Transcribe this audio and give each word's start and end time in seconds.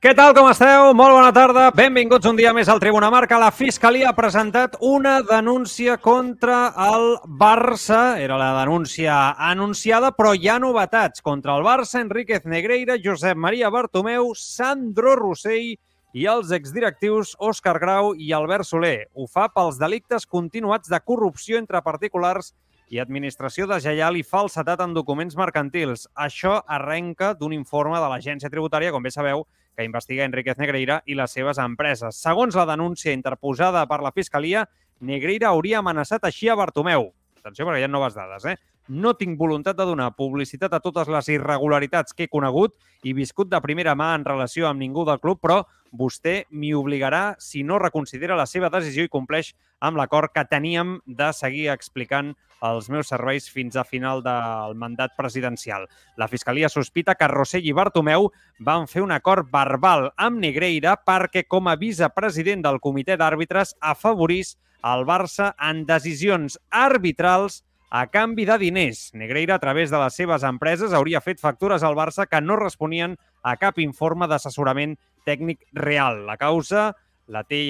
Què 0.00 0.14
tal, 0.16 0.30
com 0.32 0.46
esteu? 0.48 0.94
Molt 0.96 1.12
bona 1.12 1.28
tarda. 1.36 1.66
Benvinguts 1.76 2.24
un 2.24 2.38
dia 2.38 2.54
més 2.56 2.70
al 2.72 2.78
Tribuna 2.80 3.10
Marca. 3.12 3.36
La 3.36 3.50
Fiscalia 3.52 4.06
ha 4.08 4.16
presentat 4.16 4.78
una 4.80 5.18
denúncia 5.20 5.98
contra 6.00 6.70
el 6.86 7.18
Barça. 7.42 8.16
Era 8.16 8.38
la 8.40 8.54
denúncia 8.62 9.18
anunciada, 9.50 10.08
però 10.16 10.32
hi 10.32 10.48
ha 10.48 10.56
novetats. 10.56 11.20
Contra 11.20 11.58
el 11.58 11.68
Barça, 11.68 12.00
Enríquez 12.00 12.48
Negreira, 12.48 12.96
Josep 12.96 13.36
Maria 13.36 13.68
Bartomeu, 13.68 14.32
Sandro 14.32 15.18
Rossell 15.20 15.76
i 16.16 16.26
els 16.32 16.48
exdirectius 16.48 17.36
Òscar 17.36 17.76
Grau 17.84 18.14
i 18.16 18.32
Albert 18.32 18.72
Soler. 18.72 19.10
Ho 19.12 19.28
fa 19.28 19.50
pels 19.52 19.76
delictes 19.76 20.24
continuats 20.24 20.88
de 20.88 21.04
corrupció 21.04 21.60
entre 21.60 21.84
particulars 21.84 22.54
i 22.88 23.04
administració 23.04 23.68
deslleial 23.68 24.16
i 24.16 24.24
falsetat 24.24 24.80
en 24.80 24.96
documents 24.96 25.36
mercantils. 25.36 26.08
Això 26.16 26.62
arrenca 26.64 27.34
d'un 27.36 27.52
informe 27.52 28.00
de 28.00 28.08
l'Agència 28.16 28.48
Tributària, 28.48 28.96
com 28.96 29.04
bé 29.04 29.12
sabeu, 29.12 29.44
que 29.80 29.88
investiga 29.88 30.26
Enriquez 30.28 30.58
Negreira 30.60 31.00
i 31.08 31.16
les 31.16 31.32
seves 31.32 31.58
empreses. 31.62 32.18
Segons 32.20 32.56
la 32.58 32.66
denúncia 32.68 33.14
interposada 33.16 33.86
per 33.88 34.02
la 34.04 34.12
Fiscalia, 34.12 34.66
Negreira 35.00 35.48
hauria 35.48 35.78
amenaçat 35.80 36.26
així 36.28 36.50
a 36.52 36.56
Bartomeu. 36.58 37.08
Atenció, 37.40 37.64
perquè 37.64 37.80
hi 37.80 37.86
ha 37.86 37.88
noves 37.88 38.18
dades, 38.18 38.44
eh? 38.44 38.58
No 38.90 39.12
tinc 39.14 39.36
voluntat 39.38 39.76
de 39.78 39.84
donar 39.86 40.08
publicitat 40.18 40.72
a 40.74 40.80
totes 40.82 41.06
les 41.06 41.28
irregularitats 41.30 42.10
que 42.10 42.24
he 42.26 42.30
conegut 42.32 42.72
i 43.06 43.12
viscut 43.14 43.46
de 43.46 43.60
primera 43.62 43.92
mà 43.94 44.08
en 44.16 44.24
relació 44.26 44.66
amb 44.66 44.82
ningú 44.82 45.04
del 45.06 45.20
club, 45.22 45.38
però 45.38 45.60
vostè 45.94 46.48
m'hi 46.50 46.72
obligarà 46.74 47.36
si 47.38 47.62
no 47.62 47.78
reconsidera 47.78 48.34
la 48.34 48.48
seva 48.50 48.70
decisió 48.74 49.06
i 49.06 49.12
compleix 49.12 49.52
amb 49.78 50.00
l'acord 50.00 50.34
que 50.34 50.42
teníem 50.42 50.96
de 51.06 51.30
seguir 51.30 51.68
explicant 51.70 52.34
els 52.66 52.90
meus 52.90 53.14
serveis 53.14 53.46
fins 53.48 53.78
a 53.78 53.86
final 53.86 54.24
del 54.26 54.74
mandat 54.74 55.14
presidencial. 55.16 55.86
La 56.18 56.26
Fiscalia 56.26 56.68
sospita 56.68 57.14
que 57.14 57.30
Rossell 57.30 57.70
i 57.70 57.76
Bartomeu 57.76 58.32
van 58.58 58.90
fer 58.90 59.06
un 59.06 59.14
acord 59.14 59.46
verbal 59.54 60.10
amb 60.18 60.42
Negreira 60.42 60.98
perquè, 60.98 61.46
com 61.46 61.70
a 61.70 61.78
vicepresident 61.78 62.66
del 62.66 62.82
comitè 62.82 63.14
d'àrbitres, 63.14 63.76
afavorís 63.78 64.56
el 64.82 65.06
Barça 65.06 65.54
en 65.62 65.86
decisions 65.86 66.58
arbitrals 66.74 67.62
a 67.90 68.06
canvi 68.06 68.46
de 68.46 68.56
diners. 68.58 69.10
Negreira, 69.14 69.56
a 69.56 69.58
través 69.58 69.90
de 69.90 69.98
les 69.98 70.14
seves 70.14 70.46
empreses, 70.46 70.94
hauria 70.94 71.20
fet 71.20 71.42
factures 71.42 71.82
al 71.82 71.98
Barça 71.98 72.28
que 72.30 72.40
no 72.40 72.56
responien 72.56 73.16
a 73.42 73.56
cap 73.58 73.80
informe 73.82 74.30
d'assessorament 74.30 74.94
tècnic 75.26 75.66
real. 75.74 76.22
La 76.26 76.38
causa 76.38 76.92
la 77.30 77.42
té 77.46 77.60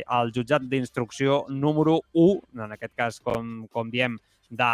el 0.00 0.32
jutjat 0.36 0.68
d'instrucció 0.68 1.46
número 1.48 2.00
1, 2.12 2.60
en 2.64 2.76
aquest 2.76 2.94
cas, 2.96 3.20
com, 3.24 3.66
com 3.72 3.90
diem, 3.92 4.18
de, 4.50 4.70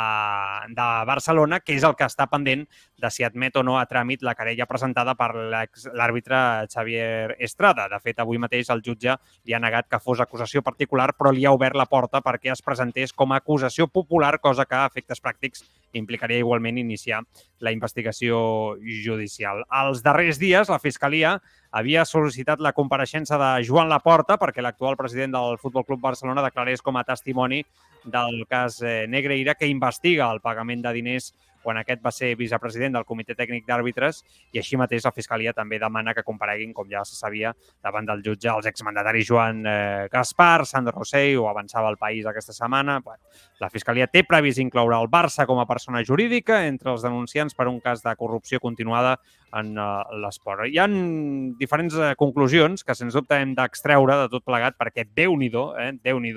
de 0.72 0.86
Barcelona, 1.06 1.60
que 1.60 1.76
és 1.76 1.84
el 1.86 1.94
que 1.96 2.08
està 2.08 2.26
pendent 2.32 2.64
de 2.96 3.10
si 3.12 3.24
admet 3.26 3.56
o 3.60 3.62
no 3.62 3.76
a 3.78 3.84
tràmit 3.86 4.24
la 4.24 4.34
querella 4.34 4.66
presentada 4.66 5.14
per 5.14 5.28
l'àrbitre 5.36 6.40
Xavier 6.72 7.36
Estrada. 7.38 7.86
De 7.92 8.00
fet, 8.02 8.18
avui 8.18 8.40
mateix 8.42 8.72
el 8.72 8.82
jutge 8.82 9.14
li 9.44 9.54
ha 9.54 9.62
negat 9.62 9.90
que 9.92 10.00
fos 10.02 10.24
acusació 10.24 10.64
particular, 10.64 11.12
però 11.14 11.30
li 11.30 11.44
ha 11.46 11.54
obert 11.54 11.76
la 11.76 11.86
porta 11.86 12.22
perquè 12.24 12.54
es 12.56 12.64
presentés 12.64 13.12
com 13.12 13.32
a 13.32 13.42
acusació 13.44 13.86
popular, 13.86 14.38
cosa 14.40 14.64
que 14.64 14.78
a 14.80 14.86
efectes 14.88 15.22
pràctics 15.22 15.66
implicaria 15.96 16.40
igualment 16.42 16.78
iniciar 16.80 17.22
la 17.60 17.72
investigació 17.72 18.76
judicial. 18.80 19.62
Els 19.82 20.02
darrers 20.04 20.40
dies, 20.40 20.68
la 20.72 20.80
Fiscalia 20.80 21.36
havia 21.76 22.06
sol·licitat 22.08 22.62
la 22.64 22.72
compareixença 22.72 23.36
de 23.40 23.50
Joan 23.68 23.90
Laporta 23.92 24.38
perquè 24.40 24.64
l'actual 24.64 24.96
president 24.96 25.34
del 25.36 25.58
Futbol 25.60 25.84
Club 25.84 26.00
Barcelona 26.00 26.44
declarés 26.44 26.80
com 26.82 26.96
a 26.96 27.04
testimoni 27.04 27.60
del 28.04 28.46
cas 28.48 28.80
eh, 28.82 29.04
Negreira 29.08 29.54
que 29.54 29.68
investiga 29.68 30.30
el 30.32 30.40
pagament 30.40 30.86
de 30.86 30.94
diners 30.96 31.34
quan 31.66 31.80
aquest 31.80 31.98
va 32.04 32.12
ser 32.14 32.28
vicepresident 32.38 32.94
del 32.94 33.04
Comitè 33.04 33.34
Tècnic 33.34 33.64
d'Àrbitres 33.66 34.20
i 34.54 34.60
així 34.60 34.78
mateix 34.78 35.02
la 35.02 35.10
Fiscalia 35.10 35.52
també 35.56 35.80
demana 35.82 36.14
que 36.14 36.22
compareguin, 36.22 36.70
com 36.76 36.86
ja 36.86 37.02
se 37.04 37.18
sabia, 37.18 37.50
davant 37.82 38.06
del 38.06 38.22
jutge 38.22 38.52
els 38.52 38.68
exmandataris 38.70 39.26
Joan 39.26 39.64
eh, 39.66 40.06
Gaspar, 40.12 40.62
Sandro 40.70 40.94
Rossell 40.94 41.40
o 41.42 41.48
avançava 41.50 41.90
el 41.90 41.98
país 41.98 42.26
aquesta 42.26 42.54
setmana. 42.54 43.00
Bueno, 43.02 43.18
la 43.58 43.70
Fiscalia 43.72 44.06
té 44.06 44.22
previst 44.22 44.62
incloure 44.62 45.00
el 45.00 45.10
Barça 45.10 45.48
com 45.50 45.58
a 45.58 45.66
persona 45.66 46.04
jurídica 46.06 46.62
entre 46.68 46.94
els 46.94 47.02
denunciants 47.02 47.58
per 47.58 47.66
un 47.66 47.82
cas 47.82 48.04
de 48.06 48.14
corrupció 48.14 48.62
continuada 48.62 49.16
en 49.56 49.72
uh, 49.78 50.04
l'esport. 50.22 50.66
Hi 50.68 50.78
han 50.82 50.96
diferents 51.60 51.96
uh, 51.96 52.12
conclusions 52.18 52.84
que, 52.84 52.96
sens 52.98 53.16
dubte, 53.16 53.38
hem 53.40 53.54
d'extreure 53.56 54.18
de 54.22 54.30
tot 54.32 54.44
plegat 54.46 54.76
perquè 54.78 55.06
déu-n'hi-do, 55.16 55.66
eh, 55.80 55.92
déu 56.04 56.20
nhi 56.20 56.34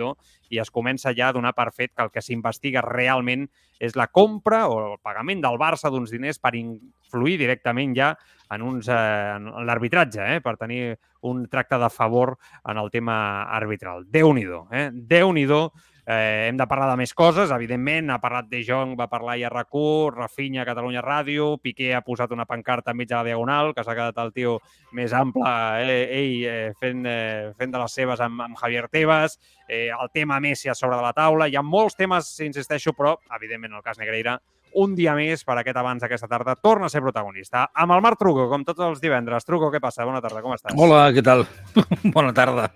i 0.49 0.59
es 0.59 0.71
comença 0.71 1.13
ja 1.13 1.29
a 1.29 1.33
donar 1.33 1.53
per 1.53 1.71
fet 1.71 1.91
que 1.93 2.03
el 2.03 2.11
que 2.13 2.21
s'investiga 2.21 2.81
realment 2.85 3.47
és 3.79 3.95
la 3.95 4.07
compra 4.07 4.67
o 4.67 4.79
el 4.79 4.97
pagament 5.03 5.41
del 5.41 5.59
Barça 5.61 5.91
d'uns 5.91 6.11
diners 6.11 6.39
per 6.39 6.55
influir 6.55 7.37
directament 7.37 7.95
ja 7.95 8.13
en, 8.49 8.61
uns, 8.61 8.87
eh, 8.87 9.35
en 9.35 9.51
l'arbitratge, 9.65 10.35
eh, 10.35 10.41
per 10.41 10.55
tenir 10.57 10.97
un 11.21 11.45
tracte 11.47 11.77
de 11.77 11.89
favor 11.89 12.37
en 12.65 12.77
el 12.77 12.89
tema 12.89 13.43
arbitral. 13.43 14.05
Déu-n'hi-do, 14.09 14.67
eh? 14.71 14.89
Déu-n'hi-do 14.93 15.71
Eh, 16.11 16.47
hem 16.47 16.57
de 16.57 16.65
parlar 16.65 16.87
de 16.89 16.95
més 16.97 17.11
coses, 17.13 17.51
evidentment. 17.53 18.07
Ha 18.09 18.15
parlat 18.17 18.47
de 18.49 18.63
Jong, 18.65 18.95
va 18.97 19.05
parlar 19.11 19.35
a 19.45 19.51
RAC1, 19.51 20.15
Rafinha, 20.15 20.63
Catalunya 20.65 21.03
Ràdio, 21.05 21.51
Piqué 21.61 21.91
ha 21.93 22.01
posat 22.01 22.33
una 22.33 22.47
pancarta 22.49 22.95
enmig 22.95 23.11
de 23.11 23.13
la 23.13 23.27
Diagonal, 23.27 23.75
que 23.77 23.83
s'ha 23.85 23.93
quedat 23.93 24.17
el 24.23 24.33
tio 24.33 24.55
més 24.97 25.13
ample, 25.13 25.51
eh, 25.85 25.99
ell 26.17 26.47
eh, 26.49 26.73
fent, 26.81 27.05
eh, 27.05 27.51
fent 27.59 27.77
de 27.77 27.83
les 27.83 27.97
seves 28.01 28.23
amb, 28.25 28.41
amb 28.41 28.57
Javier 28.57 28.87
Tebas, 28.89 29.37
eh, 29.67 29.91
el 29.93 30.09
tema 30.09 30.39
Messi 30.41 30.73
a 30.73 30.73
sobre 30.73 30.97
de 30.97 31.05
la 31.05 31.13
taula. 31.13 31.45
Hi 31.45 31.59
ha 31.61 31.61
molts 31.61 31.93
temes, 31.99 32.33
insisteixo, 32.41 32.97
però, 32.97 33.19
evidentment, 33.37 33.77
el 33.77 33.85
cas 33.85 34.01
Negreira 34.01 34.39
un 34.73 34.95
dia 34.97 35.15
més 35.17 35.45
per 35.47 35.57
aquest 35.59 35.77
abans 35.79 36.03
d'aquesta 36.03 36.29
tarda 36.31 36.55
torna 36.59 36.89
a 36.89 36.93
ser 36.93 37.01
protagonista. 37.05 37.67
Amb 37.73 37.95
el 37.95 38.03
Marc 38.05 38.19
Truco, 38.21 38.47
com 38.51 38.65
tots 38.67 38.83
els 38.85 39.01
divendres. 39.03 39.47
Truco, 39.47 39.71
què 39.73 39.81
passa? 39.83 40.05
Bona 40.07 40.21
tarda, 40.21 40.43
com 40.45 40.53
estàs? 40.55 40.75
Hola, 40.77 41.07
què 41.15 41.23
tal? 41.25 41.45
Bona 42.15 42.33
tarda. 42.35 42.69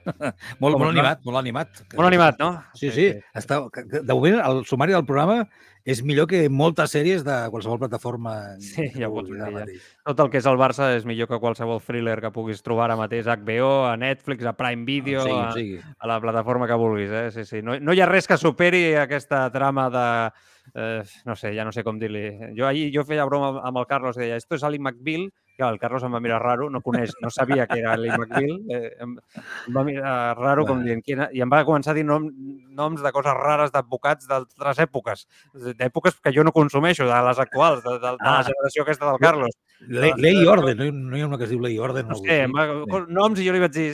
molt, 0.59 0.77
molt 0.77 0.89
animat, 0.89 1.21
molt 1.27 1.41
animat. 1.41 1.83
Molt 1.93 2.09
animat, 2.09 2.41
no? 2.41 2.55
Sí, 2.73 2.89
sí. 2.89 3.11
sí. 3.13 3.29
Està, 3.37 3.61
de 3.93 4.09
moment, 4.09 4.39
el 4.43 4.65
sumari 4.69 4.95
del 4.95 5.05
programa 5.07 5.43
és 5.83 5.99
millor 5.99 6.29
que 6.31 6.45
moltes 6.47 6.93
sèries 6.95 7.25
de 7.27 7.33
qualsevol 7.51 7.81
plataforma. 7.81 8.55
Sí, 8.63 8.87
ja 8.95 9.09
ho 9.09 9.17
pots 9.17 9.27
dir. 9.27 9.41
Ja. 9.43 9.65
Tot 10.07 10.21
el 10.23 10.31
que 10.31 10.39
és 10.39 10.47
el 10.47 10.59
Barça 10.59 10.93
és 10.95 11.03
millor 11.07 11.27
que 11.27 11.41
qualsevol 11.43 11.81
thriller 11.83 12.15
que 12.23 12.31
puguis 12.31 12.63
trobar 12.63 12.87
ara 12.87 12.97
mateix 12.99 13.27
a 13.27 13.35
HBO, 13.35 13.73
a 13.89 13.97
Netflix, 13.99 14.47
a 14.47 14.55
Prime 14.55 14.87
Video, 14.87 15.25
sí, 15.27 15.35
sí. 15.57 15.67
A, 15.83 16.05
a 16.05 16.11
la 16.13 16.21
plataforma 16.23 16.69
que 16.71 16.79
vulguis. 16.79 17.11
Eh? 17.11 17.27
Sí, 17.35 17.43
sí. 17.49 17.61
No, 17.61 17.75
no 17.83 17.95
hi 17.95 17.99
ha 17.99 18.07
res 18.07 18.29
que 18.31 18.39
superi 18.39 18.93
aquesta 18.99 19.43
trama 19.51 19.89
de 19.91 20.07
eh, 20.73 21.03
no 21.25 21.35
sé, 21.35 21.53
ja 21.55 21.65
no 21.65 21.71
sé 21.71 21.83
com 21.83 21.99
dir-li. 21.99 22.53
Jo 22.57 22.67
ahir 22.67 22.89
jo 22.93 23.05
feia 23.07 23.25
broma 23.25 23.61
amb 23.61 23.81
el 23.81 23.87
Carlos, 23.87 24.17
deia, 24.19 24.37
esto 24.37 24.55
es 24.55 24.63
Ali 24.63 24.79
McBeal, 24.79 25.29
que 25.57 25.63
el 25.63 25.77
Carlos 25.79 26.03
em 26.03 26.13
va 26.13 26.21
mirar 26.23 26.39
raro, 26.41 26.69
no 26.73 26.81
coneix, 26.81 27.13
no 27.21 27.29
sabia 27.29 27.67
que 27.69 27.77
era 27.79 27.93
Ali 27.93 28.09
McBeal, 28.09 28.55
eh, 28.73 28.95
em, 29.05 29.17
em 29.67 29.75
va 29.75 29.83
mirar 29.85 30.15
raro 30.39 30.65
com 30.65 30.81
dient 30.83 31.03
quina, 31.05 31.29
i 31.33 31.43
em 31.45 31.51
va 31.51 31.61
començar 31.67 31.93
a 31.93 31.97
dir 31.97 32.05
nom, 32.07 32.25
noms 32.73 33.03
de 33.05 33.11
coses 33.13 33.37
rares 33.37 33.73
d'advocats 33.75 34.29
d'altres 34.29 34.81
èpoques, 34.87 35.27
d'èpoques 35.77 36.17
que 36.19 36.33
jo 36.33 36.45
no 36.47 36.55
consumeixo, 36.55 37.05
de 37.09 37.21
les 37.27 37.43
actuals, 37.45 37.83
de, 37.85 37.99
de, 37.99 38.15
de 38.17 38.17
la 38.17 38.39
ah. 38.39 38.47
generació 38.49 38.87
aquesta 38.87 39.11
del 39.11 39.21
Carlos. 39.21 39.53
Le, 39.87 40.13
lei 40.21 40.37
i 40.39 40.45
orden, 40.47 40.77
no, 40.79 40.85
no 41.11 41.17
hi 41.17 41.23
ha 41.23 41.27
una 41.27 41.37
que 41.39 41.47
es 41.47 41.51
diu 41.51 41.61
Lei 41.63 41.75
i 41.75 41.81
orden. 41.83 42.07
No, 42.07 42.17
sé, 42.19 42.43
va, 42.51 42.67
noms 43.11 43.41
i 43.41 43.47
jo 43.47 43.55
li 43.55 43.61
vaig 43.63 43.73
dir, 43.75 43.89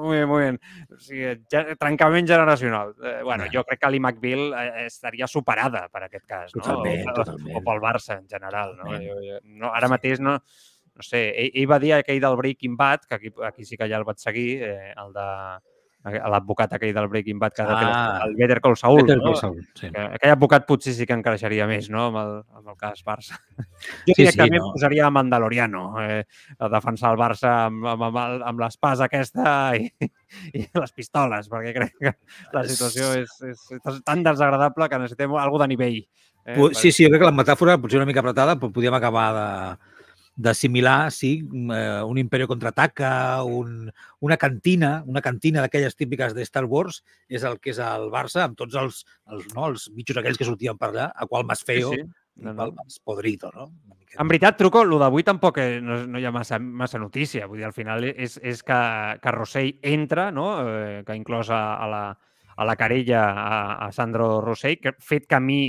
molt 0.00 0.14
bé, 0.14 0.20
molt 0.28 0.42
bé. 0.42 0.50
O 0.94 0.98
sigui, 1.02 1.32
ja, 1.52 1.62
trencament 1.78 2.28
generacional. 2.28 2.94
Eh, 3.02 3.20
bueno, 3.26 3.46
jo 3.52 3.64
crec 3.68 3.82
que 3.82 3.88
Ali 3.88 4.00
McBeal 4.00 4.54
eh, 4.56 4.86
estaria 4.86 5.28
superada 5.30 5.86
per 5.92 6.04
aquest 6.06 6.26
cas, 6.26 6.54
no? 6.54 6.62
Totalment, 6.62 7.10
o, 7.10 7.16
totalment. 7.20 7.56
O 7.58 7.64
pel 7.66 7.82
Barça, 7.82 8.18
en 8.18 8.28
general, 8.30 8.76
no? 8.78 8.90
Jo, 8.96 9.18
jo, 9.24 9.40
no 9.60 9.72
ara 9.76 9.90
mateix 9.92 10.22
no, 10.24 10.38
no 10.40 11.06
sé, 11.06 11.26
ell, 11.30 11.50
ell 11.62 11.68
va 11.70 11.80
dir 11.82 11.94
aquell 11.98 12.22
del 12.22 12.38
Breaking 12.40 12.76
Bad, 12.80 13.06
que 13.08 13.18
aquí, 13.18 13.34
aquí 13.46 13.68
sí 13.68 13.76
que 13.76 13.88
ja 13.90 14.00
el 14.00 14.08
vaig 14.08 14.22
seguir, 14.22 14.50
eh, 14.66 14.94
el 14.96 15.12
de 15.16 15.28
l'advocat 16.04 16.72
aquell 16.72 16.94
del 16.96 17.08
Breaking 17.08 17.38
Bad, 17.38 17.52
que 17.52 17.62
Ah. 17.62 18.20
ah, 18.20 18.24
el 18.26 18.34
Better 18.36 18.60
Call 18.60 18.76
Saul. 18.76 19.02
Better 19.02 19.18
no? 19.18 19.24
Call 19.24 19.36
Saul, 19.36 19.58
sí. 19.74 19.90
Que 19.90 20.00
aquell 20.00 20.30
advocat 20.32 20.64
potser 20.66 20.94
sí 20.96 21.06
que 21.06 21.12
encaixaria 21.12 21.66
més, 21.68 21.90
no?, 21.90 22.06
amb 22.08 22.16
el, 22.22 22.30
amb 22.56 22.68
el 22.72 22.76
cas 22.80 23.02
Barça. 23.04 23.36
Jo 24.08 24.14
Sí, 24.14 24.22
directament 24.22 24.56
sí, 24.62 24.64
no. 24.64 24.72
posaria 24.72 25.06
a 25.06 25.10
Mandaloriano 25.10 25.82
eh, 26.02 26.24
a 26.58 26.68
defensar 26.72 27.12
el 27.12 27.18
Barça 27.20 27.52
amb, 27.66 27.84
amb, 27.86 28.02
amb, 28.08 28.16
el- 28.24 28.42
amb 28.48 28.60
l'espasa 28.64 29.04
aquesta 29.10 29.76
i, 29.76 29.90
i 30.56 30.64
les 30.72 30.92
pistoles, 30.96 31.48
perquè 31.52 31.74
crec 31.76 31.94
que 32.00 32.14
la 32.52 32.64
situació 32.64 33.12
és, 33.20 33.36
és, 33.52 33.66
és 33.76 34.00
tan 34.04 34.22
desagradable 34.24 34.88
que 34.88 34.98
necessitem 35.04 35.36
alguna 35.36 35.66
de 35.68 35.74
nivell. 35.76 36.00
Eh, 36.46 36.56
Sí, 36.72 36.90
sí, 36.90 37.04
jo 37.04 37.10
crec 37.12 37.20
que 37.20 37.28
la 37.28 37.36
metàfora 37.36 37.76
potser 37.78 37.98
una 38.00 38.06
mica 38.08 38.20
apretada, 38.24 38.54
però 38.56 38.72
podíem 38.72 38.94
acabar 38.96 39.26
de 39.36 39.48
d'assimilar, 40.36 41.10
sí, 41.12 41.32
eh, 41.42 42.02
un 42.06 42.18
imperio 42.18 42.48
contraataca, 42.48 43.42
un, 43.44 43.90
una 44.20 44.36
cantina, 44.36 45.02
una 45.06 45.20
cantina 45.20 45.60
d'aquelles 45.60 45.96
típiques 45.96 46.34
de 46.34 46.46
Star 46.46 46.64
Wars, 46.64 47.02
és 47.28 47.44
el 47.44 47.58
que 47.60 47.74
és 47.74 47.82
el 47.84 48.08
Barça, 48.14 48.46
amb 48.46 48.56
tots 48.56 48.78
els, 48.78 49.04
els, 49.28 49.50
no, 49.54 49.68
els 49.68 49.90
bitxos 49.94 50.20
aquells 50.20 50.40
que 50.40 50.48
sortien 50.48 50.78
per 50.80 50.92
allà, 50.92 51.10
a 51.14 51.26
qual 51.26 51.44
más 51.44 51.64
feo, 51.66 51.92
Sí, 51.92 52.02
sí. 52.02 52.08
No, 52.40 52.54
qual 52.56 52.70
no. 52.70 52.82
más 52.82 52.98
podrido, 53.04 53.50
no? 53.52 53.72
En 54.18 54.26
veritat, 54.26 54.56
Truco, 54.58 54.80
el 54.82 54.94
d'avui 54.98 55.22
tampoc 55.22 55.58
eh, 55.60 55.80
no, 55.84 56.00
no 56.08 56.18
hi 56.18 56.24
ha 56.24 56.32
massa, 56.34 56.58
massa 56.58 56.98
notícia. 56.98 57.46
Vull 57.46 57.60
dir, 57.60 57.66
al 57.68 57.76
final 57.76 58.06
és, 58.08 58.38
és 58.42 58.62
que, 58.66 58.78
que 59.22 59.34
Rossell 59.36 59.76
entra, 59.86 60.30
no? 60.34 60.48
eh, 60.64 61.02
que 61.06 61.12
ha 61.12 61.18
inclòs 61.18 61.52
a, 61.52 61.60
a, 61.76 61.86
la, 61.90 62.02
a 62.56 62.66
la 62.66 62.76
querella 62.80 63.22
a, 63.28 63.60
a 63.86 63.92
Sandro 63.92 64.40
Rossell, 64.42 64.80
que 64.82 64.96
fet 64.98 65.28
que 65.28 65.38
a 65.38 65.42
mi 65.44 65.60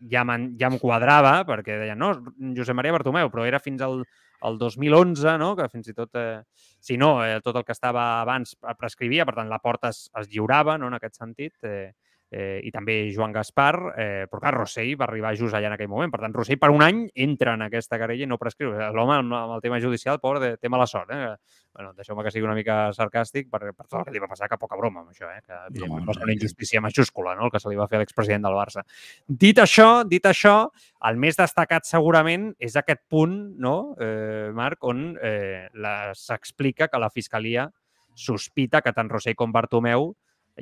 ja, 0.00 0.24
m'en- 0.24 0.54
ja 0.60 0.70
quadrava, 0.80 1.44
perquè 1.48 1.78
deien, 1.80 1.98
no, 1.98 2.12
Josep 2.56 2.76
Maria 2.76 2.92
Bartomeu, 2.92 3.30
però 3.32 3.44
era 3.46 3.58
fins 3.62 3.82
al, 3.82 4.02
al 4.40 4.58
2011, 4.58 5.36
no? 5.38 5.54
que 5.56 5.68
fins 5.72 5.88
i 5.88 5.94
tot, 5.94 6.14
eh, 6.14 6.42
si 6.80 6.96
no, 6.96 7.24
eh, 7.24 7.40
tot 7.44 7.56
el 7.56 7.64
que 7.64 7.72
estava 7.72 8.20
abans 8.20 8.56
prescrivia, 8.78 9.24
per 9.24 9.34
tant, 9.38 9.48
la 9.48 9.58
porta 9.62 9.88
es, 9.88 10.10
es 10.20 10.28
lliurava 10.28 10.76
no? 10.78 10.88
en 10.88 10.98
aquest 10.98 11.16
sentit, 11.16 11.54
eh, 11.64 11.92
eh, 12.30 12.60
i 12.64 12.72
també 12.74 12.96
Joan 13.14 13.32
Gaspar, 13.34 13.74
eh, 13.96 14.24
però 14.30 14.40
clar, 14.42 14.54
Rossell 14.56 14.96
va 14.98 15.06
arribar 15.06 15.34
just 15.38 15.54
allà 15.54 15.70
en 15.70 15.76
aquell 15.76 15.90
moment. 15.90 16.10
Per 16.12 16.20
tant, 16.22 16.34
Rossell 16.34 16.58
per 16.58 16.70
un 16.74 16.82
any 16.82 17.04
entra 17.14 17.54
en 17.54 17.62
aquesta 17.66 17.98
querella 18.00 18.26
i 18.26 18.30
no 18.30 18.38
prescriu. 18.38 18.72
L'home 18.72 19.20
amb, 19.20 19.36
amb 19.36 19.54
el 19.56 19.62
tema 19.64 19.80
judicial, 19.82 20.20
pobre, 20.20 20.40
de- 20.42 20.56
té 20.56 20.68
mala 20.68 20.86
sort. 20.90 21.10
Eh? 21.14 21.36
Bueno, 21.76 21.92
deixeu-me 21.92 22.24
que 22.24 22.32
sigui 22.32 22.46
una 22.46 22.56
mica 22.56 22.90
sarcàstic 22.96 23.50
per, 23.52 23.60
per 23.76 23.86
tot 23.86 24.00
el 24.00 24.06
que 24.06 24.14
li 24.14 24.22
va 24.22 24.30
passar, 24.30 24.48
que 24.48 24.58
poca 24.58 24.78
broma 24.80 25.02
amb 25.02 25.12
això, 25.12 25.28
eh? 25.28 25.42
que 25.44 25.86
no, 25.86 26.00
va 26.06 26.14
ser 26.16 26.24
una 26.24 26.32
injustícia 26.32 26.80
majúscula 26.80 27.34
no? 27.36 27.46
el 27.46 27.52
que 27.52 27.60
se 27.60 27.68
li 27.68 27.76
va 27.76 27.88
fer 27.90 28.00
a 28.00 28.02
l'expresident 28.02 28.46
del 28.48 28.56
Barça. 28.56 28.82
Dit 29.28 29.60
això, 29.60 30.02
dit 30.08 30.24
això, 30.24 30.70
el 31.04 31.20
més 31.20 31.36
destacat 31.36 31.84
segurament 31.84 32.54
és 32.58 32.78
aquest 32.80 33.04
punt, 33.12 33.36
no, 33.60 33.94
eh, 34.00 34.48
Marc, 34.56 34.82
on 34.88 35.10
eh, 35.20 35.68
s'explica 36.16 36.88
que 36.88 36.98
la 37.02 37.12
Fiscalia 37.12 37.68
sospita 38.16 38.80
que 38.80 38.94
tant 38.96 39.12
Rossell 39.12 39.36
com 39.36 39.52
Bartomeu 39.52 40.14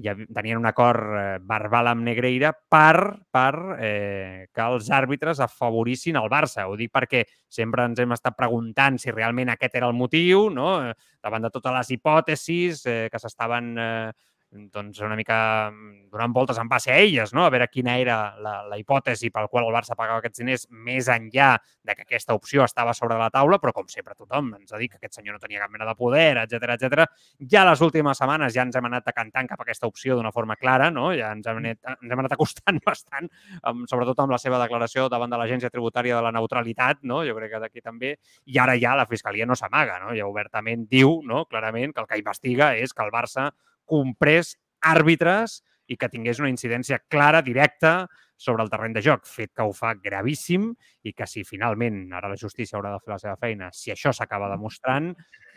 ja 0.02 0.14
tenien 0.34 0.58
un 0.58 0.66
acord 0.66 1.14
eh, 1.14 1.38
verbal 1.46 1.90
amb 1.92 2.04
Negreira 2.06 2.50
per, 2.52 3.24
per 3.30 3.54
eh, 3.78 4.46
que 4.52 4.66
els 4.66 4.90
àrbitres 4.90 5.40
afavorissin 5.44 6.18
el 6.18 6.30
Barça. 6.32 6.66
Ho 6.66 6.74
dic 6.78 6.92
perquè 6.94 7.24
sempre 7.48 7.86
ens 7.86 8.00
hem 8.02 8.14
estat 8.16 8.36
preguntant 8.38 8.98
si 8.98 9.14
realment 9.14 9.52
aquest 9.54 9.78
era 9.78 9.90
el 9.90 9.96
motiu, 9.96 10.48
no? 10.50 10.76
Eh, 10.82 10.94
davant 11.22 11.46
de 11.46 11.52
totes 11.54 11.76
les 11.78 11.94
hipòtesis 11.96 12.84
eh, 12.90 13.00
que 13.12 13.22
s'estaven 13.22 13.74
eh, 13.78 14.12
doncs 14.54 15.00
una 15.02 15.16
mica 15.18 15.70
mm, 15.70 16.08
donant 16.12 16.32
voltes 16.34 16.58
en 16.58 16.68
base 16.68 16.92
a 16.92 16.98
elles, 16.98 17.32
no? 17.34 17.44
a 17.44 17.50
veure 17.50 17.68
quina 17.68 17.96
era 17.98 18.16
la, 18.40 18.54
la 18.68 18.78
hipòtesi 18.78 19.30
pel 19.34 19.48
qual 19.50 19.66
el 19.66 19.74
Barça 19.74 19.96
pagava 19.98 20.22
aquests 20.22 20.40
diners 20.40 20.66
més 20.70 21.08
enllà 21.10 21.54
de 21.84 21.94
que 21.94 22.06
aquesta 22.06 22.36
opció 22.38 22.64
estava 22.64 22.94
sobre 22.94 23.18
la 23.18 23.30
taula, 23.34 23.58
però 23.62 23.74
com 23.74 23.88
sempre 23.90 24.14
tothom 24.14 24.52
ens 24.58 24.72
ha 24.72 24.80
dit 24.80 24.92
que 24.92 25.00
aquest 25.00 25.18
senyor 25.18 25.36
no 25.36 25.42
tenia 25.42 25.62
cap 25.64 25.72
mena 25.74 25.88
de 25.88 25.96
poder, 25.98 26.38
etc 26.44 26.76
etc. 26.76 27.04
Ja 27.50 27.64
les 27.68 27.82
últimes 27.84 28.18
setmanes 28.20 28.54
ja 28.54 28.64
ens 28.66 28.78
hem 28.78 28.88
anat 28.88 29.08
decantant 29.10 29.50
cap 29.50 29.60
a 29.60 29.66
aquesta 29.66 29.90
opció 29.90 30.16
d'una 30.16 30.32
forma 30.32 30.56
clara, 30.56 30.90
no? 30.94 31.10
ja 31.16 31.32
ens 31.34 31.50
hem 31.50 31.60
anat, 31.62 31.82
ens 31.96 32.14
hem 32.14 32.24
anat 32.24 32.36
acostant 32.38 32.80
bastant, 32.86 33.28
amb, 33.62 33.84
sobretot 33.90 34.24
amb 34.24 34.36
la 34.36 34.40
seva 34.40 34.62
declaració 34.62 35.08
davant 35.12 35.32
de 35.32 35.40
l'Agència 35.40 35.72
Tributària 35.72 36.16
de 36.16 36.24
la 36.24 36.32
Neutralitat, 36.34 37.02
no? 37.02 37.24
jo 37.26 37.36
crec 37.38 37.56
que 37.56 37.62
d'aquí 37.66 37.84
també, 37.84 38.14
i 38.46 38.62
ara 38.62 38.78
ja 38.80 38.94
la 38.96 39.08
Fiscalia 39.10 39.46
no 39.46 39.58
s'amaga, 39.58 40.00
no? 40.06 40.14
ja 40.16 40.30
obertament 40.30 40.86
diu 40.90 41.20
no? 41.26 41.44
clarament 41.50 41.92
que 41.92 42.04
el 42.04 42.10
que 42.10 42.22
investiga 42.22 42.74
és 42.78 42.94
que 42.94 43.04
el 43.04 43.12
Barça 43.14 43.50
comprés 43.86 44.56
àrbitres 44.84 45.62
i 45.88 45.96
que 46.00 46.08
tingués 46.08 46.40
una 46.40 46.48
incidència 46.52 46.98
clara, 47.08 47.42
directa, 47.42 48.06
sobre 48.36 48.64
el 48.64 48.70
terreny 48.72 48.92
de 48.96 49.00
joc, 49.04 49.28
fet 49.30 49.52
que 49.54 49.62
ho 49.62 49.70
fa 49.72 49.92
gravíssim 49.94 50.72
i 51.06 51.12
que 51.14 51.26
si 51.30 51.44
finalment 51.46 52.08
ara 52.12 52.28
la 52.32 52.36
justícia 52.36 52.76
haurà 52.76 52.90
de 52.92 52.98
fer 53.04 53.12
la 53.14 53.18
seva 53.22 53.36
feina, 53.40 53.68
si 53.72 53.92
això 53.94 54.10
s'acaba 54.12 54.48
demostrant, 54.50 55.12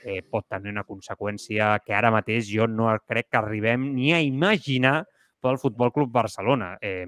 eh, 0.06 0.22
pot 0.22 0.46
tenir 0.48 0.72
una 0.76 0.84
conseqüència 0.86 1.80
que 1.84 1.96
ara 1.98 2.12
mateix 2.14 2.46
jo 2.52 2.68
no 2.70 2.92
crec 3.08 3.32
que 3.32 3.40
arribem 3.42 3.90
ni 3.96 4.14
a 4.14 4.22
imaginar 4.22 5.02
pel 5.42 5.58
Futbol 5.58 5.92
Club 5.92 6.12
Barcelona. 6.14 6.78
Eh, 6.82 7.06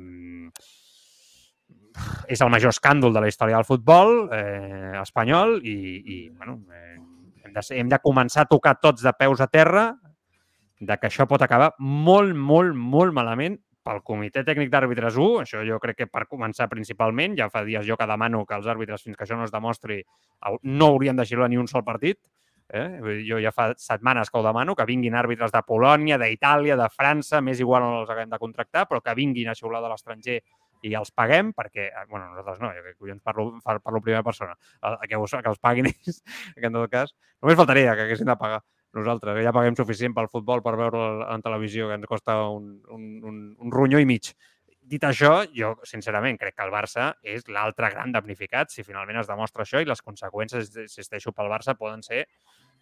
és 2.30 2.42
el 2.42 2.52
major 2.54 2.72
escàndol 2.74 3.14
de 3.14 3.22
la 3.24 3.30
història 3.30 3.58
del 3.60 3.68
futbol 3.68 4.30
eh, 4.34 4.98
espanyol 5.02 5.58
i, 5.66 5.76
i 6.00 6.18
bueno, 6.30 6.60
eh, 6.74 6.98
hem, 7.46 7.54
de, 7.56 7.64
ser- 7.66 7.80
hem 7.82 7.90
de 7.92 8.00
començar 8.04 8.46
a 8.46 8.50
tocar 8.52 8.76
tots 8.82 9.04
de 9.06 9.14
peus 9.18 9.42
a 9.42 9.48
terra 9.48 9.92
de 10.80 10.98
que 10.98 11.10
això 11.10 11.28
pot 11.28 11.42
acabar 11.44 11.74
molt, 11.80 12.36
molt, 12.36 12.76
molt 12.76 13.14
malament 13.14 13.60
pel 13.84 14.02
Comitè 14.06 14.44
Tècnic 14.46 14.70
d'Àrbitres 14.72 15.16
1, 15.18 15.44
això 15.44 15.62
jo 15.66 15.80
crec 15.82 15.98
que 16.04 16.08
per 16.08 16.26
començar 16.30 16.68
principalment, 16.72 17.36
ja 17.38 17.50
fa 17.50 17.64
dies 17.66 17.86
jo 17.88 17.98
que 17.98 18.08
demano 18.08 18.46
que 18.46 18.56
els 18.56 18.68
àrbitres, 18.68 19.04
fins 19.04 19.18
que 19.18 19.26
això 19.26 19.38
no 19.40 19.48
es 19.48 19.54
demostri, 19.54 20.02
no 20.64 20.92
haurien 20.94 21.18
de 21.18 21.26
xiular 21.26 21.50
ni 21.50 21.58
un 21.58 21.68
sol 21.68 21.84
partit. 21.84 22.20
Eh? 22.70 23.00
Jo 23.26 23.40
ja 23.42 23.50
fa 23.52 23.72
setmanes 23.82 24.30
que 24.30 24.38
ho 24.38 24.44
demano, 24.46 24.76
que 24.78 24.86
vinguin 24.86 25.16
àrbitres 25.18 25.52
de 25.52 25.62
Polònia, 25.66 26.20
d'Itàlia, 26.22 26.76
de 26.78 26.90
França, 26.94 27.42
més 27.42 27.60
igual 27.60 27.88
on 27.88 28.02
els 28.04 28.10
haguem 28.14 28.30
de 28.30 28.38
contractar, 28.38 28.86
però 28.88 29.02
que 29.02 29.16
vinguin 29.18 29.50
a 29.50 29.56
xiular 29.58 29.82
de 29.82 29.90
l'estranger 29.90 30.38
i 30.86 30.94
els 30.96 31.10
paguem, 31.12 31.50
perquè, 31.58 31.88
eh, 31.90 32.06
bueno, 32.08 32.30
nosaltres 32.30 32.60
no, 32.62 32.70
jo 32.76 32.84
que 32.86 32.94
collons 32.96 33.24
parlo, 33.26 33.48
par- 33.64 33.82
parlo 33.82 34.00
primera 34.06 34.22
persona, 34.24 34.54
eh, 34.84 35.08
que, 35.10 35.18
us, 35.18 35.32
que 35.32 35.50
els 35.50 35.60
paguin 35.60 35.90
ells, 35.90 36.22
que 36.56 36.68
en 36.70 36.78
tot 36.78 36.92
cas, 36.92 37.16
només 37.42 37.58
faltaria 37.58 37.96
que 37.98 38.06
haguessin 38.06 38.30
de 38.30 38.38
pagar 38.38 38.62
nosaltres, 38.98 39.36
que 39.38 39.46
ja 39.46 39.54
paguem 39.56 39.78
suficient 39.78 40.16
pel 40.18 40.30
futbol 40.32 40.64
per 40.66 40.76
veure 40.80 41.04
en 41.30 41.44
televisió, 41.46 41.90
que 41.90 42.00
ens 42.00 42.10
costa 42.10 42.38
un, 42.50 42.72
un, 42.90 43.10
un, 43.26 43.42
un 43.60 43.74
ronyó 43.74 44.02
i 44.02 44.08
mig. 44.10 44.32
Dit 44.90 45.04
això, 45.06 45.44
jo, 45.54 45.76
sincerament, 45.86 46.40
crec 46.42 46.56
que 46.58 46.66
el 46.66 46.74
Barça 46.74 47.12
és 47.22 47.46
l'altre 47.54 47.92
gran 47.94 48.16
damnificat 48.16 48.74
si 48.74 48.86
finalment 48.86 49.20
es 49.22 49.30
demostra 49.30 49.66
això 49.66 49.82
i 49.82 49.86
les 49.86 50.02
conseqüències, 50.02 50.72
insisteixo, 50.88 51.36
pel 51.36 51.52
Barça 51.52 51.78
poden 51.78 52.02
ser 52.06 52.24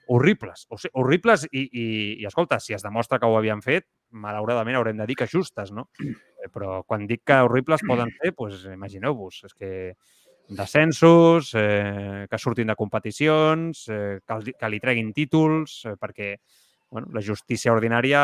horribles. 0.08 0.66
O 0.72 0.80
sigui, 0.80 0.94
horribles 1.02 1.44
i, 1.52 1.66
i, 1.68 1.88
i, 2.22 2.26
escolta, 2.30 2.62
si 2.64 2.74
es 2.78 2.86
demostra 2.86 3.20
que 3.20 3.28
ho 3.28 3.36
havien 3.38 3.60
fet, 3.66 3.90
malauradament 4.16 4.80
haurem 4.80 5.02
de 5.02 5.08
dir 5.10 5.18
que 5.20 5.28
justes, 5.28 5.74
no? 5.76 5.90
Però 6.56 6.82
quan 6.88 7.04
dic 7.10 7.26
que 7.28 7.42
horribles 7.44 7.84
poden 7.88 8.14
ser, 8.16 8.32
doncs 8.38 8.64
imagineu-vos, 8.72 9.44
és 9.50 9.58
que 9.58 9.72
descensos, 10.50 11.52
eh, 11.56 12.28
que 12.30 12.40
surtin 12.40 12.68
de 12.72 12.76
competicions, 12.76 13.88
eh, 13.90 14.20
que, 14.26 14.34
els, 14.34 14.54
que 14.58 14.70
li 14.72 14.80
treguin 14.80 15.12
títols, 15.14 15.82
eh, 15.86 15.96
perquè 16.00 16.36
bueno, 16.90 17.10
la 17.12 17.22
justícia 17.22 17.74
ordinària 17.74 18.22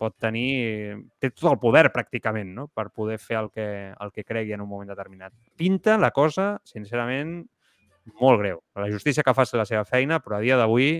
pot 0.00 0.16
tenir... 0.16 0.96
té 1.20 1.30
tot 1.34 1.50
el 1.52 1.58
poder, 1.60 1.90
pràcticament, 1.92 2.54
no? 2.56 2.66
per 2.72 2.88
poder 2.96 3.18
fer 3.20 3.36
el 3.42 3.50
que, 3.52 3.68
el 3.92 4.12
que 4.14 4.24
cregui 4.24 4.56
en 4.56 4.64
un 4.64 4.70
moment 4.70 4.88
determinat. 4.88 5.34
Pinta 5.60 5.98
la 6.00 6.10
cosa, 6.16 6.54
sincerament, 6.64 7.42
molt 8.20 8.40
greu. 8.40 8.62
La 8.80 8.88
justícia 8.90 9.22
que 9.22 9.36
faci 9.36 9.60
la 9.60 9.68
seva 9.68 9.84
feina, 9.84 10.20
però 10.24 10.38
a 10.38 10.44
dia 10.44 10.56
d'avui 10.56 10.94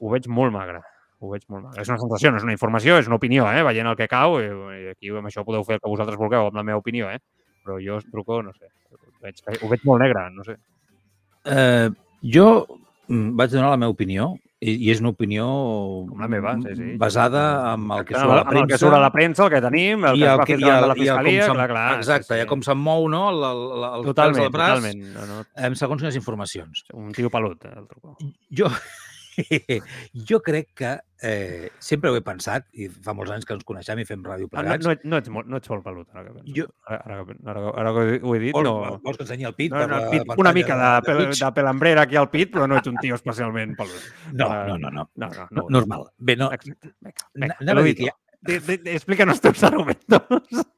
ho 0.00 0.12
veig 0.12 0.28
molt 0.28 0.52
magre. 0.52 0.84
Ho 1.20 1.32
veig 1.32 1.48
molt 1.48 1.64
magre. 1.64 1.80
És 1.80 1.88
una 1.88 2.00
sensació, 2.00 2.32
no 2.32 2.40
és 2.40 2.44
una 2.44 2.56
informació, 2.56 3.00
és 3.00 3.08
una 3.08 3.16
opinió, 3.16 3.48
eh? 3.48 3.64
veient 3.64 3.88
el 3.88 3.96
que 3.96 4.08
cau, 4.08 4.36
i 4.40 4.92
aquí 4.92 5.12
amb 5.16 5.32
això 5.32 5.44
podeu 5.48 5.64
fer 5.64 5.78
el 5.78 5.84
que 5.84 5.92
vosaltres 5.92 6.20
vulgueu, 6.20 6.48
amb 6.48 6.60
la 6.60 6.66
meva 6.66 6.80
opinió, 6.80 7.08
eh? 7.08 7.20
Però 7.70 7.78
jo 7.78 7.96
us 8.00 8.06
truco, 8.10 8.42
no 8.42 8.52
sé, 8.52 8.66
ho 8.90 8.98
veig, 9.22 9.42
ho 9.62 9.70
veig 9.70 9.86
molt 9.86 10.02
negre, 10.02 10.26
no 10.34 10.46
sé. 10.46 10.58
Eh, 11.46 11.88
jo 12.34 12.46
mm, 13.08 13.34
vaig 13.38 13.52
donar 13.54 13.70
la 13.70 13.80
meva 13.80 13.94
opinió 13.94 14.32
i, 14.60 14.74
i 14.74 14.90
és 14.92 14.98
una 15.00 15.12
opinió 15.14 15.46
Com 16.10 16.20
la 16.20 16.28
meva, 16.28 16.52
sí, 16.60 16.74
sí. 16.76 16.88
basada 17.00 17.44
amb 17.70 17.94
el 17.96 18.02
que 18.08 18.16
surt 18.18 18.26
a 18.26 18.34
la 18.34 18.42
amb 18.42 18.50
el 18.50 18.58
que 18.58 18.66
premsa. 18.66 18.80
surt 18.82 18.96
a 18.96 19.00
la 19.00 19.12
premsa, 19.14 19.46
el 19.46 19.52
que 19.54 19.60
tenim, 19.64 20.04
el 20.10 20.18
que 20.18 20.26
es 20.26 20.40
va 20.42 20.48
que, 20.50 20.58
fer 20.58 20.74
de 20.82 20.90
la 20.90 20.96
Fiscalia, 20.98 21.46
clar, 21.54 21.68
clar. 21.70 21.86
exacte, 22.00 22.28
sí, 22.34 22.40
ja 22.42 22.48
com 22.50 22.64
se'm 22.66 22.82
mou 22.84 23.06
no, 23.12 23.22
el, 23.30 23.46
el, 23.52 23.86
el, 23.92 24.08
Totalment, 24.10 24.42
del 24.42 24.52
braç, 24.58 24.74
totalment. 24.74 25.06
No, 25.14 25.28
no, 25.30 25.78
segons 25.80 26.02
quines 26.04 26.18
informacions. 26.20 26.84
un 26.92 27.14
tio 27.16 27.32
pelut, 27.32 27.64
eh, 27.64 27.72
el 27.78 27.86
truco. 27.88 28.18
Jo, 28.60 28.68
jo 30.28 30.40
crec 30.42 30.68
que 30.74 30.98
eh, 31.22 31.70
sempre 31.78 32.10
ho 32.10 32.16
he 32.16 32.22
pensat, 32.24 32.66
i 32.72 32.88
fa 32.88 33.12
molts 33.16 33.30
anys 33.34 33.44
que 33.44 33.52
ens 33.56 33.64
coneixem 33.68 33.98
i 34.00 34.06
fem 34.08 34.22
ràdio 34.24 34.48
Ah, 34.52 34.62
no, 34.62 34.76
plegats. 34.78 34.86
no, 34.86 34.94
no, 35.12 35.18
ets, 35.20 35.28
molt- 35.30 35.46
no 35.52 35.58
ets 35.60 35.68
molt 35.70 35.84
pelut, 35.84 36.08
ara 36.14 36.24
que 36.24 36.32
penso. 36.38 36.54
Jo- 36.56 36.68
Ara, 36.86 37.00
ara, 37.04 37.24
ara, 37.52 37.64
ara 37.82 37.92
que 37.98 38.20
ho 38.22 38.34
he 38.34 38.38
dit, 38.46 38.52
vols, 38.56 38.64
no... 38.68 38.98
vols 39.04 39.16
que 39.18 39.26
ensenyi 39.26 39.44
el 39.50 39.54
pit? 39.54 39.72
No, 39.72 39.86
no, 39.86 39.98
la 40.00 40.10
pit, 40.10 40.32
una 40.36 40.52
mica 40.56 40.76
de, 40.80 40.90
de 41.12 41.18
Twitch? 41.26 41.42
de 41.44 41.52
pelambrera 41.60 42.02
aquí 42.08 42.16
al 42.16 42.30
pit, 42.30 42.50
però 42.54 42.66
no 42.66 42.78
ets 42.80 42.88
un 42.88 42.96
tio 43.02 43.14
especialment 43.20 43.76
pelut. 43.76 44.08
No, 44.32 44.48
no, 44.66 44.78
no, 44.78 44.90
no. 44.90 45.08
No, 45.14 45.28
no, 45.28 45.46
no 45.50 45.62
no. 45.62 45.66
normal. 45.78 46.08
Bé, 46.18 46.36
no, 46.36 46.50
Exacte. 46.52 46.94
Vinga, 47.00 47.14
Na- 47.34 47.46
vinga, 47.46 47.56
anava 47.60 47.80
a 47.80 47.84
dir 47.84 47.94
que 47.96 48.10
di- 48.40 48.58
di- 48.78 48.90
Explícanos 48.96 49.40
tus 49.40 49.62
argumentos. 49.62 50.22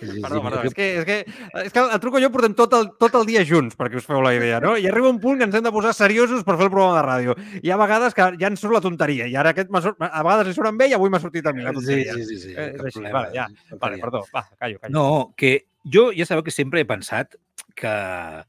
Sí, 0.00 0.20
Perdó, 0.22 0.36
sí, 0.38 0.42
perdó, 0.44 0.62
és 0.68 0.74
que, 0.74 0.86
és 1.00 1.04
que, 1.08 1.16
és 1.64 1.72
que 1.74 1.82
el 1.84 2.00
truco 2.02 2.20
jo 2.22 2.30
portem 2.34 2.54
tot 2.58 2.74
el, 2.78 2.90
tot 3.00 3.14
el 3.18 3.26
dia 3.28 3.44
junts, 3.46 3.76
perquè 3.78 3.98
us 3.98 4.06
feu 4.06 4.20
la 4.24 4.34
idea, 4.36 4.60
no? 4.62 4.76
I 4.78 4.86
arriba 4.90 5.10
un 5.10 5.20
punt 5.22 5.38
que 5.40 5.48
ens 5.48 5.54
hem 5.58 5.64
de 5.66 5.72
posar 5.74 5.94
seriosos 5.96 6.44
per 6.46 6.56
fer 6.58 6.68
el 6.68 6.72
programa 6.74 6.98
de 7.00 7.06
ràdio. 7.06 7.36
Hi 7.62 7.72
ha 7.74 7.78
vegades 7.80 8.14
que 8.16 8.28
ja 8.40 8.50
ens 8.52 8.60
surt 8.62 8.76
la 8.78 8.82
tonteria, 8.84 9.26
i 9.30 9.34
ara 9.38 9.50
aquest 9.54 9.72
surt, 9.82 9.98
a 10.02 10.22
vegades 10.26 10.50
li 10.50 10.54
surt 10.58 10.70
amb 10.72 10.82
ell 10.86 10.94
i 10.94 10.98
avui 10.98 11.10
m'ha 11.10 11.22
sortit 11.22 11.46
a 11.46 11.54
mi 11.56 11.62
la 11.66 11.72
Sí, 11.72 11.80
tonteria. 11.80 12.14
sí, 12.14 12.24
sí. 12.28 12.38
sí 12.44 12.54
Eh, 12.58 12.68
és 12.76 12.84
així, 12.90 13.02
vale, 13.08 13.32
ja. 13.34 13.48
Vale, 13.80 13.98
perdó, 14.02 14.24
va, 14.34 14.46
callo, 14.58 14.78
callo. 14.78 14.92
No, 14.94 15.34
que 15.36 15.66
jo 15.84 16.10
ja 16.14 16.26
sabeu 16.28 16.42
que 16.46 16.54
sempre 16.54 16.80
he 16.80 16.88
pensat 16.88 17.34
que 17.74 18.44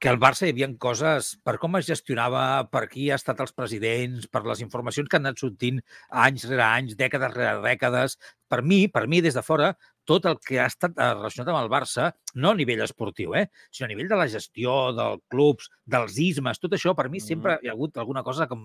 que 0.00 0.08
al 0.08 0.16
Barça 0.16 0.46
hi 0.48 0.54
havia 0.54 0.66
coses, 0.80 1.34
per 1.44 1.58
com 1.60 1.76
es 1.76 1.84
gestionava, 1.84 2.64
per 2.72 2.86
qui 2.88 3.10
ha 3.12 3.18
estat 3.20 3.42
els 3.44 3.52
presidents, 3.52 4.24
per 4.32 4.40
les 4.48 4.62
informacions 4.64 5.10
que 5.12 5.18
han 5.18 5.26
anat 5.28 5.42
sortint 5.42 5.82
anys 6.22 6.46
rere 6.48 6.64
anys, 6.64 6.94
dècades 6.96 7.34
rere 7.34 7.60
dècades. 7.66 8.16
Per 8.48 8.62
mi, 8.64 8.86
per 8.88 9.02
mi 9.12 9.20
des 9.20 9.36
de 9.36 9.42
fora, 9.44 9.74
tot 10.10 10.26
el 10.26 10.38
que 10.42 10.58
ha 10.58 10.66
estat 10.66 10.96
eh, 10.96 11.12
relacionat 11.14 11.52
amb 11.52 11.60
el 11.60 11.70
Barça, 11.70 12.08
no 12.42 12.50
a 12.50 12.58
nivell 12.58 12.82
esportiu, 12.82 13.36
eh, 13.38 13.46
sinó 13.70 13.86
a 13.86 13.90
nivell 13.92 14.10
de 14.10 14.18
la 14.18 14.26
gestió, 14.32 14.74
dels 14.96 15.22
clubs, 15.30 15.70
dels 15.94 16.18
ismes, 16.24 16.58
tot 16.62 16.74
això, 16.74 16.96
per 16.98 17.06
mi 17.12 17.22
sempre 17.22 17.58
hi 17.62 17.70
ha 17.70 17.76
hagut 17.76 18.00
alguna 18.02 18.24
cosa 18.26 18.48
com 18.50 18.64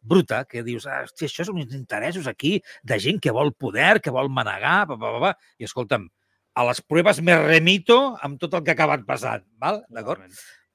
bruta, 0.00 0.44
que 0.46 0.62
dius, 0.66 0.86
ah, 0.86 1.02
hòstia, 1.08 1.26
això 1.26 1.48
són 1.48 1.58
uns 1.64 1.74
interessos 1.76 2.30
aquí 2.30 2.58
de 2.86 3.00
gent 3.02 3.18
que 3.22 3.34
vol 3.34 3.52
poder, 3.52 3.98
que 4.04 4.14
vol 4.14 4.30
manegar, 4.30 4.84
pa, 4.92 4.98
pa, 5.00 5.12
pa. 5.26 5.34
i 5.58 5.66
escolta'm, 5.66 6.06
a 6.54 6.68
les 6.70 6.82
proves 6.86 7.20
me 7.26 7.36
remito 7.42 7.98
amb 8.22 8.38
tot 8.40 8.54
el 8.54 8.64
que 8.64 8.74
ha 8.74 8.78
acabat 8.78 9.04
passant, 9.08 9.44
val? 9.58 9.82
d'acord? 9.90 10.22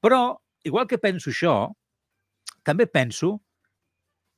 Però, 0.04 0.20
igual 0.68 0.88
que 0.90 1.00
penso 1.00 1.32
això, 1.32 1.56
també 2.66 2.84
penso 2.90 3.38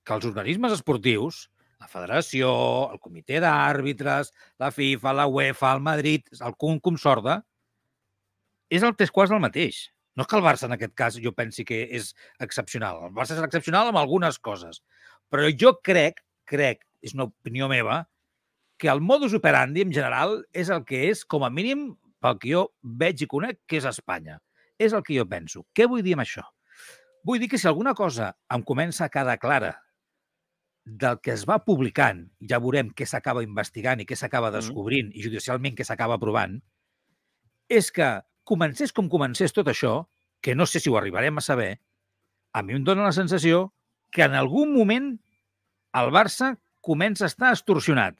que 0.06 0.14
els 0.16 0.26
organismes 0.28 0.78
esportius, 0.78 1.48
la 1.78 1.88
federació, 1.90 2.50
el 2.92 2.98
comitè 3.02 3.38
d'àrbitres, 3.42 4.32
la 4.58 4.70
FIFA, 4.74 5.14
la 5.20 5.28
UEFA, 5.30 5.72
el 5.76 5.84
Madrid, 5.84 6.26
el 6.42 6.56
com 6.58 6.80
consorda, 6.82 7.38
és 8.68 8.84
el 8.84 8.96
tres 8.98 9.14
quarts 9.14 9.32
del 9.32 9.42
mateix. 9.42 9.86
No 10.18 10.26
és 10.26 10.30
que 10.30 10.36
el 10.36 10.42
Barça, 10.42 10.66
en 10.66 10.74
aquest 10.74 10.94
cas, 10.98 11.16
jo 11.22 11.30
pensi 11.32 11.64
que 11.64 11.84
és 11.94 12.10
excepcional. 12.42 13.04
El 13.06 13.14
Barça 13.14 13.36
és 13.36 13.44
excepcional 13.44 13.92
amb 13.92 14.00
algunes 14.00 14.40
coses. 14.42 14.82
Però 15.30 15.46
jo 15.62 15.76
crec, 15.86 16.18
crec, 16.48 16.82
és 17.06 17.14
una 17.14 17.28
opinió 17.28 17.68
meva, 17.70 18.02
que 18.78 18.90
el 18.90 19.00
modus 19.00 19.34
operandi, 19.38 19.84
en 19.86 19.94
general, 19.94 20.40
és 20.52 20.72
el 20.74 20.84
que 20.88 21.06
és, 21.12 21.24
com 21.24 21.46
a 21.46 21.50
mínim, 21.54 21.92
pel 22.22 22.38
que 22.42 22.50
jo 22.50 22.66
veig 22.82 23.22
i 23.22 23.30
conec, 23.30 23.62
que 23.70 23.78
és 23.78 23.86
Espanya. 23.86 24.40
És 24.78 24.94
el 24.94 25.04
que 25.06 25.14
jo 25.14 25.26
penso. 25.30 25.64
Què 25.74 25.86
vull 25.90 26.02
dir 26.02 26.18
amb 26.18 26.26
això? 26.26 26.42
Vull 27.26 27.38
dir 27.42 27.48
que 27.50 27.58
si 27.58 27.70
alguna 27.70 27.94
cosa 27.94 28.32
em 28.54 28.62
comença 28.66 29.06
a 29.06 29.12
quedar 29.12 29.38
clara 29.42 29.76
del 30.88 31.18
que 31.20 31.34
es 31.34 31.44
va 31.48 31.58
publicant, 31.64 32.22
ja 32.50 32.60
veurem 32.62 32.90
què 32.96 33.06
s'acaba 33.06 33.44
investigant 33.44 34.00
i 34.00 34.06
què 34.08 34.16
s'acaba 34.16 34.52
descobrint 34.54 35.10
i 35.12 35.24
judicialment 35.24 35.76
què 35.76 35.84
s'acaba 35.84 36.16
aprovant, 36.16 36.56
és 37.68 37.90
que 37.92 38.08
comencés 38.48 38.94
com 38.96 39.10
comencés 39.12 39.52
tot 39.52 39.68
això, 39.68 40.08
que 40.40 40.54
no 40.56 40.66
sé 40.66 40.80
si 40.80 40.88
ho 40.88 40.96
arribarem 40.96 41.36
a 41.36 41.44
saber, 41.44 41.76
a 42.56 42.62
mi 42.62 42.78
em 42.78 42.84
dóna 42.84 43.04
la 43.04 43.12
sensació 43.12 43.74
que 44.10 44.24
en 44.24 44.34
algun 44.38 44.72
moment 44.72 45.10
el 46.00 46.10
Barça 46.14 46.54
comença 46.80 47.26
a 47.26 47.32
estar 47.32 47.52
extorsionat. 47.52 48.16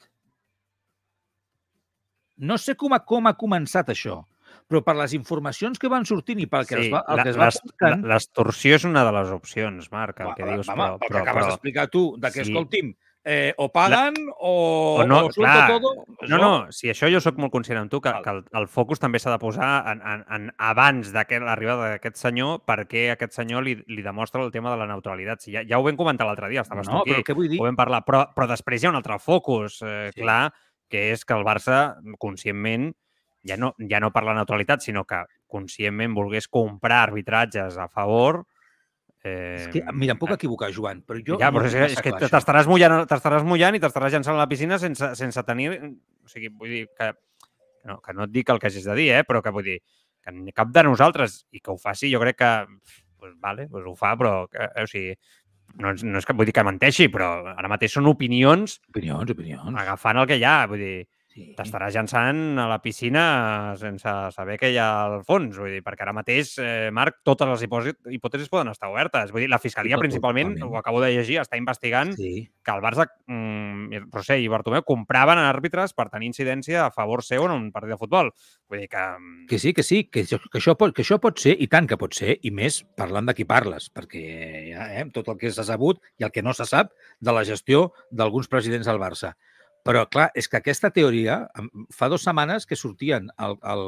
No 2.36 2.58
sé 2.60 2.76
com 2.76 2.92
ha, 2.92 3.00
com 3.08 3.26
ha 3.26 3.36
començat 3.40 3.88
això, 3.94 4.20
però 4.68 4.82
per 4.84 4.94
les 4.98 5.14
informacions 5.16 5.80
que 5.80 5.88
van 5.88 6.04
sortint 6.08 6.40
i 6.44 6.46
pel 6.46 6.66
que 6.68 6.76
es 6.76 6.92
va, 6.92 7.02
el 7.08 7.22
que 7.24 7.30
es 7.32 7.40
va 7.40 7.48
buscant... 7.48 8.06
L'estorsió 8.06 8.76
és 8.76 8.84
una 8.84 9.04
de 9.08 9.12
les 9.16 9.30
opcions, 9.32 9.90
Marc, 9.90 10.20
el 10.20 10.34
que 10.36 10.44
Va, 10.44 10.54
dius, 10.54 10.68
va, 10.68 10.74
però... 10.76 10.94
el 10.94 10.98
que 11.00 11.12
però, 11.14 11.22
acabes 11.24 11.42
però... 11.44 11.52
d'explicar 11.54 11.86
tu, 11.92 12.08
de 12.20 12.30
que, 12.34 12.44
Sí. 12.44 12.52
escolti'm, 12.52 12.92
eh, 13.24 13.54
o 13.58 13.70
paguen 13.72 14.14
o, 14.38 14.52
O 15.00 15.06
no, 15.08 15.24
o 15.26 15.32
clar, 15.32 15.70
todo. 15.72 16.04
No, 16.28 16.38
no, 16.38 16.50
si 16.72 16.88
això 16.92 17.08
jo 17.12 17.20
sóc 17.20 17.36
molt 17.40 17.52
conscient 17.52 17.80
amb 17.80 17.90
tu, 17.92 18.00
que, 18.04 18.12
que 18.24 18.30
el, 18.30 18.44
el 18.60 18.68
focus 18.68 19.00
també 19.00 19.18
s'ha 19.20 19.32
de 19.34 19.40
posar 19.42 19.72
en, 19.90 20.00
en, 20.00 20.22
en 20.36 20.46
abans 20.58 21.10
de 21.12 21.24
l'arribada 21.40 21.90
d'aquest 21.94 22.16
senyor, 22.20 22.62
perquè 22.68 23.08
aquest 23.16 23.36
senyor 23.40 23.64
li, 23.64 23.74
li 23.88 24.04
demostra 24.04 24.44
el 24.44 24.52
tema 24.52 24.70
de 24.72 24.78
la 24.80 24.86
neutralitat. 24.88 25.40
Si 25.44 25.52
ja, 25.52 25.64
ja 25.68 25.80
ho 25.80 25.84
vam 25.84 25.96
comentar 25.96 26.28
l'altre 26.28 26.48
dia, 26.48 26.62
estaves 26.64 26.88
no, 26.88 27.02
tu 27.02 27.10
però 27.10 27.20
aquí, 27.20 27.26
què 27.32 27.36
vull 27.36 27.48
dir? 27.48 27.60
ho 27.60 27.66
vam 27.68 27.76
parlar, 27.76 28.04
però, 28.06 28.26
però 28.36 28.48
després 28.48 28.80
hi 28.82 28.88
ha 28.88 28.94
un 28.94 29.00
altre 29.00 29.18
focus 29.20 29.82
eh, 29.82 30.10
Sí. 30.14 30.22
clar, 30.22 30.52
que 30.88 31.10
és 31.12 31.24
que 31.24 31.34
el 31.36 31.44
Barça, 31.44 31.98
conscientment, 32.18 32.94
ja 33.46 33.56
no, 33.56 33.74
ja 33.90 34.00
no 34.00 34.10
per 34.12 34.24
la 34.26 34.34
neutralitat, 34.34 34.82
sinó 34.82 35.04
que 35.04 35.22
conscientment 35.46 36.14
volgués 36.14 36.48
comprar 36.48 37.04
arbitratges 37.08 37.76
a 37.78 37.88
favor... 37.88 38.44
Eh, 39.24 39.56
És 39.58 39.68
que, 39.72 39.82
mira, 39.92 40.14
em 40.14 40.18
puc 40.20 40.30
equivocar, 40.36 40.70
Joan, 40.72 41.00
però 41.02 41.18
jo... 41.18 41.38
ja, 41.40 41.50
però 41.52 41.66
és, 41.66 41.74
és 41.74 42.02
que 42.02 42.12
t'estaràs 42.14 42.68
mullant, 42.70 43.02
mullant 43.44 43.74
i 43.74 43.80
t'estaràs 43.82 44.12
llançant 44.14 44.36
a 44.36 44.42
la 44.44 44.48
piscina 44.50 44.78
sense, 44.78 45.14
sense 45.18 45.42
tenir... 45.46 45.72
O 46.24 46.28
sigui, 46.30 46.50
vull 46.54 46.70
dir 46.70 46.84
que, 46.94 47.12
no, 47.88 47.98
que 48.04 48.14
no 48.14 48.26
et 48.28 48.30
dic 48.34 48.50
el 48.52 48.60
que 48.60 48.68
hagis 48.70 48.84
de 48.86 48.94
dir, 48.94 49.08
eh? 49.16 49.24
però 49.26 49.42
que 49.42 49.50
vull 49.54 49.64
dir 49.66 49.80
que 50.22 50.52
cap 50.52 50.68
de 50.70 50.82
nosaltres, 50.84 51.40
i 51.56 51.60
que 51.64 51.72
ho 51.72 51.78
faci, 51.80 52.10
jo 52.12 52.20
crec 52.20 52.36
que 52.36 52.52
pues, 53.18 53.32
vale, 53.40 53.66
pues 53.68 53.86
ho 53.88 53.94
fa, 53.96 54.14
però 54.20 54.46
que, 54.52 54.60
eh, 54.60 54.84
o 54.84 54.86
sigui, 54.86 55.14
no, 55.80 55.90
és- 55.96 56.04
no 56.04 56.18
és 56.20 56.26
que 56.26 56.34
vull 56.36 56.46
dir 56.48 56.54
que 56.54 56.64
menteixi, 56.64 57.08
però 57.12 57.54
ara 57.56 57.68
mateix 57.68 57.92
són 57.96 58.06
opinions 58.06 58.78
Opinions, 58.92 59.30
opinions. 59.34 59.74
agafant 59.82 60.20
el 60.22 60.26
que 60.28 60.36
hi 60.38 60.44
ha. 60.44 60.66
Vull 60.70 60.78
dir, 60.84 61.08
Sí. 61.38 61.54
t'estaràs 61.56 61.94
llançant 61.94 62.58
a 62.58 62.66
la 62.68 62.80
piscina 62.82 63.74
sense 63.78 64.10
saber 64.34 64.56
què 64.58 64.72
hi 64.72 64.76
ha 64.80 64.88
al 65.06 65.22
fons. 65.24 65.56
Vull 65.56 65.70
dir, 65.76 65.82
perquè 65.86 66.02
ara 66.02 66.12
mateix, 66.16 66.56
eh, 66.58 66.90
Marc, 66.92 67.20
totes 67.22 67.46
les 67.48 67.62
hipòtesis, 67.62 68.48
poden 68.50 68.68
estar 68.72 68.90
obertes. 68.90 69.30
Vull 69.30 69.42
dir, 69.44 69.48
la 69.50 69.58
Fiscalia, 69.62 69.96
tot- 69.96 70.02
principalment, 70.02 70.54
totalment. 70.56 70.74
ho 70.74 70.78
acabo 70.78 71.00
de 71.00 71.12
llegir, 71.14 71.38
està 71.40 71.56
investigant 71.56 72.12
Sí. 72.16 72.50
que 72.64 72.70
el 72.72 72.82
Barça, 72.82 73.06
mm, 73.26 74.10
Roser 74.12 74.40
i 74.40 74.48
Bartomeu 74.48 74.82
compraven 74.82 75.38
àrbitres 75.38 75.94
per 75.94 76.08
tenir 76.10 76.26
incidència 76.26 76.86
a 76.86 76.90
favor 76.90 77.22
seu 77.22 77.44
en 77.46 77.52
un 77.52 77.70
partit 77.72 77.90
de 77.90 77.96
futbol. 77.98 78.32
Vull 78.68 78.80
dir 78.80 78.88
que... 78.88 78.98
mm, 78.98 79.46
Que 79.48 79.58
sí, 79.58 79.72
que 79.72 79.82
sí, 79.82 80.04
que, 80.04 80.24
això- 80.24 80.40
que, 80.50 80.58
això 80.58 80.76
pot, 80.76 80.94
que 80.94 81.02
això 81.02 81.18
pot 81.20 81.38
ser, 81.38 81.56
i 81.58 81.66
tant 81.68 81.86
que 81.86 81.96
pot 81.96 82.12
ser, 82.12 82.38
i 82.42 82.50
més 82.50 82.82
parlant 82.96 83.26
de 83.26 83.34
qui 83.34 83.44
parles, 83.44 83.90
perquè 83.94 84.74
eh, 84.74 85.04
tot 85.12 85.28
el 85.28 85.36
que 85.38 85.50
s'ha 85.50 85.64
sabut 85.64 86.00
i 86.18 86.24
el 86.24 86.30
que 86.32 86.42
no 86.42 86.52
se 86.52 86.64
sap 86.66 86.90
de 87.20 87.32
la 87.32 87.44
gestió 87.44 87.92
d'alguns 88.10 88.48
presidents 88.48 88.86
del 88.86 88.98
Barça. 88.98 89.34
Però, 89.84 90.06
clar, 90.10 90.30
és 90.34 90.48
que 90.48 90.58
aquesta 90.58 90.90
teoria, 90.90 91.46
fa 91.94 92.08
dues 92.08 92.24
setmanes 92.26 92.66
que 92.66 92.76
sortien, 92.76 93.30
el, 93.38 93.54
el, 93.62 93.84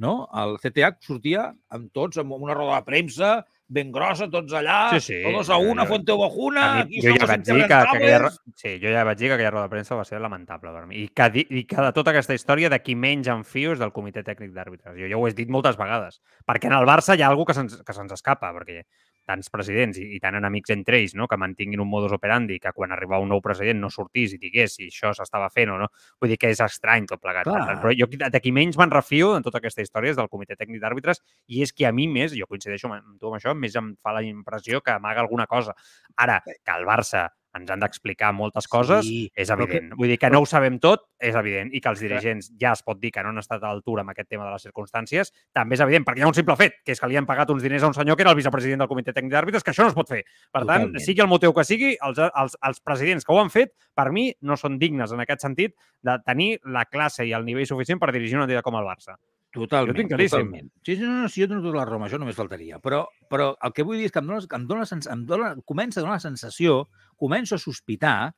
no? 0.00 0.12
el 0.40 0.56
CTH 0.62 1.02
sortia 1.04 1.50
amb 1.74 1.90
tots, 1.92 2.18
amb 2.22 2.32
una 2.38 2.54
roda 2.56 2.78
de 2.80 2.86
premsa, 2.86 3.34
ben 3.74 3.90
grossa, 3.92 4.28
tots 4.30 4.52
allà, 4.56 4.90
Sí, 4.94 5.00
sí, 5.00 5.18
todos 5.24 5.50
a 5.50 5.56
una, 5.58 5.82
jo- 5.84 5.88
fuente 5.88 6.12
ovajuna, 6.12 6.64
a 6.64 6.74
mi, 6.76 6.82
aquí 6.98 7.02
jo 7.04 7.14
ja 7.16 7.26
vaig 7.26 7.44
dir 7.44 7.54
que, 7.62 7.68
que 7.68 7.74
aquella, 7.74 8.30
sí, 8.60 8.74
jo 8.82 8.92
ja 8.92 9.04
vaig 9.08 9.18
dir 9.18 9.28
que 9.28 9.34
aquella 9.38 9.50
roda 9.54 9.66
de 9.68 9.72
premsa 9.74 9.96
va 9.98 10.04
ser 10.04 10.20
lamentable 10.20 10.72
per 10.72 10.84
mi. 10.86 11.02
I 11.02 11.08
que, 11.08 11.30
i 11.44 11.64
que 11.68 11.80
de 11.88 11.92
tota 11.96 12.12
aquesta 12.14 12.36
història 12.36 12.70
de 12.72 12.78
qui 12.84 12.94
menys 12.94 13.28
en 13.32 13.42
fio 13.44 13.72
és 13.74 13.80
del 13.82 13.92
comitè 13.96 14.22
tècnic 14.24 14.52
d'àrbitres. 14.54 14.96
Jo 15.00 15.08
ja 15.10 15.16
ho 15.18 15.26
he 15.28 15.32
dit 15.34 15.50
moltes 15.50 15.76
vegades. 15.80 16.20
Perquè 16.46 16.70
en 16.70 16.76
el 16.78 16.86
Barça 16.88 17.16
hi 17.16 17.24
ha 17.24 17.28
alguna 17.32 17.50
que 17.52 17.56
se'ns 17.58 17.80
que 17.82 17.96
se'ns 17.96 18.12
escapa, 18.16 18.52
perquè 18.56 18.84
tants 19.26 19.50
presidents 19.52 19.98
i, 20.00 20.06
i 20.16 20.20
tant 20.22 20.36
enemics 20.38 20.72
entre 20.74 20.98
ells, 21.00 21.14
no? 21.18 21.28
que 21.30 21.38
mantinguin 21.40 21.82
un 21.82 21.90
modus 21.90 22.14
operandi, 22.16 22.58
que 22.62 22.72
quan 22.76 22.92
arribava 22.94 23.22
un 23.24 23.32
nou 23.32 23.42
president 23.44 23.80
no 23.82 23.90
sortís 23.92 24.36
i 24.36 24.40
digués 24.40 24.76
si 24.78 24.88
això 24.92 25.14
s'estava 25.16 25.50
fent 25.52 25.74
o 25.74 25.78
no. 25.80 25.90
Vull 26.20 26.34
dir 26.34 26.40
que 26.40 26.50
és 26.54 26.60
estrany 26.64 27.08
tot 27.10 27.22
plegat. 27.22 27.48
Clar. 27.48 27.78
Però 27.82 27.94
jo 27.96 28.08
de 28.24 28.42
qui 28.42 28.52
menys 28.54 28.78
me'n 28.80 28.92
refio 28.92 29.34
en 29.36 29.46
tota 29.46 29.60
aquesta 29.62 29.84
història 29.84 30.14
és 30.14 30.20
del 30.20 30.30
comitè 30.32 30.58
tècnic 30.58 30.82
d'àrbitres 30.82 31.22
i 31.48 31.64
és 31.64 31.72
que 31.72 31.88
a 31.88 31.92
mi 31.92 32.08
més, 32.10 32.36
jo 32.36 32.48
coincideixo 32.50 32.90
amb 32.92 33.16
tu 33.20 33.30
amb 33.30 33.40
això, 33.40 33.56
més 33.56 33.76
em 33.80 33.94
fa 34.02 34.14
la 34.16 34.24
impressió 34.26 34.82
que 34.84 34.94
amaga 34.94 35.24
alguna 35.24 35.46
cosa. 35.46 35.76
Ara, 36.16 36.40
que 36.44 36.76
el 36.76 36.86
Barça 36.88 37.28
ens 37.54 37.70
han 37.70 37.80
d'explicar 37.80 38.32
moltes 38.34 38.66
coses, 38.68 39.04
Sí, 39.06 39.30
és 39.34 39.48
però 39.50 39.66
que- 39.66 39.76
evident. 39.78 39.94
Vull 39.96 40.08
dir 40.08 40.18
que 40.18 40.30
no 40.30 40.40
ho 40.40 40.46
sabem 40.46 40.78
tot, 40.80 41.04
és 41.20 41.34
evident, 41.34 41.70
i 41.72 41.80
que 41.80 41.88
els 41.88 42.00
dirigents 42.00 42.50
ja 42.60 42.72
es 42.72 42.82
pot 42.82 42.98
dir 43.00 43.10
que 43.12 43.22
no 43.22 43.28
han 43.30 43.38
estat 43.38 43.62
a 43.62 43.68
l'altura 43.68 44.02
amb 44.02 44.10
aquest 44.10 44.28
tema 44.28 44.44
de 44.44 44.52
les 44.52 44.62
circumstàncies, 44.66 45.30
també 45.52 45.74
és 45.76 45.80
evident, 45.80 46.04
perquè 46.04 46.18
hi 46.18 46.22
ha 46.22 46.28
un 46.28 46.34
simple 46.34 46.56
fet, 46.56 46.74
que 46.84 46.92
és 46.92 47.00
que 47.00 47.08
li 47.08 47.16
han 47.16 47.26
pagat 47.26 47.50
uns 47.50 47.62
diners 47.62 47.82
a 47.82 47.86
un 47.86 47.94
senyor 47.94 48.16
que 48.16 48.22
era 48.22 48.30
el 48.30 48.36
vicepresident 48.36 48.80
del 48.80 48.88
comitè 48.88 49.12
tècnic 49.14 49.32
d'àrbitres, 49.32 49.62
que 49.62 49.70
això 49.70 49.82
no 49.82 49.88
es 49.88 49.94
pot 49.94 50.08
fer. 50.08 50.24
Per 50.52 50.64
tant, 50.66 50.88
Totalment. 50.90 51.00
sigui 51.00 51.20
el 51.20 51.28
motiu 51.28 51.54
que 51.54 51.64
sigui, 51.64 51.96
els, 52.00 52.18
els, 52.18 52.56
els 52.62 52.80
presidents 52.80 53.24
que 53.24 53.32
ho 53.32 53.40
han 53.40 53.50
fet, 53.50 53.72
per 53.94 54.10
mi, 54.12 54.32
no 54.42 54.56
són 54.56 54.78
dignes 54.78 55.12
en 55.12 55.20
aquest 55.20 55.40
sentit 55.40 55.74
de 56.02 56.18
tenir 56.26 56.58
la 56.64 56.84
classe 56.86 57.24
i 57.24 57.32
el 57.32 57.44
nivell 57.44 57.66
suficient 57.66 57.98
per 58.00 58.10
dirigir 58.12 58.34
una 58.36 58.44
entitat 58.44 58.64
com 58.64 58.74
el 58.74 58.84
Barça. 58.84 59.14
Totalment. 59.54 59.94
Jo. 60.10 60.18
Totalment. 60.34 60.68
Sí, 60.82 60.96
sí, 60.96 61.02
no, 61.06 61.22
no, 61.22 61.28
sí, 61.30 61.40
jo 61.44 61.46
dono 61.48 61.62
tota 61.62 61.78
la 61.78 61.84
amb 62.00 62.08
això 62.08 62.18
només 62.18 62.34
faltaria. 62.36 62.80
Però, 62.82 63.04
però 63.30 63.52
el 63.62 63.72
que 63.72 63.84
vull 63.86 63.96
dir 64.02 64.08
és 64.10 64.12
que 64.12 64.18
em 64.20 64.26
dona, 64.26 64.42
em 64.82 64.86
sens- 64.90 65.06
em 65.10 65.24
dona, 65.24 65.54
comença 65.64 66.00
a 66.00 66.02
donar 66.02 66.16
la 66.18 66.24
sensació, 66.24 66.88
començo 67.16 67.54
a 67.54 67.62
sospitar 67.62 68.34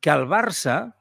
que 0.00 0.10
el 0.10 0.26
Barça 0.30 0.92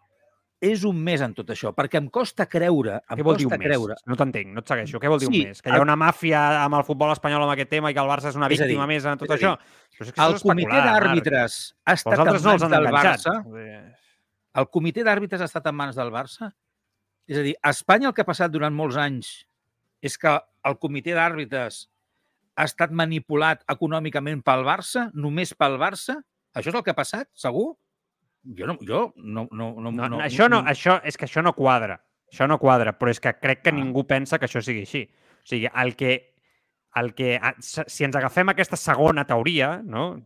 és 0.59 0.81
un 0.89 0.97
més 1.05 1.21
en 1.21 1.35
tot 1.37 1.49
això, 1.53 1.69
perquè 1.77 1.99
em 1.99 2.07
costa 2.09 2.47
creure, 2.49 2.95
em 3.09 3.17
Què 3.19 3.23
vol 3.25 3.35
dir 3.37 3.45
costa 3.45 3.57
un 3.57 3.59
més? 3.61 3.67
creure... 3.69 3.95
No 4.09 4.15
t'entenc, 4.17 4.53
no 4.55 4.63
et 4.63 4.67
segueixo. 4.71 4.99
Què 4.99 5.09
vol 5.11 5.19
dir 5.21 5.27
Sí, 5.29 5.41
un 5.43 5.47
més? 5.51 5.61
Que 5.61 5.69
hi 5.69 5.73
ha 5.77 5.81
una 5.83 5.95
màfia 5.95 6.39
amb 6.63 6.79
el 6.79 6.83
futbol 6.87 7.11
espanyol 7.13 7.43
amb 7.45 7.53
aquest 7.53 7.69
tema 7.69 7.91
i 7.91 7.93
que 7.93 8.01
el 8.01 8.09
Barça 8.09 8.29
és 8.31 8.35
una 8.39 8.47
És 8.49 8.57
a 8.61 8.65
dir, 8.65 8.71
víctima 8.73 8.87
més 8.89 9.05
en 9.05 9.17
tot 9.21 9.29
és 9.29 9.35
dir, 9.39 9.45
això? 9.45 9.51
Però 9.97 10.07
és 10.07 10.13
que 10.15 10.21
El 10.25 10.33
és 10.39 10.41
comitè 10.47 10.79
d'àrbitres 10.87 11.57
ha 11.85 11.93
estat 11.93 12.17
en 12.17 12.25
no 12.25 12.31
mans 12.49 12.63
han 12.65 12.71
del 12.73 12.87
enganxat. 12.89 13.45
Barça? 13.45 13.93
El 14.57 14.65
comitè 14.73 15.03
d'àrbitres 15.05 15.41
ha 15.41 15.45
estat 15.51 15.67
en 15.69 15.75
mans 15.77 15.95
del 15.95 16.09
Barça? 16.13 16.49
És 17.27 17.37
a 17.37 17.43
dir, 17.43 17.55
a 17.61 17.71
Espanya 17.75 18.07
el 18.09 18.13
que 18.15 18.23
ha 18.23 18.27
passat 18.29 18.51
durant 18.53 18.73
molts 18.75 18.95
anys 18.99 19.31
és 20.01 20.15
que 20.17 20.31
el 20.67 20.77
comitè 20.79 21.15
d'àrbitres 21.17 21.87
ha 22.57 22.65
estat 22.65 22.93
manipulat 22.95 23.63
econòmicament 23.69 24.41
pel 24.45 24.63
Barça, 24.65 25.09
només 25.13 25.53
pel 25.53 25.77
Barça? 25.81 26.17
Això 26.57 26.71
és 26.71 26.77
el 26.79 26.83
que 26.85 26.93
ha 26.93 26.97
passat, 26.97 27.27
segur? 27.37 27.75
Jo 28.57 28.67
no, 28.69 28.77
jo 28.87 29.11
no, 29.17 29.47
no, 29.51 29.73
no, 29.81 29.91
No, 29.91 30.07
no, 30.07 30.21
això, 30.23 30.47
no, 30.49 30.61
això, 30.65 31.01
és 31.03 31.17
que 31.17 31.25
això 31.27 31.43
no 31.43 31.53
quadra. 31.53 31.99
Això 32.31 32.47
no 32.47 32.57
quadra, 32.59 32.93
però 32.97 33.11
és 33.11 33.19
que 33.19 33.33
crec 33.39 33.61
que 33.63 33.69
Ah. 33.69 33.77
ningú 33.77 34.05
pensa 34.07 34.39
que 34.39 34.45
això 34.47 34.61
sigui 34.63 34.81
així. 34.87 35.03
O 35.43 35.47
sigui, 35.47 35.67
el 35.73 35.95
que, 35.95 36.36
el 36.99 37.13
que 37.13 37.35
a- 37.41 37.53
s- 37.59 37.83
si 37.87 38.03
ens 38.05 38.15
agafem 38.15 38.49
aquesta 38.49 38.75
segona 38.77 39.25
teoria, 39.27 39.81
no? 39.83 40.21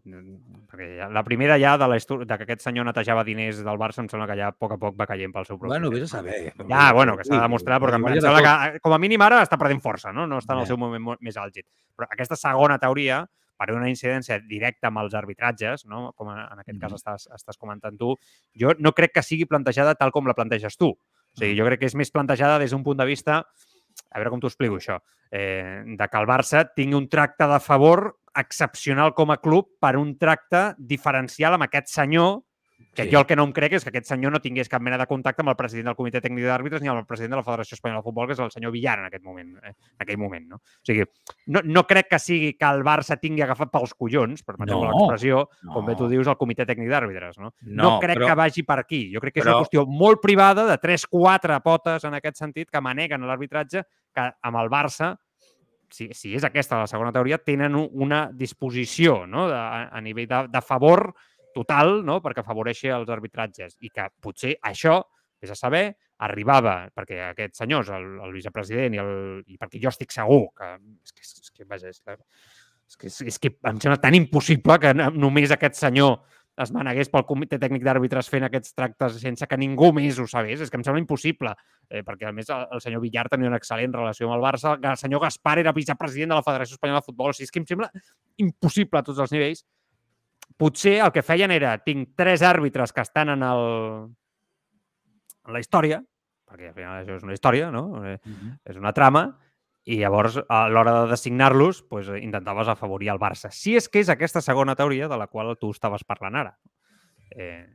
perquè 0.71 1.09
la 1.11 1.23
primera 1.23 1.57
ja 1.59 1.77
de, 1.77 1.87
la 1.87 1.97
de 1.97 2.25
que 2.37 2.43
aquest 2.45 2.61
senyor 2.61 2.85
netejava 2.85 3.23
diners 3.27 3.59
del 3.63 3.77
Barça 3.79 3.99
em 4.03 4.07
sembla 4.09 4.27
que 4.29 4.37
ja 4.39 4.47
a 4.49 4.55
poc 4.55 4.71
a 4.73 4.77
poc 4.79 4.95
va 4.99 5.07
caient 5.09 5.33
pel 5.33 5.45
seu 5.45 5.57
propi 5.59 5.73
Bueno, 5.73 5.89
vés 5.91 6.03
a 6.03 6.07
saber. 6.07 6.53
Ja, 6.69 6.91
bueno, 6.93 7.17
que 7.17 7.23
s'ha 7.25 7.35
de 7.35 7.41
demostrar, 7.41 7.79
però 7.81 7.91
que 7.91 7.99
em 7.99 8.21
sembla 8.21 8.41
que 8.73 8.79
com 8.79 8.93
a 8.93 8.99
mínim 8.99 9.21
ara 9.21 9.41
està 9.43 9.57
perdent 9.59 9.81
força, 9.81 10.13
no? 10.13 10.25
No 10.27 10.39
està 10.39 10.53
en 10.53 10.59
el 10.61 10.67
seu 10.67 10.77
moment 10.77 11.03
mo- 11.03 11.17
més 11.19 11.37
àlgid. 11.37 11.65
Però 11.95 12.07
aquesta 12.09 12.35
segona 12.35 12.77
teoria, 12.79 13.25
per 13.57 13.73
una 13.75 13.89
incidència 13.89 14.39
directa 14.39 14.87
amb 14.87 14.97
els 15.03 15.13
arbitratges, 15.13 15.85
no? 15.85 16.13
com 16.17 16.29
en 16.33 16.59
aquest 16.63 16.79
cas 16.81 16.93
estàs, 16.93 17.27
estàs 17.35 17.57
comentant 17.61 17.95
tu, 17.97 18.15
jo 18.57 18.71
no 18.79 18.91
crec 18.91 19.11
que 19.13 19.21
sigui 19.21 19.45
plantejada 19.45 19.93
tal 19.95 20.11
com 20.11 20.25
la 20.25 20.33
planteges 20.33 20.77
tu. 20.77 20.89
O 20.95 21.37
sigui, 21.37 21.53
jo 21.59 21.63
crec 21.67 21.79
que 21.79 21.85
és 21.85 21.95
més 21.95 22.09
plantejada 22.11 22.57
des 22.59 22.71
d'un 22.71 22.81
punt 22.83 22.97
de 22.97 23.05
vista, 23.05 23.45
a 24.09 24.19
veure 24.19 24.31
com 24.33 24.41
t'ho 24.41 24.49
explico 24.51 24.79
això, 24.79 24.97
eh, 25.31 25.83
de 25.85 26.07
que 26.07 26.19
el 26.19 26.29
Barça 26.29 26.65
tingui 26.75 26.97
un 26.97 27.09
tracte 27.09 27.47
de 27.47 27.59
favor 27.59 28.17
excepcional 28.37 29.13
com 29.13 29.31
a 29.31 29.39
club 29.43 29.67
per 29.79 29.97
un 29.99 30.15
tracte 30.17 30.71
diferencial 30.77 31.57
amb 31.57 31.67
aquest 31.67 31.91
senyor 31.91 32.39
que 32.93 33.03
Sí. 33.05 33.09
jo 33.11 33.19
el 33.19 33.25
que 33.25 33.35
no 33.37 33.45
em 33.45 33.53
crec 33.53 33.71
és 33.73 33.83
que 33.85 33.89
aquest 33.89 34.05
senyor 34.07 34.33
no 34.33 34.41
tingués 34.41 34.67
cap 34.67 34.81
mena 34.81 34.97
de 34.97 35.05
contacte 35.07 35.41
amb 35.41 35.49
el 35.49 35.55
president 35.55 35.85
del 35.87 35.95
Comitè 35.95 36.19
Tècnic 36.21 36.43
d'Àrbitres 36.43 36.81
ni 36.81 36.89
amb 36.89 36.99
el 36.99 37.05
president 37.05 37.31
de 37.31 37.37
la 37.37 37.43
Federació 37.43 37.75
Espanyola 37.75 38.01
de 38.01 38.03
Futbol, 38.03 38.27
que 38.27 38.33
és 38.33 38.39
el 38.39 38.51
senyor 38.51 38.71
Villar 38.73 38.99
en 38.99 39.05
aquest 39.05 39.23
moment. 39.23 39.55
Eh? 39.63 39.69
En 39.69 40.01
aquell 40.05 40.17
moment 40.17 40.47
no? 40.49 40.55
O 40.57 40.83
sigui, 40.85 41.05
no, 41.47 41.61
no 41.63 41.85
crec 41.87 42.09
que 42.09 42.19
sigui 42.19 42.53
que 42.57 42.65
el 42.65 42.83
Barça 42.83 43.17
tingui 43.19 43.41
agafat 43.43 43.71
pels 43.71 43.93
collons, 43.93 44.43
permeteu 44.43 44.75
No, 44.75 44.89
l'expressió, 44.89 45.47
com 45.73 45.85
bé 45.85 45.95
tu 45.95 46.03
no. 46.03 46.09
dius, 46.09 46.27
el 46.27 46.35
Comitè 46.35 46.65
Tècnic 46.67 46.89
d'Àrbitres. 46.89 47.37
No? 47.39 47.53
no 47.61 47.83
No, 47.83 47.99
crec 48.01 48.17
però- 48.17 48.27
que 48.27 48.35
vagi 48.35 48.63
per 48.63 48.79
aquí. 48.79 49.11
Jo 49.13 49.21
crec 49.21 49.33
que 49.35 49.39
és 49.39 49.45
però- 49.45 49.55
una 49.55 49.61
qüestió 49.63 49.85
molt 49.87 50.19
privada 50.21 50.65
de 50.65 50.77
3-4 50.77 51.61
potes 51.63 52.03
en 52.03 52.13
aquest 52.15 52.35
sentit 52.35 52.69
que 52.69 52.81
maneguen 52.81 53.21
l'arbitratge 53.25 53.83
que 54.13 54.31
amb 54.41 54.57
el 54.57 54.69
Barça 54.69 55.17
si, 55.89 56.07
si 56.13 56.33
és 56.35 56.43
aquesta 56.47 56.77
la 56.79 56.87
segona 56.87 57.11
teoria, 57.11 57.37
tenen 57.37 57.75
un- 57.75 57.89
una 57.93 58.29
disposició 58.33 59.25
no? 59.27 59.47
de, 59.49 59.55
a, 59.55 59.89
a 59.91 59.99
nivell 60.01 60.27
de, 60.27 60.47
de 60.47 60.61
favor 60.61 61.13
total 61.55 62.01
no? 62.05 62.19
perquè 62.21 62.43
afavoreixi 62.43 62.89
els 62.93 63.09
arbitratges 63.09 63.77
i 63.81 63.89
que 63.89 64.07
potser 64.21 64.55
això, 64.61 65.01
és 65.41 65.49
a 65.51 65.55
saber, 65.57 65.95
arribava, 66.21 66.89
perquè 66.93 67.17
aquests 67.31 67.63
senyors, 67.63 67.87
el, 67.89 68.03
el 68.21 68.33
vicepresident 68.35 68.93
i, 68.93 68.99
el, 69.01 69.13
i 69.49 69.57
perquè 69.57 69.79
jo 69.81 69.89
estic 69.89 70.11
segur 70.13 70.51
que 70.57 70.75
és 70.77 71.15
que, 71.15 71.23
és 71.25 71.49
que, 71.55 71.65
vaja, 71.65 71.89
és, 71.89 72.01
la- 72.05 72.17
és, 72.19 72.97
que, 72.99 73.07
és, 73.09 73.21
és 73.33 73.39
que 73.41 73.49
em 73.71 73.79
sembla 73.81 73.97
tan 74.03 74.13
impossible 74.13 74.77
que 74.83 74.93
no- 74.93 75.09
només 75.15 75.49
aquest 75.55 75.79
senyor 75.79 76.19
es 76.61 76.69
manegués 76.75 77.09
pel 77.09 77.23
comitè 77.25 77.57
tècnic 77.57 77.81
d'àrbitres 77.81 78.27
fent 78.29 78.43
aquests 78.45 78.75
tractes 78.77 79.15
sense 79.23 79.47
que 79.47 79.57
ningú 79.57 79.87
més 79.95 80.19
ho 80.19 80.27
sabés. 80.29 80.59
És 80.61 80.69
que 80.69 80.77
em 80.77 80.83
sembla 80.85 80.99
impossible, 81.01 81.53
eh, 81.89 82.03
perquè 82.05 82.27
a 82.27 82.33
més 82.35 82.51
el, 82.53 82.65
el 82.75 82.81
senyor 82.83 83.01
Villar 83.01 83.23
tenia 83.31 83.47
una 83.49 83.57
excel·lent 83.57 83.95
relació 83.95 84.27
amb 84.27 84.35
el 84.35 84.43
Barça, 84.45 84.75
el 84.77 84.97
senyor 84.99 85.23
Gaspar 85.23 85.55
era 85.63 85.71
vicepresident 85.73 86.35
de 86.35 86.37
la 86.37 86.43
Federació 86.45 86.75
Espanyola 86.75 86.99
de 87.01 87.07
Futbol, 87.07 87.31
o 87.31 87.33
sigui, 87.33 87.47
és 87.47 87.55
que 87.55 87.63
em 87.63 87.65
sembla 87.71 87.89
impossible 88.43 88.99
a 88.99 89.03
tots 89.07 89.23
els 89.23 89.31
nivells. 89.33 89.63
Potser 90.61 90.99
el 91.01 91.11
que 91.15 91.23
feien 91.25 91.49
era, 91.53 91.75
tinc 91.81 92.11
tres 92.15 92.43
àrbitres 92.45 92.93
que 92.93 93.01
estan 93.01 93.31
en, 93.33 93.41
el, 93.41 93.63
en 95.47 95.55
la 95.55 95.61
història, 95.63 96.01
perquè 96.45 96.69
al 96.69 96.75
final 96.75 96.99
això 97.01 97.15
és 97.17 97.23
una 97.25 97.33
història, 97.33 97.71
no? 97.73 98.03
Eh, 98.05 98.19
Mhm. 98.25 98.59
és 98.69 98.77
una 98.77 98.93
trama, 98.93 99.23
i 99.89 99.97
llavors 99.97 100.37
a 100.47 100.67
l'hora 100.69 100.93
de 101.01 101.09
designar-los 101.09 101.81
pues, 101.89 102.07
eh, 102.09 102.19
intentaves 102.21 102.67
afavorir 102.67 103.09
el 103.09 103.17
Barça. 103.17 103.49
Si 103.49 103.75
és 103.75 103.89
que 103.89 103.99
és 103.99 104.09
aquesta 104.09 104.41
segona 104.41 104.75
teoria 104.75 105.07
de 105.07 105.17
la 105.17 105.25
qual 105.27 105.57
tu 105.57 105.71
estaves 105.71 106.03
parlant 106.03 106.35
ara. 106.35 106.57
Eh, 107.31 107.65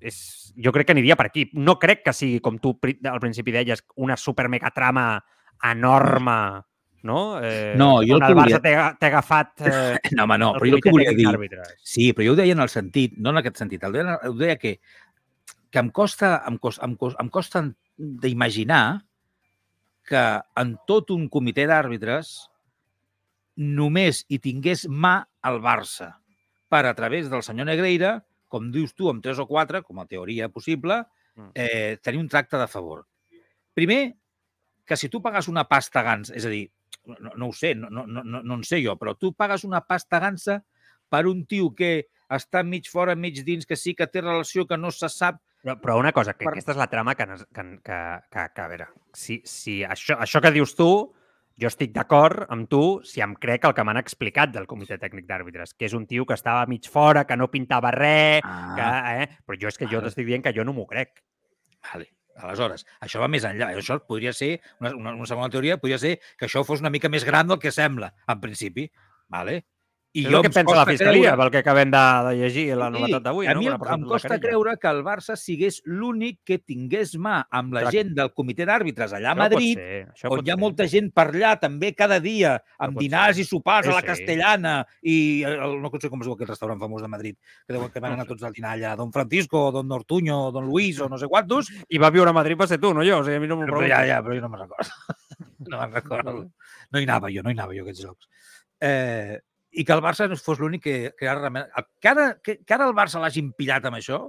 és, 0.00 0.54
jo 0.56 0.70
crec 0.72 0.86
que 0.86 0.92
aniria 0.92 1.16
per 1.16 1.26
aquí. 1.26 1.50
No 1.54 1.78
crec 1.78 2.04
que 2.04 2.12
sigui, 2.12 2.38
com 2.40 2.58
tu 2.58 2.78
al 3.10 3.20
principi 3.20 3.50
deies, 3.50 3.82
una 3.96 4.16
super 4.16 4.48
mega 4.48 4.70
trama 4.70 5.24
enorme, 5.64 6.62
no? 7.02 7.40
Eh, 7.42 7.74
No, 7.76 8.02
jo 8.02 8.16
el 8.16 8.22
el 8.22 8.26
que 8.28 8.34
Barça 8.34 8.42
volia- 8.42 8.60
t'ha 8.60 8.72
aga- 8.74 8.96
t'ha 8.98 9.06
agafat 9.06 9.60
eh, 9.66 9.98
No, 10.12 10.24
home, 10.24 10.38
no, 10.38 10.54
el 10.54 10.60
però 10.60 10.70
jo 10.70 10.76
el 10.76 10.82
que 10.82 10.90
volia 10.90 11.12
dir... 11.16 11.26
d'àrbitres. 11.26 11.74
Sí, 11.82 12.12
però 12.12 12.26
jo 12.26 12.32
ho 12.32 12.36
deia 12.40 12.52
en 12.52 12.60
el 12.60 12.68
sentit, 12.68 13.16
no 13.18 13.30
en 13.30 13.38
aquest 13.42 13.56
sentit, 13.62 13.82
el 13.84 13.92
deia, 13.92 14.18
ho 14.28 14.34
deia 14.34 14.56
que, 14.58 14.80
que 15.70 15.78
em 15.78 15.90
costa, 15.90 16.42
em 16.48 16.58
costa, 16.58 16.84
em 16.86 16.96
costa, 16.96 17.22
em 17.22 17.28
costa 17.30 17.64
d'imaginar 17.96 19.04
que 20.10 20.22
en 20.58 20.76
tot 20.86 21.10
un 21.14 21.28
comitè 21.28 21.66
d'àrbitres 21.70 22.48
només 23.60 24.24
hi 24.28 24.38
tingués 24.42 24.86
mà 24.88 25.20
al 25.46 25.60
Barça 25.62 26.14
per 26.70 26.84
a 26.86 26.94
través 26.94 27.28
del 27.30 27.42
senyor 27.42 27.66
Negreira, 27.68 28.20
com 28.48 28.70
dius 28.72 28.94
tu, 28.94 29.08
amb 29.10 29.22
tres 29.22 29.38
o 29.38 29.46
quatre, 29.46 29.82
com 29.82 29.98
a 30.00 30.06
teoria 30.06 30.48
possible, 30.48 31.04
Mm. 31.36 31.50
eh, 31.54 31.98
tenir 32.02 32.18
un 32.18 32.28
tracte 32.28 32.56
de 32.58 32.66
favor. 32.66 33.06
Primer, 33.72 34.16
que 34.84 34.96
si 34.96 35.08
tu 35.08 35.20
pagues 35.22 35.46
una 35.48 35.62
pasta 35.68 36.02
gansa, 36.02 36.34
és 36.34 36.44
a 36.44 36.48
dir, 36.50 36.70
no, 37.06 37.32
no 37.36 37.48
ho 37.48 37.52
sé, 37.52 37.74
no, 37.74 37.88
no, 37.90 38.06
no, 38.06 38.22
no 38.42 38.54
en 38.54 38.64
sé 38.64 38.82
jo, 38.84 38.96
però 39.00 39.16
tu 39.18 39.32
pagues 39.32 39.64
una 39.64 39.80
pasta 39.86 40.20
gansa 40.20 40.60
per 41.10 41.26
un 41.26 41.44
tio 41.46 41.72
que 41.74 42.08
està 42.30 42.62
mig 42.62 42.86
fora, 42.90 43.16
mig 43.16 43.40
dins, 43.44 43.66
que 43.66 43.76
sí 43.76 43.94
que 43.98 44.06
té 44.06 44.20
relació, 44.22 44.66
que 44.66 44.76
no 44.78 44.90
se 44.94 45.08
sap... 45.10 45.40
Però, 45.62 45.74
però 45.80 45.96
una 45.98 46.12
cosa, 46.12 46.32
que 46.34 46.44
Per- 46.46 46.52
aquesta 46.54 46.72
és 46.72 46.78
la 46.78 46.86
trama 46.88 47.14
que, 47.18 47.26
que, 47.26 47.64
que, 47.84 47.96
que, 48.30 48.44
que 48.54 48.62
a 48.62 48.68
veure, 48.70 48.86
si, 49.12 49.40
si 49.44 49.80
això, 49.84 50.16
això 50.22 50.40
que 50.40 50.52
dius 50.54 50.76
tu, 50.78 50.86
jo 51.60 51.68
estic 51.68 51.90
d'acord 51.92 52.46
amb 52.48 52.70
tu 52.72 53.00
si 53.04 53.20
em 53.20 53.34
crec 53.36 53.66
el 53.68 53.74
que 53.76 53.84
m'han 53.84 53.98
explicat 54.00 54.54
del 54.54 54.64
comitè 54.70 54.96
tècnic 55.02 55.26
d'àrbitres, 55.28 55.74
que 55.76 55.84
és 55.90 55.92
un 55.98 56.06
tio 56.08 56.24
que 56.24 56.38
estava 56.38 56.62
mig 56.70 56.86
fora, 56.88 57.26
que 57.28 57.36
no 57.36 57.50
pintava 57.52 57.90
res, 57.92 58.40
Ah, 58.46 58.72
que, 58.78 58.86
eh? 59.24 59.26
però 59.44 59.58
jo 59.60 59.68
és 59.68 59.76
que 59.76 59.84
jo 59.90 59.98
Vale. 59.98 60.06
t'estic 60.08 60.30
dient 60.30 60.46
que 60.46 60.54
jo 60.56 60.64
no 60.64 60.72
m'ho 60.72 60.86
crec. 60.88 61.18
Vale. 61.92 62.08
Aleshores, 62.44 62.86
això 63.04 63.20
va 63.22 63.28
més 63.32 63.46
enllà. 63.48 63.72
Això 63.76 64.00
podria 64.06 64.32
ser, 64.36 64.56
una, 64.80 64.94
una, 64.96 65.14
una 65.18 65.28
segona 65.30 65.50
teoria, 65.52 65.78
podria 65.82 66.00
ser 66.02 66.16
que 66.38 66.48
això 66.48 66.64
fos 66.66 66.84
una 66.84 66.92
mica 66.92 67.10
més 67.12 67.26
gran 67.28 67.50
del 67.50 67.60
que 67.62 67.72
sembla, 67.74 68.12
en 68.28 68.40
principi. 68.42 68.88
Vale? 69.30 69.60
I 70.12 70.24
és 70.26 70.32
el 70.34 70.42
que 70.42 70.50
pensa 70.50 70.74
la 70.74 70.82
Fiscalia, 70.88 71.20
creure- 71.30 71.36
pel 71.38 71.50
que 71.54 71.58
acabem 71.62 71.90
de, 71.92 71.98
de 72.26 72.30
llegir 72.40 72.64
la 72.74 72.88
Sí, 72.90 72.94
novetat 72.96 73.22
d'avui. 73.22 73.46
A 73.46 73.52
no? 73.54 73.60
mi 73.60 73.68
ha 73.70 73.76
em, 73.94 74.02
costa 74.10 74.40
creure 74.42 74.72
que 74.82 74.88
el 74.90 75.04
Barça 75.06 75.36
sigués 75.38 75.76
l'únic 75.86 76.40
que 76.44 76.58
tingués 76.58 77.12
mà 77.14 77.44
amb 77.48 77.76
la 77.76 77.84
Clar. 77.84 77.92
gent 77.94 78.10
del 78.16 78.32
comitè 78.34 78.66
d'àrbitres 78.66 79.12
allà 79.14 79.30
a 79.30 79.38
Madrid, 79.38 79.78
ser, 79.78 80.08
on 80.26 80.42
hi 80.42 80.50
ha 80.50 80.56
ser. 80.56 80.60
molta 80.60 80.88
gent 80.90 81.12
per 81.14 81.28
allà 81.30 81.52
també 81.62 81.92
cada 81.94 82.18
dia, 82.18 82.56
amb 82.78 82.96
pot 82.98 83.04
dinars 83.04 83.36
ser. 83.38 83.44
i 83.44 83.46
sopars 83.52 83.86
Sí, 83.86 83.92
a 83.92 83.94
la 83.94 84.00
sí. 84.00 84.06
Castellana 84.08 84.74
i 85.02 85.16
el, 85.46 85.76
no 85.80 85.92
sé 86.00 86.10
com 86.10 86.20
es 86.24 86.26
diu 86.26 86.34
aquell 86.34 86.50
restaurant 86.50 86.80
famós 86.82 87.02
de 87.06 87.08
Madrid, 87.14 87.36
que, 87.66 87.72
deuen, 87.72 87.90
que 87.94 88.00
van 88.00 88.12
anar 88.18 88.26
tots 88.26 88.42
al 88.42 88.52
dinar 88.52 88.72
allà, 88.74 88.96
Don 88.96 89.12
Francisco, 89.12 89.70
Don 89.70 89.86
Nortuño, 89.86 90.50
Don 90.50 90.66
Luis 90.66 90.98
o 90.98 91.08
no 91.08 91.18
sé 91.18 91.28
quantos, 91.28 91.70
I 91.88 91.98
va 92.02 92.10
viure 92.10 92.30
a 92.30 92.32
Madrid 92.34 92.58
va 92.58 92.66
ser 92.66 92.80
tu, 92.80 92.90
no 92.92 93.04
jo. 93.06 93.20
O 93.20 93.22
sigui, 93.22 93.36
a 93.36 93.40
mi 93.40 93.46
no 93.46 93.60
però, 93.62 93.86
ja, 93.86 94.02
ja, 94.06 94.18
però 94.24 94.34
jo 94.34 94.40
no 94.42 94.48
me'n 94.48 94.60
recordo. 94.66 94.90
no 95.70 95.78
me'n 95.78 95.92
recordo. 95.94 96.34
No 96.90 96.98
hi 96.98 97.06
anava 97.06 97.30
jo, 97.30 97.44
no 97.46 97.50
hi 97.50 97.54
anava 97.54 97.74
jo 97.78 97.84
a 97.84 97.86
aquests 97.86 98.02
jocs. 98.08 98.26
Eh, 98.80 99.38
I 99.72 99.84
que 99.86 99.92
el 99.94 100.00
Barça 100.02 100.26
no 100.28 100.36
fos 100.36 100.58
l'únic 100.58 100.82
que, 100.82 100.94
que, 101.18 101.28
ara, 101.30 101.50
que, 102.00 102.08
ara, 102.10 102.24
que, 102.42 102.58
que 102.66 102.74
ara 102.74 102.88
el 102.90 102.94
Barça 102.96 103.20
l'hagin 103.22 103.52
pillat 103.54 103.84
amb 103.86 104.00
això, 104.00 104.24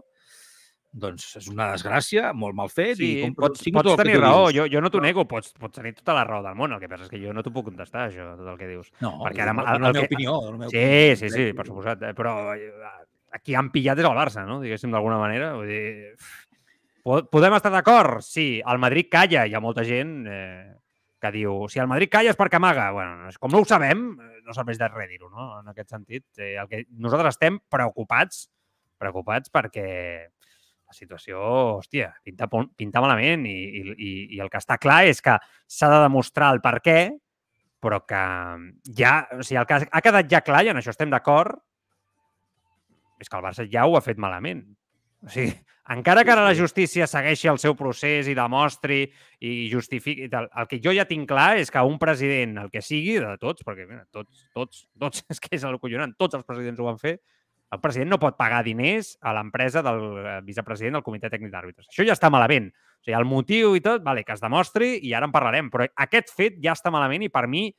doncs 0.92 1.38
és 1.40 1.46
una 1.48 1.70
desgràcia, 1.72 2.34
molt 2.36 2.54
mal 2.54 2.68
fet. 2.70 2.98
Sí, 3.00 3.08
i 3.08 3.22
com, 3.24 3.34
pots, 3.40 3.62
pots 3.74 3.90
que 3.94 4.04
tenir 4.04 4.18
raó, 4.20 4.50
jo, 4.52 4.66
jo 4.70 4.82
no 4.84 4.90
t'ho 4.92 5.00
nego, 5.02 5.24
pots, 5.26 5.54
pots 5.58 5.78
tenir 5.80 5.94
tota 5.96 6.14
la 6.18 6.26
raó 6.28 6.44
del 6.44 6.58
món, 6.60 6.74
el 6.76 6.82
que 6.84 6.90
passa 6.92 7.06
és 7.08 7.14
que 7.14 7.22
jo 7.22 7.32
no 7.34 7.42
t'ho 7.46 7.54
puc 7.56 7.70
contestar, 7.70 8.10
això, 8.10 8.26
tot 8.36 8.50
el 8.52 8.58
que 8.60 8.68
dius. 8.68 8.90
No, 9.00 9.14
perquè 9.24 9.46
ara 9.46 9.54
la, 9.56 9.64
el- 9.64 9.68
la, 9.70 9.76
el 9.78 9.82
meva 9.88 9.94
que- 10.02 10.10
opinió. 10.12 10.36
La 10.50 10.58
meva 10.58 10.70
Sí, 10.70 10.78
opinió. 10.84 11.16
sí, 11.24 11.30
sí, 11.38 11.48
per 11.56 11.66
suposat, 11.70 12.04
eh, 12.10 12.14
però 12.18 12.36
eh, 12.58 12.70
aquí 13.40 13.56
han 13.56 13.72
pillat 13.72 14.04
és 14.04 14.10
el 14.12 14.18
Barça, 14.20 14.44
no? 14.46 14.60
Diguéssim, 14.60 14.92
d'alguna 14.92 15.18
manera. 15.24 15.54
Vull 15.56 15.72
dir, 15.72 16.12
po- 17.08 17.24
podem 17.32 17.56
estar 17.56 17.72
d'acord? 17.72 18.20
Sí, 18.28 18.60
el 18.60 18.78
Madrid 18.84 19.08
calla, 19.10 19.48
hi 19.48 19.56
ha 19.56 19.64
molta 19.64 19.88
gent 19.88 20.28
eh, 20.28 20.76
que 21.22 21.32
diu 21.36 21.68
si 21.70 21.80
el 21.80 21.90
Madrid 21.90 22.10
calla 22.12 22.34
és 22.34 22.40
perquè 22.40 22.58
amaga. 22.58 22.90
Bueno, 22.96 23.30
com 23.40 23.54
no 23.54 23.62
ho 23.62 23.68
sabem, 23.70 24.04
eh, 24.18 24.42
no 24.46 24.56
serveix 24.58 24.80
de 24.82 24.90
res 24.90 25.10
dir-ho, 25.12 25.30
no? 25.30 25.48
En 25.62 25.72
aquest 25.72 25.94
sentit, 25.94 26.26
eh, 26.40 26.56
el 26.58 26.70
que 26.72 26.86
nosaltres 26.92 27.38
estem 27.38 27.62
preocupats, 27.70 28.48
preocupats 29.02 29.54
perquè 29.54 29.88
la 30.92 30.98
situació, 30.98 31.40
hòstia, 31.78 32.12
pinta, 32.26 32.50
pinta 32.76 33.02
malament 33.04 33.46
i, 33.48 33.58
i, 33.94 34.12
i 34.36 34.42
el 34.44 34.50
que 34.52 34.60
està 34.60 34.76
clar 34.82 35.06
és 35.08 35.22
que 35.24 35.38
s'ha 35.70 35.90
de 35.94 36.02
demostrar 36.04 36.52
el 36.56 36.60
per 36.64 36.80
què, 36.84 37.00
però 37.82 38.02
que 38.06 38.22
ja, 38.98 39.14
o 39.38 39.42
sigui, 39.42 39.62
el 39.62 39.70
que 39.70 39.80
ha 39.88 40.04
quedat 40.04 40.30
ja 40.30 40.44
clar, 40.46 40.66
i 40.66 40.74
en 40.74 40.82
això 40.82 40.92
estem 40.94 41.14
d'acord, 41.14 41.56
és 43.22 43.30
que 43.30 43.38
el 43.38 43.46
Barça 43.46 43.66
ja 43.70 43.86
ho 43.88 43.96
ha 43.98 44.04
fet 44.04 44.20
malament. 44.22 44.66
O 45.22 45.30
sigui, 45.30 45.52
encara 45.94 46.24
que 46.24 46.32
ara 46.32 46.46
la 46.46 46.56
justícia 46.58 47.08
segueixi 47.10 47.50
el 47.52 47.60
seu 47.62 47.76
procés 47.78 48.30
i 48.32 48.36
demostri 48.38 49.04
i 49.44 49.68
justifiqui... 49.72 50.30
tal, 50.32 50.48
El 50.58 50.70
que 50.70 50.80
jo 50.84 50.94
ja 50.96 51.08
tinc 51.10 51.28
clar 51.30 51.58
és 51.62 51.72
que 51.74 51.84
un 51.86 51.98
president, 52.02 52.58
el 52.64 52.72
que 52.74 52.84
sigui, 52.86 53.18
de 53.22 53.36
tots, 53.42 53.66
perquè 53.68 53.88
mira, 53.90 54.06
tots, 54.14 54.48
tots, 54.56 54.86
tots, 55.00 55.26
és 55.34 55.42
que 55.42 55.54
és 55.58 55.68
el 55.68 55.78
collonant, 55.82 56.16
tots 56.18 56.40
els 56.40 56.48
presidents 56.48 56.80
ho 56.80 56.90
van 56.90 57.02
fer, 57.02 57.18
el 57.72 57.80
president 57.80 58.12
no 58.12 58.20
pot 58.20 58.36
pagar 58.36 58.66
diners 58.68 59.14
a 59.24 59.32
l'empresa 59.36 59.84
del 59.86 60.02
eh, 60.20 60.40
vicepresident 60.44 60.98
del 60.98 61.06
comitè 61.06 61.30
tècnic 61.32 61.54
d'àrbitres. 61.54 61.88
Això 61.88 62.04
ja 62.08 62.18
està 62.18 62.30
malament. 62.34 62.68
O 62.72 63.06
sigui, 63.06 63.16
el 63.18 63.28
motiu 63.30 63.78
i 63.78 63.84
tot, 63.84 64.04
vale, 64.04 64.26
que 64.28 64.36
es 64.36 64.44
demostri 64.44 64.98
i 65.08 65.14
ara 65.18 65.30
en 65.30 65.34
parlarem, 65.34 65.72
però 65.72 65.88
aquest 66.06 66.34
fet 66.36 66.60
ja 66.64 66.76
està 66.76 66.92
malament 66.92 67.24
i 67.26 67.32
per 67.32 67.48
mi 67.52 67.70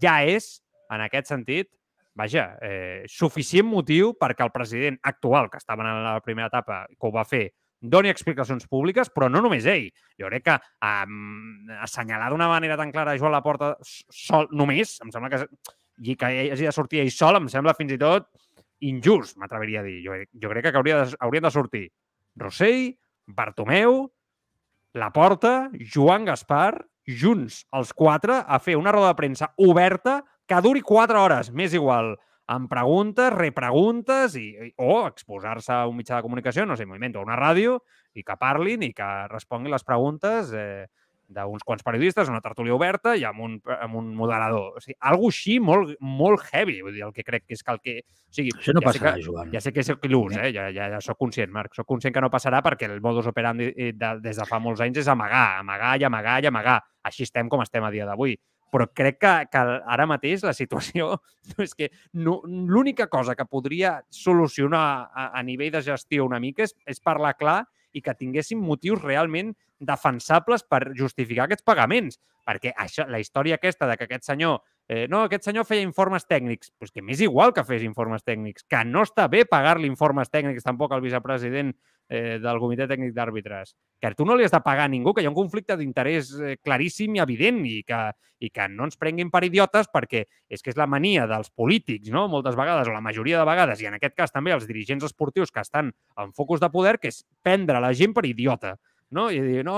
ja 0.00 0.22
és, 0.24 0.56
en 0.92 1.04
aquest 1.04 1.28
sentit, 1.28 1.68
vaja, 2.14 2.58
eh, 2.60 3.04
suficient 3.08 3.66
motiu 3.68 4.12
perquè 4.20 4.44
el 4.44 4.52
president 4.52 4.98
actual, 5.02 5.50
que 5.50 5.60
estava 5.60 5.84
en 5.84 6.04
la 6.04 6.20
primera 6.20 6.50
etapa, 6.52 6.86
que 6.88 7.08
ho 7.08 7.12
va 7.12 7.24
fer 7.24 7.50
doni 7.82 8.12
explicacions 8.12 8.68
públiques, 8.70 9.10
però 9.10 9.28
no 9.28 9.42
només 9.42 9.66
ell. 9.66 9.88
Jo 10.20 10.30
crec 10.30 10.44
que 10.46 10.56
um, 10.86 11.66
assenyalar 11.82 12.30
d'una 12.30 12.48
manera 12.48 12.76
tan 12.78 12.92
clara 12.94 13.16
Joan 13.18 13.34
Laporta 13.34 13.74
sol, 13.82 14.46
només, 14.52 14.94
em 15.02 15.10
sembla 15.10 15.32
que, 15.32 15.42
i 15.98 16.16
que 16.16 16.30
hagi 16.52 16.68
de 16.68 16.74
sortir 16.74 17.02
ell 17.02 17.10
sol, 17.10 17.40
em 17.40 17.50
sembla 17.50 17.74
fins 17.78 17.96
i 17.96 17.98
tot 18.00 18.30
injust, 18.82 19.36
m'atreviria 19.38 19.82
a 19.82 19.86
dir. 19.86 19.98
Jo, 20.04 20.18
jo 20.38 20.52
crec 20.52 20.70
que 20.70 20.78
hauria 20.78 21.02
de, 21.02 21.18
haurien 21.20 21.44
de 21.46 21.54
sortir 21.54 21.84
Rossell, 22.38 22.92
Bartomeu, 23.26 24.06
Laporta, 24.94 25.70
Joan 25.94 26.26
Gaspar, 26.28 26.84
junts 27.06 27.64
els 27.74 27.90
quatre, 27.96 28.42
a 28.46 28.58
fer 28.62 28.76
una 28.78 28.92
roda 28.94 29.10
de 29.10 29.18
premsa 29.18 29.50
oberta 29.58 30.20
que 30.48 30.60
duri 30.64 30.82
quatre 30.84 31.18
hores, 31.18 31.52
m'és 31.52 31.74
igual 31.74 32.14
amb 32.52 32.68
preguntes, 32.70 33.32
repreguntes 33.32 34.34
i, 34.36 34.48
o 34.82 35.04
exposar-se 35.06 35.72
a 35.72 35.84
un 35.88 35.96
mitjà 36.00 36.18
de 36.18 36.26
comunicació, 36.26 36.66
no 36.66 36.76
sé, 36.76 36.86
moviment 36.88 37.16
o 37.16 37.22
una 37.24 37.38
ràdio, 37.38 37.78
i 38.18 38.24
que 38.26 38.36
parlin 38.40 38.82
i 38.84 38.92
que 38.96 39.12
responguin 39.30 39.72
les 39.72 39.86
preguntes 39.86 40.50
eh, 40.52 40.84
d'uns 41.32 41.64
quants 41.64 41.84
periodistes, 41.86 42.28
una 42.28 42.42
tertúlia 42.44 42.74
oberta 42.74 43.14
i 43.16 43.24
amb 43.24 43.40
un, 43.40 43.54
amb 43.72 43.96
un 43.96 44.10
moderador. 44.18 44.76
O 44.76 44.82
sigui, 44.84 44.98
algo 45.08 45.30
així 45.32 45.56
molt, 45.64 45.94
molt 46.00 46.44
heavy, 46.50 46.82
vull 46.84 46.98
dir, 46.98 47.06
el 47.06 47.14
que 47.16 47.24
crec 47.24 47.46
que 47.46 47.56
és 47.56 47.64
que 47.64 47.72
el 47.72 47.80
que... 47.80 47.96
O 48.02 48.36
sigui, 48.36 48.52
Això 48.58 48.76
no 48.76 48.82
ja 48.84 48.90
passarà, 48.90 49.14
sé 49.14 49.22
que, 49.22 49.26
Joan. 49.30 49.52
Ja 49.54 49.64
sé 49.64 49.72
que 49.72 49.84
és 49.84 49.92
il·lús, 49.94 50.36
eh? 50.36 50.52
ja, 50.52 50.68
ja, 50.74 50.90
ja 50.92 51.00
soc 51.04 51.20
conscient, 51.22 51.52
Marc. 51.54 51.76
Soc 51.78 51.88
conscient 51.88 52.12
que 52.12 52.24
no 52.24 52.32
passarà 52.32 52.60
perquè 52.64 52.90
el 52.90 53.00
modus 53.04 53.30
operandi 53.32 53.72
eh, 53.72 53.92
de, 53.96 54.14
des 54.24 54.40
de 54.42 54.48
fa 54.48 54.60
molts 54.60 54.84
anys 54.84 55.04
és 55.06 55.12
amagar, 55.12 55.62
amagar 55.62 55.96
i 56.00 56.08
amagar 56.08 56.40
i 56.42 56.52
amagar. 56.52 56.80
Així 57.08 57.24
estem 57.24 57.48
com 57.52 57.64
estem 57.64 57.84
a 57.84 57.92
dia 57.94 58.08
d'avui 58.08 58.36
però 58.72 58.88
crec 58.96 59.18
que, 59.20 59.32
que 59.52 59.62
ara 59.94 60.08
mateix 60.08 60.42
la 60.46 60.54
situació 60.56 61.18
és 61.64 61.76
que 61.76 61.90
no, 62.16 62.40
l'única 62.46 63.08
cosa 63.12 63.36
que 63.36 63.44
podria 63.44 63.98
solucionar 64.08 64.86
a, 65.12 65.28
a 65.36 65.42
nivell 65.44 65.74
de 65.74 65.84
gestió 65.84 66.24
una 66.24 66.40
mica 66.40 66.64
és, 66.64 66.74
és 66.88 67.02
parlar 67.04 67.36
clar 67.36 67.60
i 67.92 68.00
que 68.00 68.16
tinguéssim 68.16 68.60
motius 68.64 69.02
realment 69.04 69.52
defensables 69.82 70.64
per 70.64 70.94
justificar 70.96 71.44
aquests 71.44 71.66
pagaments. 71.66 72.20
Perquè 72.46 72.72
això, 72.78 73.04
la 73.10 73.20
història 73.22 73.58
aquesta 73.58 73.86
de 73.90 73.98
que 73.98 74.08
aquest 74.08 74.24
senyor 74.26 74.62
eh, 74.92 75.06
no, 75.08 75.22
aquest 75.24 75.46
senyor 75.48 75.64
feia 75.64 75.84
informes 75.86 76.26
tècnics, 76.28 76.68
doncs 76.76 76.92
que 76.92 77.02
m'és 77.04 77.22
igual 77.24 77.54
que 77.56 77.64
fes 77.64 77.84
informes 77.86 78.24
tècnics, 78.26 78.66
que 78.68 78.82
no 78.84 79.06
està 79.06 79.24
bé 79.32 79.46
pagar-li 79.48 79.88
informes 79.88 80.28
tècnics 80.28 80.66
tampoc 80.66 80.92
al 80.92 81.00
vicepresident 81.00 81.72
eh, 82.12 82.36
del 82.42 82.60
Comitè 82.60 82.84
Tècnic 82.90 83.14
d'Àrbitres, 83.16 83.72
que 84.02 84.10
tu 84.18 84.26
no 84.28 84.36
li 84.36 84.44
has 84.44 84.52
de 84.52 84.60
pagar 84.60 84.84
a 84.90 84.92
ningú, 84.92 85.14
que 85.14 85.24
hi 85.24 85.30
ha 85.30 85.32
un 85.32 85.38
conflicte 85.38 85.78
d'interès 85.80 86.34
eh, 86.36 86.58
claríssim 86.60 87.16
i 87.16 87.24
evident 87.24 87.62
i 87.64 87.78
que, 87.88 88.02
i 88.44 88.52
que 88.52 88.68
no 88.68 88.84
ens 88.90 89.00
prenguin 89.00 89.32
per 89.32 89.46
idiotes 89.48 89.88
perquè 89.88 90.26
és 90.52 90.60
que 90.60 90.74
és 90.74 90.76
la 90.76 90.90
mania 90.90 91.24
dels 91.30 91.48
polítics, 91.56 92.12
no? 92.12 92.26
moltes 92.28 92.58
vegades, 92.58 92.90
o 92.90 92.92
la 92.92 93.04
majoria 93.04 93.40
de 93.40 93.48
vegades, 93.48 93.80
i 93.80 93.88
en 93.88 93.96
aquest 93.96 94.18
cas 94.18 94.34
també 94.34 94.52
els 94.52 94.68
dirigents 94.68 95.08
esportius 95.08 95.54
que 95.54 95.64
estan 95.64 95.94
en 96.20 96.36
focus 96.36 96.60
de 96.60 96.68
poder, 96.74 96.98
que 97.00 97.08
és 97.08 97.24
prendre 97.40 97.80
la 97.80 97.94
gent 97.96 98.12
per 98.12 98.28
idiota 98.28 98.76
no? 99.14 99.28
I 99.30 99.40
dir, 99.44 99.62
no, 99.66 99.76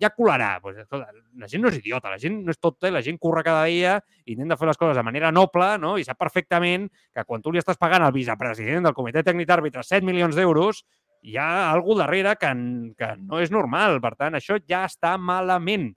ja 0.00 0.10
colarà. 0.14 0.54
Pues, 0.62 0.80
escolta, 0.82 1.12
la 1.38 1.48
gent 1.50 1.64
no 1.64 1.70
és 1.70 1.78
idiota, 1.78 2.12
la 2.12 2.20
gent 2.20 2.40
no 2.46 2.54
és 2.54 2.60
tot, 2.60 2.78
la 2.88 3.02
gent 3.04 3.18
curra 3.20 3.44
cada 3.46 3.66
dia 3.68 3.98
i 4.24 4.34
intenta 4.34 4.58
fer 4.60 4.70
les 4.70 4.80
coses 4.80 4.98
de 4.98 5.04
manera 5.06 5.30
noble 5.34 5.72
no? 5.82 5.96
i 6.00 6.06
sap 6.06 6.18
perfectament 6.20 6.88
que 7.14 7.24
quan 7.28 7.44
tu 7.44 7.52
li 7.52 7.60
estàs 7.62 7.80
pagant 7.80 8.04
al 8.06 8.14
vicepresident 8.16 8.88
del 8.88 8.96
Comitè 8.96 9.24
Tècnic 9.26 9.48
d'Àrbitres 9.48 9.92
7 9.92 10.06
milions 10.06 10.38
d'euros, 10.38 10.84
hi 11.22 11.36
ha 11.36 11.70
alguna 11.70 12.06
darrere 12.06 12.36
que, 12.40 12.52
que 12.96 13.10
no 13.20 13.40
és 13.40 13.52
normal. 13.52 14.00
Per 14.00 14.14
tant, 14.16 14.38
això 14.38 14.58
ja 14.68 14.86
està 14.88 15.16
malament. 15.20 15.90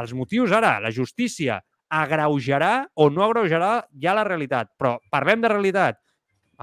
Els 0.00 0.14
motius 0.16 0.54
ara, 0.56 0.78
la 0.80 0.92
justícia 0.94 1.60
agreujarà 1.92 2.86
o 2.96 3.10
no 3.12 3.26
agreujarà 3.26 3.82
ja 4.00 4.16
la 4.16 4.24
realitat. 4.24 4.72
Però 4.80 4.96
parlem 5.12 5.44
de 5.44 5.50
realitat 5.52 6.00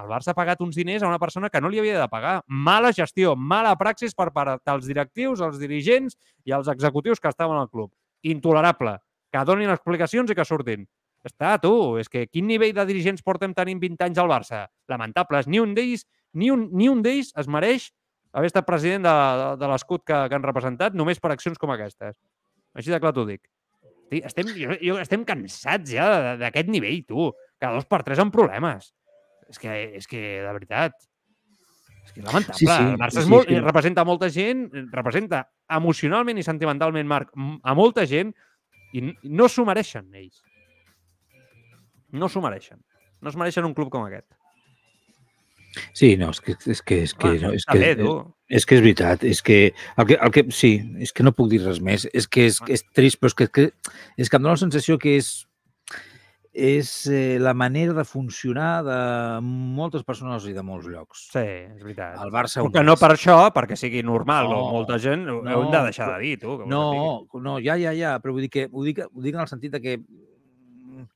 el 0.00 0.08
Barça 0.10 0.32
ha 0.32 0.36
pagat 0.36 0.60
uns 0.64 0.76
diners 0.78 1.02
a 1.02 1.08
una 1.08 1.18
persona 1.18 1.50
que 1.50 1.60
no 1.60 1.68
li 1.68 1.80
havia 1.80 1.98
de 2.00 2.08
pagar. 2.08 2.40
Mala 2.46 2.92
gestió, 2.96 3.34
mala 3.36 3.74
praxis 3.80 4.16
per 4.16 4.30
part 4.34 4.62
dels 4.66 4.88
directius, 4.88 5.42
els 5.44 5.60
dirigents 5.60 6.16
i 6.44 6.56
els 6.56 6.68
executius 6.72 7.20
que 7.20 7.30
estaven 7.30 7.58
al 7.58 7.70
club. 7.70 7.92
Intolerable. 8.22 8.98
Que 9.30 9.44
donin 9.46 9.70
explicacions 9.70 10.30
i 10.30 10.36
que 10.36 10.46
surtin. 10.46 10.88
Està, 11.24 11.58
tu, 11.60 11.98
és 12.00 12.08
que 12.08 12.24
quin 12.26 12.46
nivell 12.48 12.72
de 12.74 12.86
dirigents 12.88 13.22
portem 13.22 13.52
tenint 13.54 13.80
20 13.80 14.06
anys 14.08 14.18
al 14.18 14.30
Barça? 14.30 14.64
Lamentables. 14.88 15.46
Ni 15.46 15.60
un 15.60 15.74
d'ells 15.76 16.06
ni 16.32 16.50
un, 16.50 16.68
ni 16.72 16.88
un 16.88 17.02
d'ells 17.04 17.32
es 17.38 17.48
mereix 17.50 17.90
haver 18.32 18.50
estat 18.50 18.66
president 18.66 19.04
de, 19.06 19.14
de, 19.40 19.48
de 19.60 19.70
l'escut 19.72 20.04
que, 20.06 20.16
que 20.30 20.36
han 20.38 20.46
representat 20.46 20.96
només 20.96 21.20
per 21.20 21.32
accions 21.34 21.58
com 21.58 21.72
aquestes. 21.74 22.16
Així 22.78 22.92
de 22.94 23.00
clar 23.02 23.12
t'ho 23.16 23.26
dic. 23.28 23.42
Estem, 24.10 24.48
jo, 24.58 24.74
jo, 24.82 24.96
estem 24.98 25.22
cansats 25.26 25.92
ja 25.94 26.36
d'aquest 26.38 26.70
nivell, 26.70 27.04
tu. 27.06 27.28
Cada 27.62 27.78
dos 27.78 27.86
per 27.86 28.02
tres 28.06 28.22
amb 28.22 28.34
problemes. 28.34 28.90
És 29.50 29.58
que, 29.58 29.76
és 29.98 30.06
que 30.06 30.20
de 30.44 30.52
veritat, 30.54 30.94
és 32.04 32.12
que 32.14 32.22
és 32.22 32.26
lamentable. 32.26 32.58
Sí, 32.58 32.66
sí, 32.66 32.76
el 32.84 32.98
Barça 33.00 33.18
sí, 33.18 33.24
és 33.24 33.30
molt, 33.30 33.50
sí. 33.50 33.58
representa 33.62 34.06
molta 34.06 34.30
gent, 34.34 34.68
representa 34.94 35.44
emocionalment 35.80 36.38
i 36.38 36.46
sentimentalment, 36.46 37.08
Marc, 37.10 37.32
a 37.34 37.74
molta 37.78 38.06
gent 38.10 38.32
i 38.94 39.04
no 39.24 39.48
s'ho 39.50 39.66
mereixen, 39.66 40.08
ells. 40.14 40.42
No 42.10 42.28
s'ho 42.30 42.42
mereixen. 42.42 42.80
No 43.20 43.30
es 43.30 43.38
mereixen 43.38 43.66
un 43.68 43.74
club 43.76 43.90
com 43.92 44.06
aquest. 44.06 44.26
Sí, 45.94 46.16
no, 46.18 46.32
és 46.34 46.40
que 46.42 46.56
és 46.66 46.80
que 46.82 46.96
és 47.04 47.12
que, 47.14 47.30
no, 47.38 47.52
és, 47.54 47.64
que 47.68 47.78
bé, 47.78 47.92
és 48.50 48.64
que 48.66 48.74
és 48.74 48.82
veritat, 48.82 49.22
és 49.22 49.38
que 49.46 49.58
el 49.70 50.06
que, 50.08 50.16
el 50.16 50.32
que 50.34 50.42
sí, 50.54 50.72
és 50.98 51.12
que 51.14 51.22
no 51.22 51.34
puc 51.36 51.50
dir 51.52 51.60
res 51.62 51.78
més, 51.84 52.08
és 52.10 52.26
que 52.26 52.48
és, 52.50 52.58
és 52.66 52.82
trist, 52.96 53.20
però 53.20 53.30
és 53.30 53.36
que, 53.38 53.46
és 53.46 53.52
que, 53.54 53.94
és 54.18 54.30
que 54.30 54.40
em 54.40 54.42
dóna 54.42 54.56
la 54.56 54.62
sensació 54.64 54.98
que 54.98 55.14
és 55.20 55.30
és 56.60 56.90
eh, 57.08 57.38
la 57.40 57.54
manera 57.56 57.94
de 57.96 58.04
funcionar 58.04 58.82
de 58.84 58.98
moltes 59.42 60.04
persones 60.04 60.44
i 60.50 60.52
de 60.52 60.64
molts 60.66 60.88
llocs. 60.92 61.22
Sí, 61.32 61.44
és 61.44 61.80
veritat. 61.80 62.18
El 62.20 62.32
Barça... 62.34 62.60
Però 62.60 62.74
que 62.74 62.84
no 62.84 62.96
per 63.00 63.12
això, 63.14 63.36
perquè 63.54 63.78
sigui 63.80 64.02
normal, 64.04 64.50
no, 64.52 64.58
o 64.66 64.74
molta 64.74 64.98
gent, 65.00 65.24
no, 65.30 65.38
ho 65.40 65.62
hem 65.64 65.72
de 65.72 65.82
deixar 65.88 66.10
de 66.12 66.18
dir, 66.26 66.34
tu. 66.42 66.58
no, 66.68 66.82
no, 67.40 67.56
ja, 67.64 67.78
ja, 67.80 67.94
ja, 67.96 68.18
però 68.20 68.36
vull 68.36 68.44
dir 68.44 68.52
que 68.52 68.66
ho 68.68 68.84
dic, 68.84 69.00
ho 69.08 69.24
dic 69.24 69.38
en 69.38 69.44
el 69.46 69.48
sentit 69.48 69.72
de 69.78 69.80
que 69.80 69.96
mm, 70.02 71.08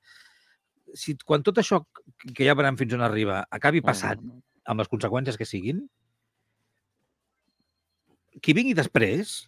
si 0.96 1.18
quan 1.28 1.44
tot 1.44 1.60
això 1.60 1.82
que 2.24 2.46
ja 2.46 2.56
veurem 2.56 2.80
fins 2.80 2.96
on 2.96 3.04
arriba 3.04 3.42
acabi 3.52 3.84
passant 3.84 4.24
amb 4.64 4.80
les 4.80 4.88
conseqüències 4.88 5.36
que 5.36 5.48
siguin, 5.48 5.84
qui 8.40 8.56
vingui 8.56 8.72
després, 8.76 9.42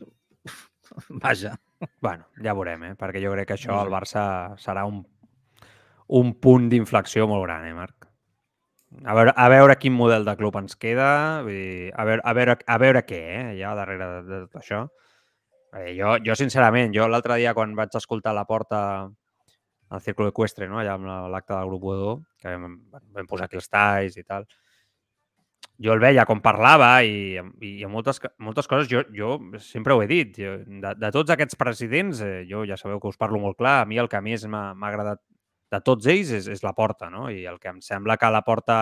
vaja. 1.25 1.57
Bueno, 2.01 2.29
ja 2.45 2.55
veurem, 2.57 2.91
eh? 2.91 2.95
perquè 2.97 3.21
jo 3.25 3.33
crec 3.35 3.51
que 3.51 3.57
això 3.57 3.81
al 3.81 3.93
Barça 3.93 4.23
serà 4.61 4.87
un 4.89 5.03
un 6.09 6.35
punt 6.41 6.69
d'inflexió 6.71 7.27
molt 7.29 7.45
gran, 7.47 7.67
eh, 7.67 7.75
Marc? 7.75 8.07
A 9.05 9.15
veure, 9.19 9.33
a 9.37 9.49
veure 9.53 9.77
quin 9.77 9.93
model 9.93 10.25
de 10.25 10.37
club 10.39 10.57
ens 10.57 10.77
queda, 10.81 11.43
vull 11.45 11.53
dir, 11.53 11.91
a, 11.93 12.05
veure, 12.09 12.23
a, 12.25 12.33
veure, 12.33 12.57
a 12.67 12.79
veure 12.81 13.03
què, 13.05 13.23
eh, 13.41 13.55
ja 13.59 13.75
darrere 13.77 14.07
de, 14.13 14.23
de 14.29 14.41
tot 14.47 14.61
això. 14.63 14.87
Eh, 15.77 15.93
jo, 15.99 16.17
jo, 16.25 16.37
sincerament, 16.39 16.95
jo 16.95 17.09
l'altre 17.11 17.37
dia 17.41 17.55
quan 17.55 17.75
vaig 17.77 17.97
escoltar 17.99 18.33
la 18.35 18.47
porta 18.49 18.81
al 19.89 20.01
Círculo 20.03 20.31
Equestre, 20.31 20.69
no? 20.71 20.79
allà 20.81 20.95
amb 20.97 21.11
l'acte 21.33 21.53
del 21.55 21.69
grup 21.69 21.83
Godó, 21.83 22.15
que 22.41 22.55
vam, 22.55 22.79
vam 23.15 23.29
posar 23.29 23.51
aquí 23.51 23.59
els 23.59 23.69
talls 23.69 24.17
i 24.17 24.25
tal, 24.25 24.47
jo 25.83 25.93
el 25.93 26.01
veia 26.01 26.25
com 26.25 26.41
parlava 26.41 26.91
i, 27.05 27.37
i, 27.37 27.73
i 27.83 27.89
moltes, 27.91 28.23
moltes 28.41 28.69
coses, 28.71 28.89
jo, 28.89 29.03
jo 29.13 29.37
sempre 29.61 29.95
ho 29.95 30.03
he 30.03 30.09
dit, 30.11 30.39
jo, 30.41 30.57
de, 30.65 30.95
de 30.97 31.11
tots 31.13 31.35
aquests 31.35 31.59
presidents, 31.61 32.23
eh, 32.25 32.45
jo 32.49 32.65
ja 32.69 32.79
sabeu 32.81 33.01
que 33.03 33.13
us 33.13 33.21
parlo 33.21 33.43
molt 33.43 33.59
clar, 33.61 33.83
a 33.83 33.89
mi 33.89 34.01
el 34.01 34.09
que 34.09 34.23
més 34.25 34.47
m'ha 34.49 34.71
agradat 34.89 35.21
de 35.73 35.81
tots 35.83 36.07
ells 36.07 36.33
és, 36.41 36.49
és 36.49 36.63
la 36.63 36.75
porta, 36.77 37.11
no? 37.11 37.29
I 37.31 37.45
el 37.51 37.59
que 37.59 37.73
em 37.73 37.81
sembla 37.83 38.17
que 38.17 38.31
la 38.31 38.43
porta 38.47 38.79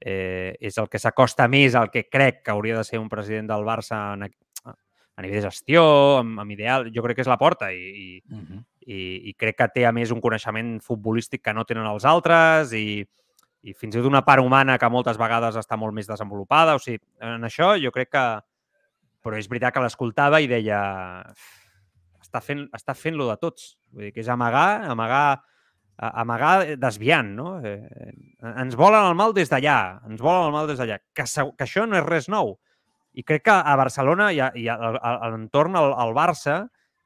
eh, 0.00 0.56
és 0.60 0.78
el 0.78 0.88
que 0.88 1.00
s'acosta 1.02 1.48
més 1.48 1.76
al 1.76 1.90
que 1.90 2.06
crec 2.08 2.42
que 2.44 2.54
hauria 2.54 2.78
de 2.78 2.84
ser 2.84 3.00
un 3.02 3.08
president 3.12 3.50
del 3.50 3.66
Barça 3.66 4.00
en, 4.14 4.24
a 4.24 5.22
nivell 5.22 5.42
de 5.42 5.50
gestió, 5.50 5.82
amb, 6.20 6.38
amb 6.38 6.54
ideal, 6.54 6.88
jo 6.94 7.02
crec 7.02 7.18
que 7.18 7.24
és 7.26 7.30
la 7.30 7.40
porta 7.40 7.72
i, 7.74 7.78
i, 7.82 8.08
uh 8.30 8.38
-huh. 8.38 8.64
i, 8.86 8.98
i 9.30 9.34
crec 9.34 9.56
que 9.58 9.68
té 9.74 9.86
a 9.86 9.92
més 9.92 10.12
un 10.14 10.20
coneixement 10.20 10.78
futbolístic 10.80 11.42
que 11.42 11.54
no 11.54 11.64
tenen 11.64 11.86
els 11.86 12.04
altres 12.04 12.72
i, 12.72 13.04
i 13.62 13.74
fins 13.74 13.96
i 13.96 13.98
tot 13.98 14.06
una 14.06 14.24
part 14.24 14.42
humana 14.42 14.78
que 14.78 14.88
moltes 14.88 15.18
vegades 15.18 15.56
està 15.56 15.76
molt 15.76 15.94
més 15.94 16.06
desenvolupada. 16.06 16.74
O 16.74 16.78
sigui, 16.78 17.00
en 17.20 17.42
això 17.44 17.74
jo 17.82 17.90
crec 17.90 18.10
que... 18.10 18.26
Però 19.20 19.36
és 19.36 19.48
veritat 19.48 19.74
que 19.74 19.80
l'escoltava 19.80 20.40
i 20.40 20.46
deia 20.46 21.24
està 22.22 22.40
fent, 22.40 22.68
està 22.72 22.94
fent-lo 22.94 23.26
de 23.28 23.36
tots. 23.36 23.76
Vull 23.90 24.04
dir, 24.04 24.12
que 24.12 24.20
és 24.20 24.28
amagar, 24.28 24.84
amagar 24.88 25.42
amagar 25.98 26.62
eh, 26.64 26.76
desviant, 26.78 27.34
no? 27.34 27.58
Eh, 27.64 28.12
ens 28.54 28.78
volen 28.78 29.10
el 29.10 29.18
mal 29.18 29.34
des 29.34 29.50
d'allà, 29.50 30.00
ens 30.06 30.22
volen 30.22 30.48
el 30.48 30.54
mal 30.54 30.70
des 30.70 30.78
d'allà, 30.78 30.98
que, 31.14 31.26
que 31.26 31.66
això 31.66 31.86
no 31.86 31.98
és 31.98 32.06
res 32.06 32.28
nou. 32.30 32.56
I 33.18 33.24
crec 33.26 33.48
que 33.48 33.54
a 33.54 33.76
Barcelona 33.76 34.30
i 34.32 34.38
a, 34.40 34.52
i 34.54 34.68
a, 34.70 34.76
a, 34.78 35.14
a 35.26 35.30
l'entorn 35.32 35.76
al, 35.78 35.94
al 35.98 36.14
Barça 36.14 36.60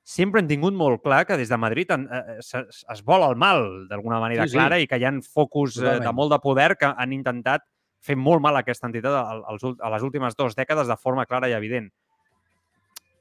sempre 0.04 0.42
han 0.42 0.50
tingut 0.50 0.74
molt 0.74 1.00
clar 1.04 1.22
que 1.24 1.38
des 1.38 1.48
de 1.48 1.56
Madrid 1.56 1.90
en, 1.94 2.08
eh, 2.10 2.38
es, 2.42 2.52
es 2.54 3.02
vol 3.06 3.24
el 3.24 3.36
mal 3.38 3.86
d'alguna 3.88 4.20
manera 4.20 4.44
sí, 4.44 4.52
sí. 4.52 4.58
clara 4.58 4.80
i 4.82 4.88
que 4.90 4.98
hi 4.98 5.06
ha 5.06 5.14
focus 5.24 5.78
Totalment. 5.78 6.04
de 6.04 6.12
molt 6.18 6.34
de 6.34 6.40
poder 6.42 6.72
que 6.76 6.90
han 6.90 7.14
intentat 7.14 7.64
fer 8.02 8.18
molt 8.18 8.42
mal 8.42 8.58
a 8.58 8.64
aquesta 8.66 8.90
entitat 8.90 9.14
a, 9.14 9.22
a, 9.46 9.56
a 9.56 9.92
les 9.94 10.02
últimes 10.02 10.36
dues 10.36 10.58
dècades 10.58 10.90
de 10.90 10.98
forma 10.98 11.24
clara 11.30 11.48
i 11.48 11.54
evident. 11.54 11.88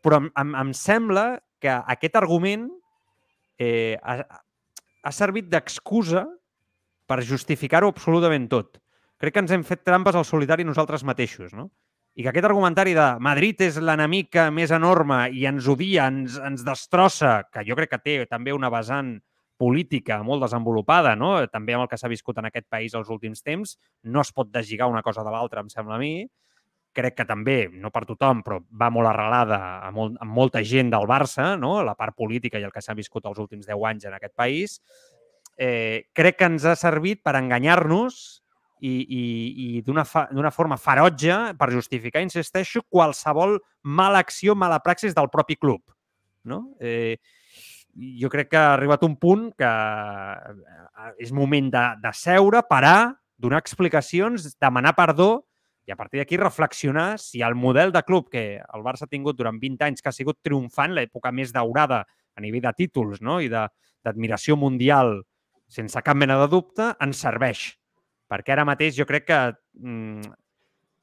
Però 0.01 0.17
em, 0.17 0.31
em, 0.41 0.55
em 0.57 0.71
sembla 0.73 1.25
que 1.61 1.69
aquest 1.69 2.17
argument 2.17 2.65
eh, 3.61 3.99
ha 5.01 5.11
servit 5.11 5.49
d'excusa 5.51 6.25
per 7.09 7.21
justificar-ho 7.27 7.89
absolutament 7.91 8.47
tot. 8.51 8.77
Crec 9.21 9.35
que 9.35 9.43
ens 9.43 9.53
hem 9.53 9.63
fet 9.67 9.83
trampes 9.85 10.15
al 10.17 10.25
solitari 10.25 10.65
nosaltres 10.65 11.03
mateixos, 11.05 11.53
no? 11.53 11.69
i 12.15 12.23
que 12.25 12.31
aquest 12.31 12.47
argumentari 12.47 12.93
de 12.95 13.05
Madrid 13.23 13.61
és 13.63 13.77
l'enemic 13.79 14.35
més 14.51 14.71
enorme 14.75 15.23
i 15.31 15.45
ens 15.47 15.67
odia, 15.71 16.09
ens, 16.11 16.35
ens 16.43 16.65
destrossa, 16.67 17.37
que 17.53 17.63
jo 17.67 17.77
crec 17.79 17.93
que 17.93 18.01
té 18.03 18.15
també 18.27 18.51
una 18.51 18.71
vessant 18.73 19.13
política 19.61 20.17
molt 20.25 20.43
desenvolupada, 20.43 21.13
no? 21.15 21.35
també 21.53 21.77
amb 21.77 21.85
el 21.85 21.91
que 21.91 21.99
s'ha 22.01 22.11
viscut 22.11 22.41
en 22.41 22.49
aquest 22.49 22.67
país 22.69 22.95
els 22.97 23.11
últims 23.13 23.45
temps, 23.45 23.77
no 24.03 24.23
es 24.25 24.33
pot 24.35 24.49
deslligar 24.51 24.89
una 24.91 25.03
cosa 25.05 25.23
de 25.23 25.31
l'altra, 25.31 25.63
em 25.63 25.69
sembla 25.71 25.95
a 25.95 26.01
mi. 26.01 26.25
Crec 26.91 27.15
que 27.21 27.25
també, 27.27 27.69
no 27.71 27.87
per 27.93 28.03
tothom, 28.03 28.41
però 28.43 28.57
va 28.75 28.89
molt 28.91 29.07
arrelada 29.07 29.61
a, 29.79 29.91
molt, 29.95 30.17
a 30.19 30.27
molta 30.27 30.59
gent 30.67 30.89
del 30.91 31.07
Barça, 31.07 31.53
no? 31.59 31.77
la 31.87 31.95
part 31.95 32.17
política 32.17 32.59
i 32.59 32.67
el 32.67 32.73
que 32.75 32.83
s'ha 32.83 32.97
viscut 32.97 33.29
els 33.29 33.39
últims 33.39 33.69
10 33.69 33.87
anys 33.93 34.09
en 34.09 34.17
aquest 34.17 34.35
país. 34.35 34.77
Eh, 35.55 36.11
crec 36.17 36.39
que 36.39 36.49
ens 36.51 36.65
ha 36.67 36.75
servit 36.75 37.21
per 37.23 37.37
enganyar-nos 37.39 38.41
i, 38.81 38.91
i, 38.91 39.23
i 39.77 39.81
d'una 39.85 40.51
forma 40.51 40.77
ferotge 40.81 41.37
per 41.59 41.69
justificar, 41.71 42.23
insisteixo, 42.25 42.81
qualsevol 42.89 43.59
mala 43.83 44.23
acció, 44.25 44.55
mala 44.57 44.81
praxis 44.83 45.15
del 45.15 45.29
propi 45.31 45.55
club. 45.55 45.83
No? 46.43 46.73
Eh, 46.81 47.21
jo 48.19 48.29
crec 48.33 48.49
que 48.51 48.59
ha 48.59 48.73
arribat 48.73 49.03
un 49.05 49.15
punt 49.21 49.51
que 49.57 49.69
eh, 49.69 51.13
és 51.21 51.31
moment 51.35 51.69
de, 51.71 51.85
de 52.01 52.13
seure, 52.17 52.63
parar, 52.67 53.13
donar 53.41 53.61
explicacions, 53.61 54.49
demanar 54.61 54.95
perdó 54.97 55.31
i 55.87 55.91
a 55.91 55.97
partir 55.97 56.21
d'aquí 56.21 56.37
reflexionar 56.37 57.17
si 57.19 57.41
el 57.41 57.55
model 57.55 57.91
de 57.91 58.03
club 58.05 58.29
que 58.29 58.43
el 58.61 58.83
Barça 58.85 59.07
ha 59.07 59.11
tingut 59.11 59.37
durant 59.37 59.57
20 59.59 59.87
anys, 59.87 60.01
que 60.01 60.11
ha 60.11 60.15
sigut 60.15 60.39
triomfant, 60.45 60.93
l'època 60.93 61.31
més 61.33 61.53
daurada 61.53 62.03
a 62.35 62.43
nivell 62.43 62.63
de 62.67 62.73
títols 62.77 63.21
no? 63.21 63.39
i 63.41 63.49
d'admiració 63.49 64.57
mundial 64.59 65.21
sense 65.71 66.03
cap 66.03 66.17
mena 66.19 66.37
de 66.41 66.47
dubte, 66.51 66.91
ens 67.01 67.23
serveix. 67.23 67.71
Perquè 68.31 68.53
ara 68.53 68.67
mateix 68.67 68.95
jo 68.97 69.07
crec 69.07 69.27
que 69.27 69.39
mm, 69.79 70.31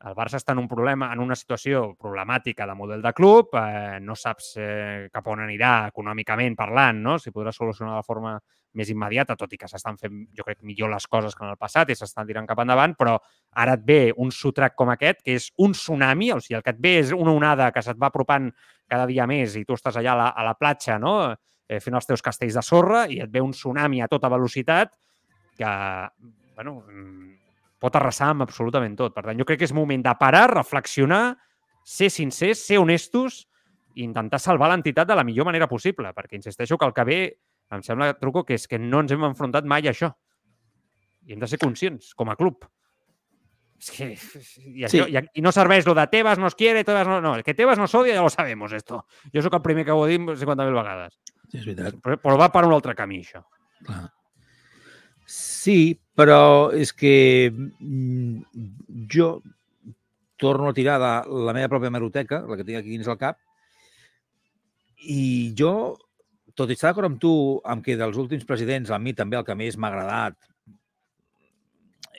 el 0.06 0.14
Barça 0.14 0.38
està 0.38 0.54
en 0.54 0.60
un 0.62 0.68
problema, 0.70 1.08
en 1.12 1.18
una 1.18 1.34
situació 1.34 1.96
problemàtica 1.98 2.66
de 2.70 2.74
model 2.78 3.02
de 3.02 3.12
club, 3.12 3.56
eh, 3.58 3.98
no 3.98 4.14
saps 4.14 4.52
eh, 4.62 5.08
cap 5.10 5.26
on 5.26 5.42
anirà 5.42 5.88
econòmicament 5.88 6.54
parlant, 6.58 7.00
no? 7.02 7.16
si 7.18 7.32
podrà 7.34 7.50
solucionar 7.52 7.96
de 7.96 8.06
forma 8.06 8.36
més 8.78 8.92
immediata, 8.92 9.34
tot 9.34 9.52
i 9.52 9.58
que 9.58 9.66
s'estan 9.66 9.98
fent, 9.98 10.20
jo 10.36 10.46
crec, 10.46 10.60
millor 10.62 10.92
les 10.92 11.06
coses 11.10 11.34
que 11.34 11.42
en 11.42 11.50
el 11.50 11.58
passat 11.58 11.90
i 11.90 11.96
s'estan 11.98 12.28
tirant 12.28 12.46
cap 12.46 12.62
endavant, 12.62 12.94
però 12.94 13.16
ara 13.58 13.74
et 13.74 13.82
ve 13.88 14.00
un 14.22 14.30
sotrac 14.30 14.76
com 14.78 14.92
aquest, 14.94 15.24
que 15.26 15.34
és 15.40 15.48
un 15.58 15.74
tsunami, 15.74 16.30
o 16.36 16.38
sigui, 16.44 16.60
el 16.60 16.62
que 16.62 16.76
et 16.76 16.82
ve 16.84 16.94
és 17.00 17.10
una 17.16 17.34
onada 17.34 17.72
que 17.74 17.82
se't 17.82 17.98
va 17.98 18.12
apropant 18.12 18.52
cada 18.86 19.08
dia 19.10 19.26
més 19.26 19.56
i 19.58 19.64
tu 19.66 19.74
estàs 19.74 19.98
allà 19.98 20.14
a 20.14 20.20
la, 20.22 20.28
a 20.30 20.46
la 20.46 20.54
platja, 20.60 21.00
no? 21.02 21.16
eh, 21.32 21.80
fent 21.82 21.98
els 21.98 22.06
teus 22.06 22.22
castells 22.22 22.54
de 22.54 22.62
sorra 22.62 23.06
i 23.10 23.18
et 23.24 23.34
ve 23.34 23.42
un 23.42 23.50
tsunami 23.56 24.04
a 24.04 24.08
tota 24.08 24.30
velocitat 24.30 24.94
que, 25.58 25.74
bueno, 26.54 26.84
mm, 26.86 27.37
pot 27.80 27.96
arrasar 27.96 28.32
amb 28.32 28.44
absolutament 28.46 28.96
tot. 28.98 29.14
Per 29.14 29.24
tant, 29.26 29.38
jo 29.38 29.46
crec 29.48 29.62
que 29.62 29.68
és 29.68 29.74
moment 29.76 30.02
de 30.04 30.14
parar, 30.20 30.46
reflexionar, 30.54 31.36
ser 31.88 32.10
sincers, 32.12 32.64
ser 32.66 32.80
honestos 32.82 33.44
i 33.96 34.04
intentar 34.04 34.40
salvar 34.42 34.70
l'entitat 34.72 35.08
de 35.08 35.16
la 35.18 35.24
millor 35.26 35.48
manera 35.48 35.68
possible, 35.70 36.12
perquè 36.14 36.38
insisteixo 36.38 36.78
que 36.78 36.88
el 36.88 36.94
que 36.94 37.06
ve, 37.08 37.20
em 37.74 37.84
sembla, 37.84 38.12
Truco, 38.18 38.44
que 38.44 38.58
és 38.58 38.66
que 38.68 38.80
no 38.80 39.02
ens 39.04 39.14
hem 39.14 39.24
enfrontat 39.30 39.66
mai 39.68 39.86
a 39.86 39.94
això. 39.94 40.10
I 41.28 41.34
hem 41.34 41.40
de 41.40 41.48
ser 41.50 41.60
conscients, 41.62 42.12
com 42.18 42.30
a 42.32 42.36
club. 42.38 42.66
És 43.78 43.90
que, 43.94 44.08
i, 44.10 44.84
això, 44.84 45.06
sí. 45.06 45.22
i, 45.38 45.42
no 45.44 45.52
serveix 45.54 45.86
lo 45.86 45.94
de 45.94 46.06
Tebas 46.10 46.40
nos 46.42 46.56
quiere, 46.58 46.82
Tebas 46.84 47.06
no... 47.06 47.20
No, 47.22 47.36
que 47.46 47.54
Tebas 47.54 47.78
nos 47.78 47.94
odia 47.94 48.16
ja 48.16 48.26
lo 48.26 48.30
sabemos, 48.32 48.72
esto. 48.74 49.04
Jo 49.34 49.44
sóc 49.44 49.54
el 49.60 49.62
primer 49.62 49.86
que 49.86 49.94
ho 49.94 50.06
he 50.06 50.16
dit 50.16 50.24
50.000 50.42 50.74
vegades. 50.74 51.18
Sí, 51.46 51.60
és 51.60 51.66
veritat. 51.66 52.00
Però, 52.02 52.18
però 52.24 52.38
va 52.40 52.50
per 52.52 52.66
un 52.66 52.74
altre 52.74 52.96
camí, 52.98 53.22
això. 53.22 53.44
Clar. 53.86 54.08
Sí, 55.28 56.00
però 56.16 56.72
és 56.72 56.94
que 56.96 57.52
mm, 57.52 58.38
jo 59.12 59.42
torno 60.40 60.70
a 60.70 60.74
tirar 60.74 60.94
de 61.02 61.10
la 61.44 61.52
meva 61.52 61.68
pròpia 61.68 61.92
meroteca, 61.92 62.38
la 62.48 62.56
que 62.56 62.64
tinc 62.64 62.78
aquí 62.78 62.94
dins 62.94 63.10
el 63.12 63.18
cap, 63.20 63.36
i 65.04 65.52
jo, 65.58 65.72
tot 66.56 66.70
i 66.72 66.76
estar 66.78 66.88
d'acord 66.88 67.10
amb 67.10 67.18
tu, 67.20 67.32
amb 67.68 67.84
que 67.84 67.98
dels 68.00 68.16
últims 68.16 68.46
presidents, 68.48 68.88
a 68.88 68.98
mi 69.02 69.12
també 69.18 69.36
el 69.36 69.44
que 69.44 69.56
més 69.58 69.76
m'ha 69.76 69.90
agradat, 69.92 70.38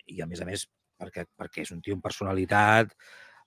i 0.06 0.22
a 0.22 0.28
més 0.30 0.44
a 0.44 0.48
més 0.50 0.68
perquè, 1.00 1.26
perquè 1.40 1.64
és 1.66 1.72
un 1.74 1.82
tio 1.82 1.98
amb 1.98 2.06
personalitat, 2.06 2.94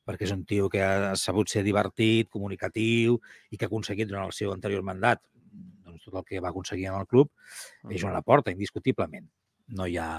perquè 0.09 0.27
és 0.27 0.33
un 0.35 0.43
tio 0.49 0.67
que 0.73 0.83
ha 0.83 1.13
sabut 1.21 1.53
ser 1.53 1.63
divertit, 1.63 2.31
comunicatiu 2.33 3.21
i 3.51 3.57
que 3.57 3.69
ha 3.69 3.71
aconseguit 3.71 4.11
durant 4.11 4.27
el 4.27 4.35
seu 4.35 4.51
anterior 4.51 4.83
mandat 4.83 5.23
doncs, 5.53 6.03
tot 6.09 6.19
el 6.19 6.27
que 6.27 6.43
va 6.43 6.51
aconseguir 6.51 6.89
en 6.91 6.99
el 6.99 7.07
club, 7.07 7.31
és 7.93 8.03
una 8.09 8.25
porta, 8.27 8.51
indiscutiblement 8.51 9.31
no 9.77 9.89
hi 9.89 9.99
ha, 10.01 10.11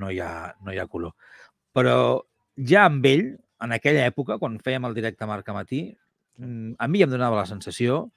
no 0.00 0.10
hi 0.10 0.20
ha, 0.22 0.32
no 0.64 0.72
hi 0.72 0.80
ha 0.80 0.88
color. 0.90 1.14
Però 1.74 1.96
ja 2.70 2.86
amb 2.88 3.06
ell, 3.10 3.26
en 3.64 3.74
aquella 3.74 4.06
època, 4.10 4.38
quan 4.38 4.60
fèiem 4.62 4.86
el 4.88 4.96
directe 4.96 5.26
Marca 5.26 5.54
Matí, 5.56 5.86
mm, 6.38 6.76
a 6.78 6.88
mi 6.88 7.02
em 7.02 7.10
donava 7.10 7.40
la 7.42 7.48
sensació 7.50 8.08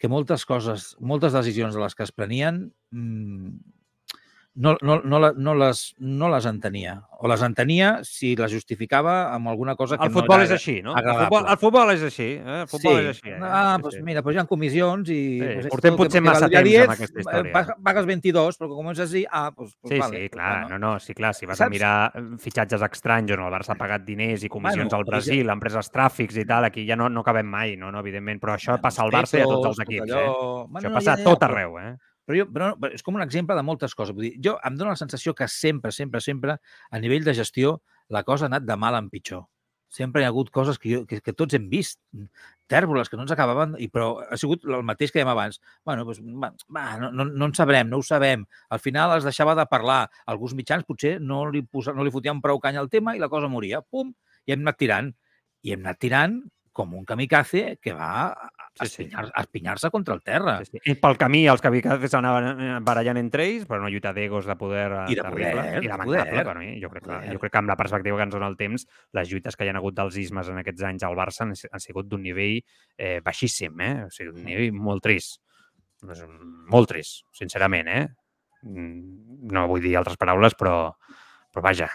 que 0.00 0.08
moltes 0.08 0.46
coses, 0.48 0.94
moltes 1.00 1.36
decisions 1.36 1.76
de 1.76 1.82
les 1.82 1.94
que 1.94 2.06
es 2.06 2.12
prenien 2.16 2.62
mmm, 2.90 3.52
no, 4.60 4.76
no, 4.82 5.00
no, 5.00 5.32
no, 5.32 5.54
les, 5.54 5.94
no 5.98 6.28
les 6.28 6.44
entenia. 6.44 6.98
O 7.20 7.28
les 7.28 7.40
entenia 7.44 8.00
si 8.04 8.34
les 8.36 8.52
justificava 8.52 9.32
amb 9.32 9.48
alguna 9.48 9.74
cosa 9.76 9.96
que 9.96 10.04
el 10.08 10.12
futbol 10.12 10.40
no 10.40 10.44
és 10.44 10.52
així, 10.52 10.74
no? 10.84 10.92
El 10.96 11.08
futbol, 11.08 11.46
el 11.48 11.58
futbol 11.60 11.92
és 11.94 12.04
així. 12.04 12.26
Eh? 12.36 12.58
El 12.66 12.68
futbol 12.68 12.98
sí. 12.98 13.00
és 13.00 13.08
així. 13.14 13.32
Eh? 13.32 13.38
Ah, 13.40 13.78
doncs 13.80 13.96
sí. 13.96 14.02
mira, 14.04 14.22
pues 14.24 14.36
hi 14.36 14.42
ha 14.42 14.44
comissions 14.50 15.08
i... 15.08 15.16
Sí. 15.40 15.48
Pues 15.60 15.70
Portem 15.72 15.96
potser 15.96 16.22
massa 16.24 16.50
temps 16.52 16.68
10, 16.68 16.84
amb 16.84 16.94
aquesta 16.94 17.24
història. 17.24 17.64
Pagues 17.88 18.10
22, 18.10 18.60
però 18.60 18.68
com 18.74 18.92
és 18.92 19.00
així, 19.06 19.24
ah, 19.30 19.46
pues, 19.56 19.72
pues 19.80 19.94
sí, 19.94 20.02
vale. 20.02 20.20
Sí, 20.20 20.34
clar, 20.36 20.52
bueno. 20.58 20.76
no, 20.76 20.82
no, 20.84 20.92
sí, 21.00 21.16
clar, 21.16 21.32
si 21.38 21.48
vas 21.48 21.60
Saps? 21.62 21.68
a 21.68 21.76
mirar 21.76 21.94
eh, 22.20 22.26
fitxatges 22.44 22.84
estranys 22.90 23.32
on 23.36 23.46
el 23.46 23.56
Barça 23.56 23.72
ha 23.72 23.80
pagat 23.80 24.04
diners 24.04 24.44
i 24.44 24.52
comissions 24.52 24.90
bueno, 24.90 25.00
al 25.00 25.08
Brasil, 25.08 25.44
ja... 25.46 25.56
empreses 25.56 25.88
tràfics 25.94 26.36
i 26.36 26.44
tal, 26.52 26.68
aquí 26.68 26.84
ja 26.88 27.00
no, 27.00 27.08
no 27.08 27.24
cabem 27.24 27.48
mai, 27.48 27.78
no, 27.80 27.88
no, 27.88 28.04
evidentment, 28.04 28.44
però 28.44 28.58
això 28.58 28.74
bueno, 28.74 28.84
passa 28.84 29.08
al 29.08 29.16
Barça 29.16 29.40
i 29.40 29.44
a 29.44 29.48
tots 29.48 29.72
els 29.72 29.82
equips, 29.88 30.12
allò... 30.12 30.20
eh? 30.20 30.68
Bueno, 30.68 30.84
això 30.84 30.96
passa 31.00 31.16
ja, 31.16 31.20
ja, 31.24 31.28
tot 31.32 31.48
arreu, 31.48 31.80
eh? 31.80 31.90
Però, 32.30 32.38
jo, 32.38 32.46
però 32.46 32.90
és 32.94 33.02
com 33.02 33.16
un 33.18 33.24
exemple 33.24 33.56
de 33.58 33.62
moltes 33.66 33.96
coses. 33.98 34.14
Vull 34.14 34.28
dir, 34.28 34.34
jo 34.44 34.52
em 34.62 34.76
dono 34.78 34.92
la 34.92 34.98
sensació 34.98 35.34
que 35.34 35.48
sempre, 35.50 35.90
sempre, 35.90 36.20
sempre, 36.22 36.60
a 36.90 37.00
nivell 37.02 37.24
de 37.26 37.34
gestió, 37.34 37.80
la 38.06 38.22
cosa 38.22 38.46
ha 38.46 38.50
anat 38.52 38.68
de 38.68 38.76
mal 38.78 38.94
en 38.94 39.08
pitjor. 39.10 39.48
Sempre 39.90 40.22
hi 40.22 40.24
ha 40.24 40.28
hagut 40.30 40.52
coses 40.54 40.78
que, 40.78 40.92
jo, 40.92 41.00
que, 41.10 41.18
que 41.18 41.34
tots 41.34 41.56
hem 41.58 41.64
vist, 41.72 41.98
tèrboles 42.70 43.10
que 43.10 43.18
no 43.18 43.24
ens 43.24 43.32
acabaven, 43.34 43.74
i 43.82 43.88
però 43.90 44.12
ha 44.22 44.38
sigut 44.38 44.62
el 44.68 44.84
mateix 44.86 45.10
que 45.10 45.18
dèiem 45.18 45.32
abans. 45.32 45.58
bueno, 45.84 46.04
doncs, 46.06 46.22
va, 46.70 46.84
no, 47.00 47.10
no, 47.10 47.26
no 47.26 47.48
en 47.50 47.56
sabrem, 47.58 47.90
no 47.90 47.98
ho 47.98 48.06
sabem. 48.06 48.46
Al 48.70 48.78
final 48.78 49.16
es 49.16 49.26
deixava 49.26 49.56
de 49.58 49.66
parlar. 49.66 50.04
Alguns 50.30 50.54
mitjans 50.54 50.86
potser 50.86 51.16
no 51.18 51.42
li, 51.50 51.64
posa, 51.66 51.96
no 51.96 52.06
li 52.06 52.14
fotien 52.14 52.38
prou 52.44 52.62
canya 52.62 52.78
al 52.78 52.92
tema 52.94 53.16
i 53.16 53.18
la 53.18 53.28
cosa 53.28 53.50
moria. 53.50 53.82
Pum! 53.82 54.14
I 54.46 54.54
hem 54.54 54.62
anat 54.62 54.78
tirant. 54.78 55.10
I 55.66 55.74
hem 55.74 55.82
anat 55.82 55.98
tirant 55.98 56.38
com 56.72 56.94
un 56.94 57.04
kamikaze 57.04 57.78
que 57.82 57.92
va 57.92 58.30
a 58.30 58.86
sí, 58.86 59.08
espinyar-se 59.08 59.88
sí. 59.88 59.90
contra 59.90 60.14
el 60.14 60.22
terra. 60.22 60.56
Sí, 60.64 60.78
sí. 60.78 60.92
I 60.92 60.94
pel 61.02 61.18
camí 61.20 61.42
els 61.50 61.62
kamikazes 61.64 62.14
anaven 62.16 62.62
eh, 62.62 62.76
barallant 62.86 63.18
entre 63.20 63.46
ells, 63.48 63.66
però 63.68 63.80
una 63.82 63.90
lluita 63.92 64.12
d'egos 64.16 64.46
de 64.46 64.56
poder 64.60 64.86
eh, 64.86 65.04
I 65.12 65.18
de 65.18 65.24
terrible 65.26 65.50
poder, 65.56 65.82
i 65.82 65.90
lamentable 65.90 66.44
per 66.46 66.56
mi. 66.60 66.70
Jo 66.82 66.92
crec, 66.92 67.06
que, 67.08 67.18
jo 67.34 67.42
crec 67.42 67.54
que 67.56 67.62
amb 67.62 67.72
la 67.72 67.78
perspectiva 67.80 68.20
que 68.20 68.28
ens 68.28 68.36
dona 68.36 68.50
el 68.52 68.56
temps, 68.60 68.86
les 69.18 69.32
lluites 69.32 69.58
que 69.58 69.66
hi 69.66 69.72
ha 69.72 69.76
hagut 69.82 69.98
dels 69.98 70.20
ismes 70.22 70.52
en 70.52 70.62
aquests 70.62 70.86
anys 70.92 71.06
al 71.08 71.18
Barça 71.18 71.44
han, 71.46 71.54
han 71.58 71.82
sigut 71.82 72.08
d'un 72.10 72.22
nivell 72.24 72.60
eh, 72.60 73.18
baixíssim, 73.26 73.82
eh? 73.84 73.94
O 74.06 74.14
sigui, 74.14 74.34
un 74.36 74.46
nivell 74.46 74.78
molt 74.78 75.04
trist. 75.04 75.40
Molt 76.70 76.88
trist, 76.88 77.26
sincerament, 77.36 77.90
eh? 77.90 78.06
Mm, 78.62 79.50
no 79.52 79.66
vull 79.68 79.82
dir 79.84 79.96
altres 79.98 80.16
paraules, 80.20 80.54
però, 80.56 80.92
però 81.50 81.66
vaja, 81.66 81.90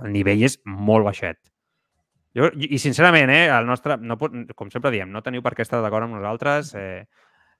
el 0.00 0.10
nivell 0.14 0.48
és 0.48 0.58
molt 0.66 1.06
baixet. 1.06 1.51
Jo, 2.32 2.48
I 2.56 2.78
sincerament, 2.80 3.28
eh, 3.30 3.48
el 3.52 3.66
nostre, 3.68 3.98
no 4.00 4.16
com 4.16 4.70
sempre 4.72 4.90
diem, 4.94 5.10
no 5.12 5.20
teniu 5.20 5.42
per 5.44 5.52
què 5.52 5.66
estar 5.66 5.82
d'acord 5.84 6.06
amb 6.06 6.16
nosaltres, 6.16 6.72
eh, 6.80 7.04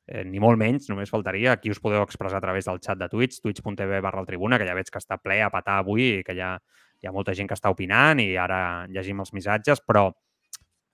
eh, 0.06 0.24
ni 0.24 0.40
molt 0.40 0.56
menys, 0.58 0.88
només 0.88 1.12
faltaria. 1.12 1.52
Aquí 1.52 1.70
us 1.70 1.80
podeu 1.80 2.02
expressar 2.02 2.38
a 2.40 2.44
través 2.44 2.64
del 2.64 2.80
xat 2.80 2.98
de 2.98 3.08
Twitch, 3.12 3.42
twitch.tv 3.42 4.00
barra 4.00 4.20
el 4.20 4.26
tribuna, 4.26 4.58
que 4.58 4.66
ja 4.68 4.74
veig 4.74 4.88
que 4.88 4.98
està 5.02 5.18
ple 5.20 5.42
a 5.42 5.50
patar 5.52 5.78
avui 5.82 6.08
i 6.18 6.24
que 6.24 6.36
ha, 6.40 6.56
hi 7.02 7.06
ha 7.08 7.12
molta 7.12 7.34
gent 7.36 7.50
que 7.50 7.58
està 7.58 7.70
opinant 7.70 8.20
i 8.22 8.32
ara 8.36 8.86
llegim 8.88 9.20
els 9.20 9.32
missatges, 9.36 9.84
però 9.84 10.08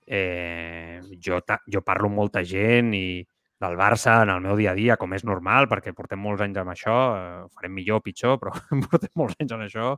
eh, 0.07 1.01
jo, 1.21 1.41
jo 1.71 1.83
parlo 1.87 2.11
amb 2.11 2.19
molta 2.25 2.43
gent 2.43 2.95
i 2.97 3.23
del 3.59 3.75
Barça 3.77 4.23
en 4.23 4.31
el 4.31 4.41
meu 4.41 4.57
dia 4.57 4.73
a 4.73 4.79
dia, 4.79 4.97
com 4.97 5.15
és 5.15 5.25
normal, 5.27 5.67
perquè 5.71 5.93
portem 5.95 6.21
molts 6.23 6.43
anys 6.43 6.59
amb 6.63 6.73
això, 6.73 6.99
eh, 7.19 7.47
farem 7.55 7.75
millor 7.75 8.03
o 8.03 8.05
pitjor, 8.05 8.39
però 8.43 8.55
portem 8.91 9.15
molts 9.19 9.39
anys 9.39 9.55
en 9.55 9.65
això, 9.67 9.95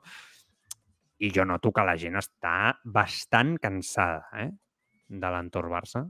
i 1.21 1.31
jo 1.35 1.45
noto 1.45 1.73
que 1.73 1.85
la 1.85 1.99
gent 2.01 2.17
està 2.21 2.73
bastant 2.85 3.57
cansada 3.61 4.25
eh? 4.41 4.49
de 5.09 5.33
l'entorn 5.35 5.73
Barça. 5.73 6.07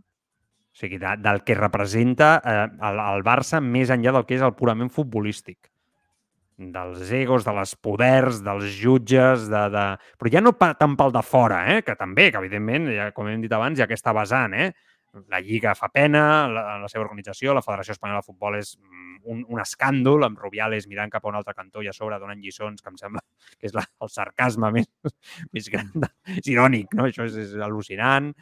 O 0.70 0.79
sigui, 0.81 1.01
de, 1.03 1.16
del 1.18 1.42
que 1.42 1.57
representa 1.59 2.37
eh, 2.38 2.68
el, 2.88 3.03
el 3.03 3.27
Barça 3.27 3.59
més 3.64 3.90
enllà 3.90 4.14
del 4.14 4.27
que 4.29 4.38
és 4.38 4.46
el 4.46 4.55
purament 4.59 4.92
futbolístic. 4.94 5.66
Dels 6.61 7.11
egos, 7.16 7.46
de 7.46 7.55
les 7.57 7.73
poders, 7.81 8.42
dels 8.44 8.68
jutges, 8.79 9.49
de... 9.51 9.64
de... 9.73 9.85
Però 10.20 10.33
ja 10.37 10.44
no 10.44 10.53
pa, 10.55 10.75
tant 10.79 10.94
pel 11.01 11.14
de 11.16 11.25
fora, 11.27 11.64
eh? 11.75 11.81
que 11.83 11.96
també, 11.99 12.29
que 12.31 12.38
evidentment, 12.38 12.87
ja, 12.94 13.11
com 13.16 13.31
hem 13.33 13.42
dit 13.42 13.53
abans, 13.57 13.79
hi 13.79 13.83
ha 13.83 13.88
aquesta 13.88 14.14
vessant. 14.14 14.55
Eh? 14.55 14.70
La 15.29 15.40
Lliga 15.42 15.75
fa 15.75 15.88
pena, 15.90 16.46
la, 16.46 16.62
la 16.79 16.88
seva 16.88 17.03
organització, 17.03 17.55
la 17.55 17.64
Federació 17.64 17.96
Espanyola 17.96 18.20
de 18.23 18.29
Futbol 18.29 18.59
és 18.61 18.77
un, 19.25 19.42
un 19.49 19.61
escàndol, 19.61 20.23
amb 20.25 20.38
Rubiales 20.38 20.87
mirant 20.88 21.11
cap 21.11 21.25
a 21.25 21.33
un 21.33 21.38
altre 21.40 21.55
cantó 21.57 21.83
i 21.83 21.90
a 21.90 21.94
sobre 21.96 22.18
donant 22.23 22.40
lliçons, 22.40 22.81
que 22.81 22.92
em 22.92 22.96
sembla 23.01 23.23
que 23.59 23.68
és 23.68 23.75
la, 23.75 23.85
el 24.01 24.12
sarcasme 24.12 24.70
més, 24.77 24.88
més 25.53 25.68
gran. 25.73 25.90
De, 25.94 26.11
és 26.38 26.51
irònic, 26.53 26.94
no? 26.94 27.09
Això 27.11 27.27
és, 27.27 27.37
és 27.42 27.55
al·lucinant. 27.59 28.33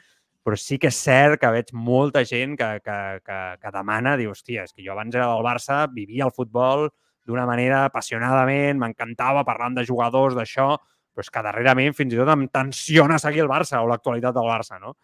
Però 0.45 0.57
sí 0.57 0.79
que 0.81 0.89
és 0.93 1.01
cert 1.05 1.41
que 1.43 1.51
veig 1.53 1.73
molta 1.77 2.23
gent 2.29 2.55
que, 2.57 2.69
que, 2.85 2.99
que, 3.25 3.41
que 3.61 3.73
demana, 3.75 4.15
diu, 4.21 4.33
hòstia, 4.33 4.65
és 4.69 4.73
que 4.73 4.85
jo 4.85 4.95
abans 4.95 5.17
era 5.17 5.27
del 5.33 5.45
Barça, 5.45 5.83
vivia 5.93 6.29
el 6.29 6.33
futbol 6.37 6.87
d'una 7.29 7.45
manera 7.49 7.83
apassionadament, 7.89 8.79
m'encantava 8.81 9.43
parlant 9.45 9.77
de 9.77 9.85
jugadors, 9.85 10.39
d'això, 10.39 10.71
però 11.13 11.27
és 11.27 11.33
que 11.35 11.43
darrerament 11.45 11.97
fins 11.99 12.15
i 12.15 12.21
tot 12.21 12.31
em 12.33 12.47
tensiona 12.49 13.19
seguir 13.21 13.43
el 13.45 13.51
Barça 13.51 13.83
o 13.85 13.91
l'actualitat 13.91 14.37
del 14.39 14.49
Barça, 14.49 14.79
no? 14.81 14.95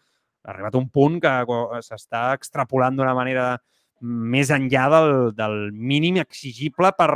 Ha 0.45 0.53
arribat 0.53 0.77
un 0.77 0.89
punt 0.93 1.19
que 1.23 1.33
s'està 1.85 2.27
extrapolant 2.37 2.97
d'una 2.97 3.15
manera 3.17 3.55
més 4.05 4.51
enllà 4.53 4.85
del, 4.91 5.11
del 5.35 5.55
mínim 5.73 6.19
exigible 6.21 6.91
per 6.97 7.09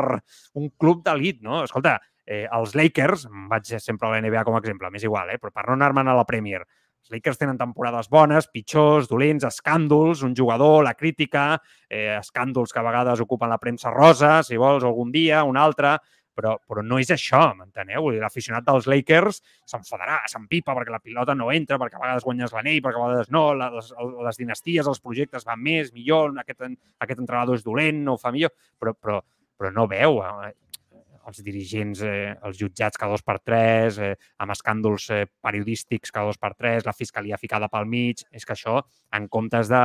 un 0.58 0.70
club 0.80 1.04
d'elit, 1.06 1.42
no? 1.46 1.64
Escolta, 1.64 1.98
eh, 2.26 2.46
els 2.56 2.76
Lakers, 2.78 3.28
vaig 3.52 3.74
sempre 3.78 4.08
a 4.08 4.14
la 4.14 4.22
NBA 4.24 4.46
com 4.48 4.58
a 4.58 4.62
exemple, 4.64 4.90
m'és 4.90 5.06
igual, 5.06 5.34
eh? 5.34 5.40
però 5.42 5.52
per 5.54 5.68
no 5.68 5.76
anar-me'n 5.76 6.12
a 6.12 6.18
la 6.18 6.28
Premier, 6.30 6.64
els 7.00 7.16
Lakers 7.16 7.40
tenen 7.42 7.58
temporades 7.58 8.10
bones, 8.12 8.48
pitjors, 8.54 9.10
dolents, 9.10 9.46
escàndols, 9.48 10.22
un 10.28 10.36
jugador, 10.38 10.84
la 10.86 10.94
crítica, 10.94 11.58
eh, 11.90 12.16
escàndols 12.20 12.74
que 12.74 12.82
a 12.82 12.86
vegades 12.86 13.24
ocupen 13.26 13.50
la 13.50 13.58
premsa 13.58 13.94
rosa, 13.94 14.40
si 14.44 14.60
vols, 14.62 14.86
algun 14.86 15.12
dia, 15.12 15.44
un 15.44 15.58
altre, 15.58 15.98
però, 16.40 16.56
però 16.68 16.84
no 16.86 17.00
és 17.02 17.12
això, 17.12 17.42
m'enteneu? 17.58 18.10
L'aficionat 18.22 18.64
dels 18.68 18.88
Lakers 18.90 19.42
s'enfadarà, 19.68 20.22
s'empipa 20.32 20.76
perquè 20.78 20.94
la 20.94 21.02
pilota 21.04 21.36
no 21.36 21.52
entra, 21.56 21.80
perquè 21.82 22.00
a 22.00 22.04
vegades 22.06 22.28
guanyes 22.28 22.56
l'anell, 22.56 22.80
perquè 22.86 23.02
a 23.02 23.10
vegades 23.10 23.34
no, 23.36 23.44
les, 23.60 23.92
les 24.30 24.40
dinasties, 24.40 24.88
els 24.88 25.04
projectes 25.04 25.48
van 25.48 25.60
més, 25.66 25.92
millor, 25.96 26.32
aquest, 26.40 26.64
aquest 27.04 27.22
entrenador 27.26 27.60
és 27.60 27.68
dolent, 27.68 28.02
no 28.06 28.16
ho 28.16 28.22
fa 28.22 28.32
millor, 28.36 28.56
però, 28.80 28.96
però, 28.96 29.20
però 29.60 29.74
no 29.76 29.88
veu 29.92 30.22
eh, 30.24 30.54
els 31.30 31.42
dirigents, 31.46 32.04
eh, 32.08 32.32
els 32.48 32.60
jutjats 32.60 32.98
cada 32.98 33.18
dos 33.18 33.26
per 33.26 33.38
tres, 33.44 34.00
eh, 34.00 34.16
amb 34.40 34.56
escàndols 34.56 35.10
eh, 35.14 35.26
periodístics 35.44 36.16
cada 36.16 36.32
dos 36.32 36.40
per 36.42 36.56
tres, 36.56 36.88
la 36.88 36.96
fiscalia 36.96 37.38
ficada 37.42 37.70
pel 37.72 37.90
mig, 37.90 38.24
és 38.32 38.48
que 38.48 38.56
això, 38.56 38.80
en 39.16 39.28
comptes 39.28 39.70
de, 39.72 39.84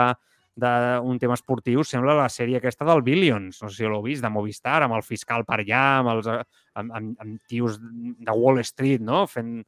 d'un 0.55 1.19
tema 1.19 1.35
esportiu 1.35 1.83
sembla 1.83 2.15
la 2.15 2.29
sèrie 2.31 2.61
aquesta 2.61 2.87
del 2.87 3.03
Billions, 3.03 3.59
no 3.63 3.69
sé 3.69 3.81
si 3.81 3.89
l'heu 3.89 4.05
vist, 4.05 4.23
de 4.23 4.31
Movistar, 4.31 4.83
amb 4.85 4.95
el 4.95 5.03
fiscal 5.03 5.43
per 5.49 5.61
allà, 5.61 5.85
amb, 6.01 6.13
els, 6.15 6.29
amb, 6.79 6.93
amb, 6.95 7.17
amb 7.25 7.41
tios 7.51 7.81
de 7.81 8.37
Wall 8.39 8.63
Street, 8.63 9.03
no? 9.03 9.25
fent, 9.27 9.65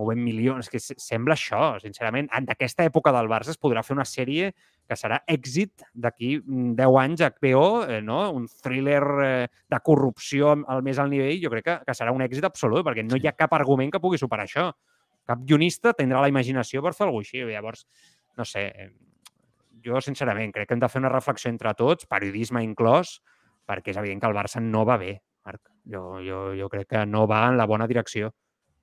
movent 0.00 0.22
milions, 0.24 0.70
que 0.72 0.80
sembla 0.80 1.36
això, 1.36 1.74
sincerament. 1.82 2.30
D'aquesta 2.46 2.86
època 2.88 3.12
del 3.12 3.28
Barça 3.28 3.52
es 3.52 3.60
podrà 3.60 3.82
fer 3.84 3.96
una 3.98 4.06
sèrie 4.08 4.52
que 4.88 4.96
serà 4.96 5.20
èxit 5.28 5.84
d'aquí 5.92 6.38
10 6.40 6.46
mm, 6.48 6.96
anys 7.02 7.24
a 7.26 7.30
HBO, 7.36 7.66
eh, 7.84 8.00
no? 8.02 8.22
un 8.36 8.48
thriller 8.64 9.02
eh, 9.26 9.50
de 9.70 9.82
corrupció 9.84 10.54
al 10.56 10.82
més 10.86 10.98
alt 10.98 11.12
nivell, 11.12 11.36
jo 11.42 11.52
crec 11.52 11.68
que, 11.68 11.76
que 11.86 11.96
serà 11.96 12.16
un 12.16 12.24
èxit 12.24 12.48
absolut, 12.48 12.82
perquè 12.86 13.04
no 13.06 13.20
hi 13.20 13.28
ha 13.28 13.36
cap 13.36 13.52
argument 13.58 13.92
que 13.92 14.02
pugui 14.02 14.18
superar 14.20 14.48
això. 14.48 14.70
Cap 15.28 15.44
guionista 15.46 15.92
tindrà 15.94 16.24
la 16.24 16.32
imaginació 16.32 16.82
per 16.82 16.96
fer 16.96 17.06
alguna 17.06 17.22
cosa 17.22 17.36
així. 17.36 17.44
Llavors, 17.52 17.84
no 18.40 18.48
sé, 18.48 18.64
jo, 19.84 20.00
sincerament, 20.04 20.52
crec 20.54 20.68
que 20.68 20.76
hem 20.76 20.82
de 20.82 20.88
fer 20.88 21.02
una 21.02 21.12
reflexió 21.12 21.50
entre 21.52 21.74
tots, 21.78 22.08
periodisme 22.10 22.62
inclòs, 22.66 23.18
perquè 23.68 23.94
és 23.94 24.00
evident 24.00 24.22
que 24.22 24.30
el 24.30 24.36
Barça 24.36 24.62
no 24.64 24.84
va 24.88 24.98
bé, 25.00 25.16
Marc. 25.46 25.62
Jo, 25.90 26.20
jo, 26.24 26.42
jo 26.58 26.68
crec 26.72 26.90
que 26.94 27.06
no 27.06 27.26
va 27.30 27.46
en 27.48 27.56
la 27.58 27.66
bona 27.66 27.86
direcció. 27.90 28.34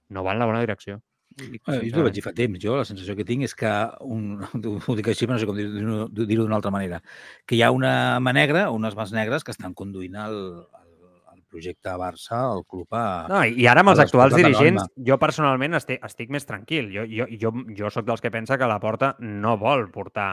No 0.10 0.24
va 0.24 0.34
en 0.34 0.40
la 0.40 0.48
bona 0.50 0.64
direcció. 0.64 1.02
Bueno, 1.38 1.84
jo 1.86 2.02
ho 2.02 2.06
vaig 2.08 2.16
dir 2.16 2.24
fa 2.26 2.34
temps. 2.34 2.58
Jo 2.64 2.78
la 2.80 2.86
sensació 2.88 3.14
que 3.18 3.26
tinc 3.28 3.46
és 3.46 3.54
que, 3.58 3.70
un, 4.02 4.40
ho 4.88 4.98
dic 4.98 5.12
així, 5.12 5.28
no 5.30 5.38
sé 5.38 5.46
com 5.46 5.58
dir-ho 5.60 6.08
dir 6.10 6.40
d'una 6.40 6.58
altra 6.58 6.74
manera, 6.74 7.02
que 7.46 7.58
hi 7.58 7.62
ha 7.62 7.72
una 7.76 7.94
mà 8.24 8.34
negra, 8.34 8.68
unes 8.74 8.98
mans 8.98 9.14
negres 9.14 9.46
que 9.46 9.54
estan 9.54 9.76
conduint 9.78 10.18
el, 10.24 10.40
el, 10.82 10.92
el 11.36 11.44
projecte 11.52 11.94
Barça, 12.00 12.42
el 12.56 12.66
club 12.66 12.98
a... 12.98 13.06
No, 13.30 13.44
I 13.46 13.70
ara 13.70 13.86
amb 13.86 13.94
els 13.94 14.02
actuals 14.08 14.38
dirigents, 14.40 14.90
jo 15.12 15.20
personalment 15.22 15.78
estic, 15.78 16.02
estic 16.10 16.34
més 16.34 16.48
tranquil. 16.50 16.90
Jo, 16.96 17.06
jo, 17.12 17.30
jo, 17.30 17.54
jo 17.78 17.94
sóc 17.94 18.08
dels 18.10 18.24
que 18.24 18.34
pensa 18.34 18.58
que 18.58 18.72
la 18.72 18.82
Porta 18.82 19.14
no 19.22 19.60
vol 19.62 19.92
portar 19.94 20.32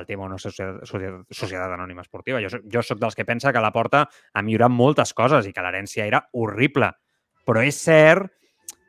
el 0.00 0.06
tema 0.06 0.26
una 0.26 0.38
societat, 0.38 0.84
societat, 0.88 1.26
societat 1.30 1.74
anònima 1.74 2.04
esportiva. 2.04 2.40
Jo, 2.44 2.60
jo 2.72 2.82
sóc 2.84 3.00
dels 3.02 3.16
que 3.16 3.26
pensa 3.28 3.52
que 3.52 3.62
la 3.62 3.72
Porta 3.74 4.04
ha 4.06 4.44
millorat 4.44 4.72
moltes 4.72 5.14
coses 5.16 5.46
i 5.46 5.54
que 5.54 5.64
l'herència 5.64 6.06
era 6.06 6.22
horrible. 6.32 6.92
Però 7.46 7.62
és 7.62 7.78
cert 7.78 8.32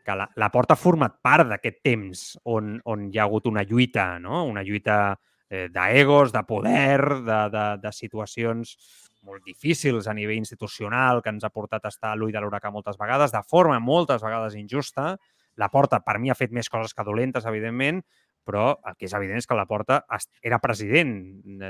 que 0.07 0.15
la, 0.15 0.27
la 0.39 0.51
Porta 0.53 0.77
ha 0.77 0.79
format 0.79 1.17
part 1.23 1.49
d'aquest 1.49 1.81
temps 1.83 2.27
on, 2.47 2.77
on 2.87 3.09
hi 3.11 3.19
ha 3.19 3.25
hagut 3.27 3.49
una 3.51 3.65
lluita, 3.67 4.13
no? 4.23 4.45
una 4.47 4.63
lluita 4.63 5.17
eh, 5.49 5.67
d'egos, 5.73 6.31
de 6.31 6.43
poder, 6.47 7.01
de, 7.27 7.41
de, 7.51 7.65
de 7.83 7.91
situacions 7.91 8.77
molt 9.27 9.43
difícils 9.43 10.07
a 10.07 10.15
nivell 10.15 10.39
institucional 10.39 11.21
que 11.23 11.33
ens 11.33 11.43
ha 11.43 11.51
portat 11.51 11.85
a 11.85 11.91
estar 11.91 12.13
a 12.13 12.19
l'ull 12.19 12.31
de 12.31 12.39
l'huracà 12.39 12.71
moltes 12.71 12.95
vegades, 12.99 13.33
de 13.35 13.43
forma 13.43 13.79
moltes 13.83 14.23
vegades 14.23 14.55
injusta. 14.55 15.15
La 15.57 15.67
Porta, 15.73 15.99
per 16.05 16.19
mi, 16.21 16.31
ha 16.31 16.37
fet 16.37 16.53
més 16.55 16.69
coses 16.69 16.93
que 16.93 17.03
dolentes, 17.03 17.47
evidentment, 17.49 18.03
però 18.47 18.71
el 18.87 18.95
que 18.95 19.09
és 19.09 19.13
evident 19.17 19.41
és 19.41 19.47
que 19.47 19.57
la 19.57 19.67
Porta 19.67 20.01
era 20.45 20.61
president 20.63 21.13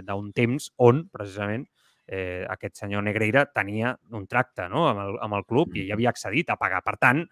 d'un 0.06 0.32
temps 0.38 0.70
on, 0.86 1.08
precisament, 1.14 1.66
eh, 2.08 2.46
aquest 2.50 2.80
senyor 2.80 3.04
Negreira 3.04 3.46
tenia 3.52 3.96
un 4.16 4.26
tracte 4.30 4.70
no? 4.72 4.88
amb, 4.90 5.04
el, 5.04 5.18
amb 5.26 5.40
el 5.40 5.46
club 5.50 5.76
i 5.76 5.84
ell 5.84 5.96
havia 5.98 6.14
accedit 6.14 6.50
a 6.50 6.58
pagar. 6.60 6.84
Per 6.86 6.96
tant, 7.02 7.24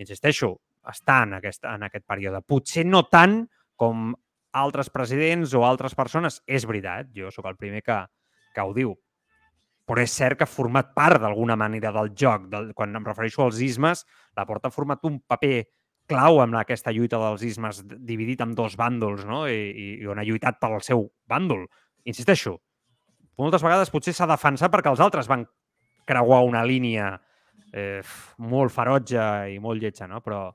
insisteixo, 0.00 0.54
està 0.88 1.22
en 1.26 1.36
aquest, 1.40 1.66
en 1.68 1.88
aquest 1.88 2.06
període. 2.08 2.42
Potser 2.46 2.86
no 2.86 3.04
tant 3.10 3.42
com 3.80 4.12
altres 4.56 4.90
presidents 4.90 5.54
o 5.54 5.64
altres 5.66 5.94
persones, 5.98 6.40
és 6.46 6.66
veritat, 6.66 7.10
jo 7.16 7.30
sóc 7.34 7.46
el 7.50 7.58
primer 7.58 7.82
que, 7.86 7.98
que 8.54 8.64
ho 8.64 8.72
diu, 8.74 8.94
però 9.86 10.02
és 10.04 10.14
cert 10.14 10.38
que 10.38 10.46
ha 10.46 10.50
format 10.50 10.92
part 10.94 11.20
d'alguna 11.22 11.56
manera 11.58 11.90
del 11.94 12.12
joc. 12.14 12.46
Del, 12.50 12.70
quan 12.78 12.94
em 12.94 13.06
refereixo 13.06 13.42
als 13.42 13.60
ismes, 13.64 14.04
la 14.38 14.46
Porta 14.46 14.70
ha 14.70 14.74
format 14.74 15.02
un 15.08 15.18
paper 15.26 15.64
clau 16.10 16.40
amb 16.42 16.58
aquesta 16.58 16.92
lluita 16.94 17.20
dels 17.22 17.44
ismes 17.46 17.84
dividit 17.86 18.42
en 18.42 18.56
dos 18.58 18.74
bàndols, 18.78 19.22
no? 19.28 19.44
I, 19.46 19.94
i 20.02 20.10
on 20.10 20.18
ha 20.18 20.26
lluitat 20.26 20.58
pel 20.60 20.80
seu 20.84 21.06
bàndol. 21.30 21.64
Insisteixo, 22.10 22.56
moltes 23.40 23.62
vegades 23.64 23.92
potser 23.92 24.14
s'ha 24.16 24.28
defensat 24.30 24.72
perquè 24.72 24.90
els 24.90 25.02
altres 25.02 25.30
van 25.30 25.46
creuar 26.08 26.42
una 26.46 26.64
línia 26.66 27.12
eh, 27.72 28.00
molt 28.50 28.74
ferotge 28.74 29.26
i 29.54 29.58
molt 29.62 29.82
lletja, 29.82 30.08
no? 30.10 30.20
Però, 30.24 30.48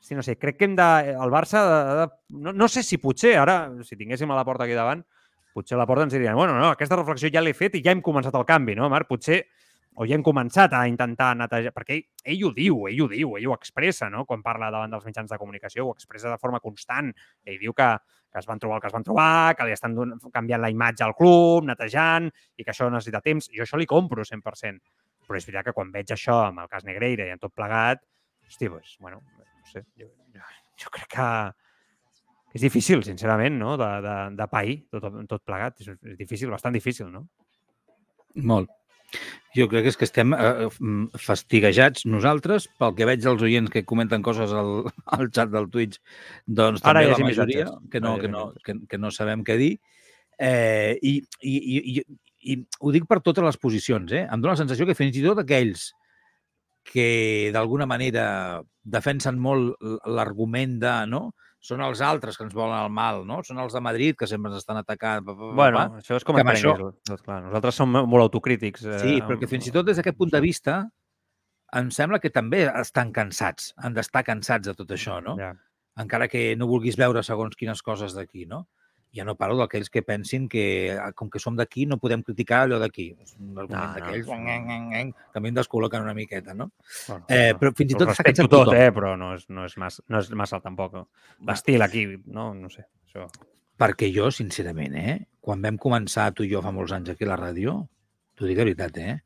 sí, 0.00 0.16
no 0.16 0.24
sé, 0.24 0.38
crec 0.40 0.58
que 0.58 0.68
hem 0.68 0.76
de... 0.78 0.88
El 1.12 1.34
Barça, 1.34 1.64
de, 1.68 1.80
de, 2.00 2.06
no, 2.42 2.54
no 2.56 2.68
sé 2.72 2.84
si 2.86 2.98
potser, 3.02 3.36
ara, 3.40 3.66
si 3.86 3.98
tinguéssim 4.00 4.30
a 4.30 4.38
la 4.38 4.46
porta 4.48 4.66
aquí 4.66 4.76
davant, 4.78 5.04
potser 5.52 5.76
a 5.76 5.82
la 5.82 5.86
porta 5.88 6.06
ens 6.08 6.14
dirien, 6.16 6.36
bueno, 6.38 6.56
no, 6.56 6.72
aquesta 6.72 6.96
reflexió 6.96 7.30
ja 7.32 7.44
l'he 7.44 7.52
fet 7.56 7.76
i 7.76 7.84
ja 7.84 7.92
hem 7.92 8.00
començat 8.04 8.36
el 8.38 8.48
canvi, 8.48 8.76
no, 8.78 8.88
Marc? 8.92 9.10
Potser 9.10 9.42
o 9.94 10.06
ja 10.08 10.16
hem 10.16 10.24
començat 10.24 10.72
a 10.72 10.86
intentar 10.88 11.34
netejar, 11.36 11.72
perquè 11.76 11.98
ell, 11.98 12.04
ell 12.32 12.46
ho 12.48 12.50
diu, 12.56 12.78
ell 12.88 13.02
ho 13.04 13.08
diu, 13.10 13.34
ell 13.36 13.50
ho 13.50 13.56
expressa, 13.56 14.08
no? 14.12 14.24
Quan 14.28 14.40
parla 14.44 14.70
davant 14.72 14.94
dels 14.94 15.04
mitjans 15.04 15.30
de 15.30 15.38
comunicació, 15.40 15.86
ho 15.86 15.92
expressa 15.92 16.32
de 16.32 16.38
forma 16.40 16.62
constant. 16.64 17.10
Ell 17.44 17.58
diu 17.60 17.76
que, 17.76 17.88
que 18.32 18.40
es 18.40 18.48
van 18.48 18.62
trobar 18.62 18.78
el 18.78 18.84
que 18.84 18.88
es 18.88 18.96
van 18.96 19.04
trobar, 19.04 19.52
que 19.58 19.68
li 19.68 19.76
estan 19.76 19.96
canviant 20.32 20.64
la 20.64 20.72
imatge 20.72 21.04
al 21.04 21.14
club, 21.18 21.68
netejant, 21.68 22.30
i 22.56 22.64
que 22.64 22.72
això 22.72 22.88
necessita 22.88 23.20
temps. 23.24 23.50
Jo 23.52 23.66
això 23.66 23.80
li 23.80 23.88
compro 23.90 24.24
100%. 24.24 24.96
Però 25.28 25.38
és 25.38 25.46
veritat 25.48 25.68
que 25.68 25.76
quan 25.76 25.92
veig 25.92 26.16
això 26.16 26.40
amb 26.48 26.64
el 26.64 26.72
cas 26.72 26.88
Negreira 26.88 27.28
i 27.28 27.36
en 27.36 27.42
tot 27.42 27.52
plegat, 27.54 28.00
hosti, 28.48 28.72
doncs, 28.72 28.96
bueno, 29.00 29.20
no 29.36 29.68
sé, 29.68 29.84
jo, 30.00 30.08
jo, 30.34 30.48
jo 30.80 30.92
crec 30.96 31.12
que 31.14 31.28
és 32.52 32.64
difícil, 32.64 33.04
sincerament, 33.04 33.54
no? 33.60 33.76
de, 33.80 33.88
de, 34.04 34.16
de 34.40 34.46
pair, 34.52 34.82
tot, 34.92 35.08
tot 35.28 35.44
plegat. 35.44 35.80
És, 35.84 35.92
és 35.94 36.18
difícil, 36.18 36.50
bastant 36.52 36.74
difícil, 36.76 37.12
no? 37.12 37.26
Molt. 38.48 38.72
Jo 39.56 39.66
crec 39.68 39.84
que 39.84 39.92
és 39.92 39.98
que 40.00 40.06
estem 40.08 40.32
eh, 40.32 40.68
fastiguejats 41.20 42.06
nosaltres, 42.08 42.68
pel 42.80 42.94
que 42.96 43.08
veig 43.08 43.20
dels 43.24 43.42
oients 43.44 43.72
que 43.72 43.84
comenten 43.88 44.24
coses 44.24 44.52
al, 44.56 44.86
al 45.16 45.28
xat 45.28 45.52
del 45.52 45.68
Twitch, 45.72 46.00
doncs 46.46 46.84
també 46.84 47.04
Ara 47.04 47.18
la 47.18 47.26
majoria, 47.26 47.66
que 47.92 48.00
no, 48.00 48.16
que, 48.20 48.30
no, 48.32 48.46
que, 48.64 48.78
que 48.88 49.00
no 49.00 49.12
sabem 49.12 49.44
què 49.44 49.58
dir. 49.60 49.72
Eh, 50.40 50.96
i, 51.02 51.18
i, 51.44 51.56
i, 51.56 51.80
i, 51.92 52.04
I 52.52 52.56
ho 52.80 52.90
dic 52.94 53.04
per 53.06 53.20
totes 53.20 53.44
les 53.44 53.60
posicions. 53.60 54.10
Eh? 54.10 54.24
Em 54.24 54.40
dóna 54.40 54.56
la 54.56 54.62
sensació 54.64 54.88
que 54.88 54.96
fins 54.98 55.18
i 55.20 55.26
tot 55.26 55.44
aquells 55.44 55.90
que 56.88 57.50
d'alguna 57.54 57.86
manera 57.86 58.24
defensen 58.82 59.38
molt 59.38 59.76
l'argument 60.10 60.80
de 60.82 60.94
no? 61.06 61.28
Són 61.62 61.82
els 61.86 62.00
altres 62.02 62.36
que 62.36 62.42
ens 62.48 62.54
volen 62.56 62.74
el 62.74 62.90
mal, 62.90 63.22
no? 63.26 63.38
Són 63.46 63.60
els 63.62 63.74
de 63.76 63.82
Madrid 63.84 64.16
que 64.18 64.26
sempre 64.26 64.50
ens 64.50 64.64
estan 64.64 64.80
atacant. 64.80 65.22
Bueno, 65.24 65.84
això 66.00 66.18
és 66.18 66.26
com 66.26 66.38
que 66.38 66.44
això... 66.50 66.74
Tot, 67.06 67.22
clar. 67.22 67.38
Nosaltres 67.46 67.78
som 67.78 67.92
molt 67.94 68.24
autocrítics. 68.24 68.82
Eh, 68.82 68.98
sí, 68.98 69.14
però 69.22 69.38
que 69.38 69.50
fins 69.50 69.70
i 69.70 69.74
tot 69.74 69.86
des 69.86 70.00
d'aquest 70.00 70.18
punt 70.18 70.32
de 70.34 70.42
vista 70.42 70.80
em 71.78 71.88
sembla 71.94 72.18
que 72.20 72.32
també 72.34 72.64
estan 72.66 73.12
cansats, 73.14 73.70
han 73.80 73.94
d'estar 73.96 74.24
cansats 74.26 74.68
de 74.68 74.74
tot 74.76 74.90
això, 74.92 75.20
no? 75.24 75.38
Ja. 75.40 75.54
Encara 76.02 76.26
que 76.28 76.50
no 76.58 76.68
vulguis 76.68 76.98
veure 77.00 77.22
segons 77.24 77.56
quines 77.56 77.80
coses 77.84 78.16
d'aquí, 78.16 78.44
no? 78.48 78.66
Ja 79.12 79.26
no 79.28 79.34
parlo 79.36 79.58
d'aquells 79.60 79.90
que 79.92 80.02
pensin 80.06 80.48
que, 80.48 80.64
ah, 80.96 81.10
com 81.16 81.28
que 81.30 81.40
som 81.42 81.56
d'aquí, 81.56 81.84
no 81.86 81.98
podem 82.00 82.22
criticar 82.24 82.62
allò 82.64 82.78
d'aquí. 82.80 83.10
És 83.20 83.34
un 83.36 83.58
argument 83.60 83.84
no, 83.84 83.94
d'aquells 83.98 84.30
no, 84.30 84.38
no. 84.40 85.02
que 85.32 85.40
a 85.40 85.42
mi 85.44 85.52
em 85.52 85.58
descol·loquen 85.58 86.06
una 86.06 86.16
miqueta, 86.16 86.56
no? 86.56 86.70
Bueno, 87.08 87.26
eh, 87.28 87.52
però 87.60 87.74
fins 87.76 87.92
i 87.92 87.98
tot... 87.98 88.08
Respecto 88.12 88.48
tot, 88.48 88.70
tot, 88.70 88.76
eh? 88.78 88.88
però 88.96 89.14
no 89.20 89.34
és, 89.36 89.44
no 89.52 89.66
és, 89.68 89.76
massa, 89.80 90.04
no 90.08 90.22
és 90.22 90.30
massa 90.38 90.62
tampoc. 90.64 90.96
L'estil 91.48 91.84
aquí, 91.84 92.06
no? 92.32 92.52
No 92.56 92.72
sé. 92.72 92.86
Això. 93.08 93.28
Perquè 93.82 94.08
jo, 94.14 94.30
sincerament, 94.32 94.96
eh? 94.96 95.18
quan 95.42 95.60
vam 95.64 95.76
començar 95.80 96.30
tu 96.36 96.46
i 96.46 96.50
jo 96.52 96.62
fa 96.64 96.72
molts 96.72 96.94
anys 96.94 97.12
aquí 97.12 97.26
a 97.26 97.32
la 97.32 97.38
ràdio, 97.40 97.76
t'ho 98.38 98.48
dic 98.48 98.56
de 98.56 98.64
veritat, 98.64 98.98
eh? 99.02 99.18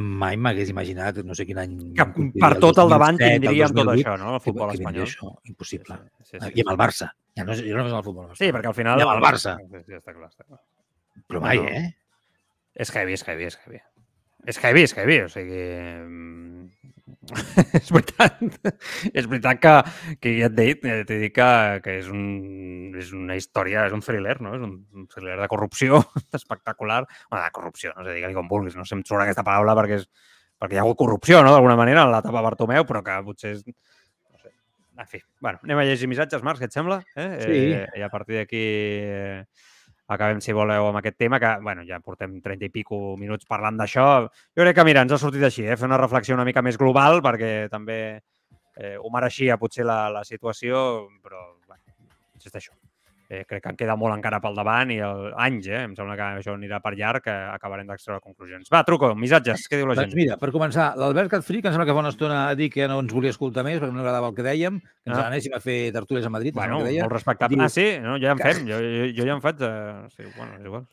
Mai 0.00 0.38
m'hagués 0.40 0.70
imaginat, 0.72 1.20
no 1.26 1.36
sé 1.36 1.46
quin 1.48 1.60
any... 1.62 1.76
Que 1.98 2.06
per 2.40 2.52
tot 2.62 2.78
al 2.82 2.92
davant 2.92 3.18
tindríem 3.20 3.74
tot 3.76 3.92
això, 3.94 4.16
no? 4.20 4.34
El 4.38 4.42
futbol 4.44 4.72
espanyol. 4.74 5.06
Això, 5.06 5.30
impossible. 5.50 5.98
Sí, 6.22 6.32
sí, 6.32 6.42
sí, 6.42 6.52
I 6.56 6.64
amb 6.64 6.74
el 6.74 6.80
Barça. 6.80 7.10
Ja 7.38 7.46
no, 7.46 7.56
jo 7.58 7.76
no 7.76 7.84
amb 7.84 7.98
el 8.00 8.06
futbol. 8.06 8.32
Sí, 8.38 8.50
perquè 8.54 8.70
al 8.72 8.76
final... 8.76 9.00
I 9.00 9.06
amb 9.06 9.14
el 9.16 9.24
Barça. 9.24 9.56
Sí, 9.60 9.96
està 9.98 10.14
clar, 10.16 10.30
està 10.32 10.46
clar. 10.46 10.60
Però 11.30 11.42
mai, 11.44 11.62
eh? 11.68 11.86
És 12.80 12.92
heavy, 12.94 13.18
és 13.18 13.26
heavy, 13.26 13.48
és 13.50 13.58
heavy. 13.60 13.82
És 14.48 14.60
heavy, 14.62 14.86
és 14.88 14.96
heavy, 14.96 15.18
o 15.26 15.30
sigui... 15.30 15.64
és 17.80 17.90
veritat. 17.92 18.40
és 19.12 19.28
veritat 19.28 19.60
que, 19.62 19.74
que 20.22 20.34
ja 20.38 20.48
et 20.50 20.56
dit, 20.56 20.84
ja 20.86 21.04
t'he 21.08 21.18
dit 21.24 21.34
que, 21.34 21.48
que 21.84 21.96
és, 22.00 22.10
un, 22.12 22.96
és 23.00 23.12
una 23.16 23.36
història, 23.38 23.86
és 23.88 23.96
un 23.96 24.04
thriller, 24.04 24.36
no? 24.44 24.54
És 24.58 24.64
un, 24.66 24.76
un 24.96 25.06
thriller 25.10 25.38
de 25.40 25.48
corrupció 25.52 26.02
espectacular. 26.40 27.02
Bueno, 27.30 27.44
de 27.44 27.54
corrupció, 27.56 27.94
no 27.96 28.06
sé, 28.06 28.16
digue-li 28.18 28.36
com 28.36 28.50
vulguis, 28.50 28.78
no 28.78 28.86
sé 28.88 28.98
em 28.98 29.04
surt 29.06 29.24
aquesta 29.24 29.46
paraula 29.46 29.76
perquè, 29.78 30.00
és, 30.02 30.36
perquè 30.60 30.78
hi 30.78 30.82
ha 30.82 30.86
hagut 30.86 31.00
corrupció, 31.00 31.42
no?, 31.46 31.54
d'alguna 31.56 31.78
manera, 31.80 32.06
en 32.06 32.14
l'etapa 32.14 32.44
Bartomeu, 32.46 32.86
però 32.88 33.04
que 33.06 33.18
potser 33.26 33.56
és... 33.56 33.66
No 33.66 34.40
sé. 34.40 34.54
En 35.00 35.10
fi, 35.10 35.22
bueno, 35.40 35.62
anem 35.66 35.82
a 35.82 35.88
llegir 35.88 36.10
missatges, 36.10 36.44
Marc, 36.46 36.62
què 36.62 36.70
et 36.70 36.76
sembla? 36.76 37.02
Eh? 37.16 37.28
Sí. 37.44 37.60
Eh, 37.80 37.84
I 38.00 38.06
a 38.06 38.12
partir 38.12 38.42
d'aquí... 38.42 38.64
Eh, 39.10 39.69
acabem, 40.10 40.40
si 40.42 40.54
voleu, 40.56 40.88
amb 40.88 40.98
aquest 40.98 41.16
tema, 41.20 41.38
que 41.42 41.52
bueno, 41.62 41.84
ja 41.86 42.00
portem 42.02 42.40
30 42.42 42.66
i 42.66 42.72
pico 42.74 42.98
minuts 43.20 43.46
parlant 43.50 43.78
d'això. 43.78 44.06
Jo 44.56 44.66
crec 44.66 44.76
que, 44.80 44.86
mira, 44.88 45.04
ens 45.06 45.14
ha 45.14 45.20
sortit 45.22 45.46
així, 45.46 45.64
eh? 45.68 45.78
fer 45.78 45.86
una 45.88 46.00
reflexió 46.00 46.34
una 46.34 46.46
mica 46.48 46.64
més 46.66 46.78
global, 46.80 47.22
perquè 47.22 47.68
també 47.70 48.00
eh, 48.16 48.96
ho 48.98 49.10
mereixia 49.14 49.58
potser 49.60 49.86
la, 49.86 50.02
la 50.10 50.24
situació, 50.26 50.82
però, 51.22 51.44
bueno, 51.68 51.84
insisteixo, 52.34 52.74
eh, 53.30 53.44
crec 53.46 53.62
que 53.62 53.70
en 53.70 53.76
queda 53.78 53.94
molt 53.96 54.12
encara 54.16 54.40
pel 54.42 54.56
davant 54.58 54.90
i 54.90 54.96
el, 55.06 55.28
anys, 55.38 55.68
eh? 55.70 55.84
em 55.86 55.92
sembla 55.94 56.16
que 56.18 56.24
això 56.40 56.52
anirà 56.56 56.80
per 56.82 56.92
llarg, 56.98 57.22
que 57.22 57.30
acabarem 57.30 57.86
d'extreure 57.86 58.20
conclusions. 58.20 58.66
Va, 58.74 58.80
truco, 58.84 59.12
missatges, 59.14 59.68
què 59.70 59.78
diu 59.78 59.86
la 59.86 59.94
gent? 59.94 60.10
Doncs 60.10 60.18
mira, 60.18 60.36
per 60.40 60.50
començar, 60.50 60.90
l'Albert 60.98 61.30
Catfrí, 61.30 61.60
que 61.62 61.70
em 61.70 61.76
sembla 61.76 61.86
que 61.86 61.94
fa 61.94 62.02
una 62.02 62.10
estona 62.10 62.40
ha 62.48 62.56
dit 62.58 62.72
que 62.74 62.88
no 62.90 62.98
ens 63.04 63.14
volia 63.14 63.30
escoltar 63.30 63.62
més 63.64 63.78
perquè 63.80 63.94
no 63.94 64.02
agradava 64.02 64.28
el 64.32 64.34
que 64.34 64.42
dèiem, 64.42 64.80
que 64.82 65.10
ens 65.12 65.18
Ah. 65.18 65.28
anéssim 65.28 65.54
a 65.54 65.60
fer 65.62 65.78
tertúlies 65.94 66.26
a 66.26 66.30
Madrid, 66.34 66.52
Bueno, 66.54 66.78
que 66.82 66.90
deia. 66.90 67.04
molt 67.06 67.12
respectable. 67.14 67.56
Diu- 67.56 67.64
Ah, 67.64 67.68
sí? 67.70 67.86
No, 68.02 68.18
ja 68.18 68.32
en 68.32 68.38
fem. 68.42 68.66
Jo, 68.66 68.82
jo, 68.82 69.06
jo 69.16 69.24
ja 69.30 69.32
en 69.38 69.40
faig. 69.40 69.56
Eh... 69.62 70.08
Sí, 70.16 70.22
bueno, 70.36 70.52
és 70.58 70.64
igual. 70.66 70.86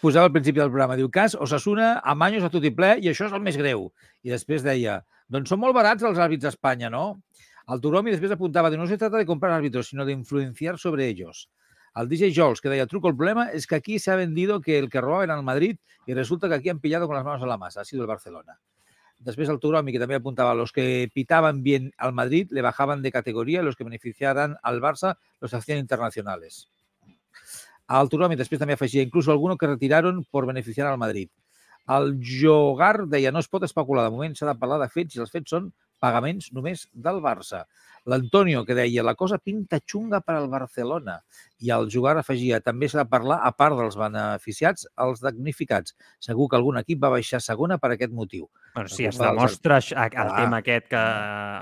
posava 0.00 0.24
al 0.26 0.32
principi 0.32 0.58
del 0.58 0.70
programa, 0.70 0.96
diu, 0.96 1.10
cas, 1.10 1.34
Osasuna, 1.36 2.00
Amanyos 2.02 2.42
a 2.44 2.50
tot 2.50 2.64
i 2.64 2.70
ple, 2.72 2.96
i 3.04 3.08
això 3.12 3.26
és 3.28 3.32
el 3.32 3.40
més 3.44 3.56
greu. 3.56 3.92
I 4.24 4.30
després 4.32 4.62
deia, 4.64 5.02
doncs 5.28 5.48
són 5.52 5.60
molt 5.60 5.74
barats 5.74 6.02
els 6.02 6.18
àrbits 6.18 6.42
d'Espanya, 6.42 6.88
no? 6.90 7.20
El 7.68 7.80
Turomi 7.80 8.10
després 8.10 8.32
apuntava, 8.32 8.70
de 8.70 8.76
no 8.76 8.86
se 8.88 8.98
trata 8.98 9.16
de 9.16 9.24
comprar 9.24 9.52
árbitros, 9.54 9.86
sino 9.88 10.04
de 10.04 10.10
influenciar 10.12 10.78
sobre 10.78 11.06
ellos. 11.06 11.48
Al 11.94 12.08
DJ 12.08 12.32
Jols, 12.34 12.60
que 12.60 12.70
deia, 12.70 12.86
truco, 12.86 13.08
el 13.08 13.16
problema 13.16 13.50
es 13.50 13.66
que 13.66 13.74
aquí 13.74 13.98
se 13.98 14.10
ha 14.10 14.16
vendido 14.16 14.60
que 14.60 14.78
el 14.78 14.88
que 14.88 15.00
robaban 15.00 15.30
el 15.30 15.42
Madrid 15.42 15.76
y 16.06 16.14
resulta 16.14 16.48
que 16.48 16.54
aquí 16.54 16.68
han 16.70 16.80
pillado 16.80 17.06
con 17.06 17.16
las 17.16 17.24
manos 17.24 17.42
a 17.42 17.46
la 17.46 17.58
masa, 17.58 17.82
ha 17.82 17.84
sido 17.84 18.02
el 18.02 18.08
Barcelona. 18.08 18.58
Després 19.22 19.50
el 19.52 19.60
Turomi, 19.62 19.92
que 19.94 20.00
també 20.02 20.16
apuntava, 20.18 20.54
los 20.58 20.72
que 20.74 21.08
pitaban 21.14 21.62
bien 21.62 21.92
al 21.96 22.12
Madrid 22.12 22.50
le 22.50 22.62
bajaban 22.62 23.02
de 23.02 23.12
categoría 23.12 23.62
los 23.62 23.76
que 23.76 23.84
beneficiaran 23.84 24.56
al 24.62 24.80
Barça 24.82 25.16
los 25.40 25.54
hacían 25.54 25.78
internacionales. 25.78 26.68
Al 27.86 28.08
Turomi 28.10 28.34
després 28.36 28.58
també 28.58 28.74
afegia, 28.74 29.02
incluso 29.02 29.30
algunos 29.30 29.58
que 29.58 29.70
retiraron 29.70 30.24
por 30.24 30.46
beneficiar 30.46 30.88
al 30.88 30.98
Madrid. 30.98 31.30
El 31.86 32.18
Jogar 32.22 33.06
deia, 33.06 33.30
no 33.30 33.38
es 33.38 33.48
pot 33.50 33.62
especular, 33.66 34.04
de 34.06 34.14
moment 34.14 34.34
s'ha 34.34 34.48
de 34.50 34.58
parlar 34.58 34.80
de 34.82 34.90
fets 34.90 35.14
i 35.14 35.22
els 35.22 35.30
fets 35.30 35.54
són 35.54 35.70
pagaments 36.02 36.50
només 36.52 36.88
del 36.92 37.22
Barça. 37.22 37.64
L'Antonio, 38.04 38.64
que 38.66 38.74
deia, 38.74 39.02
la 39.06 39.14
cosa 39.14 39.38
pinta 39.38 39.78
xunga 39.78 40.20
per 40.20 40.34
al 40.34 40.48
Barcelona. 40.50 41.20
I 41.62 41.70
el 41.70 41.86
Jugar 41.92 42.16
afegia, 42.18 42.58
també 42.60 42.88
s'ha 42.90 43.04
de 43.04 43.10
parlar, 43.10 43.38
a 43.46 43.52
part 43.54 43.78
dels 43.78 43.94
beneficiats, 43.96 44.88
els 45.04 45.22
damnificats. 45.22 45.94
Segur 46.18 46.48
que 46.50 46.58
algun 46.58 46.80
equip 46.82 47.02
va 47.04 47.12
baixar 47.14 47.38
a 47.38 47.46
segona 47.46 47.78
per 47.78 47.92
aquest 47.94 48.12
motiu. 48.12 48.48
Bueno, 48.74 48.88
si 48.88 49.06
es 49.06 49.18
demostra 49.18 49.78
això- 49.78 49.98
el 50.02 50.10
Clar. 50.10 50.30
tema 50.40 50.58
aquest 50.58 50.88
que... 50.88 51.02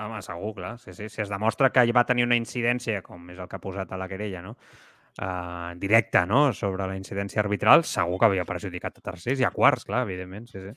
Home, 0.06 0.22
segur, 0.22 0.54
clar. 0.54 0.78
Sí, 0.78 0.94
sí. 0.94 1.08
Si 1.08 1.20
es 1.20 1.28
demostra 1.28 1.70
que 1.70 1.84
va 1.92 2.06
tenir 2.06 2.24
una 2.24 2.36
incidència, 2.36 3.02
com 3.02 3.28
és 3.30 3.38
el 3.38 3.48
que 3.48 3.56
ha 3.56 3.60
posat 3.60 3.92
a 3.92 3.98
la 4.00 4.08
querella, 4.08 4.40
no? 4.40 4.56
Uh, 5.20 5.74
directa, 5.76 6.24
no?, 6.24 6.52
sobre 6.54 6.86
la 6.86 6.96
incidència 6.96 7.40
arbitral, 7.42 7.82
segur 7.84 8.16
que 8.18 8.28
havia 8.30 8.44
perjudicat 8.46 8.96
a 8.96 9.02
tercers 9.02 9.40
i 9.42 9.44
a 9.44 9.50
quarts, 9.50 9.84
clar, 9.84 10.04
evidentment, 10.06 10.46
sí, 10.48 10.60
sí. 10.62 10.70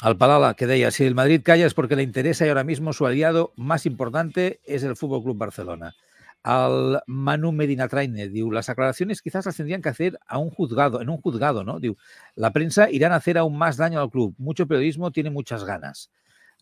Al 0.00 0.16
Palala, 0.16 0.54
que 0.54 0.66
deia, 0.66 0.90
si 0.90 1.04
el 1.04 1.14
Madrid 1.14 1.42
calla 1.44 1.66
es 1.66 1.74
porque 1.74 1.96
le 1.96 2.02
interesa 2.02 2.46
y 2.46 2.48
ahora 2.48 2.64
mismo 2.64 2.92
su 2.92 3.06
aliado 3.06 3.52
más 3.56 3.86
importante 3.86 4.60
es 4.64 4.82
el 4.82 4.96
Fútbol 4.96 5.22
Club 5.22 5.38
Barcelona. 5.38 5.94
Al 6.42 7.02
Manu 7.06 7.52
Medina 7.52 7.86
Traine, 7.86 8.28
diu, 8.28 8.50
las 8.50 8.68
aclaraciones 8.68 9.22
quizás 9.22 9.46
las 9.46 9.56
tendrían 9.56 9.80
que 9.80 9.90
hacer 9.90 10.18
a 10.26 10.38
un 10.38 10.50
juzgado, 10.50 11.00
en 11.00 11.08
un 11.08 11.18
juzgado, 11.18 11.62
¿no? 11.62 11.78
Diu, 11.78 11.96
la 12.34 12.52
prensa 12.52 12.90
irán 12.90 13.12
a 13.12 13.16
hacer 13.16 13.38
aún 13.38 13.56
más 13.56 13.76
daño 13.76 14.00
al 14.00 14.10
club. 14.10 14.34
Mucho 14.38 14.66
periodismo 14.66 15.12
tiene 15.12 15.30
muchas 15.30 15.62
ganas. 15.64 16.10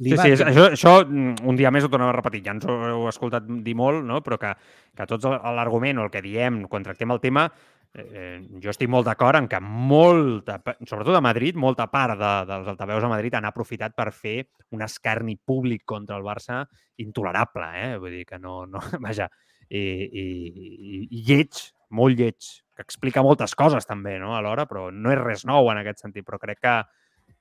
Sí, 0.00 0.16
sí, 0.16 0.30
és, 0.32 0.40
això, 0.40 0.70
això 0.72 0.92
mm, 1.04 1.42
un 1.44 1.58
dia 1.58 1.68
més 1.72 1.84
ho 1.84 1.90
tornem 1.92 2.08
a 2.08 2.14
repetir. 2.16 2.40
Ja 2.46 2.54
ens 2.56 2.64
ho 2.64 2.76
heu 2.88 3.02
escoltat 3.10 3.44
dir 3.64 3.74
molt, 3.76 4.00
no? 4.06 4.22
però 4.24 4.38
que, 4.40 4.54
que 4.96 5.06
tots 5.08 5.28
l'argument 5.28 6.00
o 6.00 6.06
el 6.06 6.12
que 6.12 6.22
diem 6.24 6.62
quan 6.72 6.86
tractem 6.86 7.12
el 7.12 7.20
tema, 7.20 7.50
eh, 7.94 8.38
jo 8.62 8.70
estic 8.70 8.90
molt 8.92 9.08
d'acord 9.08 9.38
en 9.40 9.48
que 9.50 9.60
molta, 9.60 10.60
sobretot 10.86 11.16
a 11.16 11.24
Madrid, 11.24 11.58
molta 11.58 11.88
part 11.90 12.18
de, 12.20 12.32
dels 12.48 12.70
altaveus 12.72 13.06
a 13.06 13.12
Madrid 13.12 13.34
han 13.34 13.48
aprofitat 13.48 13.96
per 13.96 14.10
fer 14.14 14.36
un 14.76 14.84
escarni 14.86 15.36
públic 15.36 15.84
contra 15.84 16.18
el 16.18 16.26
Barça 16.26 16.62
intolerable, 17.02 17.70
eh? 17.74 17.92
Vull 17.98 18.20
dir 18.20 18.26
que 18.28 18.38
no... 18.38 18.64
no 18.70 18.82
vaja, 19.06 19.28
i, 19.70 19.80
i, 19.80 20.24
i, 20.50 21.04
i 21.10 21.22
lleig, 21.26 21.60
molt 21.94 22.18
lleig, 22.18 22.48
que 22.74 22.86
explica 22.86 23.22
moltes 23.26 23.54
coses 23.58 23.86
també, 23.86 24.16
no?, 24.22 24.34
alhora, 24.36 24.66
però 24.70 24.88
no 24.90 25.12
és 25.14 25.20
res 25.20 25.46
nou 25.46 25.70
en 25.70 25.82
aquest 25.82 26.02
sentit, 26.02 26.26
però 26.26 26.40
crec 26.42 26.62
que, 26.62 26.74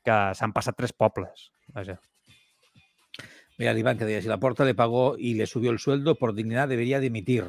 que 0.05 0.19
s'han 0.37 0.53
passat 0.53 0.77
tres 0.77 0.93
pobles, 0.93 1.49
vaja. 1.73 1.97
Mira, 3.59 3.73
el 3.73 3.81
Iván 3.81 3.97
que 3.99 4.07
deia, 4.07 4.21
si 4.23 4.29
la 4.31 4.39
Porta 4.39 4.63
le 4.63 4.73
pagó 4.73 5.17
y 5.17 5.33
le 5.33 5.45
subió 5.45 5.71
el 5.71 5.79
sueldo, 5.79 6.15
por 6.15 6.33
dignidad 6.33 6.69
debería 6.69 7.01
dimitir. 7.01 7.43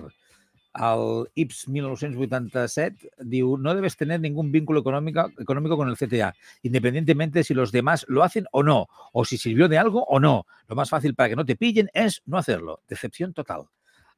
Al 0.72 1.28
IPS 1.34 1.68
1987 1.68 3.10
diu, 3.18 3.56
no 3.58 3.74
debes 3.74 3.96
tener 3.96 4.20
ningún 4.20 4.52
vínculo 4.52 4.80
económico, 4.80 5.30
económico 5.38 5.76
con 5.76 5.88
el 5.88 5.96
CTA, 5.96 6.34
independientemente 6.62 7.42
si 7.42 7.54
los 7.54 7.72
demás 7.72 8.06
lo 8.08 8.22
hacen 8.22 8.46
o 8.52 8.62
no, 8.62 8.86
o 9.12 9.24
si 9.24 9.36
sirvió 9.36 9.68
de 9.68 9.78
algo 9.78 10.04
o 10.04 10.20
no. 10.20 10.46
Lo 10.68 10.76
más 10.76 10.88
fácil 10.90 11.14
para 11.14 11.28
que 11.28 11.36
no 11.36 11.44
te 11.44 11.56
pillen 11.56 11.90
es 11.92 12.22
no 12.26 12.38
hacerlo. 12.38 12.82
Decepción 12.88 13.32
total. 13.32 13.66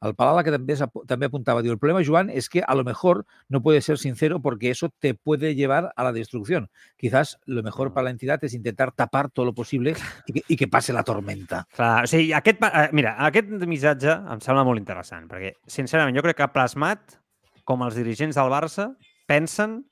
Al 0.02 0.16
Palala, 0.18 0.42
que 0.42 0.50
també, 0.50 0.74
també 1.06 1.28
apuntava, 1.28 1.62
diu, 1.62 1.70
el 1.72 1.78
problema, 1.78 2.02
Joan, 2.02 2.28
es 2.28 2.48
que 2.50 2.64
a 2.66 2.74
lo 2.74 2.82
mejor 2.82 3.24
no 3.48 3.62
puedes 3.62 3.84
ser 3.84 3.98
sincero 3.98 4.40
porque 4.42 4.70
eso 4.70 4.90
te 4.98 5.14
puede 5.14 5.54
llevar 5.54 5.92
a 5.94 6.02
la 6.02 6.12
destrucción. 6.12 6.70
Quizás 6.96 7.38
lo 7.46 7.62
mejor 7.62 7.92
para 7.92 8.04
la 8.06 8.10
entidad 8.10 8.42
es 8.42 8.52
intentar 8.54 8.90
tapar 8.90 9.30
todo 9.30 9.46
lo 9.46 9.54
posible 9.54 9.94
y 10.26 10.32
que, 10.32 10.42
y 10.48 10.56
que 10.56 10.66
pase 10.66 10.92
la 10.92 11.04
tormenta. 11.04 11.68
Clar, 11.76 12.02
o 12.02 12.06
sigui, 12.10 12.32
aquest, 12.32 12.60
eh, 12.66 12.88
mira, 12.90 13.14
aquest 13.22 13.48
missatge 13.62 14.10
em 14.10 14.42
sembla 14.42 14.66
molt 14.66 14.82
interessant, 14.82 15.30
perquè, 15.30 15.54
sincerament, 15.70 16.18
jo 16.18 16.26
crec 16.26 16.40
que 16.40 16.46
ha 16.48 16.52
plasmat 16.52 17.20
com 17.62 17.86
els 17.86 17.94
dirigents 17.94 18.34
del 18.34 18.50
Barça 18.50 18.90
pensen 19.30 19.84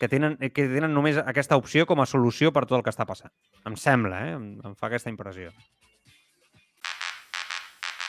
que 0.00 0.08
tenen, 0.08 0.36
que 0.36 0.68
tenen 0.68 0.92
només 0.92 1.18
aquesta 1.20 1.56
opció 1.60 1.88
com 1.88 2.00
a 2.00 2.08
solució 2.08 2.52
per 2.52 2.66
tot 2.66 2.78
el 2.78 2.84
que 2.84 2.92
està 2.92 3.08
passant. 3.08 3.32
Em 3.68 3.76
sembla, 3.76 4.20
eh? 4.28 4.34
Em, 4.36 4.50
em 4.64 4.76
fa 4.76 4.88
aquesta 4.88 5.12
impressió. 5.12 5.48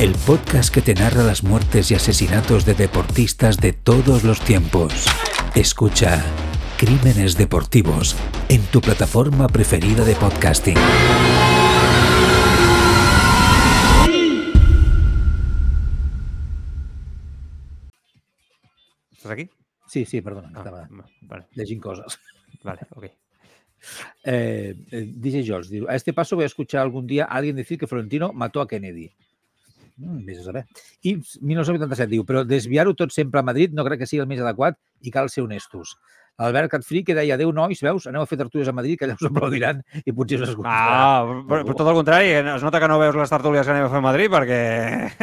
el 0.00 0.14
podcast 0.14 0.72
que 0.72 0.80
te 0.80 0.94
narra 0.94 1.22
las 1.22 1.44
muertes 1.44 1.90
y 1.90 1.94
asesinatos 1.94 2.64
de 2.64 2.72
deportistas 2.72 3.58
de 3.58 3.74
todos 3.74 4.24
los 4.24 4.40
tiempos. 4.40 5.04
Escucha 5.54 6.24
Crímenes 6.78 7.36
Deportivos 7.36 8.16
en 8.48 8.62
tu 8.72 8.80
plataforma 8.80 9.46
preferida 9.46 10.02
de 10.02 10.14
podcasting. 10.14 10.78
Estàs 19.12 19.32
aquí? 19.32 19.50
Sí, 19.86 20.06
sí, 20.06 20.22
perdona, 20.22 20.48
Ah, 20.54 20.58
estava 20.60 20.88
va, 20.88 21.04
vale, 21.20 21.78
coses. 21.78 22.18
vale, 22.64 22.80
ok. 22.96 23.04
Eh, 24.24 24.74
eh, 24.92 25.12
DJ 25.14 25.44
George 25.44 25.84
a 25.86 25.94
este 25.94 26.14
paso 26.14 26.36
voy 26.36 26.44
a 26.44 26.46
escuchar 26.46 26.80
algún 26.80 27.06
día 27.06 27.24
a 27.24 27.36
alguien 27.36 27.56
decir 27.56 27.78
que 27.78 27.86
Florentino 27.86 28.32
mató 28.32 28.62
a 28.62 28.66
Kennedy. 28.66 29.12
Mm, 30.00 30.24
vés 30.24 30.40
a 30.40 30.46
saber. 30.46 30.64
I 31.04 31.18
1987 31.20 32.08
diu, 32.10 32.24
però 32.24 32.42
desviar-ho 32.48 32.94
tot 32.96 33.12
sempre 33.12 33.42
a 33.42 33.44
Madrid 33.46 33.74
no 33.76 33.84
crec 33.84 34.02
que 34.02 34.08
sigui 34.08 34.22
el 34.24 34.30
més 34.30 34.40
adequat 34.40 34.78
i 35.04 35.12
cal 35.12 35.28
ser 35.28 35.44
honestos. 35.44 35.98
Albert 36.40 36.70
Catfrí 36.72 37.02
que 37.04 37.14
deia, 37.16 37.36
adeu 37.36 37.52
nois, 37.52 37.82
veus, 37.84 38.06
aneu 38.08 38.24
a 38.24 38.28
fer 38.28 38.38
tertúlies 38.40 38.70
a 38.70 38.72
Madrid, 38.72 38.96
que 38.96 39.04
allà 39.04 39.18
us 39.18 39.28
aplaudiran 39.28 39.82
i 40.00 40.14
potser 40.16 40.38
us 40.40 40.48
escoltaran. 40.48 41.02
Ah, 41.04 41.42
però, 41.44 41.66
però 41.68 41.76
tot 41.76 41.90
el 41.90 41.98
contrari, 41.98 42.32
es 42.40 42.64
nota 42.64 42.80
que 42.80 42.88
no 42.88 42.96
veus 43.02 43.18
les 43.20 43.34
tertúlies 43.34 43.68
que 43.68 43.74
anem 43.74 43.88
a 43.88 43.92
fer 43.92 44.00
a 44.00 44.06
Madrid 44.06 44.32
perquè 44.32 44.60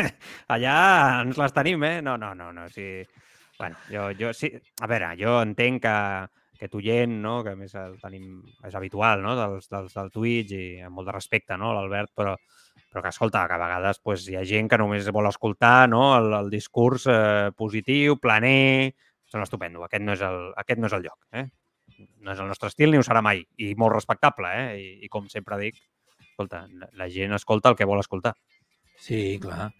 allà 0.55 0.77
ens 1.23 1.41
les 1.41 1.57
tenim, 1.57 1.87
eh? 1.89 1.95
No, 2.05 2.19
no, 2.21 2.35
no, 2.37 2.51
no. 2.53 2.67
Sí. 2.69 3.01
Bueno, 3.57 3.81
jo, 3.89 4.11
jo 4.19 4.29
sí, 4.37 4.51
a 4.53 4.91
veure, 4.91 5.15
jo 5.17 5.39
entenc 5.41 5.81
que, 5.87 5.97
aquest 6.57 6.77
oient, 6.77 7.17
no? 7.23 7.39
que 7.45 7.55
més 7.57 7.73
el 7.77 7.97
tenim, 8.01 8.41
és 8.65 8.75
habitual, 8.77 9.21
no? 9.25 9.33
dels, 9.37 9.69
dels, 9.71 9.93
del 9.93 10.13
Twitch 10.13 10.53
i 10.57 10.63
amb 10.85 10.99
molt 10.99 11.09
de 11.09 11.15
respecte, 11.15 11.57
no? 11.57 11.73
l'Albert, 11.73 12.13
però, 12.17 12.35
però 12.89 13.03
que, 13.03 13.11
escolta, 13.11 13.45
que 13.47 13.57
a 13.57 13.61
vegades 13.61 13.99
pues, 13.99 14.25
hi 14.29 14.37
ha 14.39 14.45
gent 14.47 14.69
que 14.71 14.79
només 14.79 15.07
vol 15.13 15.27
escoltar 15.29 15.89
no? 15.91 16.09
el, 16.17 16.31
el 16.39 16.49
discurs 16.53 17.07
eh, 17.11 17.51
positiu, 17.57 18.17
planer, 18.21 18.95
sembla 19.27 19.47
estupendo. 19.47 19.83
Aquest 19.85 20.05
no 20.05 20.15
és 20.15 20.23
el, 20.25 20.39
aquest 20.63 20.81
no 20.81 20.89
és 20.89 20.95
el 20.97 21.07
lloc. 21.07 21.19
Eh? 21.35 21.45
No 22.23 22.33
és 22.33 22.41
el 22.43 22.49
nostre 22.49 22.71
estil 22.71 22.93
ni 22.93 22.99
ho 22.99 23.05
serà 23.05 23.21
mai. 23.25 23.43
I 23.63 23.73
molt 23.79 23.95
respectable. 23.95 24.53
Eh? 24.55 24.67
I, 24.79 24.89
I 25.05 25.11
com 25.13 25.27
sempre 25.31 25.59
dic, 25.61 25.81
escolta, 26.29 26.65
la 26.93 27.09
gent 27.11 27.35
escolta 27.35 27.73
el 27.73 27.79
que 27.79 27.87
vol 27.89 28.01
escoltar. 28.03 28.35
Sí, 28.97 29.37
clar. 29.41 29.71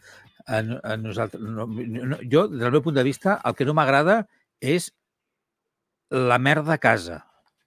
A, 0.47 0.60
a 0.60 0.97
nosaltres, 0.99 1.41
no, 1.41 1.66
no, 1.68 2.20
jo, 2.32 2.47
del 2.51 2.72
meu 2.72 2.84
punt 2.84 2.95
de 2.95 3.08
vista, 3.08 3.39
el 3.45 3.55
que 3.58 3.66
no 3.68 3.76
m'agrada 3.76 4.22
és 4.64 4.91
la 6.14 6.38
merda 6.39 6.78
a 6.78 6.82
casa. 6.82 7.24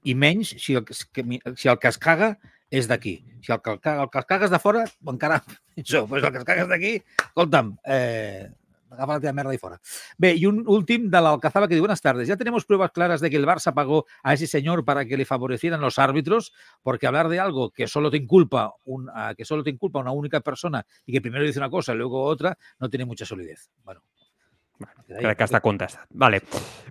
I 0.09 0.15
menys 0.17 0.55
si 0.63 0.79
el, 0.79 0.87
si 0.89 1.69
el 1.69 1.79
que 1.79 1.91
es 1.91 1.99
caga 2.01 2.37
és 2.71 2.89
d'aquí. 2.89 3.19
Si 3.43 3.53
el 3.53 3.61
que, 3.61 3.77
el, 3.77 4.09
que 4.11 4.23
es 4.23 4.27
cagues 4.27 4.51
de 4.51 4.59
fora, 4.63 4.87
encara 5.07 5.43
pitjor. 5.75 6.07
Pues 6.11 6.25
el 6.25 6.33
que 6.33 6.39
es 6.39 6.45
cagues 6.45 6.69
d'aquí, 6.71 6.97
escolta'm, 7.27 7.77
eh, 7.85 8.49
la 8.91 9.19
teva 9.21 9.33
merda 9.33 9.55
i 9.55 9.59
fora. 9.59 9.81
Bé, 10.19 10.35
y 10.35 10.47
un 10.47 10.65
últim 10.67 11.11
de 11.11 11.21
l'Alcazaba 11.21 11.69
que 11.69 11.75
diu, 11.75 11.83
buenas 11.83 12.01
tardes, 12.01 12.29
ya 12.29 12.37
tenemos 12.37 12.65
pruebas 12.65 12.91
claras 12.91 13.21
de 13.21 13.31
que 13.31 13.37
el 13.37 13.47
Barça 13.47 13.73
pagó 13.73 14.07
a 14.23 14.35
ese 14.35 14.47
señor 14.47 14.85
para 14.85 15.05
que 15.05 15.17
le 15.17 15.25
favorecieran 15.25 15.81
los 15.81 15.99
árbitros, 15.99 16.53
porque 16.83 17.07
hablar 17.07 17.29
de 17.29 17.39
algo 17.41 17.71
que 17.71 17.87
solo 17.87 18.11
te 18.11 18.17
inculpa, 18.17 18.75
un, 18.85 19.09
que 19.37 19.45
solo 19.45 19.63
te 19.63 19.71
inculpa 19.71 20.01
una 20.01 20.13
única 20.13 20.41
persona 20.41 20.85
y 21.07 21.13
que 21.13 21.21
primero 21.21 21.45
dice 21.45 21.59
una 21.59 21.71
cosa 21.71 21.93
y 21.93 21.97
luego 21.97 22.23
otra, 22.23 22.57
no 22.79 22.89
tiene 22.89 23.05
mucha 23.05 23.25
solidez. 23.25 23.71
Bueno, 23.85 24.03
Crec 25.11 25.41
que 25.41 25.47
està 25.47 25.59
contestat. 25.63 26.07
Vale. 26.15 26.39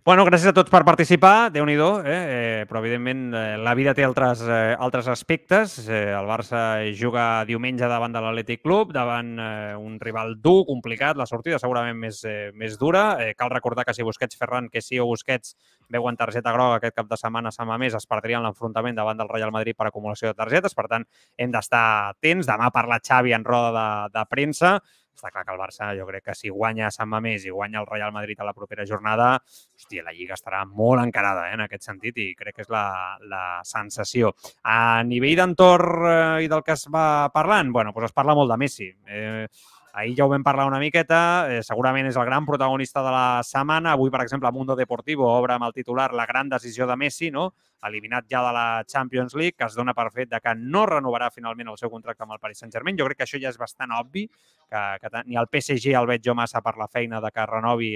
Bueno, 0.05 0.23
gràcies 0.27 0.49
a 0.51 0.55
tots 0.55 0.71
per 0.71 0.81
participar. 0.87 1.51
déu 1.51 1.65
nhi 1.65 1.75
eh? 1.75 2.11
eh? 2.11 2.65
Però, 2.67 2.79
evidentment, 2.79 3.33
eh, 3.33 3.57
la 3.57 3.73
vida 3.75 3.93
té 3.93 4.03
altres, 4.03 4.41
eh, 4.41 4.75
altres 4.77 5.07
aspectes. 5.07 5.87
Eh, 5.87 6.11
el 6.11 6.25
Barça 6.27 6.83
juga 6.93 7.45
diumenge 7.45 7.87
davant 7.87 8.11
de 8.11 8.21
l'Atlètic 8.21 8.61
Club, 8.61 8.91
davant 8.93 9.37
eh, 9.39 9.75
un 9.77 9.99
rival 9.99 10.35
dur, 10.41 10.65
complicat, 10.65 11.17
la 11.17 11.25
sortida 11.25 11.59
segurament 11.59 11.97
més, 11.97 12.23
eh, 12.25 12.51
més 12.53 12.77
dura. 12.77 13.17
Eh, 13.19 13.33
cal 13.37 13.49
recordar 13.49 13.85
que 13.85 13.93
si 13.93 14.03
Busquets, 14.03 14.37
Ferran, 14.37 14.69
que 14.69 14.81
sí 14.81 14.99
o 14.99 15.05
Busquets 15.05 15.55
veuen 15.89 16.17
targeta 16.17 16.51
groga 16.51 16.77
aquest 16.77 16.95
cap 16.95 17.07
de 17.09 17.17
setmana 17.17 17.49
a 17.49 17.51
Sant 17.51 17.67
Mamés, 17.67 17.95
es 17.95 18.05
perdrien 18.05 18.43
l'enfrontament 18.43 18.95
davant 18.95 19.17
del 19.17 19.29
Real 19.29 19.51
Madrid 19.51 19.77
per 19.77 19.87
acumulació 19.87 20.29
de 20.29 20.37
targetes. 20.37 20.75
Per 20.75 20.87
tant, 20.87 21.05
hem 21.37 21.51
d'estar 21.51 22.15
atents. 22.15 22.47
Demà 22.47 22.71
parla 22.71 22.99
Xavi 22.99 23.33
en 23.33 23.45
roda 23.45 23.71
de, 23.73 24.17
de 24.19 24.25
premsa 24.29 24.79
està 25.15 25.31
clar 25.31 25.45
que 25.45 25.53
el 25.53 25.59
Barça, 25.59 25.89
jo 25.97 26.05
crec 26.07 26.29
que 26.29 26.35
si 26.37 26.51
guanya 26.53 26.91
Sant 26.93 27.09
Mamés 27.11 27.45
i 27.45 27.53
guanya 27.53 27.81
el 27.81 27.87
Real 27.89 28.13
Madrid 28.15 28.39
a 28.39 28.47
la 28.47 28.53
propera 28.55 28.85
jornada, 28.87 29.31
hòstia, 29.39 30.05
la 30.05 30.13
Lliga 30.15 30.37
estarà 30.37 30.63
molt 30.65 31.03
encarada 31.03 31.49
eh, 31.49 31.57
en 31.57 31.65
aquest 31.65 31.89
sentit 31.89 32.21
i 32.23 32.29
crec 32.39 32.59
que 32.59 32.67
és 32.67 32.71
la, 32.73 32.85
la 33.31 33.43
sensació. 33.67 34.33
A 34.63 35.03
nivell 35.03 35.37
d'entorn 35.41 36.07
eh, 36.11 36.45
i 36.45 36.51
del 36.51 36.63
que 36.63 36.77
es 36.77 36.87
va 36.93 37.29
parlant, 37.35 37.73
bueno, 37.75 37.93
doncs 37.95 38.11
es 38.11 38.15
parla 38.15 38.37
molt 38.37 38.51
de 38.53 38.59
Messi. 38.63 38.89
Eh, 39.07 39.45
Ahir 39.93 40.15
ja 40.17 40.25
ho 40.25 40.29
vam 40.29 40.43
parlar 40.45 40.67
una 40.69 40.79
miqueta, 40.79 41.47
eh, 41.49 41.63
segurament 41.65 42.07
és 42.07 42.17
el 42.17 42.25
gran 42.27 42.45
protagonista 42.45 43.01
de 43.01 43.11
la 43.11 43.41
setmana. 43.43 43.93
Avui, 43.93 44.11
per 44.11 44.21
exemple, 44.21 44.51
Mundo 44.51 44.75
Deportivo 44.75 45.25
obre 45.27 45.55
amb 45.55 45.65
el 45.65 45.73
titular 45.73 46.13
la 46.13 46.27
gran 46.29 46.49
decisió 46.49 46.87
de 46.87 46.95
Messi, 46.95 47.31
no? 47.31 47.53
eliminat 47.87 48.25
ja 48.29 48.41
de 48.43 48.51
la 48.53 48.83
Champions 48.85 49.33
League, 49.35 49.55
que 49.57 49.65
es 49.65 49.75
dona 49.75 49.93
per 49.95 50.09
fet 50.11 50.29
de 50.29 50.39
que 50.43 50.53
no 50.55 50.85
renovarà 50.85 51.29
finalment 51.31 51.69
el 51.71 51.77
seu 51.79 51.89
contracte 51.89 52.25
amb 52.25 52.35
el 52.35 52.39
Paris 52.39 52.59
Saint-Germain. 52.59 52.97
Jo 52.99 53.07
crec 53.07 53.21
que 53.21 53.27
això 53.27 53.39
ja 53.41 53.53
és 53.53 53.57
bastant 53.57 53.93
obvi, 53.95 54.25
que, 54.69 54.81
que 54.99 55.23
ni 55.25 55.39
el 55.39 55.47
PSG 55.47 55.95
el 55.95 56.09
veig 56.09 56.25
jo 56.25 56.35
massa 56.35 56.61
per 56.61 56.75
la 56.77 56.89
feina 56.91 57.21
de 57.23 57.31
que 57.31 57.45
renovi 57.47 57.93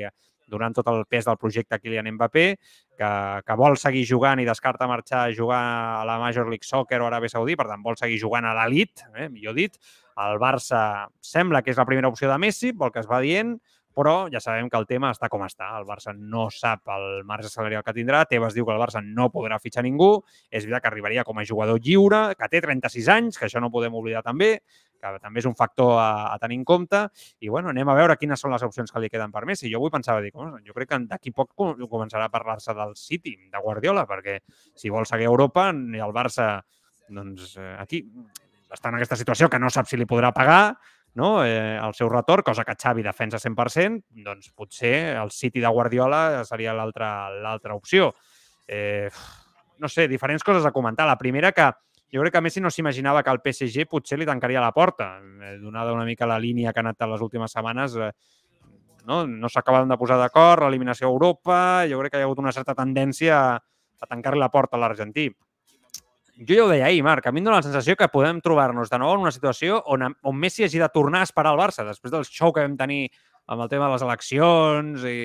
donant 0.47 0.75
tot 0.75 0.87
el 0.91 1.03
pes 1.09 1.25
del 1.25 1.39
projecte 1.39 1.79
Kylian 1.79 2.11
Mbappé, 2.15 2.45
que, 2.97 3.11
que 3.47 3.57
vol 3.59 3.77
seguir 3.79 4.05
jugant 4.09 4.41
i 4.41 4.47
descarta 4.47 4.87
marxar 4.91 5.25
a 5.25 5.35
jugar 5.35 5.61
a 6.01 6.05
la 6.07 6.19
Major 6.21 6.49
League 6.51 6.67
Soccer 6.67 7.01
o 7.01 7.07
Aràbia 7.07 7.31
Saudí, 7.31 7.57
per 7.59 7.67
tant, 7.69 7.83
vol 7.83 7.97
seguir 7.99 8.19
jugant 8.21 8.47
a 8.47 8.53
l'elit, 8.59 9.05
eh, 9.15 9.29
millor 9.33 9.55
dit. 9.57 9.79
El 10.21 10.39
Barça 10.41 11.07
sembla 11.23 11.63
que 11.63 11.73
és 11.73 11.79
la 11.79 11.87
primera 11.89 12.11
opció 12.11 12.29
de 12.29 12.37
Messi, 12.41 12.73
pel 12.77 12.91
que 12.93 13.01
es 13.01 13.09
va 13.09 13.21
dient, 13.23 13.55
però 13.93 14.27
ja 14.33 14.41
sabem 14.41 14.69
que 14.69 14.77
el 14.79 14.87
tema 14.89 15.11
està 15.13 15.29
com 15.29 15.43
està. 15.45 15.69
El 15.77 15.85
Barça 15.85 16.13
no 16.17 16.47
sap 16.51 16.89
el 16.95 17.23
marge 17.29 17.49
salarial 17.49 17.83
que 17.85 17.93
tindrà. 17.95 18.23
Tebas 18.29 18.55
diu 18.57 18.65
que 18.65 18.73
el 18.73 18.81
Barça 18.81 19.03
no 19.05 19.29
podrà 19.33 19.59
fitxar 19.61 19.83
ningú. 19.85 20.15
És 20.49 20.65
veritat 20.65 20.83
que 20.83 20.89
arribaria 20.89 21.25
com 21.27 21.37
a 21.37 21.45
jugador 21.45 21.79
lliure, 21.79 22.23
que 22.39 22.49
té 22.49 22.61
36 22.65 23.09
anys, 23.13 23.37
que 23.37 23.47
això 23.47 23.61
no 23.61 23.71
podem 23.73 23.93
oblidar 23.93 24.23
també, 24.25 24.55
que 24.97 25.13
també 25.21 25.43
és 25.43 25.49
un 25.49 25.55
factor 25.55 25.97
a, 26.01 26.09
a 26.33 26.37
tenir 26.41 26.57
en 26.61 26.65
compte. 26.65 27.05
I 27.45 27.53
bueno, 27.53 27.69
anem 27.69 27.89
a 27.89 27.97
veure 27.99 28.17
quines 28.17 28.41
són 28.41 28.55
les 28.55 28.65
opcions 28.65 28.91
que 28.91 29.03
li 29.03 29.11
queden 29.13 29.33
per 29.35 29.45
Messi. 29.45 29.69
Jo 29.71 29.81
avui 29.81 29.93
pensava, 29.93 30.23
dic, 30.25 30.35
oh, 30.41 30.57
jo 30.65 30.77
crec 30.77 30.93
que 30.93 31.01
d'aquí 31.13 31.35
poc 31.35 31.53
començarà 31.53 32.29
a 32.29 32.33
parlar-se 32.33 32.73
del 32.77 32.95
City, 32.97 33.37
de 33.51 33.61
Guardiola, 33.61 34.07
perquè 34.09 34.39
si 34.49 34.89
vol 34.93 35.05
seguir 35.05 35.29
a 35.29 35.35
Europa 35.35 35.69
el 35.69 36.15
Barça, 36.15 36.55
doncs 37.13 37.57
eh, 37.59 37.75
aquí 37.77 38.01
està 38.73 38.89
en 38.89 38.97
aquesta 38.97 39.17
situació 39.19 39.49
que 39.49 39.59
no 39.61 39.69
sap 39.71 39.87
si 39.87 39.97
li 39.99 40.07
podrà 40.09 40.33
pagar, 40.33 40.75
no? 41.15 41.45
eh, 41.45 41.77
el 41.77 41.93
seu 41.93 42.09
retorn, 42.09 42.43
cosa 42.45 42.65
que 42.65 42.75
Xavi 42.75 43.05
defensa 43.05 43.39
100%, 43.39 44.03
doncs 44.25 44.51
potser 44.57 45.15
el 45.15 45.31
City 45.31 45.61
de 45.61 45.69
Guardiola 45.69 46.43
seria 46.47 46.73
l'altra 46.73 47.75
opció. 47.75 48.13
Eh, 48.67 49.09
no 49.79 49.89
sé, 49.89 50.07
diferents 50.07 50.43
coses 50.43 50.65
a 50.65 50.71
comentar. 50.71 51.05
La 51.07 51.17
primera 51.17 51.51
que 51.51 51.69
jo 52.13 52.21
crec 52.21 52.33
que 52.35 52.41
Messi 52.45 52.61
no 52.61 52.71
s'imaginava 52.71 53.23
que 53.25 53.33
el 53.33 53.41
PSG 53.41 53.87
potser 53.89 54.19
li 54.19 54.29
tancaria 54.29 54.61
la 54.61 54.71
porta, 54.71 55.17
eh, 55.19 55.57
donada 55.61 55.93
una 55.93 56.05
mica 56.05 56.29
la 56.29 56.39
línia 56.39 56.73
que 56.73 56.81
ha 56.81 56.85
anat 56.87 57.05
les 57.09 57.21
últimes 57.21 57.51
setmanes, 57.51 57.95
eh, 57.97 58.11
no, 59.05 59.25
no 59.27 59.49
s'acaben 59.49 59.89
de 59.89 59.97
posar 59.99 60.17
d'acord, 60.21 60.63
l'eliminació 60.63 61.09
a 61.09 61.11
Europa, 61.11 61.57
jo 61.89 61.99
crec 61.99 62.13
que 62.13 62.21
hi 62.21 62.23
ha 62.23 62.29
hagut 62.29 62.39
una 62.39 62.53
certa 62.55 62.75
tendència 62.77 63.39
a, 63.39 63.57
a 63.57 64.07
tancar-li 64.07 64.39
la 64.39 64.53
porta 64.53 64.77
a 64.77 64.79
l'Argentí 64.79 65.29
jo 66.47 66.55
ja 66.57 66.65
ho 66.65 66.69
deia 66.69 66.85
ahir, 66.87 67.03
Marc, 67.03 67.27
a 67.27 67.31
mi 67.31 67.41
em 67.41 67.47
dóna 67.47 67.59
la 67.61 67.65
sensació 67.65 67.95
que 67.99 68.09
podem 68.11 68.39
trobar-nos 68.43 68.91
de 68.91 68.99
nou 69.01 69.13
en 69.15 69.23
una 69.25 69.31
situació 69.31 69.81
on, 69.91 70.05
on 70.11 70.37
Messi 70.39 70.65
hagi 70.65 70.81
de 70.81 70.89
tornar 70.93 71.23
a 71.23 71.27
esperar 71.27 71.53
al 71.53 71.59
Barça, 71.59 71.85
després 71.87 72.11
del 72.13 72.25
show 72.27 72.53
que 72.53 72.63
vam 72.63 72.77
tenir 72.79 73.07
amb 73.47 73.63
el 73.63 73.69
tema 73.71 73.87
de 73.87 73.93
les 73.93 74.05
eleccions 74.05 75.05
i 75.07 75.17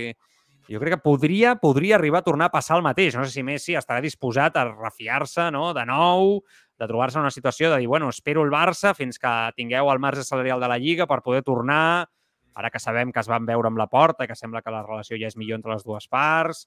jo 0.69 0.81
crec 0.83 0.97
que 0.97 1.03
podria, 1.05 1.55
podria 1.57 1.97
arribar 1.97 2.21
a 2.21 2.27
tornar 2.27 2.51
a 2.51 2.53
passar 2.53 2.77
el 2.77 2.85
mateix. 2.85 3.17
No 3.17 3.25
sé 3.25 3.33
si 3.33 3.45
Messi 3.47 3.77
estarà 3.79 4.03
disposat 4.05 4.59
a 4.61 4.67
refiar-se 4.69 5.49
no? 5.55 5.71
de 5.73 5.87
nou, 5.89 6.43
de 6.79 6.91
trobar-se 6.91 7.19
en 7.19 7.25
una 7.25 7.33
situació 7.35 7.73
de 7.73 7.81
dir, 7.81 7.89
bueno, 7.89 8.11
espero 8.13 8.45
el 8.45 8.53
Barça 8.53 8.93
fins 8.95 9.19
que 9.19 9.33
tingueu 9.57 9.89
el 9.91 10.03
marge 10.03 10.27
salarial 10.27 10.61
de 10.61 10.69
la 10.69 10.79
Lliga 10.79 11.09
per 11.09 11.23
poder 11.25 11.43
tornar, 11.43 12.05
ara 12.55 12.71
que 12.71 12.83
sabem 12.83 13.15
que 13.15 13.23
es 13.23 13.31
van 13.31 13.47
veure 13.49 13.71
amb 13.71 13.81
la 13.81 13.89
porta, 13.89 14.27
que 14.27 14.37
sembla 14.37 14.63
que 14.63 14.75
la 14.75 14.85
relació 14.85 15.17
ja 15.17 15.31
és 15.31 15.39
millor 15.41 15.63
entre 15.63 15.73
les 15.73 15.87
dues 15.87 16.07
parts 16.11 16.67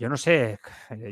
jo 0.00 0.08
no 0.08 0.16
sé, 0.20 0.58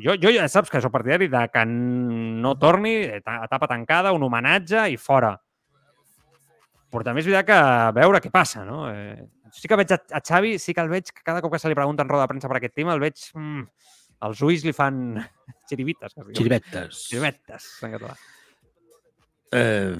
jo, 0.02 0.16
jo 0.20 0.32
ja 0.34 0.48
saps 0.48 0.70
que 0.72 0.80
sóc 0.80 0.92
partidari 0.94 1.28
de 1.32 1.42
que 1.52 1.64
no 1.66 2.56
torni, 2.58 2.94
etapa 3.18 3.68
tancada, 3.70 4.12
un 4.12 4.24
homenatge 4.26 4.88
i 4.92 4.98
fora. 5.00 5.34
Però 6.92 7.06
també 7.06 7.22
és 7.22 7.28
veritat 7.28 7.48
que 7.48 7.60
veure 7.96 8.20
què 8.20 8.30
passa, 8.32 8.66
no? 8.68 8.84
Eh, 8.92 9.22
sí 9.56 9.68
que 9.68 9.78
veig 9.80 9.94
a, 9.94 9.98
a 10.12 10.20
Xavi, 10.20 10.58
sí 10.60 10.74
que 10.76 10.84
el 10.84 10.92
veig, 10.92 11.08
que 11.08 11.24
cada 11.24 11.40
cop 11.40 11.54
que 11.54 11.60
se 11.62 11.70
li 11.72 11.78
pregunta 11.78 12.04
en 12.04 12.10
roda 12.10 12.26
de 12.26 12.32
premsa 12.34 12.50
per 12.52 12.60
aquest 12.60 12.76
tema, 12.76 12.96
el 12.96 13.04
veig... 13.04 13.30
Mm, 13.38 13.66
els 14.22 14.42
ulls 14.46 14.62
li 14.62 14.74
fan 14.76 15.16
xiribites. 15.68 16.14
Xiribetes. 16.36 17.00
Xiribetes, 17.08 17.70
en 17.82 17.96
català. 17.96 18.14
Eh, 19.52 19.96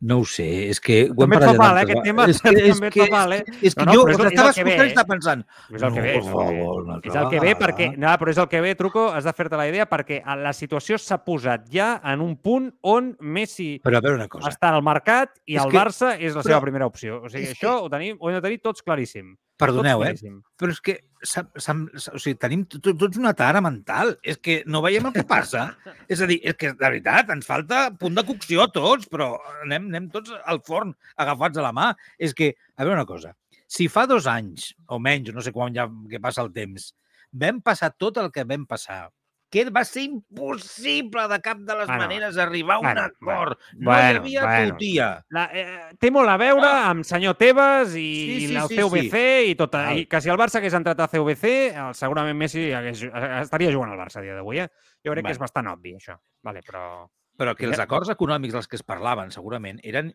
no 0.00 0.20
ho 0.20 0.24
sé, 0.24 0.46
és 0.72 0.80
que... 0.80 1.02
Ho 1.12 1.16
també 1.18 1.36
et 1.36 1.44
fa 1.44 1.52
mal, 1.58 1.76
eh, 1.76 1.84
aquest 1.84 2.06
tema. 2.06 2.24
És 2.30 2.40
que, 2.44 2.52
és 2.56 2.78
també 2.78 2.90
que, 2.94 3.04
fa 3.04 3.12
mal, 3.12 3.34
eh? 3.36 3.40
És 3.60 3.76
que 3.76 3.84
no, 3.84 3.92
no, 3.92 3.96
jo, 3.98 4.04
quan 4.16 4.30
estava 4.30 4.52
escoltant, 4.54 4.88
estava 4.88 5.10
pensant... 5.10 5.44
És 5.68 5.84
el 5.84 5.92
que 5.96 6.04
ve. 6.06 6.14
No, 6.16 6.30
favor, 6.30 6.88
és 7.04 7.18
el 7.20 7.28
que 7.34 7.42
ve 7.44 7.52
perquè... 7.60 7.90
No, 8.00 8.14
però 8.22 8.32
és 8.32 8.40
el 8.40 8.48
que 8.52 8.62
ve, 8.64 8.72
Truco, 8.78 9.04
has 9.12 9.28
de 9.28 9.34
fer-te 9.36 9.60
la 9.60 9.68
idea 9.68 9.86
perquè 9.90 10.22
la 10.40 10.54
situació 10.56 10.96
s'ha 11.00 11.20
posat 11.26 11.68
ja 11.72 11.90
en 12.12 12.24
un 12.24 12.38
punt 12.40 12.70
on 12.88 13.12
Messi 13.20 13.70
però 13.84 14.00
a 14.00 14.04
veure 14.06 14.22
una 14.22 14.30
cosa. 14.32 14.48
està 14.48 14.72
al 14.72 14.84
mercat 14.86 15.36
i 15.44 15.58
és 15.58 15.64
el 15.66 15.74
que... 15.74 15.80
Barça 15.80 16.14
és 16.16 16.32
la 16.32 16.40
però... 16.40 16.48
seva 16.54 16.64
primera 16.64 16.88
opció. 16.88 17.20
O 17.20 17.28
sigui, 17.28 17.52
això 17.52 17.76
que... 17.76 17.84
ho, 17.84 17.92
tenim, 17.92 18.16
ho 18.16 18.32
hem 18.32 18.40
de 18.40 18.44
tenir 18.48 18.62
tots 18.64 18.84
claríssim. 18.86 19.34
Perdoneu, 19.60 20.02
eh? 20.08 20.14
Però 20.60 20.72
és 20.72 20.80
que 20.80 20.96
o 21.20 22.18
sigui, 22.18 22.34
tenim 22.40 22.62
tots 22.70 23.18
una 23.20 23.34
tara 23.36 23.60
mental. 23.64 24.14
És 24.24 24.40
que 24.40 24.60
no 24.66 24.80
veiem 24.84 25.10
el 25.10 25.14
que 25.16 25.26
passa. 25.28 25.66
és 26.12 26.22
a 26.22 26.28
dir, 26.30 26.40
és 26.42 26.56
que, 26.56 26.72
de 26.72 26.86
veritat, 26.86 27.32
ens 27.34 27.48
falta 27.48 27.88
punt 28.00 28.16
de 28.16 28.24
cocció 28.28 28.66
tots, 28.72 29.08
però 29.12 29.34
anem, 29.60 29.90
anem 29.92 30.08
tots 30.14 30.32
al 30.40 30.62
forn 30.66 30.94
agafats 31.20 31.60
a 31.60 31.66
la 31.68 31.74
mà. 31.76 31.92
És 32.18 32.34
que, 32.36 32.54
a 32.76 32.86
veure 32.86 33.02
una 33.02 33.08
cosa, 33.08 33.34
si 33.70 33.86
fa 33.92 34.06
dos 34.10 34.26
anys, 34.30 34.72
o 34.88 34.98
menys, 35.02 35.30
no 35.36 35.44
sé 35.44 35.52
quan 35.54 35.76
ja 35.76 35.86
que 36.10 36.22
passa 36.22 36.42
el 36.42 36.52
temps, 36.56 36.90
vam 37.30 37.60
passar 37.62 37.92
tot 37.94 38.18
el 38.18 38.32
que 38.34 38.46
vam 38.48 38.64
passar 38.66 39.04
que 39.50 39.64
va 39.74 39.82
ser 39.84 40.04
impossible 40.06 41.26
de 41.28 41.38
cap 41.42 41.58
de 41.58 41.74
les 41.74 41.86
Bueno, 41.88 42.02
maneres 42.04 42.38
arribar 42.38 42.76
a 42.76 42.78
un 42.78 42.86
bueno, 42.86 43.02
acord. 43.02 43.58
no 43.74 43.90
bueno, 43.90 44.10
hi 44.26 44.36
havia 44.36 44.44
bueno. 44.46 44.72
tutia. 44.74 45.08
La, 45.28 45.44
eh, 45.52 45.90
té 45.98 46.10
molt 46.14 46.30
a 46.30 46.36
veure 46.40 46.70
amb 46.70 47.04
senyor 47.04 47.34
Tebas 47.40 47.94
i, 47.94 48.06
Sí, 48.06 48.36
i 48.36 48.46
sí, 48.48 48.56
el 48.56 48.68
sí, 48.70 48.78
CVC 48.78 49.24
i 49.50 49.54
tot. 49.58 49.74
Val. 49.74 49.98
I 49.98 50.06
que 50.06 50.20
si 50.22 50.30
el 50.30 50.38
Barça 50.38 50.62
hagués 50.62 50.74
entrat 50.78 51.00
a 51.00 51.08
CVC, 51.10 51.54
el, 51.74 51.94
segurament 51.98 52.38
Messi 52.38 52.70
hagués, 52.72 53.02
eh, 53.10 53.40
estaria 53.42 53.72
jugant 53.74 53.90
al 53.92 53.98
Barça 53.98 54.22
a 54.22 54.22
dia 54.22 54.34
d'avui. 54.38 54.60
Eh? 54.62 54.68
Jo 55.04 55.10
crec 55.12 55.24
Bueno. 55.24 55.26
que 55.28 55.32
és 55.32 55.38
bastant 55.42 55.66
obvi, 55.74 55.96
això. 55.98 56.16
Vale, 56.42 56.62
però... 56.66 57.08
Però 57.40 57.54
que 57.56 57.64
els 57.64 57.78
acords 57.80 58.10
econòmics 58.12 58.52
dels 58.52 58.66
que 58.68 58.76
es 58.76 58.82
parlaven 58.84 59.30
segurament 59.32 59.78
eren, 59.82 60.10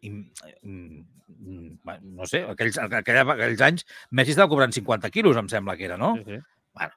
no 0.61 2.25
sé, 2.29 2.43
aquells, 2.51 2.77
aquella, 2.77 3.23
aquells 3.33 3.63
anys 3.65 3.85
Messi 4.11 4.35
estava 4.35 4.51
cobrant 4.51 4.71
50 4.75 5.09
quilos, 5.09 5.37
em 5.39 5.49
sembla 5.49 5.75
que 5.75 5.85
era, 5.89 5.97
no? 5.97 6.13
Sí, 6.19 6.23
sí. 6.27 6.39
Bueno, 6.75 6.93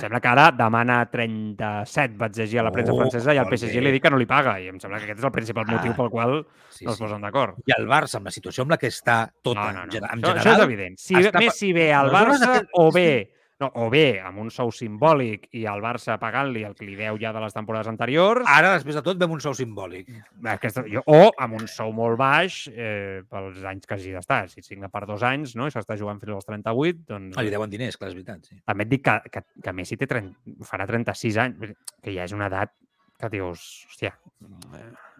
sembla 0.00 0.20
que 0.20 0.28
ara 0.28 0.50
demana 0.56 1.04
37, 1.10 2.16
vaig 2.16 2.36
llegir 2.36 2.60
a 2.60 2.62
la 2.64 2.72
premsa 2.72 2.92
Oh, 2.92 2.98
francesa, 2.98 3.34
i 3.34 3.38
al 3.38 3.44
molt 3.46 3.54
PSG 3.56 3.74
bé. 3.76 3.82
li 3.86 3.92
dic 3.92 4.02
que 4.02 4.10
no 4.10 4.16
li 4.20 4.26
paga. 4.26 4.58
I 4.60 4.68
em 4.68 4.78
sembla 4.80 4.98
que 4.98 5.04
aquest 5.04 5.18
és 5.20 5.24
el 5.24 5.32
principal 5.32 5.66
motiu 5.68 5.92
Ah, 5.92 5.96
pel 5.96 6.10
qual 6.10 6.46
Sí, 6.70 6.84
no 6.86 6.92
es 6.92 6.98
posen 6.98 7.20
d'acord. 7.20 7.58
I 7.66 7.72
el 7.78 7.86
Barça, 7.88 8.16
amb 8.16 8.26
la 8.26 8.30
situació 8.32 8.62
amb 8.62 8.70
la 8.72 8.78
que 8.78 8.88
està 8.88 9.30
tota, 9.42 9.60
No, 9.72 9.72
no, 9.72 9.86
no. 9.86 9.92
en 9.92 10.02
Això, 10.02 10.08
general... 10.08 10.38
això 10.38 10.52
és 10.56 10.64
evident. 10.64 10.96
Si 10.98 11.14
està 11.14 11.32
pa- 11.32 11.38
Messi 11.40 11.72
ve 11.72 11.92
al 11.92 12.08
Aleshores, 12.14 12.40
Barça 12.40 12.66
o 12.72 12.90
sí. 12.90 12.94
bé 12.98 13.30
no, 13.62 13.70
o 13.78 13.88
bé 13.92 14.20
amb 14.24 14.42
un 14.42 14.50
sou 14.52 14.72
simbòlic 14.74 15.48
i 15.58 15.64
el 15.70 15.82
Barça 15.84 16.18
pagant-li 16.20 16.64
el 16.66 16.74
que 16.78 16.86
li 16.86 16.96
deu 16.98 17.18
ja 17.20 17.32
de 17.34 17.42
les 17.44 17.54
temporades 17.54 17.90
anteriors, 17.90 18.46
Ara, 18.50 18.74
després 18.76 18.98
de 18.98 19.04
tot, 19.06 19.20
vam 19.20 19.36
un 19.36 19.42
sou 19.44 19.54
simbòlic. 19.56 20.10
aquesta, 20.52 20.84
jo, 20.90 21.04
o 21.06 21.30
amb 21.42 21.60
un 21.60 21.68
sou 21.70 21.94
molt 21.96 22.18
baix 22.20 22.64
eh, 22.72 23.22
pels 23.30 23.62
anys 23.68 23.86
que 23.86 23.96
hagi 23.98 24.14
d'estar. 24.16 24.42
Si 24.52 24.64
signa 24.66 24.90
per 24.92 25.04
dos 25.08 25.22
anys 25.26 25.56
no? 25.58 25.68
i 25.68 25.74
s'està 25.74 25.96
jugant 26.00 26.20
fins 26.22 26.36
als 26.36 26.48
38, 26.48 27.04
doncs... 27.08 27.38
Ah, 27.38 27.46
li 27.46 27.54
deuen 27.54 27.70
diners, 27.72 27.98
clar, 28.00 28.12
és 28.12 28.18
veritat, 28.18 28.46
sí. 28.50 28.58
També 28.66 28.88
et 28.88 28.92
dic 28.92 29.06
que, 29.06 29.18
que, 29.32 29.44
que 29.62 29.76
Messi 29.76 29.98
té 30.00 30.10
30, 30.10 30.62
farà 30.68 30.88
36 30.90 31.42
anys, 31.46 31.74
que 32.02 32.14
ja 32.14 32.26
és 32.26 32.34
una 32.36 32.50
edat 32.50 32.74
que 33.22 33.30
dius, 33.30 33.62
hòstia, 33.86 34.10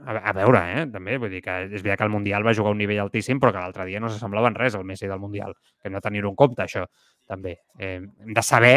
a, 0.02 0.16
a 0.18 0.32
veure, 0.34 0.62
eh? 0.74 0.86
també, 0.90 1.18
vull 1.22 1.30
dir 1.30 1.42
que 1.44 1.54
és 1.68 1.84
veritat 1.84 2.00
que 2.00 2.08
el 2.08 2.14
Mundial 2.14 2.42
va 2.46 2.54
jugar 2.58 2.72
a 2.72 2.74
un 2.74 2.80
nivell 2.82 3.04
altíssim, 3.04 3.38
però 3.42 3.52
que 3.54 3.62
l'altre 3.62 3.86
dia 3.86 4.00
no 4.02 4.10
s'assemblava 4.10 4.50
en 4.50 4.58
res 4.58 4.74
al 4.74 4.86
Messi 4.88 5.10
del 5.10 5.22
Mundial, 5.22 5.54
que 5.78 5.90
hem 5.90 5.98
de 5.98 6.02
tenir-ho 6.02 6.32
en 6.32 6.38
compte, 6.38 6.64
això, 6.64 6.82
també. 7.30 7.54
Eh, 7.78 8.00
hem 8.02 8.34
de 8.34 8.42
saber 8.42 8.76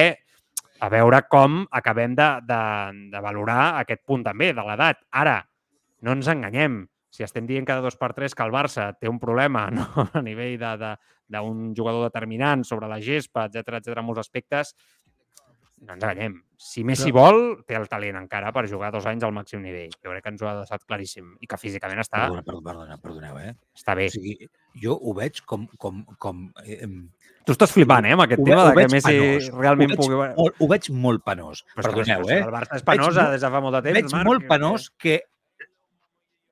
a 0.86 0.89
veure 0.93 1.23
com 1.32 1.63
acabem 1.73 2.13
de, 2.19 2.28
de, 2.45 2.61
de 3.13 3.23
valorar 3.23 3.80
aquest 3.82 4.03
punt 4.05 4.26
també, 4.28 4.51
de 4.53 4.65
l'edat. 4.67 5.01
Ara, 5.23 5.39
no 6.05 6.13
ens 6.13 6.30
enganyem, 6.30 6.84
si 7.15 7.23
estem 7.26 7.47
dient 7.47 7.65
cada 7.65 7.82
dos 7.82 7.97
per 7.97 8.11
tres 8.13 8.36
que 8.36 8.43
el 8.45 8.53
Barça 8.53 8.91
té 8.99 9.09
un 9.09 9.17
problema 9.21 9.69
no? 9.73 9.88
a 10.05 10.21
nivell 10.21 10.59
d'un 10.59 11.71
jugador 11.73 12.05
determinant 12.09 12.65
sobre 12.67 12.91
la 12.91 12.99
gespa, 13.01 13.47
etc 13.49 13.80
etc 13.80 14.03
molts 14.05 14.28
aspectes, 14.28 14.76
no 15.82 15.93
ens 15.93 16.03
enganyem. 16.03 16.36
Si 16.57 16.84
Messi 16.88 17.11
vol, 17.11 17.63
té 17.67 17.76
el 17.76 17.89
talent 17.91 18.15
encara 18.15 18.53
per 18.55 18.63
jugar 18.71 18.91
dos 18.93 19.05
anys 19.05 19.23
al 19.28 19.34
màxim 19.36 19.59
nivell. 19.61 19.91
Jo 20.01 20.13
crec 20.13 20.23
que 20.23 20.30
ens 20.32 20.41
ho 20.41 20.47
ha 20.47 20.53
deixat 20.61 20.86
claríssim. 20.88 21.34
I 21.43 21.47
que 21.51 21.57
físicament 21.59 21.99
està, 21.99 22.21
Perdona, 22.30 22.43
perdona, 22.47 22.63
perdona, 22.71 22.97
perdoneu, 23.03 23.39
eh? 23.43 23.51
està 23.76 23.93
bé. 23.99 24.05
O 24.07 24.13
sigui, 24.15 24.47
jo 24.82 24.95
ho 24.95 25.13
veig 25.13 25.41
com... 25.45 25.67
com, 25.78 26.03
com 26.17 26.45
eh, 26.63 26.80
em, 26.88 27.09
Tu 27.45 27.53
estàs 27.53 27.69
flipant, 27.69 28.07
eh, 28.07 28.13
amb 28.15 28.23
aquest 28.23 28.39
ho, 28.41 28.45
tema 28.47 28.61
ho 28.63 28.65
de 28.65 28.71
que 28.71 28.80
veig 28.80 28.91
Messi 28.95 29.11
penós. 29.19 29.49
realment 29.59 29.91
ho 29.91 29.95
veig, 29.95 29.99
pugui... 30.01 30.15
Molt, 30.39 30.55
ho 30.63 30.67
veig 30.71 30.89
molt 31.05 31.23
penós. 31.28 31.61
Però 31.76 31.91
Perdoneu, 31.91 32.23
eh? 32.32 32.39
El 32.41 32.53
Barça 32.55 32.80
és 32.80 32.86
Veig 32.88 32.97
penosa 33.03 33.21
molt- 33.21 33.36
des 33.36 33.41
de 33.45 33.51
fa 33.53 33.61
molt 33.61 33.76
de 33.76 33.82
temps, 33.86 33.99
Veig 33.99 34.11
Marc. 34.15 34.26
molt 34.32 34.47
penós 34.49 34.88
que 34.97 35.19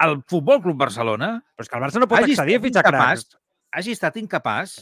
el 0.04 0.18
Futbol 0.28 0.62
Club 0.62 0.78
Barcelona 0.78 1.32
Però 1.56 1.64
és 1.66 1.70
que 1.72 1.80
el 1.80 1.84
Barça 1.88 2.02
no 2.04 2.08
pot 2.12 2.20
accedir 2.20 2.38
a 2.38 2.60
estat 2.60 2.66
fitxar 2.68 2.84
cracs. 2.92 3.26
hagi 3.72 3.92
estat 3.96 4.18
incapaç 4.22 4.76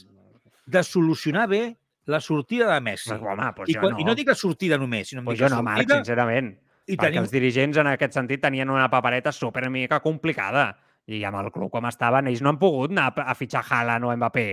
de 0.65 0.83
solucionar 0.83 1.47
bé 1.47 1.77
la 2.05 2.19
sortida 2.19 2.73
de 2.73 2.81
Messi. 2.81 3.09
Pues, 3.09 3.21
home, 3.21 3.53
pues 3.55 3.69
I, 3.69 3.73
jo 3.75 3.79
quan, 3.81 3.93
no. 3.93 3.99
I 3.99 4.03
no 4.03 4.15
dic 4.15 4.27
la 4.27 4.35
sortida 4.35 4.77
només, 4.77 5.07
sinó 5.09 5.23
Pues 5.23 5.37
dic 5.37 5.45
jo 5.45 5.49
la 5.49 5.55
no, 5.57 5.63
Marc, 5.63 5.77
sortida 5.83 5.95
sincerament. 6.01 6.51
i 6.87 6.95
perquè 6.97 7.11
tenim... 7.11 7.21
els 7.23 7.31
dirigents 7.31 7.77
en 7.77 7.87
aquest 7.87 8.13
sentit 8.17 8.41
tenien 8.41 8.69
una 8.69 8.89
papereta 8.89 9.31
supermica 9.31 9.99
complicada 10.01 10.71
i 11.07 11.23
amb 11.23 11.37
el 11.41 11.51
club 11.51 11.69
com 11.71 11.85
estaven, 11.85 12.27
ells 12.27 12.41
no 12.41 12.49
han 12.49 12.59
pogut 12.59 12.91
anar 12.91 13.11
a 13.25 13.35
fitxar 13.35 13.63
Haaland 13.69 14.05
o 14.05 14.15
Mbappé 14.17 14.47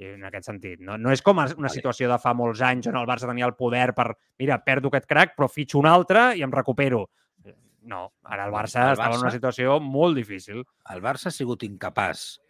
i 0.00 0.04
en 0.14 0.24
aquest 0.24 0.46
sentit. 0.48 0.80
No, 0.80 0.96
no 0.98 1.10
és 1.12 1.20
com 1.22 1.38
una 1.38 1.68
situació 1.68 2.08
de 2.08 2.18
fa 2.18 2.32
molts 2.34 2.60
anys 2.64 2.86
on 2.88 2.96
el 2.96 3.06
Barça 3.08 3.26
tenia 3.28 3.46
el 3.46 3.54
poder 3.54 3.92
per, 3.94 4.14
mira, 4.38 4.58
perdo 4.64 4.88
aquest 4.88 5.06
crack, 5.06 5.34
però 5.36 5.48
fitxo 5.48 5.78
un 5.78 5.86
altre 5.86 6.30
i 6.36 6.42
em 6.42 6.50
recupero. 6.52 7.06
No, 7.82 8.12
ara 8.24 8.44
el 8.46 8.52
Barça 8.52 8.84
El 8.86 8.92
estava 8.92 9.14
en 9.14 9.20
una 9.20 9.28
Barça- 9.30 9.38
situació 9.40 9.78
molt 9.80 10.16
difícil. 10.16 10.64
el 10.92 11.00
Barça 11.02 11.26
ha 11.28 11.30
sigut 11.30 11.62
incapaç 11.64 12.40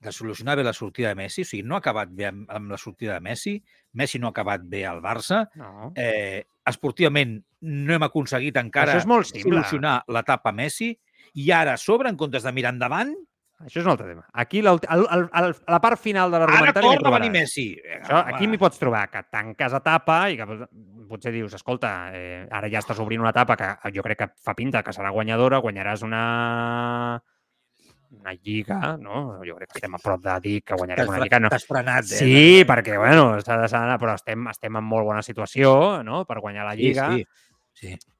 de 0.00 0.12
solucionar 0.12 0.56
bé 0.56 0.64
la 0.64 0.72
sortida 0.72 1.08
de 1.10 1.14
Messi, 1.14 1.42
o 1.42 1.44
sigui, 1.44 1.62
no 1.62 1.74
ha 1.76 1.78
acabat 1.78 2.08
bé 2.16 2.26
amb, 2.30 2.46
amb 2.50 2.70
la 2.72 2.78
sortida 2.78 3.14
de 3.14 3.20
Messi, 3.20 3.62
Messi 3.92 4.18
no 4.18 4.28
ha 4.28 4.30
acabat 4.30 4.62
bé 4.64 4.86
al 4.86 5.02
Barça, 5.04 5.42
No. 5.54 5.92
eh, 5.94 6.44
esportivament 6.66 7.42
no 7.60 7.92
hem 7.94 8.02
aconseguit 8.02 8.56
encara 8.56 8.94
Això 8.94 9.02
és 9.02 9.06
molt 9.06 9.26
simple. 9.26 9.42
solucionar 9.58 9.98
l'etapa 10.08 10.52
Messi, 10.52 10.94
i 11.34 11.50
ara 11.52 11.74
a 11.74 11.76
sobre, 11.76 12.08
en 12.08 12.16
comptes 12.16 12.42
de 12.42 12.52
mirar 12.52 12.72
endavant, 12.72 13.12
Això 13.60 13.82
és 13.82 13.84
un 13.84 13.90
altre 13.92 14.06
tema. 14.08 14.22
Aquí 14.32 14.62
la, 14.64 14.70
el, 14.72 15.02
el, 15.12 15.26
el, 15.36 15.54
la 15.68 15.80
part 15.84 16.00
final 16.00 16.30
de 16.32 16.38
ara 16.38 16.46
l'argumentari 16.46 16.86
m'hi 16.88 16.96
torna 16.96 17.10
a 17.10 17.18
venir. 17.18 17.30
Messi. 17.34 17.66
Això, 17.98 18.22
aquí 18.32 18.46
m'hi 18.48 18.56
pots 18.56 18.78
trobar, 18.80 19.02
que 19.12 19.20
tanques 19.28 19.74
etapa 19.76 20.30
i 20.32 20.38
que 20.38 20.46
pot- 20.48 20.70
potser 21.10 21.30
dius, 21.34 21.52
escolta, 21.58 21.90
eh, 22.16 22.46
ara 22.50 22.70
ja 22.72 22.80
estàs 22.80 22.98
obrint 23.04 23.20
una 23.20 23.34
etapa 23.36 23.58
que 23.60 23.92
jo 23.92 24.00
crec 24.06 24.16
que 24.22 24.30
fa 24.40 24.54
pinta 24.56 24.80
que 24.82 24.94
serà 24.96 25.10
guanyadora, 25.12 25.60
guanyaràs 25.60 26.00
una 26.08 27.20
una 28.10 28.32
lliga, 28.34 28.96
no? 28.98 29.40
Jo 29.46 29.56
crec 29.56 29.70
que 29.70 29.78
estem 29.78 29.94
a 29.94 30.00
prop 30.02 30.22
de 30.24 30.36
dir 30.44 30.54
que 30.66 30.76
guanyarem 30.78 31.08
una 31.08 31.20
lliga. 31.22 31.40
No. 31.40 31.50
T'has 31.52 31.66
frenat, 31.68 32.08
eh? 32.10 32.20
Sí, 32.20 32.64
perquè, 32.68 32.98
bueno, 32.98 33.32
però 33.40 34.14
estem, 34.16 34.48
estem 34.50 34.80
en 34.80 34.86
molt 34.86 35.06
bona 35.06 35.22
situació 35.22 36.02
no? 36.06 36.24
per 36.26 36.40
guanyar 36.40 36.66
la 36.66 36.74
lliga 36.74 37.10
Sí, 37.14 37.24
sí. 37.72 37.94
sí. 37.94 38.12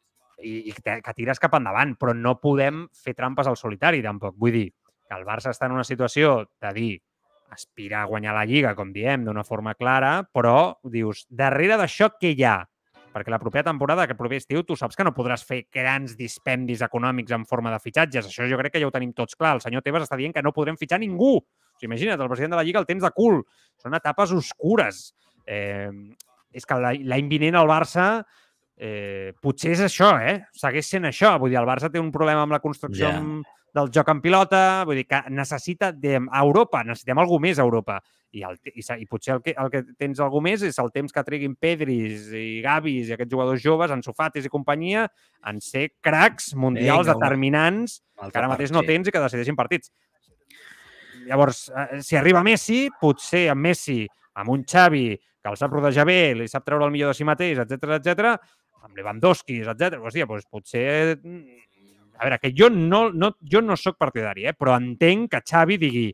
i, 0.47 0.57
i 0.71 0.75
que, 0.77 1.01
que 1.03 1.17
tires 1.17 1.43
cap 1.43 1.59
endavant, 1.59 1.97
però 2.01 2.15
no 2.15 2.39
podem 2.41 2.87
fer 2.95 3.17
trampes 3.19 3.51
al 3.51 3.59
solitari, 3.59 4.03
tampoc. 4.03 4.37
Vull 4.39 4.57
dir 4.57 4.67
que 4.71 5.19
el 5.19 5.27
Barça 5.27 5.51
està 5.51 5.67
en 5.67 5.75
una 5.75 5.85
situació 5.85 6.45
de 6.63 6.75
dir 6.77 6.93
aspira 7.51 8.03
a 8.03 8.07
guanyar 8.07 8.35
la 8.37 8.47
Lliga, 8.47 8.77
com 8.79 8.93
diem, 8.95 9.25
d'una 9.27 9.43
forma 9.43 9.75
clara, 9.75 10.21
però 10.23 10.79
dius, 10.87 11.25
darrere 11.29 11.77
d'això 11.81 12.13
què 12.15 12.31
hi 12.37 12.45
ha? 12.47 12.61
Perquè 13.11 13.33
la 13.33 13.41
propera 13.43 13.67
temporada, 13.67 14.05
aquest 14.07 14.19
proper 14.19 14.39
estiu, 14.39 14.63
tu 14.63 14.77
saps 14.79 14.95
que 14.95 15.05
no 15.07 15.11
podràs 15.17 15.43
fer 15.47 15.65
grans 15.75 16.15
dispendis 16.19 16.85
econòmics 16.87 17.35
en 17.35 17.47
forma 17.49 17.73
de 17.73 17.81
fitxatges. 17.83 18.29
Això 18.31 18.47
jo 18.47 18.59
crec 18.61 18.77
que 18.77 18.83
ja 18.83 18.87
ho 18.87 18.95
tenim 18.95 19.11
tots 19.17 19.35
clar. 19.39 19.57
El 19.59 19.65
senyor 19.65 19.83
Tebas 19.83 20.07
està 20.07 20.19
dient 20.21 20.35
que 20.37 20.45
no 20.47 20.55
podrem 20.55 20.79
fitxar 20.79 21.01
ningú. 21.03 21.39
O 21.41 21.81
sigui, 21.81 21.91
imagina't, 21.91 22.21
el 22.21 22.31
president 22.31 22.55
de 22.55 22.61
la 22.61 22.67
Lliga 22.67 22.79
el 22.83 22.87
tens 22.87 23.03
de 23.03 23.11
cul. 23.17 23.41
Són 23.83 23.99
etapes 23.99 24.35
oscures. 24.37 25.09
Eh, 25.43 25.91
és 26.55 26.67
que 26.67 26.79
l'any 26.79 27.31
vinent 27.31 27.59
el 27.59 27.71
Barça 27.71 28.07
eh, 28.77 29.35
potser 29.43 29.75
és 29.75 29.83
això, 29.89 30.15
eh? 30.23 30.39
Segueix 30.57 30.87
sent 30.95 31.11
això. 31.11 31.35
Vull 31.43 31.51
dir, 31.51 31.59
el 31.61 31.69
Barça 31.69 31.91
té 31.91 31.99
un 31.99 32.13
problema 32.15 32.47
amb 32.47 32.55
la 32.55 32.63
construcció 32.63 33.11
amb, 33.11 33.49
del 33.77 33.91
joc 33.95 34.09
en 34.11 34.23
pilota, 34.23 34.63
vull 34.87 34.99
dir 35.03 35.07
que 35.11 35.23
necessita 35.31 35.91
de, 35.93 36.17
a 36.19 36.43
Europa, 36.43 36.83
necessitem 36.87 37.21
alguna 37.23 37.49
més 37.49 37.61
a 37.61 37.67
Europa. 37.67 38.01
I, 38.31 38.45
el, 38.47 38.59
i, 38.71 38.83
i 39.03 39.07
potser 39.11 39.33
el 39.35 39.41
que, 39.43 39.55
el 39.59 39.71
que 39.73 39.81
tens 39.99 40.21
alguna 40.23 40.53
més 40.53 40.63
és 40.63 40.77
el 40.79 40.93
temps 40.95 41.11
que 41.11 41.25
triguin 41.27 41.57
Pedris 41.59 42.29
i 42.37 42.61
Gavis 42.63 43.09
i 43.11 43.17
aquests 43.17 43.33
jugadors 43.33 43.63
joves, 43.65 43.91
en 43.91 44.05
Sofates 44.07 44.47
i 44.47 44.53
companyia, 44.53 45.09
en 45.51 45.59
ser 45.65 45.89
cracs 46.05 46.53
mundials 46.55 47.09
Vinga, 47.09 47.17
determinants 47.19 47.99
que 48.21 48.39
ara 48.39 48.53
mateix 48.53 48.71
no 48.71 48.85
tens 48.87 49.09
i 49.09 49.15
que 49.15 49.23
decideixin 49.25 49.59
partits. 49.59 49.91
Llavors, 51.27 51.69
eh, 51.75 52.01
si 52.07 52.17
arriba 52.17 52.45
Messi, 52.47 52.85
potser 53.01 53.49
amb 53.51 53.67
Messi, 53.67 54.05
amb 54.39 54.55
un 54.55 54.65
Xavi 54.65 55.09
que 55.17 55.51
el 55.51 55.57
sap 55.57 55.73
rodejar 55.73 56.07
bé, 56.07 56.35
li 56.37 56.49
sap 56.49 56.65
treure 56.67 56.87
el 56.87 56.95
millor 56.95 57.11
de 57.11 57.19
si 57.19 57.27
mateix, 57.27 57.59
etc 57.65 57.97
etc, 57.99 58.37
amb 58.85 58.97
Lewandowski, 58.97 59.61
etc. 59.65 59.99
Hòstia, 60.01 60.29
doncs 60.29 60.47
potser... 60.51 61.19
mm, 61.19 61.67
A 62.21 62.27
veure, 62.27 62.37
que 62.37 62.51
jo 62.53 62.69
no, 62.69 63.07
no, 63.17 63.31
jo 63.41 63.63
no 63.65 63.79
sóc 63.81 63.97
partidari, 63.97 64.45
eh? 64.45 64.53
però 64.53 64.75
entenc 64.77 65.31
que 65.33 65.39
Xavi 65.41 65.79
digui 65.81 66.11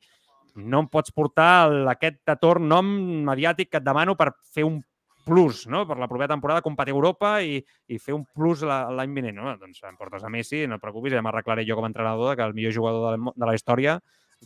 no 0.57 0.81
em 0.85 0.89
pots 0.89 1.13
portar 1.13 1.71
aquest 1.93 2.29
ator 2.33 2.61
nom 2.61 2.89
mediàtic 3.29 3.71
que 3.71 3.79
et 3.81 3.85
demano 3.87 4.15
per 4.17 4.33
fer 4.55 4.65
un 4.65 4.81
plus, 5.27 5.65
no? 5.67 5.81
per 5.89 5.97
la 5.99 6.07
propera 6.07 6.29
temporada 6.31 6.63
competir 6.63 6.93
a 6.93 6.97
Europa 6.97 7.31
i, 7.43 7.57
i 7.91 7.99
fer 7.99 8.15
un 8.15 8.25
plus 8.35 8.63
la- 8.63 8.85
l'any 8.95 9.13
vinent. 9.17 9.35
No? 9.35 9.57
Doncs 9.59 9.83
em 9.83 9.97
portes 9.99 10.23
a 10.23 10.29
Messi, 10.31 10.67
no 10.71 10.77
et 10.79 10.83
preocupis, 10.85 11.13
ja 11.17 11.23
m'arreglaré 11.25 11.65
jo 11.67 11.75
com 11.75 11.85
a 11.85 11.91
entrenador 11.91 12.37
que 12.39 12.43
el 12.47 12.55
millor 12.55 12.73
jugador 12.77 13.11
de 13.11 13.19
la, 13.19 13.33
de 13.35 13.47
la 13.51 13.55
història 13.59 13.97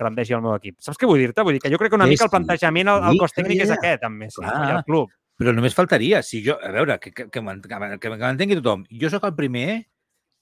rendeixi 0.01 0.33
el 0.33 0.41
meu 0.41 0.55
equip. 0.55 0.79
Saps 0.81 0.97
què 0.97 1.07
vull 1.11 1.19
dir-te? 1.21 1.43
Vull 1.45 1.59
dir 1.59 1.61
que 1.61 1.71
jo 1.73 1.77
crec 1.77 1.91
que 1.93 1.99
una 1.99 2.07
Sí, 2.09 2.15
mica 2.15 2.25
el 2.29 2.33
plantejament, 2.33 2.89
sí, 3.11 3.19
cos 3.21 3.35
tècnic 3.37 3.61
és 3.67 3.73
aquest, 3.77 4.05
amb 4.09 4.23
Messi, 4.25 4.41
no? 4.41 4.49
i 4.49 4.53
Clar. 4.55 4.77
el 4.79 4.85
club. 4.89 5.11
Però 5.41 5.53
només 5.57 5.75
faltaria, 5.77 6.23
si 6.23 6.43
jo, 6.47 6.57
a 6.63 6.71
veure, 6.73 6.99
que, 7.01 7.13
que, 7.13 7.29
que 7.29 7.41
que 7.41 8.11
m'entengui 8.17 8.57
tothom. 8.61 8.85
Jo 9.01 9.09
sóc 9.13 9.25
el 9.29 9.35
primer 9.35 9.83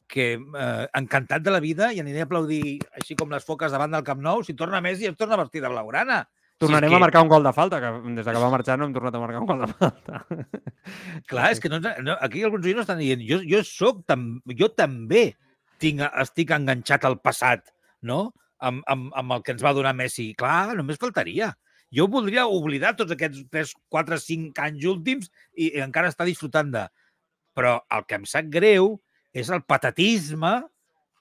que, 0.09 0.33
eh, 0.35 0.89
encantat 0.99 1.45
de 1.45 1.53
la 1.53 1.61
vida, 1.61 1.93
i 1.93 2.01
aniré 2.01 2.25
a 2.25 2.27
aplaudir 2.27 2.79
així 2.97 3.17
com 3.19 3.31
les 3.31 3.45
foques 3.45 3.73
davant 3.75 3.93
del 3.93 4.07
Camp 4.07 4.23
Nou, 4.25 4.43
si 4.45 4.57
torna 4.57 4.81
Messi 4.85 5.07
es 5.07 5.17
torna 5.17 5.37
a 5.37 5.43
vestir 5.45 5.63
de 5.63 5.71
blaugrana. 5.71 6.23
Tornarem 6.59 6.91
si 6.91 6.97
és 6.97 6.99
a 6.99 7.05
marcar 7.05 7.23
un 7.23 7.31
gol 7.31 7.45
de 7.47 7.53
falta, 7.55 7.79
que 7.79 7.91
des 8.17 8.25
de 8.27 8.33
que 8.33 8.41
va 8.43 8.51
marxar 8.51 8.79
no 8.79 8.89
hem 8.89 8.95
tornat 8.97 9.15
a 9.15 9.21
marcar 9.23 9.43
un 9.45 9.47
gol 9.47 9.61
de 9.63 9.69
falta. 9.69 10.25
Clar, 11.31 11.53
és 11.53 11.61
que 11.63 11.71
no, 11.71 11.79
no, 11.79 12.17
aquí 12.25 12.43
alguns 12.43 12.67
oients 12.67 12.83
estan 12.83 12.99
dient, 12.99 13.23
jo, 13.29 13.39
jo 13.47 13.63
soc, 13.63 14.03
tam, 14.11 14.27
jo 14.59 14.71
també 14.75 15.29
tinc, 15.79 16.03
estic 16.25 16.51
enganxat 16.57 17.07
al 17.07 17.21
passat, 17.23 17.71
no? 18.03 18.33
Amb, 18.59 18.83
amb, 18.91 19.13
amb 19.15 19.37
el 19.37 19.45
que 19.47 19.55
ens 19.55 19.63
va 19.63 19.77
donar 19.77 19.95
Messi. 19.95 20.33
Clar, 20.39 20.75
només 20.75 20.99
faltaria. 20.99 21.53
Jo 21.95 22.09
voldria 22.11 22.49
oblidar 22.51 22.97
tots 22.99 23.15
aquests 23.15 23.45
3, 23.53 23.77
4, 23.95 24.19
5 24.25 24.65
anys 24.65 24.89
últims 24.91 25.31
i, 25.55 25.69
i 25.69 25.85
encara 25.85 26.11
estar 26.11 26.27
disfrutant 26.27 26.73
de... 26.75 26.89
Però 27.55 27.79
el 27.95 28.05
que 28.07 28.19
em 28.19 28.27
sap 28.29 28.51
greu 28.51 28.97
és 29.33 29.49
el 29.51 29.63
patatisme 29.63 30.63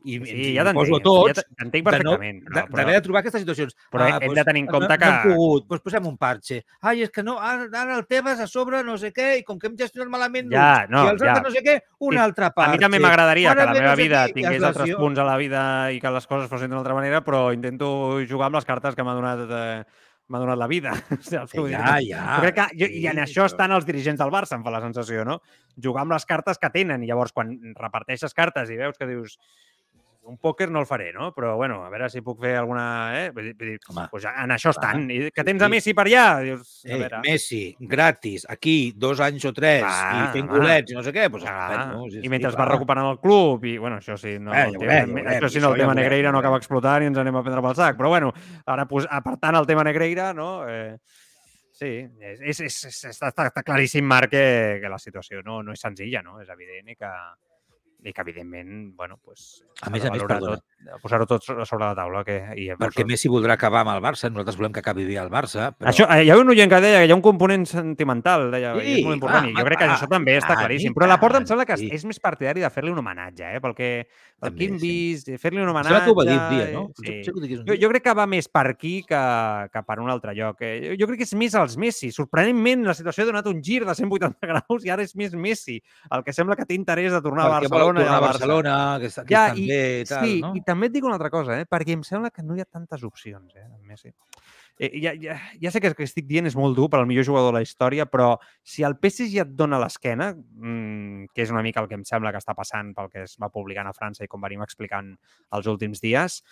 i, 0.07 0.19
Sí, 0.23 0.35
i 0.35 0.51
ja 0.55 0.63
poso 0.71 0.99
t'entenc, 0.99 1.03
tots, 1.03 1.39
ja 1.41 1.43
t'entenc 1.57 1.83
no- 1.83 1.91
perfectament. 1.91 2.43
de- 2.43 2.49
però- 2.53 2.67
però- 2.71 2.91
de 2.93 3.01
trobar 3.01 3.19
aquestes 3.19 3.41
situacions. 3.41 3.73
Però 3.91 4.05
hem 4.21 4.33
de 4.33 4.43
tenir 4.45 4.61
en 4.61 4.67
compte 4.67 4.87
no, 4.93 4.97
que- 4.97 5.05
No 5.05 5.11
hem 5.11 5.33
pogut, 5.35 5.65
doncs 5.67 5.81
posem 5.83 6.05
un 6.07 6.17
parxe. 6.17 6.63
Ai, 6.81 7.01
és 7.01 7.09
que 7.09 7.23
no, 7.23 7.37
ara, 7.41 7.67
ara 7.73 7.97
el 7.97 8.05
Tebas 8.07 8.39
a 8.39 8.47
sobre 8.47 8.83
no 8.83 8.97
sé 8.97 9.11
què, 9.11 9.39
i 9.39 9.43
com 9.43 9.59
que 9.59 9.67
hem 9.67 9.75
gestionat 9.75 10.07
malament 10.09 10.49
Ja, 10.53 10.85
l'uns 10.85 10.89
no, 10.91 11.03
i 11.03 11.09
els 11.09 11.21
ja. 11.21 11.33
altres 11.33 11.43
no 11.43 11.51
sé 11.59 11.63
què, 11.65 11.81
un 11.99 12.13
I 12.13 12.17
altre 12.17 12.45
A 12.45 12.51
parxe. 12.51 12.71
mi 12.71 12.77
també 12.85 12.99
m'agradaria 12.99 13.53
que 13.55 13.65
la 13.65 13.73
meva 13.73 13.89
no 13.89 13.95
sé 13.97 14.01
vida 14.03 14.27
tingués 14.27 14.55
és 14.61 14.63
altres 14.63 14.95
punts 14.95 15.19
a 15.19 15.23
la 15.25 15.35
vida 15.37 15.91
i 15.91 15.99
que 15.99 16.11
les 16.11 16.27
coses 16.27 16.47
fossin 16.49 16.69
d'una 16.69 16.79
altra 16.79 16.93
manera, 16.93 17.21
però 17.25 17.51
intento 17.53 18.21
jugar 18.29 18.45
amb 18.47 18.55
les 18.55 18.65
cartes 18.65 18.95
que 18.95 19.03
m'ha 19.03 19.13
donat, 19.13 19.39
eh, 19.49 19.83
m'ha 20.29 20.39
donat 20.43 20.57
la 20.59 20.67
vida. 20.67 20.91
Què 21.09 21.45
vull 21.59 21.69
dir? 21.71 21.77
Ja, 21.77 21.97
ja. 22.03 22.23
Jo 22.35 22.41
crec 22.47 22.55
que, 22.57 22.67
jo, 22.81 22.89
I 22.91 23.05
en 23.07 23.19
sí, 23.19 23.23
això 23.27 23.43
però- 23.45 23.51
estan 23.53 23.71
els 23.77 23.85
dirigents 23.87 24.19
del 24.19 24.33
Barça, 24.33 24.57
em 24.57 24.63
fa 24.65 24.73
la 24.73 24.81
sensació, 24.83 25.23
no? 25.27 25.39
Jugar 25.81 26.03
amb 26.03 26.15
les 26.17 26.25
cartes 26.27 26.59
que 26.59 26.69
tenen. 26.73 27.03
I 27.03 27.07
llavors, 27.11 27.31
quan 27.35 27.53
reparteixes 27.77 28.33
cartes 28.37 28.69
i 28.73 28.77
veus 28.79 28.97
que 28.97 29.07
dius 29.07 29.37
un 30.27 30.35
pòquer 30.43 30.67
no 30.69 30.81
el 30.83 30.85
faré, 30.85 31.13
no? 31.15 31.29
Però, 31.35 31.53
bueno, 31.55 31.79
a 31.85 31.89
veure 31.89 32.09
si 32.11 32.19
puc 32.21 32.41
fer 32.43 32.53
alguna... 32.59 32.83
Eh? 33.15 33.29
Vull 33.31 33.49
dir, 33.55 33.77
Home, 33.89 34.03
pues 34.11 34.25
en 34.27 34.51
això 34.51 34.73
estan. 34.75 35.05
I 35.09 35.29
que 35.31 35.45
tens 35.47 35.63
a 35.63 35.69
Messi 35.71 35.93
per 35.95 36.03
allà, 36.09 36.25
dius, 36.43 36.73
a 36.83 36.89
Eh, 36.91 36.97
veure... 36.99 37.21
Messi, 37.23 37.61
gratis, 37.79 38.43
aquí, 38.51 38.91
dos 38.95 39.21
anys 39.23 39.45
o 39.47 39.53
tres, 39.55 39.81
Clar, 39.85 40.17
i 40.19 40.25
fent 40.35 40.49
golets 40.51 40.91
i 40.91 40.97
no 40.97 41.03
sé 41.05 41.13
què, 41.15 41.29
doncs 41.31 41.45
Clar, 41.47 41.67
estupendo, 41.77 42.09
sí, 42.11 42.23
I 42.23 42.31
mentre 42.33 42.51
clar. 42.51 42.59
va 42.65 42.71
recuperant 42.73 43.11
el 43.13 43.21
club, 43.23 43.63
i 43.71 43.77
bueno, 43.77 44.01
això 44.03 44.17
sí, 44.19 44.35
no, 44.39 44.51
Eh, 44.53 44.65
el 44.67 44.75
tema, 44.77 44.99
veurem, 45.05 45.31
això 45.37 45.49
sí, 45.49 45.63
no, 45.63 45.71
el 45.71 45.79
tema 45.79 45.93
veurem, 45.93 46.03
Negreira 46.03 46.31
no 46.35 46.43
acaba 46.43 46.59
explotant 46.59 47.03
i 47.07 47.11
ens 47.13 47.17
anem 47.23 47.39
a 47.39 47.43
prendre 47.47 47.63
pel 47.63 47.75
sac. 47.79 47.95
Però 47.97 48.09
bueno, 48.11 48.33
ara 48.65 48.85
pues, 48.87 49.07
apartant 49.09 49.55
el 49.61 49.65
tema 49.69 49.83
Negreira, 49.87 50.33
no? 50.33 50.67
Eh, 50.67 50.97
sí, 51.71 51.93
és, 52.19 52.39
és, 52.41 52.59
és, 52.67 53.03
està, 53.13 53.29
està 53.31 53.63
claríssim, 53.63 54.03
Marc, 54.03 54.31
que, 54.33 54.79
que 54.81 54.89
la 54.89 54.97
situació 54.99 55.43
no, 55.45 55.61
no 55.63 55.71
és 55.71 55.79
senzilla, 55.79 56.21
no? 56.25 56.41
És 56.41 56.49
evident 56.49 56.89
i 56.89 56.95
que, 56.97 57.11
i 58.03 58.13
que 58.13 58.21
evidentment, 58.21 58.95
bueno, 58.95 59.17
pues, 59.23 59.63
A 59.81 59.89
més 59.89 60.03
a 60.05 60.11
més, 60.11 60.21
perdona. 60.23 60.55
tot, 60.55 61.01
posar-ho 61.01 61.25
tot 61.27 61.43
so- 61.43 61.65
sobre 61.65 61.85
la 61.85 61.95
taula. 61.95 62.23
Que, 62.23 62.37
i, 62.55 62.67
Perquè 62.77 63.03
Messi 63.05 63.27
voldrà 63.27 63.53
acabar 63.57 63.81
amb 63.81 63.91
el 63.95 64.01
Barça, 64.01 64.29
nosaltres 64.29 64.55
volem 64.57 64.71
que 64.71 64.79
acabi 64.79 65.03
bé 65.05 65.17
el 65.17 65.29
Barça, 65.29 65.71
però... 65.75 65.89
Això, 65.91 66.05
eh, 66.15 66.23
hi 66.25 66.29
ha 66.29 66.37
un 66.37 66.49
oient 66.49 66.69
que 66.71 66.79
deia 66.81 66.99
que 67.01 67.07
hi 67.09 67.11
ha 67.11 67.17
un 67.17 67.21
component 67.25 67.65
sentimental, 67.67 68.49
deia, 68.53 68.75
i 68.77 68.79
és 68.93 68.95
Sí, 68.99 69.03
molt 69.05 69.17
important, 69.17 69.43
clar, 69.49 69.51
i 69.51 69.57
jo 69.59 69.65
crec 69.67 69.79
que 69.81 69.89
això 69.89 70.07
també 70.09 70.37
està 70.37 70.55
claríssim. 70.57 70.93
Però 70.95 71.07
la 71.09 71.19
Porta 71.19 71.41
em 71.41 71.45
sembla 71.49 71.65
que 71.65 71.77
sí. 71.77 71.89
és 71.91 72.05
més 72.05 72.19
partidari 72.19 72.61
de 72.63 72.69
fer-li 72.69 72.91
un 72.93 73.01
homenatge, 73.01 73.51
eh? 73.57 73.61
pel 73.61 73.75
que, 73.75 73.89
pel 74.39 74.49
També, 74.51 74.57
que 74.57 74.71
hem 74.71 74.79
sí. 74.79 74.87
vist, 74.87 75.31
fer-li 75.41 75.61
un 75.61 75.69
homenatge... 75.69 75.89
sembla 75.89 76.05
que 76.05 76.11
ho 76.11 76.15
va 76.15 76.25
dir 76.29 76.37
un 76.37 76.49
dia, 76.55 76.67
no? 76.73 76.85
Sí. 77.01 77.21
Jo, 77.67 77.77
jo 77.81 77.89
crec 77.91 78.03
que 78.07 78.13
va 78.13 78.27
més 78.29 78.47
per 78.47 78.65
aquí 78.71 79.01
que, 79.07 79.21
que 79.73 79.83
per 79.83 79.99
un 79.99 80.09
altre 80.13 80.33
lloc. 80.37 80.61
Eh? 80.61 80.95
Jo, 80.99 81.09
crec 81.09 81.23
que 81.23 81.27
és 81.29 81.33
més 81.35 81.53
els 81.57 81.77
Messi. 81.77 82.11
Sorprenentment, 82.13 82.85
la 82.87 82.93
situació 82.97 83.25
ha 83.25 83.31
donat 83.33 83.47
un 83.49 83.61
gir 83.61 83.83
de 83.85 83.93
180 83.97 84.37
graus 84.53 84.85
i 84.85 84.93
ara 84.93 85.03
és 85.05 85.15
més 85.17 85.33
Messi 85.33 85.81
el 86.11 86.23
que 86.23 86.33
sembla 86.33 86.55
que 86.55 86.65
té 86.65 86.77
interès 86.77 87.11
de 87.11 87.21
tornar 87.21 87.45
a 87.47 87.51
Perquè 87.57 87.67
vol 87.67 87.77
Barcelona 87.77 87.86
tornar 87.95 88.17
al 88.17 88.23
a. 88.23 88.27
Barcelona, 88.27 88.75
que, 88.99 89.07
que 89.07 89.33
Ja, 89.33 89.45
estan 89.47 89.57
i- 89.63 89.67
bé 89.67 90.01
i 90.01 90.05
tal, 90.05 90.25
sí, 90.25 90.41
no? 90.41 90.53
i 90.55 90.61
també 90.61 90.87
et 90.87 90.93
dic 90.93 91.03
una 91.05 91.15
altra 91.15 91.29
cosa, 91.29 91.59
eh? 91.59 91.65
perquè 91.65 91.93
em 91.93 92.03
sembla 92.03 92.29
que 92.31 92.43
no 92.43 92.55
hi 92.55 92.61
ha 92.61 92.65
tantes 92.65 93.03
opcions, 93.03 93.55
eh, 93.55 93.63
amb 93.65 93.83
Messi. 93.85 94.13
Eh, 94.79 94.91
ja, 95.01 95.13
ja, 95.17 95.39
ja 95.59 95.71
sé 95.71 95.81
que 95.81 95.87
el 95.87 95.95
que 95.95 96.03
estic 96.05 96.27
dient 96.29 96.45
és 96.45 96.55
molt 96.55 96.75
dur 96.77 96.85
per 96.89 96.99
al 96.99 97.07
millor 97.09 97.25
jugador 97.25 97.49
de 97.51 97.57
la 97.59 97.63
història, 97.65 98.05
però 98.05 98.35
si 98.61 98.83
el 98.83 98.97
PSG 99.01 99.39
et 99.41 99.55
dona 99.57 99.79
l'esquena, 99.81 100.35
mmm, 100.35 101.31
que 101.33 101.41
és 101.41 101.49
una 101.49 101.63
mica 101.65 101.81
el 101.81 101.87
que 101.89 101.95
em 101.97 102.03
sembla 102.05 102.31
que 102.31 102.37
està 102.37 102.53
passant 102.53 102.93
pel 102.93 103.09
que 103.09 103.23
es 103.23 103.37
va 103.41 103.49
publicant 103.49 103.87
a 103.89 103.93
França 103.97 104.23
i 104.23 104.27
com 104.29 104.39
venim 104.41 104.61
explicant 104.61 105.15
els 105.51 105.65
últims 105.65 105.99
dies, 105.99 106.43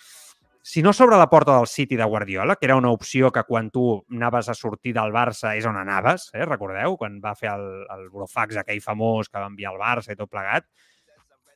si 0.66 0.82
no 0.82 0.92
s'obre 0.98 1.20
la 1.22 1.30
porta 1.30 1.60
del 1.60 1.68
City 1.70 1.96
de 1.96 2.04
Guardiola, 2.10 2.56
que 2.56 2.66
era 2.66 2.76
una 2.76 2.90
opció 2.90 3.30
que 3.32 3.44
quan 3.46 3.70
tu 3.70 4.04
anaves 4.10 4.50
a 4.50 4.56
sortir 4.58 4.96
del 4.96 5.12
Barça 5.14 5.52
és 5.56 5.64
on 5.70 5.78
anaves, 5.78 6.32
eh? 6.34 6.42
recordeu? 6.50 6.98
Quan 6.98 7.20
va 7.22 7.36
fer 7.38 7.52
el, 7.54 7.86
el 7.94 8.08
burofax 8.10 8.58
aquell 8.58 8.82
famós 8.82 9.30
que 9.30 9.38
va 9.38 9.46
enviar 9.46 9.76
al 9.76 9.78
Barça 9.78 10.10
i 10.12 10.18
tot 10.18 10.32
plegat, 10.34 10.66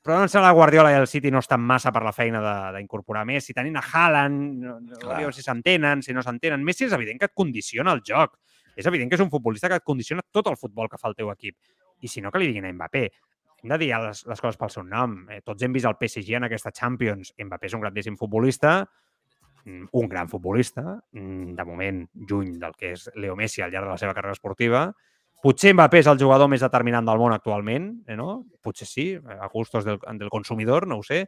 però 0.02 0.20
no 0.20 0.28
que 0.28 0.52
Guardiola 0.56 0.92
i 0.92 0.96
el 0.96 1.08
City 1.08 1.30
no 1.32 1.40
estan 1.40 1.62
massa 1.62 1.92
per 1.92 2.02
la 2.04 2.14
feina 2.14 2.40
de- 2.42 2.78
d'incorporar 2.78 3.26
Messi. 3.26 3.54
Tenint 3.54 3.76
a 3.78 3.84
Haaland, 3.84 4.64
no, 4.64 4.80
no, 4.80 5.32
si 5.36 5.42
s'entenen, 5.42 6.02
si 6.02 6.14
no 6.14 6.22
s'entenen. 6.24 6.64
Messi 6.64 6.86
és 6.86 6.94
evident 6.94 7.20
que 7.20 7.26
et 7.26 7.34
condiciona 7.36 7.92
el 7.94 8.02
joc. 8.06 8.38
És 8.76 8.86
evident 8.86 9.10
que 9.10 9.16
és 9.16 9.22
un 9.22 9.30
futbolista 9.30 9.68
que 9.68 9.76
et 9.76 9.84
condiciona 9.84 10.22
tot 10.32 10.48
el 10.48 10.56
futbol 10.58 10.88
que 10.90 10.98
fa 10.98 11.10
el 11.10 11.16
teu 11.16 11.30
equip. 11.32 11.58
I 12.02 12.08
si 12.08 12.22
no, 12.22 12.32
que 12.32 12.40
li 12.40 12.48
diguin 12.48 12.66
a 12.66 12.72
Mbappé. 12.74 13.10
Hem 13.62 13.70
de 13.74 13.78
dir 13.78 13.90
les, 14.00 14.26
les 14.26 14.40
coses 14.40 14.56
pel 14.56 14.70
seu 14.72 14.84
nom. 14.88 15.18
Eh, 15.30 15.42
tots 15.44 15.62
hem 15.64 15.74
vist 15.74 15.86
el 15.86 15.98
PSG 16.00 16.38
en 16.38 16.46
aquesta 16.48 16.72
Champions. 16.72 17.34
Mbappé 17.38 17.68
és 17.68 17.74
un 17.76 17.82
grandíssim 17.82 18.16
futbolista, 18.16 18.88
mm, 19.66 19.90
un 19.92 20.08
gran 20.08 20.30
futbolista, 20.30 20.98
mm, 21.12 21.56
de 21.56 21.66
moment 21.66 22.08
lluny 22.14 22.58
del 22.58 22.72
que 22.80 22.94
és 22.94 23.10
Leo 23.16 23.36
Messi 23.36 23.62
al 23.62 23.70
llarg 23.72 23.84
de 23.86 23.92
la 23.92 23.98
seva 23.98 24.14
carrera 24.14 24.32
esportiva. 24.32 24.94
Potser 25.44 25.72
Mbappé 25.74 26.02
és 26.02 26.10
el 26.12 26.20
jugador 26.20 26.50
més 26.52 26.64
determinant 26.66 27.06
del 27.08 27.20
món 27.22 27.32
actualment, 27.32 27.92
eh, 28.08 28.18
no? 28.20 28.42
Potser 28.64 28.88
sí, 28.90 29.06
a 29.16 29.48
gustos 29.54 29.86
del, 29.88 30.00
del 30.20 30.32
consumidor, 30.34 30.88
no 30.88 31.00
ho 31.00 31.06
sé, 31.06 31.24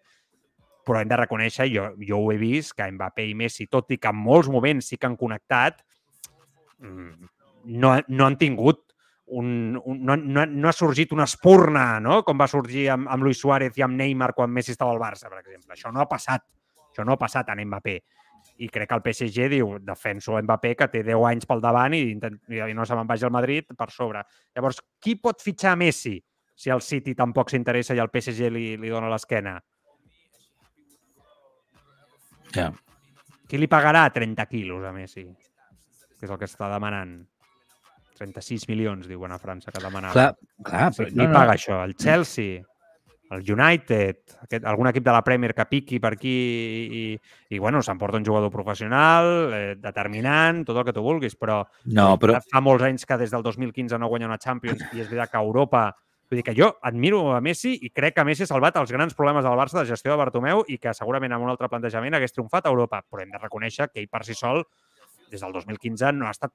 però 0.85 0.99
hem 0.99 1.07
de 1.07 1.19
reconèixer, 1.21 1.69
jo, 1.71 1.87
jo 2.03 2.19
ho 2.19 2.31
he 2.33 2.39
vist, 2.41 2.73
que 2.75 2.89
Mbappé 2.91 3.29
i 3.29 3.35
Messi, 3.37 3.69
tot 3.71 3.93
i 3.95 3.99
que 4.01 4.11
en 4.11 4.19
molts 4.19 4.49
moments 4.51 4.91
sí 4.91 4.99
que 4.99 5.07
han 5.07 5.15
connectat, 5.19 5.79
mm, 6.81 7.29
no, 7.79 7.93
no 8.07 8.25
han 8.27 8.37
tingut 8.41 8.83
un, 9.31 9.79
un, 9.85 10.01
no, 10.03 10.17
no, 10.17 10.45
no 10.45 10.69
ha 10.69 10.73
sorgit 10.75 11.13
una 11.15 11.23
espurna, 11.29 12.01
no? 12.03 12.19
com 12.27 12.39
va 12.39 12.49
sorgir 12.51 12.89
amb, 12.91 13.07
amb 13.07 13.23
Luis 13.23 13.39
Suárez 13.39 13.77
i 13.79 13.85
amb 13.85 13.95
Neymar 13.95 14.33
quan 14.35 14.51
Messi 14.51 14.73
estava 14.75 14.91
al 14.91 14.99
Barça, 14.99 15.29
per 15.31 15.39
exemple. 15.39 15.77
Això 15.77 15.93
no 15.93 16.01
ha 16.03 16.09
passat. 16.09 16.43
Això 16.91 17.05
no 17.07 17.15
ha 17.15 17.21
passat 17.21 17.47
en 17.53 17.63
Mbappé. 17.63 18.01
I 18.61 18.69
crec 18.69 18.89
que 18.89 18.97
el 18.97 19.03
PSG 19.05 19.47
diu, 19.49 19.71
defenso 19.81 20.35
Mbappé, 20.37 20.75
que 20.77 20.87
té 20.93 21.01
10 21.07 21.23
anys 21.31 21.47
pel 21.49 21.63
davant 21.63 21.95
i, 21.97 22.03
i 22.13 22.75
no 22.77 22.85
se 22.85 22.97
me'n 22.97 23.09
vagi 23.09 23.25
al 23.25 23.33
Madrid 23.33 23.73
per 23.77 23.89
sobre. 23.93 24.21
Llavors, 24.55 24.81
qui 25.01 25.15
pot 25.17 25.41
fitxar 25.41 25.73
Messi 25.79 26.19
si 26.53 26.69
el 26.69 26.83
City 26.85 27.15
tampoc 27.17 27.49
s'interessa 27.49 27.97
i 27.97 28.01
el 28.03 28.11
PSG 28.13 28.51
li, 28.53 28.65
li 28.77 28.93
dona 28.93 29.09
l'esquena? 29.09 29.55
Ja. 32.53 32.69
Qui 33.49 33.59
li 33.59 33.67
pagarà 33.71 34.05
30 34.13 34.45
quilos 34.51 34.85
a 34.85 34.93
Messi? 34.95 35.25
Que 36.19 36.27
és 36.27 36.31
el 36.31 36.37
que 36.37 36.49
està 36.49 36.69
demanant. 36.71 37.17
36 38.21 38.67
milions, 38.69 39.07
diuen 39.09 39.33
a 39.33 39.39
França, 39.41 39.73
que 39.73 39.81
demanava. 39.81 40.13
Clar, 40.13 40.27
clar, 40.67 40.91
però, 40.93 41.07
qui 41.09 41.17
no, 41.17 41.25
no, 41.25 41.33
paga 41.33 41.55
això? 41.57 41.79
El 41.81 41.95
Chelsea, 41.97 42.61
el 43.31 43.45
United, 43.47 44.35
aquest, 44.43 44.65
algun 44.67 44.89
equip 44.91 45.05
de 45.05 45.13
la 45.15 45.23
Premier 45.23 45.53
que 45.55 45.65
piqui 45.69 45.99
per 46.03 46.13
aquí 46.17 46.35
i, 46.99 47.03
i 47.49 47.59
bueno, 47.59 47.81
s'emporta 47.81 48.19
un 48.19 48.27
jugador 48.27 48.51
professional, 48.51 49.31
eh, 49.55 49.75
determinant, 49.79 50.65
tot 50.67 50.77
el 50.77 50.85
que 50.87 50.95
tu 50.95 51.03
vulguis, 51.05 51.37
però, 51.39 51.61
no, 51.95 52.13
però 52.21 52.39
fa 52.43 52.61
molts 52.63 52.85
anys 52.87 53.07
que 53.07 53.17
des 53.21 53.31
del 53.31 53.43
2015 53.45 53.99
no 53.99 54.11
guanya 54.11 54.27
una 54.29 54.39
Champions 54.41 54.83
i 54.91 55.03
és 55.03 55.09
veritat 55.09 55.35
que 55.35 55.43
Europa... 55.43 55.89
Vull 56.31 56.39
dir 56.39 56.45
que 56.47 56.53
jo 56.55 56.69
admiro 56.87 57.33
a 57.35 57.41
Messi 57.43 57.73
i 57.83 57.89
crec 57.91 58.13
que 58.15 58.23
Messi 58.23 58.45
ha 58.45 58.47
salvat 58.47 58.77
els 58.79 58.93
grans 58.95 59.11
problemes 59.17 59.43
del 59.43 59.57
Barça 59.59 59.81
de 59.81 59.89
gestió 59.89 60.13
de 60.13 60.19
Bartomeu 60.21 60.61
i 60.71 60.77
que 60.79 60.93
segurament 60.95 61.35
amb 61.35 61.43
un 61.43 61.51
altre 61.51 61.67
plantejament 61.67 62.15
hagués 62.15 62.31
triomfat 62.31 62.69
a 62.69 62.71
Europa, 62.71 63.01
però 63.03 63.19
hem 63.19 63.33
de 63.33 63.41
reconèixer 63.41 63.89
que 63.91 63.99
ell 63.99 64.07
per 64.07 64.21
si 64.23 64.37
sol 64.39 64.63
des 65.27 65.43
del 65.43 65.51
2015 65.57 66.13
no 66.15 66.29
ha 66.29 66.31
estat 66.31 66.53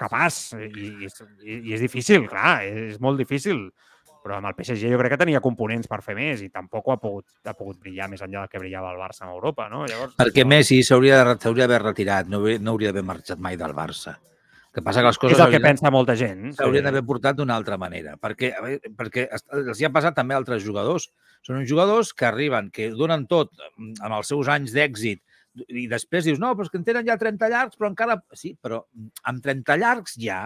capaç 0.00 0.54
i, 0.56 0.88
i, 1.04 1.10
i 1.58 1.76
és 1.76 1.84
difícil, 1.84 2.24
clar, 2.30 2.62
és 2.64 2.96
molt 3.04 3.20
difícil 3.20 3.66
però 4.28 4.36
amb 4.42 4.50
el 4.50 4.56
PSG 4.58 4.90
jo 4.92 4.98
crec 5.00 5.14
que 5.14 5.20
tenia 5.24 5.40
components 5.40 5.88
per 5.88 6.02
fer 6.04 6.12
més 6.18 6.42
i 6.44 6.50
tampoc 6.52 6.84
ho 6.84 6.92
ha 6.92 6.98
pogut, 7.00 7.24
ha 7.48 7.54
pogut 7.56 7.78
brillar 7.80 8.10
més 8.12 8.20
enllà 8.20 8.42
del 8.44 8.50
que 8.52 8.60
brillava 8.60 8.90
el 8.92 9.00
Barça 9.00 9.24
a 9.24 9.32
Europa, 9.32 9.70
no? 9.72 9.86
Llavors, 9.88 10.12
perquè 10.20 10.44
Messi 10.44 10.82
s'hauria 10.84 11.22
d'haver 11.24 11.78
retirat, 11.86 12.28
no, 12.28 12.42
hauria- 12.42 12.60
no 12.60 12.74
hauria 12.76 12.92
d'haver 12.92 13.06
marxat 13.08 13.40
mai 13.40 13.56
del 13.56 13.72
Barça. 13.72 14.18
El 14.68 14.74
que 14.78 14.84
passa 14.84 15.00
que 15.00 15.08
les 15.08 15.18
coses 15.18 15.38
és 15.38 15.44
el 15.46 15.50
que 15.54 15.62
pensa 15.64 15.90
molta 15.90 16.14
gent. 16.14 16.52
s'haurien 16.58 16.84
d'haver 16.84 17.02
portat 17.08 17.38
d'una 17.38 17.56
altra 17.56 17.78
manera, 17.80 18.18
perquè, 18.20 18.52
perquè 18.94 19.24
els 19.32 19.80
hi 19.80 19.88
ha 19.88 19.90
passat 19.94 20.14
també 20.14 20.36
altres 20.36 20.62
jugadors. 20.62 21.08
Són 21.42 21.56
uns 21.62 21.70
jugadors 21.70 22.12
que 22.12 22.26
arriben, 22.28 22.68
que 22.70 22.90
donen 22.92 23.24
tot 23.26 23.50
mm, 23.56 24.02
amb 24.04 24.18
els 24.20 24.28
seus 24.28 24.46
anys 24.52 24.76
d'èxit, 24.76 25.22
i 25.72 25.88
després 25.90 26.28
dius, 26.28 26.38
no, 26.38 26.52
però 26.54 26.68
és 26.68 26.70
que 26.70 26.78
en 26.78 26.84
tenen 26.84 27.06
ja 27.08 27.16
30 27.16 27.48
llargs, 27.48 27.78
però 27.80 27.88
encara... 27.90 28.20
Sí, 28.36 28.52
però 28.60 28.84
mm, 28.92 29.08
amb 29.32 29.42
30 29.42 29.78
llargs 29.80 30.18
ja, 30.20 30.42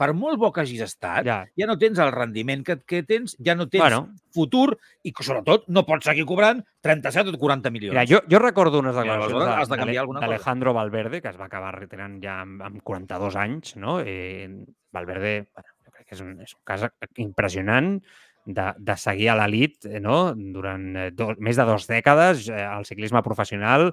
per 0.00 0.14
molt 0.16 0.38
bo 0.40 0.48
que 0.56 0.62
hagis 0.62 0.80
estat, 0.86 1.26
ja, 1.28 1.34
Ja, 1.60 1.66
no 1.68 1.76
tens 1.76 1.98
el 2.00 2.08
rendiment 2.14 2.62
que, 2.64 2.78
que 2.88 3.02
tens, 3.04 3.34
ja 3.44 3.52
no 3.54 3.66
tens 3.68 3.82
Bueno. 3.84 3.98
futur 4.32 4.78
i 5.04 5.12
que, 5.12 5.22
sobretot, 5.26 5.66
no 5.68 5.82
pots 5.84 6.08
seguir 6.08 6.24
cobrant 6.24 6.62
37 6.80 7.34
o 7.36 7.38
40 7.38 7.68
milions. 7.74 7.92
Mira, 7.92 8.06
jo, 8.08 8.22
jo 8.30 8.40
recordo 8.40 8.80
unes 8.80 8.96
declaracions 8.96 9.28
aleshores 9.34 9.58
has 9.60 9.68
de 9.68 9.74
de- 9.76 9.80
canviar 9.82 9.94
de- 9.98 10.00
alguna 10.06 10.20
d'Alejandro 10.24 10.72
Valverde, 10.72 11.20
que 11.20 11.28
es 11.28 11.36
va 11.38 11.50
acabar 11.50 11.74
retirant 11.78 12.16
ja 12.24 12.40
amb, 12.46 12.62
amb 12.64 12.80
42 12.82 13.36
anys, 13.36 13.76
no? 13.76 14.00
Eh, 14.00 14.48
Valverde, 14.90 15.34
bueno, 15.52 15.68
jo 15.84 15.92
crec 15.92 16.08
que 16.08 16.14
és 16.16 16.24
un, 16.24 16.32
és 16.40 16.54
un 16.56 16.62
cas 16.64 16.88
impressionant 17.20 18.00
de, 18.46 18.64
de 18.78 18.96
seguir 18.96 19.28
a 19.30 19.36
l'elit 19.36 19.84
eh, 19.84 20.00
no? 20.00 20.32
durant 20.34 20.86
eh, 20.96 21.10
do, 21.12 21.34
més 21.38 21.58
de 21.60 21.66
dues 21.68 21.84
dècades 21.90 22.48
eh, 22.48 22.56
al 22.64 22.86
ciclisme 22.88 23.20
professional, 23.22 23.90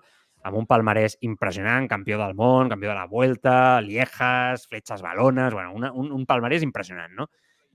amb 0.48 0.58
un 0.60 0.68
palmarès 0.68 1.18
impressionant, 1.28 1.88
campió 1.92 2.18
del 2.20 2.34
món, 2.36 2.70
campió 2.72 2.90
de 2.90 2.96
la 2.96 3.06
Vuelta, 3.08 3.82
Liejas, 3.82 4.68
Fletxes 4.68 5.04
Balones, 5.04 5.54
bueno, 5.54 5.74
una, 5.76 5.92
un, 5.92 6.12
un 6.12 6.26
palmarès 6.26 6.64
impressionant, 6.64 7.14
no? 7.14 7.28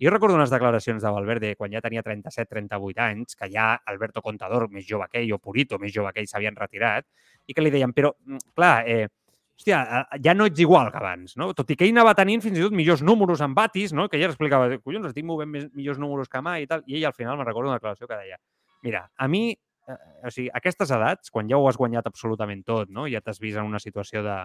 Jo 0.02 0.10
recordo 0.10 0.34
unes 0.34 0.50
declaracions 0.50 1.02
de 1.04 1.10
Valverde 1.14 1.52
quan 1.54 1.70
ja 1.70 1.82
tenia 1.84 2.02
37-38 2.02 3.02
anys, 3.04 3.36
que 3.38 3.46
ja 3.52 3.74
Alberto 3.86 4.22
Contador, 4.24 4.66
més 4.72 4.86
jove 4.88 5.06
que 5.12 5.20
ell, 5.20 5.34
o 5.36 5.38
Purito, 5.38 5.78
més 5.78 5.92
jove 5.94 6.10
que 6.12 6.24
ell, 6.24 6.30
s'havien 6.30 6.56
retirat, 6.58 7.06
i 7.46 7.54
que 7.54 7.62
li 7.62 7.70
deien, 7.70 7.92
però, 7.94 8.10
mm, 8.26 8.40
clar, 8.56 8.72
eh, 8.88 9.06
hòstia, 9.54 9.82
eh, 10.00 10.18
ja 10.24 10.34
no 10.34 10.48
ets 10.48 10.58
igual 10.58 10.90
que 10.90 10.98
abans, 10.98 11.36
no? 11.36 11.52
Tot 11.54 11.70
i 11.70 11.76
que 11.76 11.86
ell 11.86 11.94
anava 11.94 12.16
tenint 12.18 12.42
fins 12.42 12.58
i 12.58 12.64
tot 12.64 12.74
millors 12.74 13.04
números 13.04 13.44
en 13.46 13.54
batis, 13.54 13.92
no? 13.92 14.08
Que 14.08 14.18
ella 14.18 14.32
explicava, 14.32 14.72
collons, 14.80 15.06
estic 15.12 15.28
movent 15.28 15.52
més, 15.52 15.68
millors 15.76 16.02
números 16.02 16.28
que 16.28 16.42
mai 16.42 16.64
i 16.64 16.66
tal, 16.66 16.82
i 16.86 16.98
ell 16.98 17.06
al 17.06 17.14
final 17.14 17.36
me'n 17.36 17.46
recordo 17.46 17.70
una 17.70 17.78
declaració 17.78 18.08
que 18.08 18.18
deia, 18.18 18.40
Mira, 18.82 19.12
a 19.16 19.28
mi, 19.28 19.56
o 19.90 20.30
sigui, 20.30 20.48
aquestes 20.54 20.92
edats, 20.94 21.32
quan 21.32 21.50
ja 21.50 21.58
ho 21.58 21.66
has 21.68 21.78
guanyat 21.80 22.06
absolutament 22.06 22.62
tot, 22.66 22.90
no? 22.90 23.08
ja 23.10 23.20
t'has 23.20 23.40
vist 23.42 23.58
en 23.58 23.68
una 23.68 23.82
situació 23.82 24.22
de, 24.26 24.38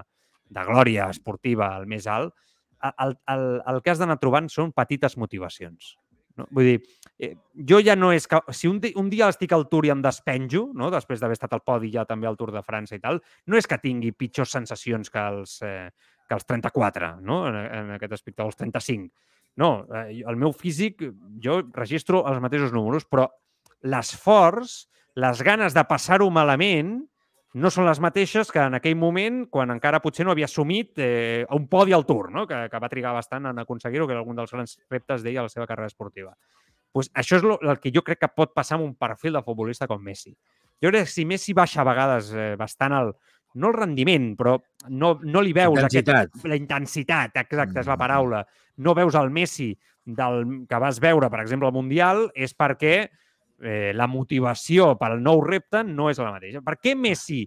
de 0.50 0.66
glòria 0.68 1.10
esportiva 1.14 1.74
al 1.76 1.88
més 1.90 2.08
alt, 2.10 2.34
el, 2.88 3.16
el, 3.34 3.46
el 3.66 3.82
que 3.82 3.94
has 3.94 4.02
d'anar 4.02 4.20
trobant 4.22 4.50
són 4.54 4.74
petites 4.76 5.18
motivacions. 5.18 5.96
No? 6.38 6.46
Vull 6.54 6.70
dir, 6.70 6.76
eh, 7.18 7.34
jo 7.70 7.80
ja 7.82 7.96
no 7.98 8.12
és 8.14 8.28
que... 8.30 8.40
Si 8.54 8.70
un, 8.70 8.78
di, 8.82 8.92
un 9.02 9.10
dia 9.10 9.30
estic 9.34 9.54
al 9.56 9.66
Tour 9.72 9.88
i 9.88 9.94
em 9.94 10.04
despenjo, 10.06 10.68
no? 10.78 10.92
després 10.94 11.22
d'haver 11.22 11.38
estat 11.38 11.56
al 11.58 11.64
podi 11.66 11.90
ja 11.94 12.06
també 12.06 12.30
al 12.30 12.38
Tour 12.38 12.54
de 12.54 12.62
França 12.66 12.98
i 12.98 13.02
tal, 13.04 13.22
no 13.50 13.58
és 13.58 13.68
que 13.68 13.80
tingui 13.82 14.14
pitjors 14.14 14.54
sensacions 14.54 15.10
que 15.14 15.24
els, 15.34 15.58
eh, 15.66 15.90
que 16.30 16.38
els 16.38 16.46
34, 16.46 17.16
no? 17.26 17.42
en, 17.50 17.58
en 17.82 17.96
aquest 17.98 18.20
aspecte, 18.20 18.46
els 18.46 18.60
35. 18.60 19.10
No, 19.58 19.72
eh, 19.90 20.22
el 20.22 20.38
meu 20.38 20.54
físic, 20.54 21.02
jo 21.42 21.64
registro 21.74 22.22
els 22.30 22.42
mateixos 22.44 22.76
números, 22.76 23.08
però 23.10 23.26
l'esforç, 23.90 24.84
les 25.18 25.42
ganes 25.42 25.74
de 25.74 25.84
passar-ho 25.90 26.28
malament, 26.30 27.00
no 27.58 27.72
són 27.74 27.88
les 27.88 28.00
mateixes 28.04 28.52
que 28.54 28.62
en 28.62 28.78
aquell 28.78 28.98
moment, 29.00 29.46
quan 29.50 29.74
encara 29.74 30.02
potser 30.04 30.28
no 30.28 30.34
havia 30.34 30.46
assumit 30.46 31.00
eh, 31.02 31.46
un 31.56 31.66
podi 31.72 31.96
al 31.96 32.06
Tour, 32.06 32.30
no? 32.34 32.46
que, 32.46 32.68
que 32.70 32.82
va 32.84 32.90
trigar 32.92 33.16
bastant 33.16 33.50
en 33.50 33.64
aconseguir-ho, 33.64 34.06
que 34.06 34.14
era 34.14 34.22
un 34.22 34.38
dels 34.38 34.54
grans 34.54 34.78
reptes 34.94 35.26
d'ell 35.26 35.40
a 35.42 35.48
la 35.48 35.54
seva 35.54 35.66
carrera 35.66 35.90
esportiva. 35.90 36.36
Pues 36.94 37.10
això 37.18 37.40
és 37.40 37.48
lo, 37.48 37.58
el 37.66 37.82
que 37.82 37.92
jo 37.94 38.04
crec 38.06 38.22
que 38.22 38.30
pot 38.30 38.54
passar 38.54 38.78
amb 38.78 38.86
un 38.86 38.94
perfil 39.00 39.40
de 39.40 39.44
futbolista 39.46 39.90
com 39.90 40.04
Messi. 40.04 40.36
Jo 40.84 40.94
crec 40.94 41.10
que 41.10 41.16
si 41.16 41.26
Messi 41.26 41.58
baixa 41.58 41.82
a 41.82 41.88
vegades 41.90 42.30
eh, 42.36 42.54
bastant 42.60 42.94
el, 43.00 43.14
no 43.58 43.72
el 43.72 43.78
rendiment, 43.78 44.32
però 44.38 44.58
no, 44.90 45.16
no 45.26 45.42
li 45.42 45.54
veus 45.58 45.80
intensitat. 45.80 46.30
Aquest, 46.30 46.50
la 46.52 46.62
intensitat, 46.62 47.42
exacte, 47.42 47.82
és 47.82 47.90
la 47.90 47.98
paraula. 47.98 48.46
No 48.86 48.94
veus 48.98 49.18
el 49.18 49.34
Messi 49.34 49.72
del, 50.06 50.44
que 50.70 50.82
vas 50.82 51.02
veure, 51.02 51.30
per 51.34 51.42
exemple, 51.42 51.70
al 51.70 51.76
Mundial, 51.76 52.28
és 52.38 52.54
perquè 52.54 53.08
eh, 53.64 53.92
la 53.96 54.08
motivació 54.08 54.94
per 55.00 55.12
al 55.14 55.24
nou 55.24 55.42
repte 55.46 55.84
no 55.88 56.12
és 56.12 56.20
la 56.22 56.34
mateixa. 56.36 56.62
Per 56.66 56.78
què 56.82 56.96
Messi 56.98 57.44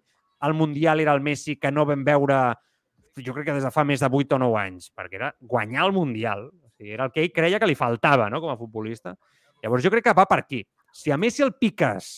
al 0.47 0.55
Mundial 0.57 1.01
era 1.01 1.15
el 1.15 1.23
Messi 1.25 1.57
que 1.61 1.73
no 1.73 1.87
vam 1.89 2.05
veure 2.07 2.41
jo 3.21 3.35
crec 3.35 3.51
que 3.51 3.57
des 3.57 3.67
de 3.67 3.73
fa 3.75 3.85
més 3.85 4.01
de 4.01 4.09
8 4.09 4.37
o 4.37 4.41
9 4.41 4.59
anys, 4.61 4.91
perquè 4.97 5.19
era 5.19 5.31
guanyar 5.41 5.87
el 5.89 5.95
Mundial. 5.97 6.47
O 6.49 6.71
sigui, 6.71 6.93
era 6.95 7.09
el 7.09 7.15
que 7.15 7.25
ell 7.25 7.33
creia 7.35 7.61
que 7.61 7.69
li 7.69 7.79
faltava 7.79 8.31
no? 8.31 8.41
com 8.41 8.53
a 8.53 8.59
futbolista. 8.59 9.17
Llavors 9.63 9.85
jo 9.85 9.93
crec 9.93 10.07
que 10.09 10.17
va 10.17 10.27
per 10.29 10.41
aquí. 10.43 10.63
Si 10.93 11.13
a 11.13 11.19
Messi 11.21 11.45
el 11.45 11.55
piques 11.61 12.11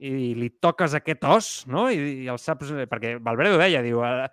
i 0.00 0.32
li 0.36 0.48
toques 0.62 0.94
aquest 0.96 1.24
os, 1.28 1.50
no? 1.68 1.88
I, 1.92 2.24
i 2.24 2.30
el 2.32 2.38
saps... 2.40 2.72
Perquè 2.90 3.18
Valverde 3.20 3.56
ho 3.56 3.60
deia, 3.60 3.82
diu, 3.84 4.00
"Ah, 4.04 4.30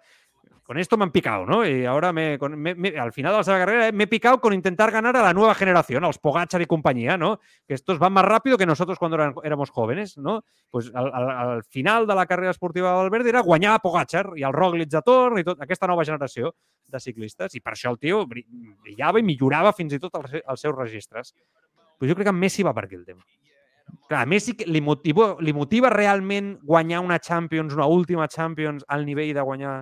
con 0.68 0.78
esto 0.78 0.98
me 0.98 1.06
han 1.06 1.12
picado, 1.12 1.46
¿no? 1.46 1.66
Y 1.66 1.86
ahora 1.86 2.12
me, 2.12 2.38
con, 2.38 2.60
me, 2.60 2.76
me, 2.76 2.90
al 3.00 3.14
final 3.14 3.32
de 3.32 3.52
la 3.52 3.58
carrera 3.58 3.92
me 3.94 4.04
he 4.04 4.08
picado 4.08 4.42
con 4.42 4.52
intentar 4.54 4.92
ganar 4.92 5.16
a 5.16 5.22
la 5.22 5.34
nueva 5.34 5.56
generación, 5.56 6.04
a 6.04 6.08
los 6.08 6.20
Pogacar 6.20 6.62
y 6.62 6.66
compañía, 6.66 7.16
¿no? 7.16 7.40
Que 7.66 7.74
estos 7.74 7.98
van 8.00 8.12
más 8.12 8.26
rápido 8.26 8.58
que 8.58 8.66
nosotros 8.66 9.00
cuando 9.00 9.16
eran, 9.16 9.34
éramos 9.46 9.70
jóvenes, 9.70 10.18
¿no? 10.18 10.44
Pues 10.70 10.92
al, 10.94 11.10
al, 11.14 11.30
al 11.32 11.64
final 11.64 12.06
de 12.06 12.14
la 12.14 12.26
carrera 12.26 12.52
esportiva 12.52 12.90
de 12.92 12.98
Valverde 12.98 13.30
era 13.30 13.40
guanyar 13.40 13.76
a 13.76 13.80
Pogacar 13.80 14.34
i 14.36 14.44
el 14.44 14.52
Roglic 14.52 14.90
de 14.92 15.02
torn 15.02 15.40
i 15.40 15.46
tot, 15.48 15.62
aquesta 15.64 15.88
nova 15.88 16.04
generació 16.04 16.54
de 16.86 17.00
ciclistes. 17.00 17.56
I 17.56 17.64
per 17.64 17.72
això 17.74 17.96
el 17.96 17.98
tio 17.98 18.26
bri- 18.28 18.46
brillava 18.84 19.24
i 19.24 19.24
millorava 19.24 19.72
fins 19.72 19.96
i 19.96 20.00
tot 20.04 20.20
els, 20.20 20.36
els 20.44 20.62
seus 20.68 20.76
registres. 20.76 21.32
Però 21.98 22.12
jo 22.12 22.20
crec 22.20 22.28
que 22.28 22.36
Messi 22.36 22.68
va 22.68 22.76
per 22.76 22.90
aquí 22.90 23.00
el 23.00 23.06
tema. 23.08 23.24
Clar, 24.12 24.26
a 24.26 24.28
Messi 24.28 24.52
li 24.68 24.82
motiva, 24.84 25.38
li 25.40 25.54
motiva 25.56 25.88
realment 25.90 26.58
guanyar 26.62 27.00
una 27.00 27.20
Champions, 27.24 27.74
una 27.74 27.88
última 27.88 28.28
Champions, 28.28 28.84
al 28.88 29.06
nivell 29.08 29.32
de 29.34 29.40
guanyar 29.48 29.78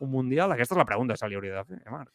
un 0.00 0.10
Mundial? 0.10 0.52
Aquesta 0.52 0.74
és 0.76 0.80
la 0.82 0.88
pregunta 0.88 1.14
que 1.14 1.22
se 1.22 1.28
li 1.30 1.38
hauria 1.38 1.60
de 1.60 1.64
fer, 1.64 1.78
eh, 1.84 1.90
Marc. 1.92 2.10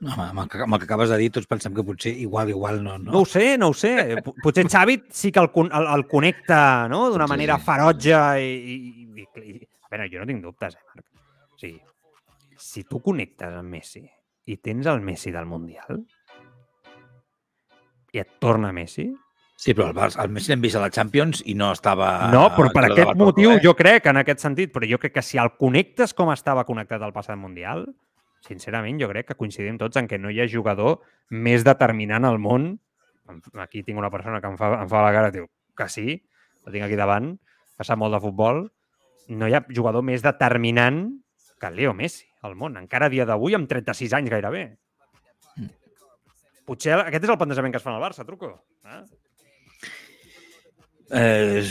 No, 0.00 0.14
amb, 0.16 0.38
el 0.40 0.48
que, 0.48 0.62
amb 0.64 0.74
el 0.74 0.80
que 0.80 0.86
acabes 0.88 1.10
de 1.12 1.16
dir, 1.20 1.28
tots 1.34 1.48
pensem 1.48 1.74
que 1.76 1.82
potser 1.84 2.14
igual, 2.22 2.48
igual 2.48 2.78
no. 2.82 2.94
No 2.98 3.12
no? 3.12 3.18
ho 3.20 3.26
sé, 3.28 3.58
no 3.60 3.68
ho 3.68 3.74
sé. 3.76 4.16
Potser 4.42 4.64
Xavi 4.72 4.96
sí 5.12 5.30
que 5.30 5.42
el, 5.44 5.50
el, 5.66 5.88
el 5.94 6.06
connecta 6.08 6.88
no? 6.88 7.02
d'una 7.12 7.26
Sí, 7.28 7.34
manera 7.34 7.58
sí. 7.58 7.66
ferotge 7.66 8.20
i, 8.40 8.54
i, 8.56 8.78
i, 9.20 9.26
i... 9.44 9.58
A 9.84 9.92
veure, 9.92 10.06
jo 10.08 10.22
no 10.22 10.28
tinc 10.30 10.40
dubtes, 10.46 10.78
eh, 10.78 10.86
Marc? 10.88 11.04
O 11.52 11.60
sigui, 11.60 11.82
si 12.56 12.84
tu 12.88 13.02
connectes 13.04 13.58
amb 13.58 13.76
Messi 13.76 14.06
i 14.48 14.56
tens 14.56 14.88
el 14.88 15.04
Messi 15.04 15.34
del 15.34 15.48
Mundial 15.50 16.00
i 18.12 18.24
et 18.24 18.38
torna 18.40 18.72
Messi... 18.72 19.10
Sí, 19.60 19.74
però 19.76 19.90
el, 19.90 19.96
Barça, 19.96 20.22
el 20.24 20.30
Messi 20.32 20.54
l'hem 20.54 20.62
vist 20.64 20.78
a 20.78 20.80
la 20.80 20.88
Champions 20.88 21.42
i 21.44 21.52
no 21.58 21.66
estava... 21.74 22.06
no, 22.32 22.46
però 22.54 22.70
per 22.72 22.86
aquest 22.86 23.10
motiu, 23.20 23.50
eh? 23.58 23.60
jo 23.60 23.74
crec, 23.76 24.06
en 24.08 24.16
aquest 24.22 24.40
sentit, 24.40 24.70
però 24.72 24.88
jo 24.88 24.96
crec 25.02 25.18
que 25.18 25.24
si 25.26 25.36
el 25.42 25.52
connectes 25.60 26.16
com 26.16 26.32
estava 26.32 26.64
connectat 26.64 27.04
al 27.04 27.12
passat 27.12 27.36
Mundial, 27.36 27.84
sincerament, 28.46 28.96
jo 29.02 29.10
crec 29.10 29.28
que 29.28 29.36
coincidim 29.36 29.76
tots 29.82 30.00
en 30.00 30.08
que 30.08 30.16
no 30.16 30.32
hi 30.32 30.40
ha 30.40 30.48
jugador 30.48 31.02
més 31.28 31.66
determinant 31.68 32.24
al 32.24 32.40
món. 32.40 32.72
Aquí 33.60 33.84
tinc 33.84 34.00
una 34.00 34.08
persona 34.08 34.40
que 34.40 34.48
em 34.48 34.56
fa, 34.56 34.72
em 34.80 34.88
fa 34.88 35.04
la 35.04 35.12
cara 35.12 35.34
diu 35.34 35.44
que 35.76 35.90
sí, 35.92 36.16
el 36.64 36.72
tinc 36.72 36.88
aquí 36.88 36.96
davant, 36.96 37.34
que 37.76 37.84
sap 37.84 38.00
molt 38.00 38.16
de 38.16 38.24
futbol. 38.24 38.64
No 39.28 39.44
hi 39.44 39.60
ha 39.60 39.64
jugador 39.68 40.00
més 40.00 40.24
determinant 40.24 41.04
que 41.60 41.76
Leo 41.76 41.92
Messi 41.92 42.24
al 42.48 42.56
món, 42.56 42.80
encara 42.80 43.12
a 43.12 43.12
dia 43.12 43.28
d'avui 43.28 43.60
amb 43.60 43.68
36 43.68 44.16
anys 44.16 44.32
gairebé. 44.32 44.68
Potser 46.64 46.96
aquest 46.96 47.26
és 47.26 47.32
el 47.32 47.36
plantejament 47.36 47.74
que 47.74 47.80
es 47.82 47.84
fa 47.84 47.92
al 47.92 48.00
Barça, 48.00 48.24
truco. 48.24 48.54
Ah? 48.88 49.02
Eh, 51.10 51.64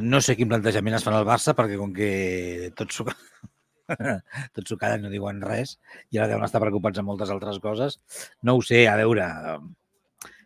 no 0.00 0.20
sé 0.24 0.36
quin 0.38 0.48
plantejament 0.48 0.96
es 0.96 1.04
fan 1.04 1.16
al 1.18 1.26
Barça 1.28 1.52
perquè 1.56 1.76
com 1.76 1.92
que 1.92 2.70
tots 2.78 2.96
s'ho 2.96 3.04
tots 4.56 4.70
s'ho 4.70 4.78
callen, 4.80 5.02
no 5.04 5.10
diuen 5.12 5.42
res 5.44 5.76
i 6.10 6.16
ara 6.18 6.30
deuen 6.30 6.44
estar 6.46 6.62
preocupats 6.62 7.00
amb 7.02 7.10
moltes 7.12 7.32
altres 7.34 7.58
coses. 7.60 7.98
No 8.42 8.56
ho 8.56 8.62
sé, 8.64 8.86
a 8.88 8.96
veure, 9.00 9.26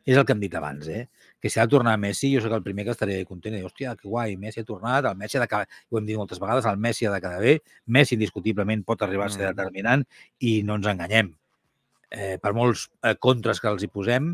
és 0.08 0.16
el 0.16 0.24
que 0.26 0.32
hem 0.34 0.40
dit 0.42 0.54
abans, 0.58 0.88
eh? 0.88 1.04
que 1.38 1.50
si 1.52 1.60
ha 1.60 1.66
de 1.68 1.70
tornar 1.76 1.94
Messi, 2.02 2.32
jo 2.34 2.40
sóc 2.42 2.54
el 2.56 2.64
primer 2.64 2.86
que 2.88 2.94
estaré 2.96 3.20
content 3.28 3.54
i 3.54 3.62
hòstia, 3.62 3.92
que 3.94 4.08
guai, 4.08 4.34
Messi 4.40 4.64
ha 4.64 4.66
tornat, 4.66 5.06
el 5.06 5.18
Messi 5.20 5.38
ha 5.38 5.42
de 5.44 5.46
quedar, 5.52 5.68
ho 5.90 5.98
hem 6.00 6.06
dit 6.08 6.16
moltes 6.18 6.40
vegades, 6.42 6.66
el 6.66 6.80
Messi 6.82 7.06
ha 7.06 7.12
de 7.14 7.20
quedar 7.22 7.38
bé, 7.44 7.52
Messi 7.86 8.16
indiscutiblement 8.16 8.82
pot 8.88 9.04
arribar 9.06 9.28
a 9.28 9.30
ser 9.30 9.44
Mm. 9.44 9.52
determinant 9.54 10.02
i 10.40 10.62
no 10.64 10.74
ens 10.80 10.88
enganyem. 10.90 11.30
Eh, 12.10 12.38
per 12.42 12.54
molts 12.56 12.88
eh, 13.04 13.14
contres 13.20 13.60
que 13.60 13.68
els 13.68 13.84
hi 13.84 13.88
posem, 13.92 14.32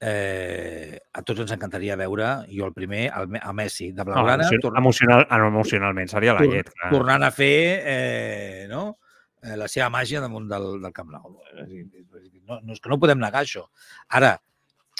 eh, 0.00 0.98
a 1.12 1.22
tots 1.22 1.44
ens 1.44 1.52
encantaria 1.52 1.96
veure, 2.00 2.30
jo 2.48 2.66
el 2.66 2.72
primer, 2.76 3.10
el, 3.12 3.36
a 3.40 3.52
Messi, 3.52 3.90
de 3.92 4.00
No, 4.00 4.08
Blaugrana, 4.08 4.46
emocion 4.46 4.64
tor 4.64 4.78
emocional, 4.80 5.26
ah, 5.28 5.38
no, 5.38 5.48
emocionalment, 5.52 6.08
seria 6.08 6.34
la 6.34 6.46
llet. 6.46 6.72
clar. 6.72 6.90
tornant 6.94 7.26
a 7.26 7.30
fer 7.30 7.56
eh, 7.84 8.66
no? 8.70 8.98
eh, 9.42 9.56
la 9.60 9.68
seva 9.68 9.90
màgia 9.92 10.22
damunt 10.24 10.48
del, 10.48 10.70
del 10.82 10.94
Camp 10.96 11.12
Nou. 11.12 11.36
No, 11.36 12.60
no, 12.62 12.72
és 12.72 12.80
que 12.80 12.90
no 12.90 12.98
podem 12.98 13.20
negar 13.20 13.44
això. 13.44 13.66
Ara, 14.08 14.38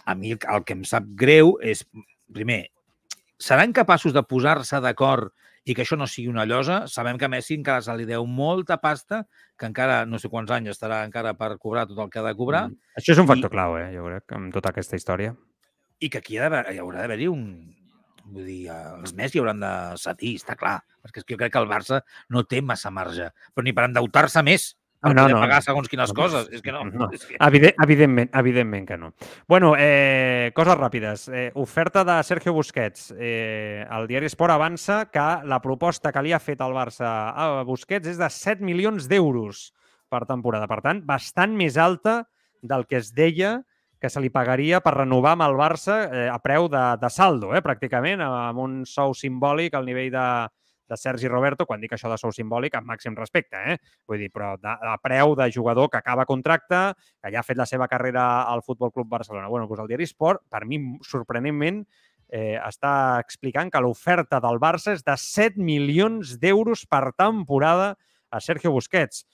a 0.05 0.15
mi 0.15 0.35
el, 0.37 0.41
el 0.53 0.65
que 0.69 0.77
em 0.77 0.85
sap 0.85 1.09
greu 1.17 1.57
és, 1.65 1.83
primer, 2.33 2.67
seran 3.41 3.73
capaços 3.73 4.13
de 4.13 4.23
posar-se 4.23 4.81
d'acord 4.85 5.33
i 5.65 5.75
que 5.75 5.83
això 5.83 5.97
no 5.99 6.07
sigui 6.09 6.29
una 6.33 6.47
llosa? 6.47 6.87
Sabem 6.89 7.19
que 7.19 7.27
a 7.27 7.29
Messi 7.29 7.55
encara 7.55 7.83
se 7.83 7.95
li 7.97 8.07
deu 8.09 8.25
molta 8.27 8.79
pasta, 8.81 9.27
que 9.59 9.67
encara 9.67 10.05
no 10.07 10.19
sé 10.19 10.29
quants 10.33 10.51
anys 10.51 10.71
estarà 10.73 11.03
encara 11.05 11.35
per 11.35 11.59
cobrar 11.59 11.87
tot 11.87 11.99
el 11.99 12.09
que 12.11 12.19
ha 12.19 12.23
de 12.23 12.35
cobrar, 12.35 12.69
Mm. 12.71 12.77
Això 12.97 13.13
és 13.13 13.19
un 13.19 13.25
I- 13.25 13.29
factor 13.29 13.51
clau, 13.51 13.77
eh, 13.79 13.91
jo 13.95 14.05
crec, 14.07 14.33
amb 14.33 14.53
tota 14.53 14.71
aquesta 14.71 14.97
història. 14.97 15.35
i 16.01 16.09
que 16.09 16.19
aquí 16.19 16.35
hi, 16.35 16.39
ha 16.39 16.73
hi 16.73 16.79
haurà 16.79 17.03
d'haver-hi 17.03 17.29
un... 17.29 17.77
Vull 18.25 18.45
dir, 18.47 18.69
eh, 18.69 18.95
els 19.03 19.13
més 19.15 19.35
hi 19.35 19.39
hauran 19.41 19.61
de 19.61 19.97
cedir, 19.99 20.37
està 20.37 20.55
clar. 20.57 20.81
Perquè 21.03 21.19
és 21.19 21.25
que 21.25 21.35
jo 21.35 21.39
crec 21.39 21.53
que 21.53 21.59
el 21.59 21.67
Barça 21.69 22.01
no 22.29 22.45
té 22.45 22.63
massa 22.63 22.91
marge. 22.91 23.31
Però 23.55 23.63
ni 23.65 23.73
per 23.73 23.85
endeutar-se 23.85 24.43
més 24.43 24.77
per 25.01 25.15
No, 25.15 25.23
poder 25.25 25.35
no. 25.35 25.41
pagar 25.41 25.63
segons 25.65 25.89
quines 25.89 26.11
No, 26.13 26.17
coses. 26.17 26.49
És 26.53 26.63
que 26.63 26.73
no. 26.73 26.85
no. 26.85 27.09
És 27.13 27.25
que... 27.25 27.39
Evident, 27.41 27.75
evidentment, 27.83 28.31
evidentment 28.37 28.87
que 28.89 28.99
no. 29.01 29.13
Bueno, 29.49 29.75
eh, 29.79 30.53
coses 30.55 30.77
ràpides. 30.77 31.29
Eh, 31.33 31.51
oferta 31.55 32.05
de 32.05 32.19
Sergio 32.23 32.53
Busquets. 32.53 33.15
Eh, 33.19 33.87
el 33.91 34.07
diari 34.11 34.29
Esport 34.29 34.53
avança 34.53 35.07
que 35.11 35.27
la 35.49 35.61
proposta 35.65 36.13
que 36.13 36.23
li 36.23 36.35
ha 36.37 36.43
fet 36.43 36.61
el 36.61 36.77
Barça 36.77 37.09
a 37.33 37.63
Busquets 37.65 38.13
és 38.13 38.21
de 38.21 38.29
7 38.29 38.63
milions 38.63 39.09
d'euros 39.09 39.71
per 40.11 40.27
temporada. 40.29 40.69
Per 40.69 40.81
tant, 40.85 41.03
bastant 41.07 41.57
més 41.57 41.79
alta 41.81 42.25
del 42.61 42.85
que 42.87 43.01
es 43.01 43.15
deia 43.17 43.63
que 44.01 44.09
se 44.09 44.21
li 44.21 44.31
pagaria 44.33 44.81
per 44.81 44.95
renovar 44.97 45.35
amb 45.37 45.45
el 45.45 45.57
Barça 45.61 45.97
eh, 46.09 46.29
a 46.33 46.39
preu 46.41 46.69
de, 46.73 46.81
de 47.01 47.11
saldo, 47.13 47.55
eh, 47.55 47.61
pràcticament, 47.61 48.23
amb 48.25 48.59
un 48.59 48.79
sou 48.89 49.13
simbòlic 49.13 49.75
al 49.77 49.85
nivell 49.85 50.09
de, 50.15 50.27
de 50.91 50.99
Sergi 50.99 51.31
Roberto, 51.31 51.67
quan 51.67 51.81
dic 51.81 51.95
això 51.95 52.11
de 52.11 52.19
sou 52.21 52.35
simbòlic, 52.35 52.75
amb 52.77 52.91
màxim 52.91 53.15
respecte, 53.19 53.63
eh? 53.73 53.79
Vull 54.11 54.25
dir, 54.25 54.31
però 54.35 54.53
de, 54.59 54.75
a 54.75 54.97
preu 55.03 55.37
de 55.39 55.49
jugador 55.55 55.91
que 55.91 56.01
acaba 56.01 56.27
contracte, 56.29 56.83
que 57.23 57.33
ja 57.33 57.41
ha 57.41 57.47
fet 57.47 57.59
la 57.61 57.69
seva 57.71 57.89
carrera 57.89 58.27
al 58.51 58.65
Futbol 58.67 58.93
Club 58.93 59.09
Barcelona. 59.09 59.49
Bueno, 59.49 59.71
doncs 59.71 59.85
el 59.85 59.91
diari 59.93 60.09
Sport, 60.11 60.49
per 60.51 60.65
mi, 60.67 60.81
sorprenentment, 61.07 61.85
eh, 62.31 62.59
està 62.63 62.93
explicant 63.23 63.71
que 63.71 63.83
l'oferta 63.83 64.41
del 64.43 64.61
Barça 64.63 64.95
és 64.95 65.05
de 65.07 65.17
7 65.19 65.63
milions 65.63 66.37
d'euros 66.43 66.87
per 66.91 67.11
temporada 67.19 67.95
a 68.31 68.41
Sergio 68.41 68.73
Busquets. 68.75 69.25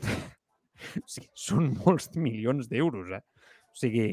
o 1.04 1.06
sigui, 1.06 1.28
són 1.36 1.74
molts 1.84 2.10
milions 2.16 2.68
d'euros, 2.70 3.12
eh? 3.16 3.22
O 3.70 3.78
sigui, 3.78 4.08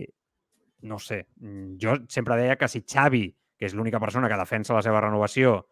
no 0.87 0.99
sé, 0.99 1.25
mm, 1.39 1.77
jo 1.81 1.95
sempre 2.11 2.37
deia 2.37 2.57
que 2.59 2.69
si 2.69 2.83
Xavi, 2.83 3.25
que 3.57 3.65
és 3.65 3.73
l'única 3.73 3.99
persona 3.99 4.29
que 4.29 4.37
defensa 4.37 4.75
la 4.75 4.83
seva 4.85 5.01
renovació, 5.01 5.63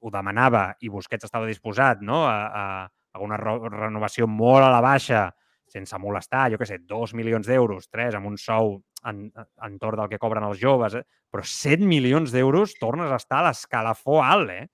ho 0.00 0.10
demanava 0.10 0.70
i 0.80 0.90
Busquets 0.92 1.26
estava 1.28 1.48
disposat 1.48 2.02
no? 2.02 2.24
a, 2.26 2.36
a, 2.46 2.64
a 3.12 3.22
una 3.24 3.38
renovació 3.38 4.28
molt 4.30 4.64
a 4.64 4.70
la 4.72 4.80
baixa, 4.84 5.26
sense 5.72 5.98
molestar, 5.98 6.50
jo 6.52 6.60
què 6.60 6.68
sé, 6.68 6.78
dos 6.88 7.14
milions 7.16 7.48
d'euros, 7.48 7.88
tres, 7.88 8.16
amb 8.16 8.28
un 8.28 8.38
sou 8.40 8.76
en, 9.08 9.24
entorn 9.66 10.02
del 10.02 10.10
que 10.12 10.20
cobren 10.22 10.46
els 10.46 10.60
joves, 10.60 10.98
eh? 11.00 11.04
però 11.32 11.44
7 11.46 11.84
milions 11.88 12.32
d'euros 12.34 12.76
tornes 12.80 13.10
a 13.10 13.18
estar 13.20 13.40
a 13.40 13.48
l'escalafó 13.48 14.20
alt, 14.24 14.52
eh? 14.52 14.66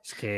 És 0.00 0.14
que... 0.16 0.32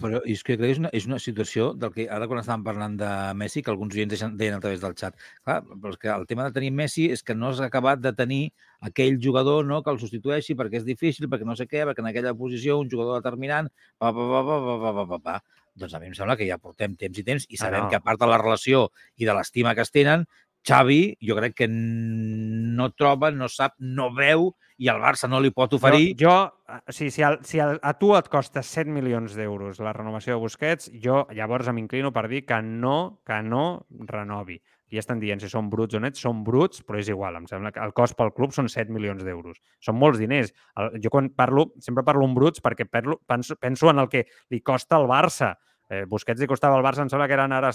Però 0.00 0.20
és 0.24 0.40
que 0.42 0.56
crec 0.56 0.62
que 0.62 0.70
és 0.72 0.78
una, 0.80 0.90
és 0.96 1.06
una 1.08 1.18
situació 1.20 1.72
del 1.76 1.92
que 1.92 2.06
ara 2.14 2.28
quan 2.30 2.40
estàvem 2.40 2.64
parlant 2.64 2.96
de 3.00 3.10
Messi, 3.36 3.62
que 3.62 3.72
alguns 3.72 3.96
oients 3.98 4.24
deien 4.40 4.56
a 4.56 4.62
través 4.64 4.80
del 4.80 4.96
xat, 4.96 5.18
clar, 5.44 5.60
però 5.68 5.92
és 5.92 6.00
que 6.00 6.08
el 6.14 6.24
tema 6.30 6.46
de 6.46 6.56
tenir 6.56 6.72
Messi 6.72 7.10
és 7.12 7.22
que 7.22 7.36
no 7.36 7.50
has 7.52 7.60
acabat 7.64 8.00
de 8.00 8.14
tenir 8.16 8.40
aquell 8.88 9.20
jugador 9.20 9.66
no, 9.68 9.82
que 9.84 9.92
el 9.92 10.00
substitueixi 10.00 10.56
perquè 10.56 10.80
és 10.80 10.88
difícil, 10.88 11.28
perquè 11.28 11.44
no 11.48 11.56
sé 11.58 11.68
què, 11.68 11.84
perquè 11.84 12.04
en 12.04 12.10
aquella 12.12 12.34
posició 12.38 12.78
un 12.80 12.88
jugador 12.88 13.20
determinant, 13.20 13.68
pa, 13.98 14.08
pa, 14.08 14.28
pa, 14.32 14.42
pa, 14.48 14.58
pa, 14.64 14.76
pa, 14.80 14.92
pa, 14.96 15.06
pa, 15.12 15.22
pa. 15.28 15.38
Doncs 15.78 15.94
a 15.94 16.00
mi 16.02 16.08
em 16.10 16.14
sembla 16.16 16.34
que 16.38 16.48
ja 16.48 16.58
portem 16.58 16.96
temps 16.98 17.20
i 17.20 17.22
temps 17.26 17.44
i 17.54 17.60
sabem 17.60 17.84
no. 17.84 17.90
que 17.92 18.00
a 18.00 18.02
part 18.02 18.18
de 18.18 18.26
la 18.26 18.40
relació 18.40 18.88
i 19.20 19.28
de 19.28 19.36
l'estima 19.36 19.76
que 19.78 19.84
es 19.84 19.92
tenen, 19.94 20.24
Xavi 20.68 21.16
jo 21.24 21.36
crec 21.38 21.54
que 21.62 21.68
no 21.68 22.90
troba, 22.92 23.30
no 23.32 23.48
sap, 23.48 23.78
no 23.80 24.10
veu 24.14 24.50
i 24.78 24.88
el 24.92 25.00
Barça 25.02 25.28
no 25.30 25.40
li 25.42 25.50
pot 25.54 25.72
oferir. 25.74 26.12
Jo, 26.20 26.30
jo 26.30 26.78
o 26.88 26.94
sigui, 26.94 27.10
si, 27.10 27.24
el, 27.26 27.38
si 27.48 27.60
el, 27.62 27.78
a 27.82 27.94
tu 27.98 28.12
et 28.18 28.28
costa 28.30 28.62
7 28.62 28.92
milions 28.92 29.34
d'euros 29.38 29.80
la 29.82 29.94
renovació 29.96 30.36
de 30.36 30.42
Busquets, 30.42 30.90
jo 31.02 31.24
llavors 31.34 31.70
m'inclino 31.72 32.12
per 32.14 32.28
dir 32.30 32.44
que 32.46 32.60
no, 32.62 33.22
que 33.26 33.40
no 33.42 33.86
renovi. 34.10 34.60
I 34.88 34.96
ja 34.96 35.02
estan 35.02 35.20
dient 35.20 35.42
si 35.42 35.50
són 35.52 35.66
bruts 35.68 35.98
o 35.98 36.00
nets, 36.00 36.20
són 36.24 36.40
bruts, 36.44 36.80
però 36.86 37.00
és 37.00 37.10
igual. 37.12 37.36
Em 37.36 37.48
sembla 37.48 37.72
que 37.74 37.82
el 37.84 37.92
cost 37.96 38.16
pel 38.16 38.32
club 38.36 38.54
són 38.56 38.70
7 38.72 38.92
milions 38.94 39.24
d'euros. 39.24 39.58
Són 39.84 39.98
molts 40.00 40.20
diners. 40.20 40.54
El, 40.80 40.94
jo 41.04 41.12
quan 41.12 41.28
parlo, 41.36 41.66
sempre 41.84 42.06
parlo 42.06 42.24
en 42.24 42.36
bruts 42.36 42.64
perquè 42.64 42.86
parlo, 42.88 43.18
penso, 43.28 43.58
penso 43.60 43.90
en 43.92 44.00
el 44.00 44.08
que 44.12 44.24
li 44.48 44.62
costa 44.64 44.96
al 44.96 45.08
Barça 45.10 45.56
Eh, 45.88 46.04
Busquets 46.04 46.42
li 46.42 46.46
costava 46.50 46.76
al 46.76 46.84
Barça, 46.84 47.00
em 47.00 47.08
sembla 47.08 47.24
que 47.30 47.32
eren 47.32 47.54
ara, 47.56 47.70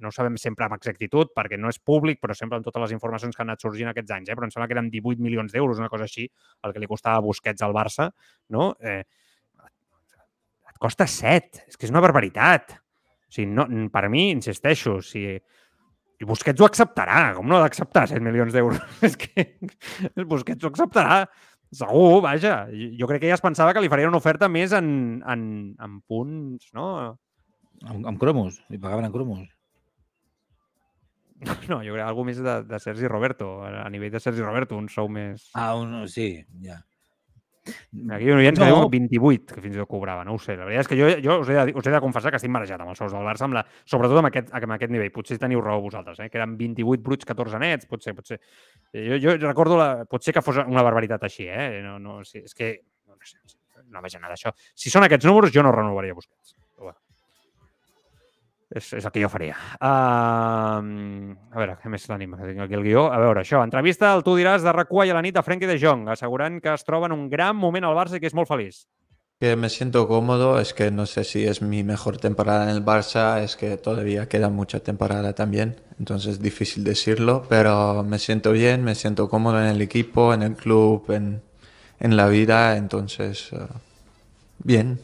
no 0.00 0.08
ho 0.08 0.14
sabem 0.14 0.38
sempre 0.40 0.64
amb 0.64 0.78
exactitud, 0.78 1.34
perquè 1.36 1.58
no 1.60 1.68
és 1.68 1.76
públic, 1.78 2.16
però 2.22 2.32
sempre 2.36 2.56
amb 2.56 2.64
totes 2.64 2.86
les 2.86 2.94
informacions 2.96 3.36
que 3.36 3.44
han 3.44 3.52
anat 3.52 3.64
sorgint 3.64 3.90
aquests 3.90 4.14
anys, 4.16 4.30
eh? 4.30 4.36
però 4.38 4.48
em 4.48 4.54
sembla 4.54 4.70
que 4.70 4.76
eren 4.78 4.88
18 4.94 5.20
milions 5.24 5.52
d'euros, 5.52 5.82
una 5.82 5.90
cosa 5.92 6.08
així, 6.08 6.24
el 6.64 6.72
que 6.72 6.80
li 6.80 6.88
costava 6.88 7.20
Busquets 7.26 7.66
al 7.66 7.76
Barça, 7.76 8.08
no? 8.56 8.70
Eh, 8.80 9.02
et 10.72 10.80
costa 10.80 11.04
7, 11.04 11.66
és 11.68 11.76
que 11.76 11.84
és 11.84 11.92
una 11.92 12.04
barbaritat. 12.04 12.78
O 13.28 13.36
sigui, 13.36 13.50
no, 13.52 13.68
per 13.92 14.06
mi, 14.08 14.30
insisteixo, 14.32 14.96
o 15.02 15.04
sigui, 15.04 15.36
i 16.18 16.26
Busquets 16.26 16.64
ho 16.64 16.66
acceptarà, 16.66 17.20
com 17.36 17.46
no 17.46 17.58
ha 17.58 17.62
d'acceptar 17.66 18.08
7 18.10 18.24
milions 18.24 18.56
d'euros? 18.56 18.80
és 19.06 19.20
que 19.20 20.24
Busquets 20.24 20.64
ho 20.64 20.72
acceptarà, 20.72 21.22
segur, 21.68 22.22
vaja. 22.24 22.62
Jo 22.72 23.06
crec 23.10 23.26
que 23.26 23.30
ja 23.30 23.36
es 23.36 23.44
pensava 23.44 23.76
que 23.76 23.84
li 23.84 23.92
farien 23.92 24.08
una 24.08 24.24
oferta 24.24 24.48
més 24.48 24.72
en, 24.72 24.88
en, 25.28 25.42
en 25.76 26.00
punts, 26.08 26.72
no? 26.72 27.18
Amb, 27.86 28.08
amb 28.10 28.18
cromos, 28.18 28.58
li 28.72 28.80
pagaven 28.82 29.08
en 29.08 29.14
cromos. 29.14 29.46
No, 31.70 31.78
jo 31.86 31.94
crec 31.94 32.16
que 32.18 32.26
més 32.26 32.42
de, 32.42 32.54
de 32.66 32.78
Sergi 32.82 33.06
Roberto, 33.06 33.60
a 33.62 33.86
nivell 33.94 34.10
de 34.10 34.18
Sergi 34.18 34.42
Roberto, 34.42 34.74
un 34.74 34.88
sou 34.90 35.06
més... 35.06 35.50
Ah, 35.54 35.76
un, 35.78 36.00
sí, 36.10 36.32
ja. 36.64 36.80
Aquí 37.68 38.24
hi 38.24 38.30
ha 38.32 38.36
oients 38.38 38.58
no. 38.58 38.64
que 38.64 38.70
diuen 38.70 38.90
28, 38.92 39.54
que 39.54 39.62
fins 39.62 39.76
i 39.76 39.80
tot 39.82 39.90
cobrava, 39.90 40.24
no 40.24 40.34
ho 40.34 40.40
sé. 40.40 40.56
La 40.56 40.66
veritat 40.66 40.86
és 40.86 40.90
que 40.90 40.98
jo, 40.98 41.08
jo 41.24 41.38
us, 41.42 41.50
he 41.52 41.56
de, 41.56 41.74
us 41.76 41.88
he 41.88 41.92
de 41.92 42.00
confessar 42.00 42.32
que 42.32 42.40
estic 42.40 42.52
marejat 42.54 42.80
amb 42.80 42.94
els 42.94 43.00
sous 43.00 43.12
del 43.12 43.26
Barça, 43.28 43.44
amb 43.46 43.58
la, 43.58 43.64
sobretot 43.88 44.20
amb 44.22 44.30
aquest, 44.30 44.52
amb 44.56 44.76
aquest 44.78 44.94
nivell. 44.94 45.10
Potser 45.14 45.38
teniu 45.42 45.62
raó 45.64 45.82
vosaltres, 45.84 46.20
eh? 46.24 46.30
que 46.32 46.40
eren 46.40 46.56
28 46.60 47.04
bruts, 47.04 47.28
14 47.28 47.60
nets, 47.62 47.90
potser, 47.90 48.14
potser. 48.16 48.40
Jo, 48.94 49.20
jo 49.20 49.36
recordo, 49.44 49.76
la, 49.80 49.90
potser 50.08 50.34
que 50.36 50.44
fos 50.44 50.62
una 50.64 50.84
barbaritat 50.86 51.28
així, 51.28 51.48
eh? 51.52 51.68
No, 51.84 51.98
no, 52.02 52.22
sí, 52.28 52.40
és 52.48 52.56
que 52.56 52.72
no, 53.04 53.18
sé, 53.28 53.36
no 53.92 54.04
veig 54.04 54.16
nada 54.16 54.32
d'això. 54.32 54.54
Si 54.72 54.94
són 54.94 55.06
aquests 55.06 55.28
números, 55.28 55.52
jo 55.54 55.66
no 55.66 55.74
renovaria 55.74 56.16
Busquets. 56.16 56.56
És, 58.68 58.90
és 58.92 59.04
el 59.04 59.12
que 59.12 59.22
jo 59.22 59.30
faria. 59.32 59.54
Uh, 59.80 61.32
a 61.48 61.56
veure, 61.56 61.78
què 61.80 61.88
més? 61.88 62.04
Que 62.04 62.18
tinc 62.20 62.60
aquí 62.66 62.76
el 62.76 62.84
guió. 62.84 63.06
A 63.08 63.16
veure, 63.22 63.40
això. 63.40 63.62
Entrevista 63.64 64.12
al 64.12 64.24
Tu 64.26 64.36
diràs 64.36 64.64
de 64.64 64.74
RAC1 64.74 65.08
i 65.08 65.12
a 65.14 65.16
la 65.16 65.24
nit 65.24 65.40
a 65.40 65.44
Frenkie 65.44 65.70
de 65.70 65.78
Jong, 65.80 66.08
assegurant 66.12 66.60
que 66.60 66.74
es 66.74 66.84
troba 66.84 67.08
en 67.08 67.16
un 67.16 67.28
gran 67.32 67.56
moment 67.56 67.88
al 67.88 67.96
Barça 67.96 68.18
i 68.18 68.20
que 68.20 68.28
és 68.28 68.36
molt 68.36 68.50
feliç. 68.50 68.84
Que 69.40 69.54
me 69.54 69.68
siento 69.70 70.08
cómodo, 70.08 70.58
es 70.58 70.74
que 70.74 70.90
no 70.90 71.06
sé 71.06 71.22
si 71.22 71.46
es 71.46 71.62
mi 71.62 71.84
mejor 71.84 72.18
temporada 72.18 72.64
en 72.64 72.70
el 72.70 72.84
Barça, 72.84 73.40
es 73.40 73.56
que 73.56 73.76
todavía 73.76 74.28
queda 74.28 74.48
mucha 74.48 74.80
temporada 74.80 75.32
también, 75.32 75.76
entonces 76.00 76.32
es 76.32 76.42
difícil 76.42 76.82
decirlo, 76.82 77.44
pero 77.48 78.02
me 78.02 78.18
siento 78.18 78.50
bien, 78.50 78.82
me 78.82 78.96
siento 78.96 79.28
cómodo 79.28 79.60
en 79.60 79.68
el 79.68 79.80
equipo, 79.80 80.34
en 80.34 80.42
el 80.42 80.56
club, 80.56 81.12
en, 81.12 81.40
en 82.00 82.16
la 82.16 82.26
vida, 82.26 82.76
entonces 82.76 83.52
uh, 83.52 83.68
bien. 84.58 84.98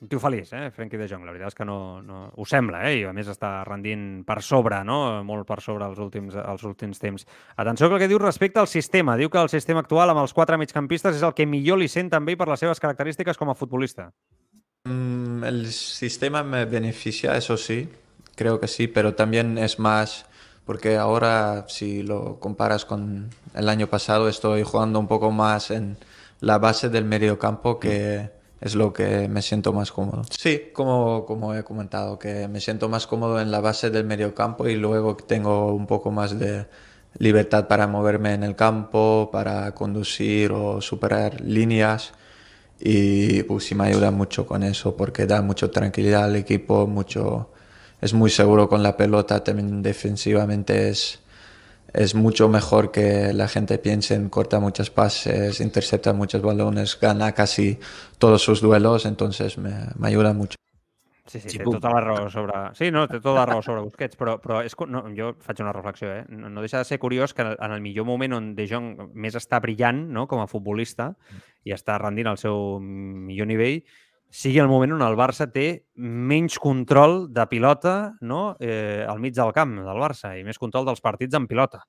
Un 0.00 0.06
tio 0.06 0.20
feliç, 0.22 0.52
eh, 0.54 0.70
Frenkie 0.70 0.98
de 0.98 1.08
Jong. 1.10 1.24
La 1.26 1.32
veritat 1.34 1.50
és 1.50 1.56
que 1.58 1.64
no, 1.66 2.00
no... 2.06 2.28
Ho 2.38 2.44
sembla, 2.46 2.84
eh? 2.86 3.00
I 3.00 3.04
a 3.08 3.12
més 3.12 3.26
està 3.26 3.64
rendint 3.66 4.22
per 4.26 4.38
sobre, 4.46 4.78
no? 4.86 5.24
Molt 5.26 5.46
per 5.48 5.58
sobre 5.64 5.88
els 5.90 5.98
últims, 5.98 6.36
els 6.38 6.62
últims 6.68 7.02
temps. 7.02 7.26
Atenció 7.56 7.88
al 7.90 7.98
que 7.98 8.08
diu 8.10 8.20
respecte 8.22 8.62
al 8.62 8.70
sistema. 8.70 9.16
Diu 9.18 9.30
que 9.32 9.42
el 9.42 9.50
sistema 9.50 9.82
actual 9.82 10.14
amb 10.14 10.22
els 10.22 10.36
quatre 10.36 10.58
migcampistes 10.60 11.18
és 11.18 11.26
el 11.26 11.34
que 11.34 11.48
millor 11.50 11.82
li 11.82 11.90
sent 11.90 12.12
també 12.14 12.36
per 12.38 12.46
les 12.46 12.62
seves 12.62 12.78
característiques 12.78 13.40
com 13.40 13.50
a 13.50 13.58
futbolista. 13.58 14.12
Mm, 14.84 15.42
el 15.44 15.66
sistema 15.72 16.44
me 16.44 16.64
beneficia, 16.64 17.36
eso 17.36 17.56
sí, 17.56 17.88
creo 18.36 18.60
que 18.60 18.68
sí, 18.68 18.86
pero 18.86 19.14
también 19.14 19.58
es 19.58 19.80
más 19.80 20.26
porque 20.64 20.96
ahora 20.96 21.64
si 21.68 22.02
lo 22.02 22.38
comparas 22.38 22.84
con 22.84 23.30
el 23.54 23.68
año 23.70 23.86
pasado 23.86 24.28
estoy 24.28 24.62
jugando 24.62 25.00
un 25.00 25.08
poco 25.08 25.32
más 25.32 25.70
en 25.70 25.96
la 26.40 26.58
base 26.58 26.90
del 26.90 27.06
medio 27.06 27.38
campo 27.38 27.80
que 27.80 28.37
es 28.60 28.74
lo 28.74 28.92
que 28.92 29.28
me 29.28 29.42
siento 29.42 29.72
más 29.72 29.92
cómodo. 29.92 30.22
Sí, 30.30 30.70
como, 30.72 31.24
como 31.26 31.54
he 31.54 31.62
comentado, 31.62 32.18
que 32.18 32.48
me 32.48 32.60
siento 32.60 32.88
más 32.88 33.06
cómodo 33.06 33.40
en 33.40 33.50
la 33.50 33.60
base 33.60 33.90
del 33.90 34.04
medio 34.04 34.34
campo 34.34 34.68
y 34.68 34.76
luego 34.76 35.16
tengo 35.16 35.72
un 35.72 35.86
poco 35.86 36.10
más 36.10 36.38
de 36.38 36.66
libertad 37.18 37.68
para 37.68 37.86
moverme 37.86 38.34
en 38.34 38.42
el 38.42 38.56
campo, 38.56 39.30
para 39.32 39.74
conducir 39.74 40.52
o 40.52 40.80
superar 40.80 41.40
líneas 41.40 42.12
y 42.80 43.42
pues 43.44 43.64
sí 43.64 43.74
me 43.74 43.84
ayuda 43.86 44.10
mucho 44.10 44.46
con 44.46 44.62
eso 44.62 44.96
porque 44.96 45.26
da 45.26 45.42
mucha 45.42 45.70
tranquilidad 45.70 46.24
al 46.24 46.36
equipo, 46.36 46.86
mucho 46.86 47.50
es 48.00 48.14
muy 48.14 48.30
seguro 48.30 48.68
con 48.68 48.82
la 48.82 48.96
pelota, 48.96 49.42
también 49.42 49.82
defensivamente 49.82 50.88
es 50.88 51.20
es 51.92 52.14
mucho 52.14 52.48
mejor 52.48 52.90
que 52.90 53.32
la 53.32 53.48
gente 53.48 53.78
piense 53.78 54.14
en 54.14 54.28
corta 54.28 54.60
muchos 54.60 54.90
pases, 54.90 55.60
intercepta 55.60 56.12
muchos 56.12 56.42
balones, 56.42 56.98
gana 57.00 57.32
casi 57.32 57.78
todos 58.18 58.42
sus 58.42 58.60
duelos, 58.60 59.06
entonces 59.06 59.58
me, 59.58 59.72
me 59.96 60.08
ayuda 60.08 60.32
mucho. 60.32 60.58
Sí, 61.28 61.40
sí, 61.40 61.58
té 61.58 61.64
tota 61.64 61.90
la 61.92 62.00
raó 62.00 62.30
sobre... 62.32 62.54
Sí, 62.72 62.88
no, 62.90 63.02
té 63.06 63.18
tota 63.20 63.42
la 63.42 63.46
raó 63.50 63.60
sobre 63.60 63.82
Busquets, 63.84 64.16
però, 64.16 64.38
però 64.40 64.62
és... 64.64 64.72
no, 64.88 65.02
jo 65.12 65.34
faig 65.44 65.60
una 65.60 65.74
reflexió, 65.76 66.08
eh? 66.08 66.22
No, 66.32 66.48
no 66.48 66.64
deixa 66.64 66.80
de 66.80 66.88
ser 66.88 66.98
curiós 66.98 67.34
que 67.36 67.44
en 67.44 67.74
el 67.74 67.82
millor 67.84 68.06
moment 68.08 68.32
on 68.38 68.46
De 68.56 68.64
Jong 68.70 69.10
més 69.12 69.36
està 69.36 69.60
brillant 69.60 70.06
no? 70.08 70.24
com 70.26 70.40
a 70.40 70.48
futbolista 70.48 71.10
i 71.68 71.76
està 71.76 71.98
rendint 72.00 72.32
al 72.32 72.40
seu 72.40 72.78
millor 72.80 73.50
nivell, 73.50 73.82
sigui 74.30 74.60
el 74.60 74.68
moment 74.68 74.92
on 74.98 75.04
el 75.06 75.16
Barça 75.16 75.48
té 75.52 75.68
menys 75.96 76.58
control 76.60 77.26
de 77.32 77.46
pilota 77.48 77.94
no? 78.20 78.56
eh, 78.60 79.04
al 79.08 79.20
mig 79.22 79.34
del 79.36 79.54
camp 79.56 79.76
del 79.80 80.02
Barça 80.02 80.34
i 80.38 80.44
més 80.44 80.60
control 80.60 80.88
dels 80.88 81.02
partits 81.04 81.38
en 81.38 81.48
pilota. 81.48 81.82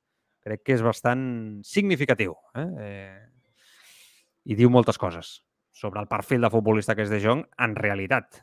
Crec 0.43 0.63
que 0.63 0.77
és 0.77 0.83
bastant 0.83 1.21
significatiu. 1.67 2.35
Eh? 2.55 2.67
Eh, 2.85 3.23
I 4.49 4.55
diu 4.55 4.71
moltes 4.71 4.97
coses 4.97 5.39
sobre 5.75 6.01
el 6.01 6.07
perfil 6.07 6.43
de 6.43 6.51
futbolista 6.51 6.95
que 6.95 7.05
és 7.05 7.11
De 7.11 7.19
Jong 7.23 7.43
en 7.63 7.75
realitat, 7.75 8.41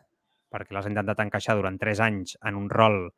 perquè 0.52 0.76
l'has 0.76 0.88
intentat 0.88 1.20
encaixar 1.24 1.56
durant 1.56 1.76
3 1.80 2.00
anys 2.04 2.36
en 2.44 2.56
un 2.56 2.68
rol 2.72 3.08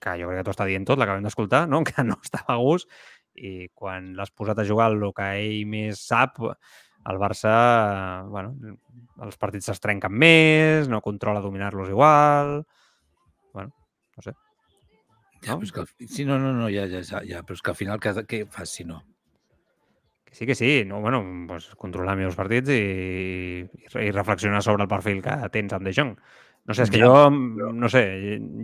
que 0.00 0.14
jo 0.20 0.28
crec 0.28 0.40
que 0.40 0.46
t'ho 0.46 0.54
està 0.54 0.66
dient 0.68 0.84
tot, 0.84 1.00
l'acabem 1.00 1.24
d'escoltar, 1.24 1.64
no? 1.68 1.82
que 1.88 2.04
no 2.04 2.18
estava 2.22 2.56
a 2.56 2.60
gust, 2.60 2.88
i 3.36 3.68
quan 3.74 4.14
l'has 4.16 4.32
posat 4.32 4.60
a 4.60 4.68
jugar 4.68 4.90
el 4.92 5.02
que 5.16 5.28
ell 5.40 5.64
més 5.68 6.00
sap, 6.08 6.40
el 7.10 7.20
Barça, 7.22 7.52
bueno, 8.30 8.54
els 9.24 9.38
partits 9.40 9.70
es 9.72 9.82
trenquen 9.82 10.12
més, 10.12 10.90
no 10.92 11.02
controla 11.04 11.44
dominar-los 11.44 11.92
igual... 11.92 12.58
Bueno, 13.54 13.72
no 14.16 14.24
sé. 14.24 14.34
Ja? 15.44 15.54
Però 15.54 15.62
és 15.62 15.72
que, 15.72 15.84
sí, 16.06 16.24
no, 16.28 16.38
no, 16.42 16.52
no, 16.56 16.70
ja, 16.72 16.86
ja, 16.90 17.02
ja, 17.06 17.22
ja, 17.26 17.44
però 17.46 17.56
és 17.56 17.62
que 17.62 17.72
al 17.72 17.78
final 17.78 18.00
què, 18.02 18.12
què 18.28 18.42
fas 18.52 18.72
si 18.78 18.86
no? 18.88 19.02
Que 20.26 20.34
sí, 20.34 20.48
que 20.48 20.56
sí. 20.58 20.70
No, 20.88 21.00
bueno, 21.00 21.22
pues, 21.48 21.70
controlar 21.78 22.18
els 22.18 22.36
partits 22.36 22.72
i, 22.74 22.82
i, 23.62 23.86
i 24.02 24.10
reflexionar 24.10 24.64
sobre 24.64 24.84
el 24.84 24.90
perfil 24.90 25.22
que 25.24 25.38
tens 25.54 25.76
amb 25.76 25.86
De 25.86 25.94
Jong. 25.96 26.16
No 26.66 26.74
sé, 26.74 26.82
és 26.82 26.90
que 26.90 26.98
ja, 26.98 27.06
jo, 27.06 27.30
però... 27.30 27.70
no 27.78 27.88
sé, 27.88 28.02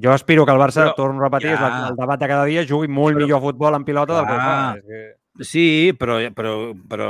jo 0.03 0.11
aspiro 0.11 0.43
que 0.43 0.51
el 0.51 0.59
Barça, 0.59 0.89
però, 0.89 0.97
torno 0.99 1.23
a 1.23 1.29
repetir, 1.29 1.53
ja. 1.53 1.55
és 1.55 1.63
el, 1.69 1.93
el 1.93 1.99
debat 2.01 2.19
de 2.19 2.29
cada 2.33 2.49
dia, 2.51 2.65
jugui 2.67 2.91
molt 2.91 3.15
però, 3.15 3.23
millor 3.23 3.39
a 3.39 3.45
futbol 3.45 3.79
en 3.79 3.85
pilota 3.87 4.17
clar, 4.17 4.25
del 4.25 4.33
que 4.33 4.39
fa. 4.43 4.57
És 4.75 4.89
que... 4.89 5.22
Sí, 5.41 5.95
però, 5.97 6.19
però, 6.37 6.75
però 6.89 7.07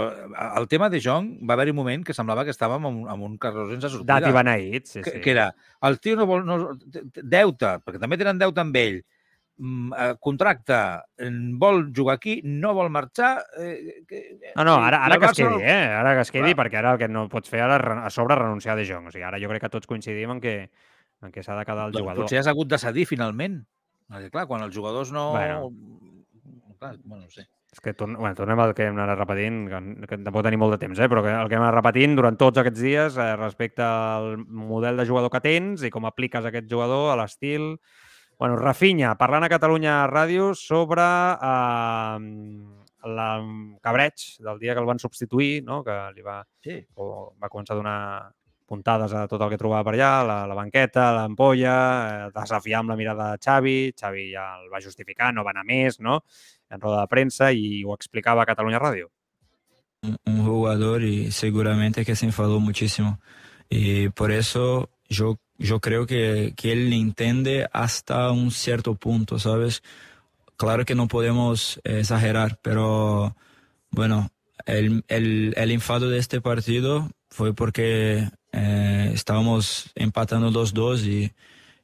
el 0.61 0.69
tema 0.71 0.87
de 0.93 1.01
Jong 1.03 1.41
va 1.49 1.57
haver-hi 1.57 1.73
un 1.75 1.81
moment 1.81 2.05
que 2.07 2.15
semblava 2.15 2.45
que 2.47 2.53
estàvem 2.55 2.85
amb, 2.87 3.09
amb 3.11 3.25
un 3.27 3.33
carró 3.43 3.65
sense 3.71 3.91
sortida. 3.91 4.21
Dat 4.21 4.29
i 4.31 4.37
beneït, 4.37 4.87
sí, 4.87 5.01
que, 5.03 5.17
sí. 5.17 5.23
Que 5.25 5.33
era, 5.35 5.49
el 5.89 5.99
tio 5.99 6.15
no 6.21 6.29
vol... 6.31 6.45
No, 6.47 6.61
deute, 7.19 7.73
perquè 7.83 7.99
també 7.99 8.21
tenen 8.21 8.39
deute 8.39 8.63
amb 8.63 8.79
ell, 8.79 9.01
contracte, 10.23 10.79
vol 11.59 11.83
jugar 11.95 12.17
aquí, 12.21 12.39
no 12.47 12.73
vol 12.79 12.91
marxar... 12.95 13.33
Eh, 13.59 14.03
que, 14.09 14.23
no, 14.55 14.65
no, 14.65 14.77
ara, 14.79 15.03
ara 15.07 15.19
que 15.19 15.31
es 15.33 15.39
quedi, 15.43 15.67
eh? 15.67 15.83
Ara 15.99 16.15
que 16.17 16.25
es 16.25 16.33
quedi, 16.35 16.53
Clar. 16.53 16.59
perquè 16.63 16.79
ara 16.81 16.95
el 16.95 17.03
que 17.03 17.09
no 17.11 17.27
pots 17.33 17.51
fer 17.51 17.63
ara 17.67 17.79
a 18.07 18.11
sobre 18.11 18.39
renunciar 18.39 18.79
de 18.79 18.87
Jong. 18.89 19.11
O 19.11 19.15
sigui, 19.15 19.27
ara 19.27 19.41
jo 19.43 19.51
crec 19.51 19.67
que 19.67 19.73
tots 19.73 19.91
coincidim 19.91 20.37
en 20.37 20.43
que, 20.43 20.57
en 21.23 21.35
què 21.35 21.43
s'ha 21.43 21.59
de 21.59 21.67
quedar 21.67 21.89
el 21.91 21.95
doncs 21.95 22.07
jugador. 22.07 22.25
Potser 22.25 22.41
has 22.41 22.51
hagut 22.51 22.71
de 22.71 22.81
cedir 22.83 23.07
finalment. 23.11 23.61
Perquè, 24.11 24.31
clar, 24.31 24.47
quan 24.51 24.63
els 24.63 24.75
jugadors 24.75 25.11
no... 25.15 25.33
Bueno. 25.37 25.73
Clar, 26.79 26.97
bueno, 27.05 27.27
no 27.27 27.31
sé. 27.31 27.47
És 27.73 27.81
que 27.81 27.95
torn... 27.97 28.19
bueno, 28.21 28.37
tornem 28.37 28.61
al 28.61 28.75
que 28.77 28.85
hem 28.91 28.99
anat 29.01 29.17
repetint, 29.17 29.63
que, 29.71 29.79
que 30.11 30.19
tampoc 30.21 30.45
tenim 30.45 30.61
molt 30.61 30.75
de 30.77 30.81
temps, 30.83 30.99
eh? 31.01 31.09
però 31.09 31.23
que 31.25 31.33
el 31.33 31.49
que 31.49 31.57
hem 31.57 31.65
anat 31.65 31.79
repetint 31.79 32.17
durant 32.19 32.37
tots 32.37 32.61
aquests 32.61 32.83
dies 32.85 33.17
eh, 33.17 33.31
respecte 33.41 33.81
al 33.87 34.35
model 34.45 35.01
de 35.01 35.07
jugador 35.09 35.33
que 35.33 35.41
tens 35.41 35.85
i 35.87 35.91
com 35.91 36.05
apliques 36.09 36.45
aquest 36.45 36.69
jugador 36.71 37.13
a 37.13 37.19
l'estil... 37.23 37.77
Bueno, 38.43 38.57
Rafinha, 38.59 39.13
parlant 39.15 39.45
a 39.47 39.49
Catalunya 39.53 40.01
Ràdio 40.11 40.49
sobre 40.59 41.05
eh, 41.07 42.23
la 43.07 43.29
cabreig 43.85 44.25
del 44.43 44.59
dia 44.59 44.75
que 44.75 44.83
el 44.83 44.89
van 44.89 44.99
substituir, 44.99 45.63
no? 45.65 45.83
que 45.87 45.95
li 46.17 46.25
va, 46.27 46.41
Sí. 46.65 46.81
o 46.97 47.35
va 47.41 47.51
començar 47.53 47.77
a 47.77 47.79
donar 47.79 47.99
puntades 48.73 49.13
a 49.13 49.27
tot 49.29 49.45
el 49.45 49.53
que 49.53 49.61
trobava 49.61 49.85
per 49.85 49.95
allà, 49.99 50.13
la, 50.27 50.41
la 50.49 50.59
banqueta, 50.59 51.11
l'ampolla, 51.19 51.79
eh, 52.27 52.29
desafiar 52.35 52.81
amb 52.81 52.97
la 52.97 53.01
mirada 53.01 53.33
de 53.33 53.45
Xavi, 53.45 53.79
Xavi 53.93 54.31
ja 54.33 54.49
el 54.59 54.71
va 54.73 54.81
justificar, 54.85 55.33
no 55.37 55.45
va 55.45 55.53
anar 55.53 55.69
més, 55.69 56.01
no? 56.01 56.23
en 56.73 56.81
roda 56.81 57.03
de 57.03 57.11
premsa 57.13 57.53
i 57.53 57.83
ho 57.85 57.93
explicava 57.93 58.43
a 58.43 58.49
Catalunya 58.49 58.81
Ràdio. 58.81 59.13
un, 60.03 60.17
un 60.25 60.45
jugador 60.45 61.03
y 61.03 61.31
seguramente 61.31 62.05
que 62.05 62.17
se 62.17 62.27
enfadó 62.27 62.61
muchísimo. 62.61 63.21
Y 63.69 64.09
por 64.11 64.33
eso 64.33 64.91
yo, 65.09 65.39
yo 65.59 65.81
creo 65.81 66.07
que, 66.07 66.55
que 66.57 66.73
él 66.73 66.93
entiende 66.93 67.69
hasta 67.73 68.31
un 68.31 68.51
cierto 68.51 68.95
punto, 68.95 69.39
¿sabes? 69.39 69.83
Claro 70.57 70.85
que 70.85 70.95
no 70.95 71.09
podemos 71.09 71.81
exagerar, 71.85 72.59
pero 72.63 73.37
bueno, 73.91 74.31
el, 74.67 75.05
el, 75.09 75.55
el 75.57 75.71
enfado 75.71 76.09
de 76.11 76.19
este 76.19 76.41
partido 76.41 77.11
fue 77.31 77.55
porque 77.55 78.29
eh, 78.53 79.11
estábamos 79.15 79.91
empatando 79.95 80.51
2-2 80.51 81.07
y, 81.07 81.33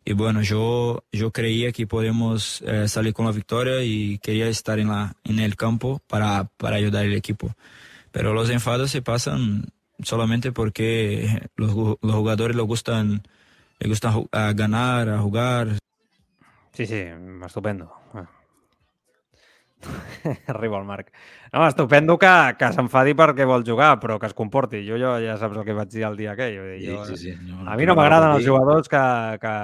y 0.05 0.12
bueno, 0.12 0.43
yo, 0.43 1.05
yo 1.12 1.31
creía 1.33 1.73
que 1.73 1.87
podemos 1.87 2.62
eh, 2.62 2.89
salir 2.89 3.14
con 3.14 3.27
la 3.27 3.33
victoria 3.33 3.83
y 3.83 4.19
quería 4.19 4.49
estar 4.49 4.79
en, 4.79 4.89
la, 4.89 5.14
en 5.25 5.39
el 5.39 5.57
campo 5.57 6.01
para, 6.07 6.51
para 6.57 6.77
ayudar 6.77 7.05
al 7.05 7.14
equipo. 7.14 7.55
Pero 8.12 8.33
los 8.33 8.51
enfados 8.51 8.91
se 8.91 9.03
pasan 9.03 9.66
solamente 10.03 10.53
porque 10.53 11.49
los, 11.57 11.75
los 11.75 12.14
jugadores 12.14 12.57
les 12.57 12.66
gustan, 12.66 13.23
les 13.79 13.89
gustan 13.89 14.27
a 14.33 14.53
ganar, 14.53 15.09
a 15.09 15.21
jugar. 15.21 15.79
Sí, 16.73 16.87
sí, 16.87 17.05
estupendo. 17.45 17.93
Arriba 20.47 20.79
el 20.79 20.85
Marc. 20.85 21.12
No, 21.53 21.66
estupendo 21.66 22.18
que, 22.18 22.31
que 22.59 22.70
s'enfadi 22.74 23.14
perquè 23.18 23.47
vol 23.49 23.64
jugar, 23.66 23.95
però 24.03 24.18
que 24.18 24.29
es 24.29 24.35
comporti. 24.37 24.83
Jo, 24.87 24.99
jo 25.01 25.14
ja 25.22 25.37
saps 25.41 25.61
el 25.61 25.66
que 25.66 25.76
vaig 25.76 25.93
dir 25.93 26.05
el 26.09 26.18
dia 26.18 26.35
aquell. 26.35 26.59
Jo, 26.83 27.05
sí, 27.09 27.18
sí. 27.20 27.37
No, 27.47 27.62
A 27.68 27.76
mi 27.79 27.87
no 27.89 27.97
m'agraden 27.99 28.37
els 28.37 28.47
jugadors 28.47 28.91
que, 28.91 29.05
que... 29.43 29.55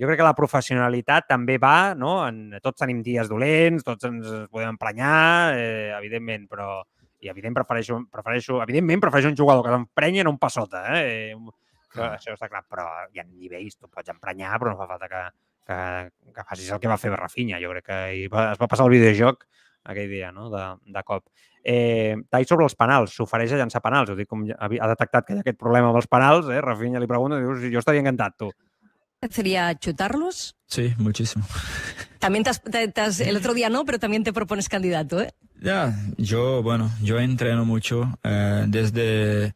Jo 0.00 0.08
crec 0.08 0.22
que 0.22 0.24
la 0.24 0.36
professionalitat 0.36 1.26
també 1.28 1.58
va, 1.60 1.92
no? 1.98 2.22
En, 2.24 2.56
tots 2.64 2.80
tenim 2.80 3.02
dies 3.04 3.28
dolents, 3.28 3.84
tots 3.84 4.08
ens 4.08 4.28
podem 4.48 4.72
emprenyar, 4.74 5.54
eh, 5.58 5.92
evidentment, 5.98 6.48
però... 6.50 6.80
I 7.22 7.28
evident 7.30 7.54
prefereixo, 7.54 8.00
prefereixo, 8.10 8.56
evidentment 8.64 8.98
prefereixo 9.04 9.28
un 9.30 9.36
jugador 9.38 9.62
que 9.62 9.70
s'emprenya 9.70 10.24
en 10.24 10.30
un 10.32 10.40
passota, 10.42 10.80
eh? 10.98 11.36
Això, 11.92 12.08
això 12.08 12.32
està 12.34 12.48
clar, 12.50 12.64
però 12.66 12.88
hi 13.12 13.20
ha 13.22 13.24
nivells, 13.28 13.76
tu 13.78 13.86
pots 13.86 14.10
emprenyar, 14.10 14.56
però 14.58 14.72
no 14.72 14.80
fa 14.80 14.88
falta 14.90 15.06
que, 15.06 15.20
que, 15.66 16.10
que 16.34 16.44
facis 16.48 16.70
el 16.70 16.80
que 16.80 16.88
va 16.88 16.98
fer 16.98 17.10
Rafinha. 17.12 17.60
Jo 17.62 17.70
crec 17.70 17.84
que 17.86 18.28
va, 18.32 18.52
es 18.52 18.58
va 18.60 18.68
passar 18.68 18.86
el 18.86 18.92
videojoc 18.96 19.44
aquell 19.84 20.08
dia, 20.10 20.30
no?, 20.32 20.48
de, 20.50 20.64
de 20.94 21.02
cop. 21.02 21.24
Eh, 21.64 22.16
Tai 22.30 22.44
sobre 22.44 22.64
els 22.64 22.74
penals, 22.78 23.14
s'ofereix 23.14 23.52
a 23.52 23.56
llançar 23.62 23.80
penals. 23.82 24.10
Ho 24.10 24.16
dic 24.18 24.28
com 24.30 24.44
ja 24.46 24.54
ha 24.58 24.88
detectat 24.90 25.26
que 25.26 25.34
hi 25.34 25.36
ha 25.38 25.40
aquest 25.42 25.58
problema 25.58 25.88
amb 25.90 25.96
els 25.98 26.06
penals, 26.10 26.48
eh? 26.50 26.60
Rafinha 26.60 27.00
li 27.02 27.06
pregunta, 27.10 27.38
diu, 27.38 27.54
"Sí, 27.58 27.70
jo 27.72 27.78
estaria 27.78 28.00
encantat, 28.00 28.36
tu. 28.38 28.50
¿Sería 29.30 29.72
chutarlos? 29.78 30.56
Sí, 30.66 30.92
muchísimo. 30.98 31.44
También 32.18 32.42
te 32.44 32.50
has- 32.50 32.62
te- 32.62 32.88
te 32.88 33.00
has- 33.00 33.20
el 33.20 33.36
otro 33.36 33.54
día 33.54 33.68
no, 33.68 33.84
pero 33.84 33.98
también 34.00 34.24
te 34.24 34.32
propones 34.32 34.68
candidato, 34.68 35.20
¿eh? 35.20 35.30
Ya, 35.60 35.92
yo, 36.16 36.60
bueno, 36.62 36.90
yo 37.02 37.20
entreno 37.20 37.64
mucho 37.64 38.08
eh, 38.24 38.64
desde, 38.66 39.54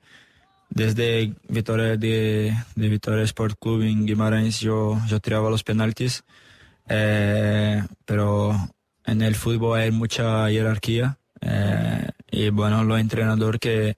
desde 0.71 1.35
Vitoria 1.49 1.97
de, 1.97 2.57
de 2.75 2.89
Vitoria 2.89 3.25
Sport 3.25 3.59
Club 3.61 3.83
en 3.83 4.07
Guimarães, 4.07 4.61
yo, 4.61 4.99
yo 5.07 5.21
tiraba 5.21 5.51
los 5.51 5.65
penaltis, 5.65 6.25
eh, 6.89 7.83
pero 8.05 8.55
en 9.05 9.23
el 9.23 9.35
fútbol 9.35 9.79
hay 9.81 9.91
mucha 9.91 10.49
jerarquía 10.49 11.19
eh, 11.41 12.09
y 12.31 12.51
bueno, 12.51 12.85
los 12.85 13.01
entrenadores 13.01 13.61
que, 13.61 13.97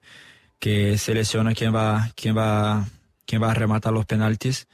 que 0.59 0.97
selecciona 0.97 1.53
quién 1.53 1.73
va, 1.73 2.11
quién 2.15 2.37
va, 2.37 2.87
quién 3.25 3.41
va 3.41 3.51
a 3.51 3.55
rematar 3.55 3.93
los 3.93 4.05
penaltis 4.05 4.67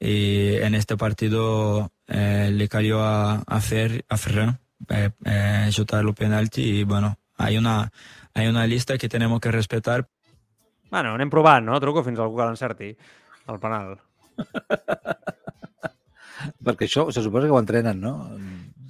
y 0.00 0.56
en 0.56 0.74
este 0.74 0.96
partido 0.96 1.92
eh, 2.08 2.50
le 2.52 2.68
cayó 2.68 3.02
a, 3.02 3.42
a, 3.46 3.60
Fer, 3.60 4.04
a 4.08 4.16
Ferran 4.16 4.58
eh, 4.88 5.70
los 6.02 6.14
penalti 6.14 6.62
y 6.62 6.84
bueno, 6.84 7.18
hay 7.36 7.56
una, 7.56 7.90
hay 8.34 8.46
una 8.46 8.66
lista 8.66 8.98
que 8.98 9.08
tenemos 9.08 9.40
que 9.40 9.50
respetar. 9.50 10.08
Bueno, 10.94 11.16
anem 11.18 11.30
provant, 11.32 11.64
no? 11.66 11.80
Truco 11.82 12.04
fins 12.06 12.20
algú 12.22 12.38
que 12.38 12.46
l'encerti, 12.46 12.92
el 13.50 13.58
penal. 13.58 13.96
Perquè 16.64 16.86
això 16.86 17.08
se 17.10 17.22
suposa 17.24 17.48
que 17.48 17.54
ho 17.56 17.58
entrenen, 17.58 17.98
no? 18.00 18.12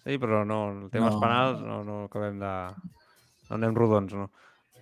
Sí, 0.05 0.19
però 0.21 0.43
no, 0.45 0.59
el 0.73 0.91
tema 0.93 1.09
dels 1.09 1.17
No. 1.17 1.23
penals 1.23 1.63
no, 1.65 1.79
no 1.87 1.99
acabem 2.11 2.37
de... 2.43 2.53
No 3.49 3.57
anem 3.57 3.77
rodons, 3.77 4.13
no. 4.17 4.27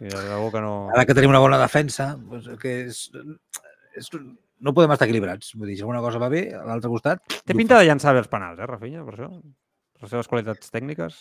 De 0.01 0.11
debò 0.11 0.49
que 0.51 0.63
no... 0.65 0.73
Ara 0.91 1.05
que 1.07 1.15
tenim 1.15 1.31
una 1.31 1.43
bona 1.43 1.61
defensa, 1.63 2.09
doncs, 2.19 2.49
que 2.59 2.73
és, 2.89 3.05
és, 3.99 4.09
no 4.59 4.75
podem 4.75 4.95
estar 4.97 5.07
equilibrats. 5.07 5.53
Vull 5.55 5.71
dir, 5.71 5.77
si 5.79 5.85
alguna 5.87 6.03
cosa 6.03 6.19
va 6.23 6.31
bé, 6.33 6.49
a 6.59 6.65
l'altre 6.67 6.91
costat... 6.91 7.23
Té 7.47 7.55
pinta 7.55 7.79
de 7.79 7.87
llançar 7.87 8.17
bé 8.17 8.23
els 8.25 8.31
penals, 8.33 8.59
eh, 8.59 8.67
Rafinha, 8.67 9.05
per 9.07 9.15
això? 9.15 9.29
Per 9.31 10.09
les 10.09 10.15
seves 10.17 10.31
qualitats 10.33 10.75
tècniques, 10.75 11.21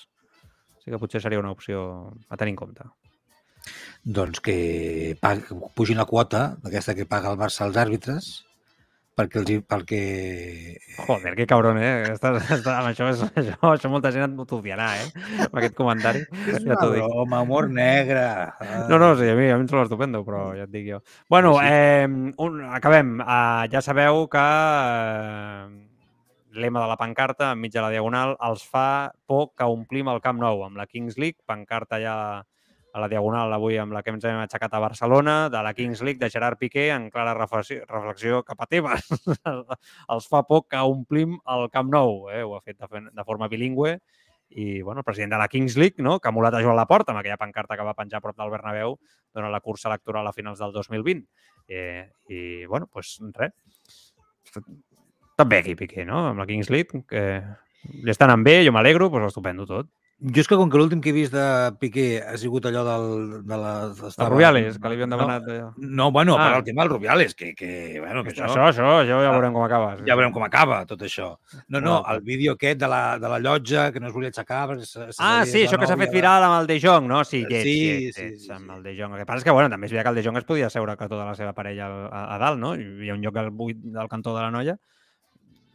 sí 0.81 0.89
que 0.89 0.97
potser 1.01 1.21
seria 1.21 1.41
una 1.43 1.53
opció 1.53 1.83
a 2.29 2.41
tenir 2.41 2.55
en 2.55 2.61
compte. 2.63 2.89
Doncs 4.03 4.39
que 4.41 5.17
pag, 5.21 5.43
pugin 5.77 5.97
la 6.01 6.05
quota 6.09 6.55
d'aquesta 6.63 6.95
que 6.97 7.05
paga 7.05 7.31
el 7.31 7.37
Barça 7.37 7.65
als 7.67 7.77
àrbitres 7.77 8.31
perquè 9.21 9.37
els, 9.41 9.49
perquè... 9.67 9.97
Joder, 11.05 11.33
que 11.35 11.45
cabron, 11.45 11.77
eh? 11.77 12.07
Estàs, 12.13 12.39
estàs, 12.55 12.69
amb 12.73 12.87
això, 12.89 13.09
és- 13.11 13.21
això, 13.41 13.57
això 13.75 13.89
molta 13.91 14.09
gent 14.15 14.39
et 14.39 14.53
odiarà, 14.55 14.87
eh? 15.03 15.09
Amb 15.45 15.59
aquest 15.59 15.75
comentari. 15.77 16.23
És 16.47 16.63
Ja 16.63 16.71
una 16.71 16.77
dic. 16.79 17.03
broma, 17.03 17.41
humor 17.43 17.67
negre. 17.69 18.23
No, 18.89 18.97
no, 18.97 19.11
sí, 19.19 19.27
a 19.29 19.35
mi, 19.37 19.49
a 19.51 19.59
mi 19.59 19.65
em 19.65 19.67
sembla 19.69 19.83
estupendo, 19.85 20.23
però 20.25 20.55
ja 20.57 20.63
et 20.65 20.71
dic 20.73 20.87
jo. 20.93 21.01
Bueno, 21.29 21.53
Sí, 21.59 21.67
eh, 21.69 22.07
un, 22.41 22.61
acabem. 22.71 23.19
Uh, 23.19 23.67
ja 23.69 23.83
sabeu 23.85 24.23
que 24.31 24.41
eh, 24.41 25.67
lema 26.63 26.81
de 26.81 26.87
la 26.89 26.97
pancarta, 26.97 27.51
enmig 27.53 27.71
de 27.75 27.83
la 27.83 27.91
diagonal, 27.93 28.37
els 28.47 28.63
fa 28.67 29.11
por 29.27 29.51
que 29.55 29.67
omplim 29.69 30.09
el 30.11 30.21
Camp 30.23 30.39
Nou 30.41 30.63
amb 30.65 30.79
la 30.81 30.87
Kings 30.87 31.19
League, 31.21 31.39
pancarta 31.45 31.99
ja 32.01 32.15
a 32.93 32.99
la 32.99 33.07
diagonal 33.11 33.53
avui 33.55 33.77
amb 33.79 33.95
la 33.95 34.01
que 34.03 34.11
ens 34.13 34.25
hem 34.27 34.39
aixecat 34.41 34.73
a 34.75 34.81
Barcelona, 34.83 35.35
de 35.49 35.61
la 35.63 35.73
Kings 35.73 36.01
League 36.03 36.19
de 36.19 36.29
Gerard 36.29 36.59
Piqué, 36.59 36.89
en 36.91 37.09
clara 37.11 37.33
reflexió, 37.37 37.85
reflexió 37.87 38.41
cap 38.47 38.61
a 38.61 38.67
Tebas. 38.67 39.07
els 40.15 40.27
fa 40.31 40.43
por 40.47 40.67
que 40.67 40.81
omplim 40.81 41.37
el 41.55 41.69
Camp 41.71 41.91
Nou. 41.93 42.27
Eh? 42.31 42.43
Ho 42.43 42.57
ha 42.57 42.61
fet 42.65 42.81
de, 42.81 43.05
de 43.11 43.25
forma 43.27 43.49
bilingüe 43.51 43.97
i 44.51 44.81
bueno, 44.81 44.99
el 44.99 45.07
president 45.07 45.31
de 45.31 45.39
la 45.39 45.47
Kings 45.47 45.77
League, 45.77 46.03
no? 46.03 46.19
que 46.19 46.27
ha 46.27 46.33
emulat 46.33 46.57
a 46.57 46.61
Joan 46.63 46.75
Laporta 46.75 47.13
amb 47.13 47.21
aquella 47.21 47.39
pancarta 47.39 47.77
que 47.79 47.87
va 47.87 47.95
penjar 47.95 48.19
a 48.19 48.25
prop 48.25 48.35
del 48.37 48.51
Bernabéu 48.51 48.97
durant 49.31 49.51
la 49.51 49.61
cursa 49.63 49.87
electoral 49.87 50.27
a 50.27 50.35
finals 50.35 50.59
del 50.59 50.73
2020. 50.75 51.23
Eh, 51.71 52.09
I, 52.27 52.65
bueno, 52.65 52.89
doncs 52.91 53.19
res. 53.39 53.55
Tot 54.51 55.47
bé 55.47 55.61
aquí, 55.61 55.77
Piqué, 55.79 56.03
no? 56.05 56.27
Amb 56.33 56.43
la 56.43 56.47
Kings 56.49 56.69
League, 56.69 57.05
que 57.07 57.23
li 58.03 58.11
estan 58.11 58.29
anant 58.29 58.43
bé, 58.43 58.59
jo 58.65 58.75
m'alegro, 58.75 59.07
doncs 59.09 59.31
estupendo 59.31 59.65
tot. 59.69 59.87
Jo 60.21 60.37
és 60.43 60.45
que 60.45 60.53
com 60.53 60.69
que 60.69 60.77
l'últim 60.77 60.99
que 61.01 61.09
he 61.09 61.13
vist 61.15 61.33
de 61.33 61.43
Piqué 61.81 62.21
ha 62.21 62.35
sigut 62.37 62.67
allò 62.69 62.83
del, 62.85 63.05
de 63.49 63.57
la... 63.57 63.71
Els 63.89 64.17
Rubiales, 64.29 64.75
que 64.77 64.89
li 64.91 64.93
havien 64.99 65.09
demanat... 65.09 65.47
No, 65.47 65.55
No, 65.77 65.87
no 65.97 66.05
bueno, 66.13 66.35
Ah. 66.37 66.43
per 66.45 66.57
al 66.59 66.63
tema 66.67 66.83
dels 66.83 66.91
Rubiales, 66.93 67.33
que, 67.33 67.55
que, 67.57 67.97
bueno, 67.99 68.21
que 68.23 68.29
això, 68.29 68.45
això, 68.45 68.67
això, 68.69 68.85
això, 69.01 69.17
ja 69.23 69.31
Ah. 69.31 69.33
veurem 69.33 69.51
com 69.57 69.63
acaba. 69.65 69.95
ja 70.05 70.13
veurem 70.19 70.31
com 70.31 70.43
acaba 70.45 70.83
tot 70.85 71.01
això. 71.01 71.31
No, 71.69 71.81
no, 71.81 72.03
el 72.13 72.21
vídeo 72.21 72.53
aquest 72.53 72.77
de 72.83 72.87
la, 72.87 73.17
de 73.17 73.29
la 73.33 73.39
llotja 73.39 73.91
que 73.91 73.99
no 73.99 74.07
es 74.09 74.13
volia 74.13 74.29
aixecar 74.29 74.77
se, 74.85 75.07
se 75.11 75.17
Ah, 75.17 75.41
sí, 75.43 75.63
això 75.65 75.79
que 75.79 75.87
s'ha 75.89 75.97
fet 75.97 76.13
viral 76.13 76.43
amb 76.43 76.59
el 76.61 76.67
De 76.67 76.77
Jong, 76.79 77.07
no? 77.07 77.23
Sí, 77.25 77.43
que 77.49 77.63
Sí, 77.63 77.73
sí, 77.73 78.13
sí, 78.13 78.29
sí, 78.37 78.39
sí, 78.45 78.51
amb 78.51 78.69
sí. 78.69 78.77
el 78.77 78.83
De 78.83 78.95
Jong. 79.01 79.13
El 79.13 79.19
que 79.23 79.25
passa 79.25 79.39
és 79.39 79.43
que, 79.43 79.57
bueno, 79.57 79.69
també 79.73 79.87
és 79.89 79.91
veritat 79.91 80.05
que 80.13 80.19
el 80.19 80.21
De 80.21 80.27
Jong 80.29 80.37
es 80.37 80.45
podia 80.45 80.69
seure 80.69 80.95
que 80.97 81.09
tota 81.09 81.25
la 81.25 81.33
seva 81.33 81.53
parella 81.53 81.89
a, 82.11 82.35
a 82.35 82.37
dalt, 82.37 82.59
no? 82.61 82.75
Hi 82.75 82.85
havia 82.85 83.17
un 83.17 83.21
lloc 83.25 83.37
al 83.41 83.49
buit 83.49 83.81
del 83.81 84.07
cantó 84.07 84.35
de 84.37 84.41
la 84.45 84.51
noia. 84.53 84.77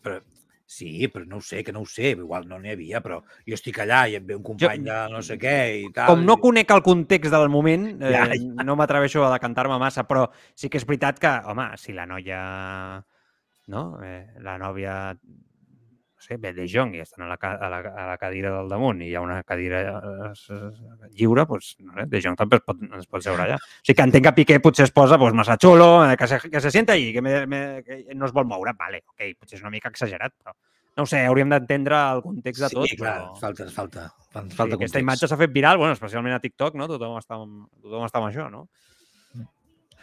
Però, 0.06 0.20
sí, 0.66 1.06
però 1.08 1.24
no 1.24 1.38
ho 1.38 1.44
sé, 1.44 1.62
que 1.64 1.72
no 1.72 1.84
ho 1.84 1.86
sé, 1.86 2.10
igual 2.10 2.48
no 2.50 2.58
n'hi 2.58 2.74
havia, 2.74 3.00
però 3.00 3.20
jo 3.46 3.54
estic 3.54 3.78
allà 3.84 4.02
i 4.10 4.16
em 4.18 4.26
ve 4.26 4.34
un 4.34 4.42
company 4.44 4.82
de 4.84 4.98
no 5.12 5.22
sé 5.24 5.38
què 5.40 5.56
i 5.78 5.90
tal. 5.94 6.10
Com 6.10 6.24
no 6.26 6.36
conec 6.42 6.74
el 6.74 6.82
context 6.86 7.32
del 7.32 7.48
moment, 7.52 7.86
eh, 8.02 8.12
Ja, 8.12 8.26
no 8.66 8.76
m'atreveixo 8.76 9.24
a 9.24 9.32
decantar-me 9.36 9.78
massa, 9.78 10.04
però 10.10 10.26
sí 10.58 10.68
que 10.68 10.82
és 10.82 10.86
veritat 10.88 11.22
que, 11.22 11.32
home, 11.46 11.70
si 11.80 11.94
la 11.94 12.08
noia, 12.10 12.40
no? 13.72 13.84
Eh, 14.02 14.24
la 14.42 14.58
nòvia, 14.58 14.96
sé, 16.26 16.36
ve 16.42 16.52
de 16.56 16.66
Jong 16.68 16.92
i 16.98 17.00
estan 17.04 17.24
a 17.24 17.30
la, 17.30 17.38
a, 17.40 17.70
la, 17.72 17.78
a 17.80 18.06
la 18.10 18.18
cadira 18.20 18.50
del 18.58 18.68
damunt 18.68 19.00
i 19.02 19.08
hi 19.08 19.14
ha 19.16 19.22
una 19.24 19.38
cadira 19.46 19.80
eh, 19.86 20.60
lliure, 21.16 21.46
doncs, 21.48 21.72
no 21.86 21.94
sé, 21.96 22.06
de 22.12 22.20
Jong 22.24 22.36
també 22.36 22.58
es 22.60 22.66
pot, 22.66 22.82
es 23.00 23.06
pot 23.10 23.24
seure 23.24 23.46
allà. 23.46 23.56
O 23.56 23.82
sigui 23.86 23.96
que 23.96 24.06
entenc 24.10 24.26
que 24.28 24.34
Piqué 24.40 24.60
potser 24.64 24.86
es 24.90 24.94
posa 24.94 25.18
pues, 25.18 25.34
massa 25.34 25.56
xulo, 25.62 25.90
eh, 26.10 26.16
que 26.20 26.26
se, 26.28 26.40
que 26.50 26.60
se 26.60 26.70
sienta 26.74 26.92
ahí, 26.94 27.12
que, 27.14 27.22
me, 27.22 27.46
me, 27.46 27.60
que 27.86 28.02
no 28.14 28.26
es 28.26 28.32
vol 28.36 28.44
moure, 28.50 28.74
vale, 28.78 29.04
ok, 29.14 29.30
potser 29.40 29.56
és 29.60 29.62
una 29.64 29.72
mica 29.78 29.88
exagerat, 29.94 30.34
però, 30.42 30.56
No 30.96 31.04
ho 31.04 31.08
sé, 31.10 31.18
hauríem 31.28 31.50
d'entendre 31.52 31.92
el 32.14 32.22
context 32.24 32.62
de 32.64 32.68
tot. 32.72 32.86
sí, 32.88 32.96
clar, 32.96 33.18
però... 33.20 33.34
falta, 33.36 33.66
falta, 33.68 34.04
falta, 34.32 34.48
Sí, 34.48 34.56
falta 34.56 34.78
aquesta 34.78 34.96
context. 34.96 35.02
imatge 35.02 35.28
s'ha 35.28 35.36
fet 35.36 35.52
viral, 35.52 35.76
bueno, 35.76 35.92
especialment 35.92 36.32
a 36.32 36.38
TikTok, 36.40 36.78
no? 36.80 36.86
Tothom 36.88 37.18
està, 37.20 37.36
amb, 37.36 37.66
tothom 37.84 38.06
està 38.06 38.16
amb 38.22 38.30
això, 38.30 38.46
no? 38.48 38.62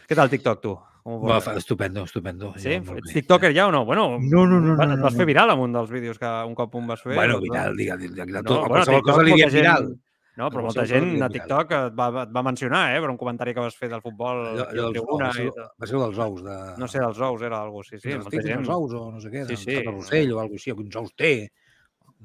Què 0.05 0.13
tal 0.19 0.29
TikTok, 0.29 0.61
tu? 0.61 0.75
Com 1.03 1.19
ho 1.19 1.27
Va, 1.27 1.37
estupendo, 1.59 2.05
estupendo. 2.07 2.53
Sí? 2.55 2.77
Jo, 2.79 2.95
Ets 3.01 3.11
tiktoker 3.11 3.51
ja 3.53 3.67
o 3.67 3.71
no? 3.75 3.83
Bueno, 3.83 4.17
No, 4.21 4.45
no, 4.47 4.61
no, 4.61 4.77
vas, 4.77 4.87
no, 4.87 4.95
no, 4.95 5.03
vas 5.03 5.17
fer 5.19 5.25
viral 5.27 5.51
amb 5.51 5.65
un 5.65 5.73
dels 5.75 5.91
vídeos 5.91 6.17
que 6.17 6.29
un 6.47 6.55
cop 6.55 6.75
un 6.79 6.87
vas 6.87 7.01
fer. 7.03 7.15
Bueno, 7.17 7.35
no? 7.35 7.41
viral, 7.43 7.75
digue, 7.75 7.97
digue, 7.97 8.23
digue, 8.25 8.41
No, 8.41 8.61
bueno, 8.61 8.69
qualsevol 8.69 9.01
TikTok, 9.01 9.11
cosa 9.17 9.23
li 9.27 9.33
diem 9.35 9.49
viral. 9.51 9.83
gent- 9.89 9.99
No, 10.35 10.47
però 10.49 10.63
molta 10.65 10.85
gent 10.89 11.09
cosa 11.11 11.25
a 11.25 11.29
TikTok 11.29 11.71
et 11.77 11.93
va, 11.99 12.07
et 12.23 12.29
va 12.33 12.41
mencionar, 12.41 12.95
eh, 12.95 13.01
per 13.03 13.09
un 13.11 13.17
comentari 13.17 13.53
que 13.53 13.59
vas 13.59 13.75
fer 13.75 13.89
del 13.89 14.01
futbol 14.01 14.39
Allò, 14.47 14.63
allò 14.69 14.87
dels 14.93 14.95
i 14.95 15.21
va 15.21 15.31
ser- 15.33 15.51
va 15.81 15.85
ser 15.91 15.95
el 15.95 16.01
dels 16.07 16.17
ous. 16.17 16.41
De... 16.43 16.55
No 16.79 16.87
sé, 16.87 16.99
dels 16.99 17.19
ous 17.19 17.41
era 17.43 17.59
algo, 17.61 17.83
sí, 17.83 17.99
sí. 17.99 18.09
Sí, 18.09 18.15
molta 18.17 18.37
els 18.37 18.45
gent. 18.45 18.63
dels 18.63 18.69
ous 18.69 18.93
o 18.93 19.11
no 19.11 19.19
sé 19.19 19.29
què, 19.29 19.45
Sí, 19.45 19.55
sí, 19.57 19.75
o 19.75 19.79
alguna 19.91 20.07
cosa 20.07 20.55
així, 20.55 20.71
o 20.71 20.75
quins 20.77 20.95
ous 20.95 21.13
té. 21.15 21.51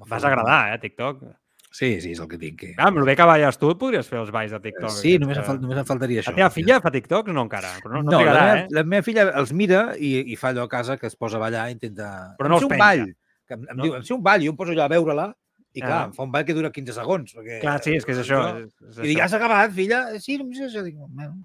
Vas 0.06 0.24
agradar, 0.24 0.72
eh, 0.72 0.78
TikTok. 0.78 1.22
Sí, 1.70 2.00
sí, 2.00 2.12
és 2.14 2.20
el 2.20 2.28
que 2.30 2.38
tinc. 2.40 2.56
Que... 2.60 2.68
Ah, 2.78 2.86
amb 2.88 2.98
el 2.98 3.04
bé 3.04 3.14
que 3.14 3.26
balles 3.28 3.58
tu, 3.60 3.68
podries 3.78 4.06
fer 4.08 4.18
els 4.22 4.30
balls 4.34 4.50
de 4.54 4.58
TikTok. 4.64 4.90
sí, 4.90 5.18
només 5.20 5.36
em, 5.36 5.42
que- 5.42 5.46
fal 5.50 5.60
només 5.60 5.78
em 5.78 5.84
faltaria 5.88 6.22
això. 6.22 6.32
La 6.32 6.36
teva 6.40 6.50
filla 6.50 6.78
fa 6.80 6.90
TikToks? 6.94 7.32
No 7.36 7.42
encara, 7.44 7.74
però 7.84 7.98
no, 7.98 8.02
no, 8.02 8.10
no 8.16 8.22
la, 8.24 8.32
meva, 8.32 8.54
eh? 8.58 8.66
la 8.70 8.84
meva 8.84 9.02
filla 9.06 9.26
els 9.38 9.52
mira 9.52 9.82
i, 9.98 10.14
i 10.32 10.36
fa 10.40 10.48
allò 10.54 10.64
a 10.64 10.68
casa 10.72 10.96
que 10.96 11.06
es 11.06 11.14
posa 11.16 11.36
a 11.36 11.40
ballar 11.44 11.68
i 11.68 11.76
intenta... 11.76 12.34
Però 12.38 12.48
no 12.48 12.56
Em 12.56 12.62
els 12.62 12.66
sé 12.66 12.72
un 12.72 12.78
ball. 12.80 13.04
Que 13.48 13.54
em, 13.58 13.66
em 13.68 13.76
No? 13.76 13.82
diu, 13.84 13.94
em 14.00 14.02
sé 14.08 14.14
un 14.16 14.22
ball, 14.24 14.42
jo 14.46 14.50
em 14.54 14.56
poso 14.56 14.72
allò 14.72 14.86
a 14.88 14.92
veure-la 14.94 15.28
i 15.76 15.82
clar, 15.82 15.98
Ah. 16.00 16.04
em 16.08 16.12
fa 16.16 16.22
un 16.24 16.32
ball 16.32 16.44
que 16.48 16.54
dura 16.56 16.70
15 16.72 16.94
segons. 16.96 17.34
Perquè, 17.36 17.58
Clar, 17.60 17.76
sí, 17.84 17.92
és 18.00 18.04
que 18.08 18.12
és 18.16 18.22
això. 18.24 18.38
Jo- 18.48 18.62
És, 18.64 18.72
és 18.96 18.98
I 19.04 19.08
dic, 19.12 19.20
has 19.20 19.34
acabat, 19.36 19.70
filla? 19.76 20.00
Sí, 20.18 20.38
només 20.40 20.58
això. 20.64 20.82
Dic, 20.82 20.96
bueno, 20.96 21.36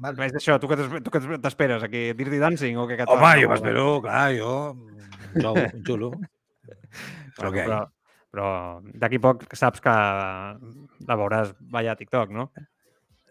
vale. 0.00 0.26
És 0.26 0.34
això, 0.40 0.56
tu 0.58 0.66
que 0.72 0.78
t'esperes 1.44 1.84
aquí? 1.84 2.08
Dirty 2.16 2.40
Dancing 2.40 2.80
o 2.80 2.88
què 2.88 2.96
Home, 3.06 3.34
jo 3.42 3.46
No, 3.46 3.52
m'espero, 3.52 3.86
clar, 4.02 4.24
jo... 4.34 4.54
Un 5.36 5.84
xulo. 5.84 6.10
Però? 7.36 7.50
Però, 7.52 7.82
però 8.32 8.80
d'aquí 8.94 9.18
poc 9.22 9.44
saps 9.56 9.80
que 9.84 9.90
la 9.92 11.16
veuràs 11.20 11.54
ballar 11.60 11.94
a 11.94 12.00
TikTok, 12.00 12.30
no? 12.34 12.50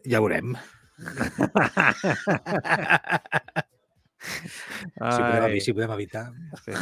Ja 0.05 0.19
veurem. 0.21 0.55
Si 4.25 5.21
podem, 5.21 5.59
si 5.61 5.73
podem 5.75 5.91
evitar. 5.97 6.27
sí. 6.65 6.73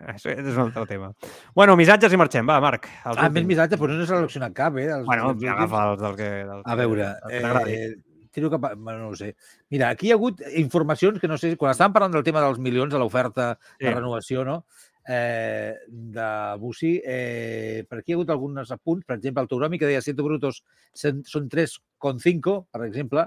Això 0.00 0.30
és 0.32 0.54
un 0.56 0.62
altre 0.62 0.86
tema. 0.88 1.10
Bueno, 1.54 1.74
missatges 1.76 2.14
i 2.14 2.16
marxem. 2.16 2.46
Va, 2.48 2.54
Marc. 2.64 2.86
els 2.88 3.18
Ah, 3.18 3.26
més 3.28 3.42
últims. 3.42 3.48
missatges, 3.50 3.78
però 3.82 3.90
no 3.92 3.98
n'he 3.98 4.06
seleccionat 4.08 4.54
cap, 4.56 4.78
eh? 4.80 4.86
Els, 4.94 5.04
Bueno, 5.04 5.26
els 5.34 5.42
agafa 5.44 5.82
els 5.90 6.00
del 6.00 6.14
que... 6.16 6.28
Del 6.48 6.62
A 6.64 6.76
veure, 6.78 7.08
que 7.28 7.74
eh, 7.74 7.90
tiro 8.32 8.48
cap 8.54 8.64
a... 8.64 8.70
Bueno, 8.76 8.98
no 9.02 9.08
ho 9.10 9.16
sé. 9.18 9.34
Mira, 9.68 9.90
aquí 9.92 10.08
hi 10.08 10.12
ha 10.12 10.16
hagut 10.16 10.40
informacions 10.56 11.20
que 11.20 11.28
no 11.28 11.36
sé... 11.36 11.52
Quan 11.60 11.74
estàvem 11.74 11.92
parlant 11.92 12.16
del 12.16 12.24
tema 12.24 12.40
dels 12.40 12.58
milions, 12.58 12.88
de 12.94 12.98
l'oferta 13.02 13.50
Sí. 13.76 13.84
de 13.84 13.92
renovació, 13.92 14.42
no? 14.48 14.64
Eh, 15.12 15.74
de 15.88 16.56
Bussi, 16.62 17.00
eh, 17.02 17.84
per 17.88 17.98
aquí 17.98 18.12
hi 18.12 18.14
ha 18.14 18.18
hagut 18.20 18.30
alguns 18.30 18.70
apunts, 18.70 19.02
per 19.08 19.16
exemple, 19.16 19.42
el 19.42 19.48
Taurami, 19.50 19.78
que 19.80 19.88
deia 19.88 20.02
100 20.04 20.22
brutos 20.22 20.60
són 20.94 21.48
3,5, 21.50 22.54
per 22.70 22.84
exemple. 22.86 23.24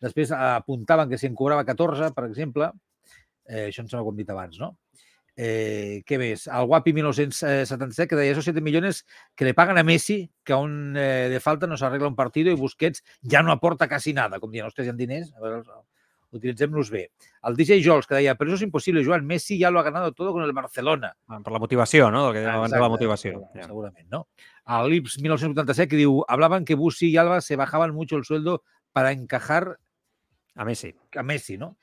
Després 0.00 0.32
apuntaven 0.32 1.10
que 1.10 1.18
si 1.20 1.28
en 1.28 1.36
cobrava 1.36 1.66
14, 1.68 2.14
per 2.16 2.24
exemple. 2.30 2.70
Eh, 3.44 3.66
això 3.68 3.84
em 3.84 3.90
sembla 3.90 4.06
com 4.06 4.16
dit 4.16 4.30
abans, 4.32 4.56
no? 4.62 4.76
Eh, 5.36 6.02
què 6.08 6.16
més? 6.18 6.48
El 6.50 6.64
Guapi 6.66 6.92
1977 6.96 8.08
que 8.10 8.16
deia 8.18 8.32
esos 8.32 8.48
7 8.48 8.62
millones 8.64 9.04
que 9.36 9.46
le 9.46 9.54
pagan 9.54 9.78
a 9.78 9.84
Messi, 9.86 10.30
que 10.42 10.56
aún 10.56 10.96
eh, 10.96 11.28
de 11.30 11.38
falta 11.44 11.68
no 11.68 11.76
s'arregla 11.78 12.10
un 12.10 12.16
partido 12.18 12.50
i 12.50 12.58
Busquets 12.58 13.04
ja 13.22 13.44
no 13.44 13.52
aporta 13.52 13.86
quasi 13.86 14.16
nada. 14.16 14.40
Com 14.40 14.50
dient, 14.50 14.66
ostres, 14.66 14.88
hi 14.88 14.90
ha 14.90 14.98
diners, 14.98 15.30
a 15.36 15.44
veure, 15.44 15.62
utilitzem-los 16.32 16.90
bé. 16.90 17.10
El 17.42 17.56
DJ 17.56 17.80
Jols, 17.84 18.06
que 18.06 18.14
deia, 18.14 18.34
però 18.36 18.48
eso 18.50 18.56
es 18.56 18.62
imposible, 18.62 19.04
Joan, 19.04 19.24
Messi 19.26 19.58
ya 19.58 19.70
lo 19.70 19.80
ha 19.80 19.82
ganado 19.82 20.12
todo 20.12 20.32
con 20.32 20.42
el 20.42 20.52
Barcelona. 20.52 21.14
Per 21.26 21.52
la 21.52 21.58
motivació, 21.58 22.10
no? 22.10 22.26
Del 22.26 22.34
que 22.34 22.42
dèiem 22.44 22.56
abans 22.58 22.72
de 22.72 22.80
la 22.80 22.88
motivació. 22.88 23.30
segurament, 23.32 23.56
Ja. 23.62 23.66
Segurament, 23.66 24.08
¿no? 24.10 24.28
El 24.68 24.90
Lips 24.90 25.18
1987 25.20 25.88
que 25.88 25.96
diu, 25.96 26.24
hablaban 26.28 26.64
que 26.64 26.74
Bussi 26.74 27.08
y 27.10 27.16
Alba 27.16 27.40
se 27.40 27.56
bajaban 27.56 27.94
mucho 27.94 28.16
el 28.16 28.24
sueldo 28.24 28.62
para 28.92 29.12
encajar 29.12 29.78
A 30.58 30.64
Messi. 30.64 30.92
a 31.16 31.22
Messi, 31.22 31.56
¿no? 31.56 31.76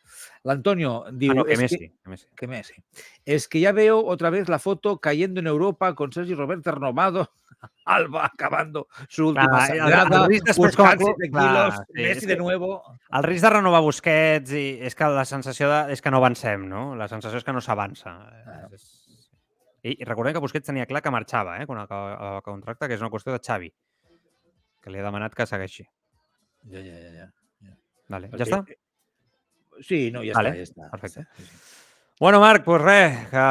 L'Antonio 0.43 1.05
diu... 1.11 1.31
Ah, 1.31 1.35
no, 1.35 1.43
que 1.45 1.53
"Es 1.53 1.59
Messi. 1.59 1.77
Que 2.03 2.09
Messi. 2.09 2.27
que 2.35 2.47
Messi. 2.47 2.73
Es 3.23 3.47
que 3.47 3.59
ya 3.61 3.71
veo 3.71 4.03
otra 4.05 4.29
vez 4.29 4.49
la 4.49 4.59
foto 4.59 4.99
cayendo 4.99 5.39
en 5.39 5.47
Europa 5.47 5.95
con 5.95 6.11
Sergi 6.11 6.33
Roberto 6.35 6.71
renovado, 6.71 7.29
Alba 7.85 8.25
acabando 8.25 8.87
su 9.07 9.27
última 9.29 9.47
Clar, 9.47 9.71
el- 9.71 9.77
sangrada, 9.79 10.03
el 10.03 10.09
com 10.09 10.69
club, 10.69 10.99
7 10.99 11.29
clar, 11.31 11.47
kilos, 11.71 11.75
sí, 11.87 12.01
Messi 12.01 12.25
de 12.25 12.33
que- 12.35 12.39
nuevo. 12.41 12.83
El 13.11 13.23
risc 13.23 13.43
de 13.43 13.49
renovar 13.49 13.81
Busquets 13.81 14.51
i 14.51 14.65
és 14.83 14.93
que 14.95 15.07
la 15.07 15.23
sensació 15.25 15.69
de, 15.71 15.79
és 15.95 16.01
que 16.03 16.11
no 16.11 16.17
avancem, 16.19 16.67
no? 16.67 16.95
La 16.99 17.07
sensació 17.07 17.37
és 17.39 17.47
que 17.47 17.53
no 17.55 17.61
s'avança. 17.63 18.11
Ah. 18.11 18.67
I, 19.85 19.95
I 20.01 20.03
recordem 20.03 20.33
que 20.33 20.41
Busquets 20.43 20.67
tenia 20.67 20.85
clar 20.89 21.01
que 21.01 21.11
marxava, 21.15 21.61
eh? 21.61 21.65
Quan 21.69 21.79
acaba 21.79 22.35
el 22.35 22.41
contracte, 22.43 22.87
que 22.89 22.95
és 22.99 23.01
una 23.05 23.11
qüestió 23.13 23.31
de 23.31 23.39
Xavi, 23.39 23.71
que 24.83 24.91
li 24.91 24.99
ha 24.99 25.05
demanat 25.07 25.33
que 25.33 25.45
segueixi. 25.47 25.87
Ja, 26.67 26.81
ja, 26.83 26.99
ja. 26.99 27.11
ja. 27.23 27.31
Vale. 28.09 28.29
Perquè- 28.29 28.45
Ja 28.45 28.61
està? 28.61 28.65
Sí, 29.81 30.09
no, 30.11 30.23
ja 30.23 30.33
Vale, 30.37 30.53
està, 30.55 30.57
ja 30.57 30.63
està. 30.63 30.91
perfecte. 30.91 31.27
Sí, 31.37 31.43
sí. 31.45 31.61
Bueno, 32.17 32.39
Marc, 32.39 32.63
doncs 32.63 32.81
res, 32.81 33.15
que 33.27 33.41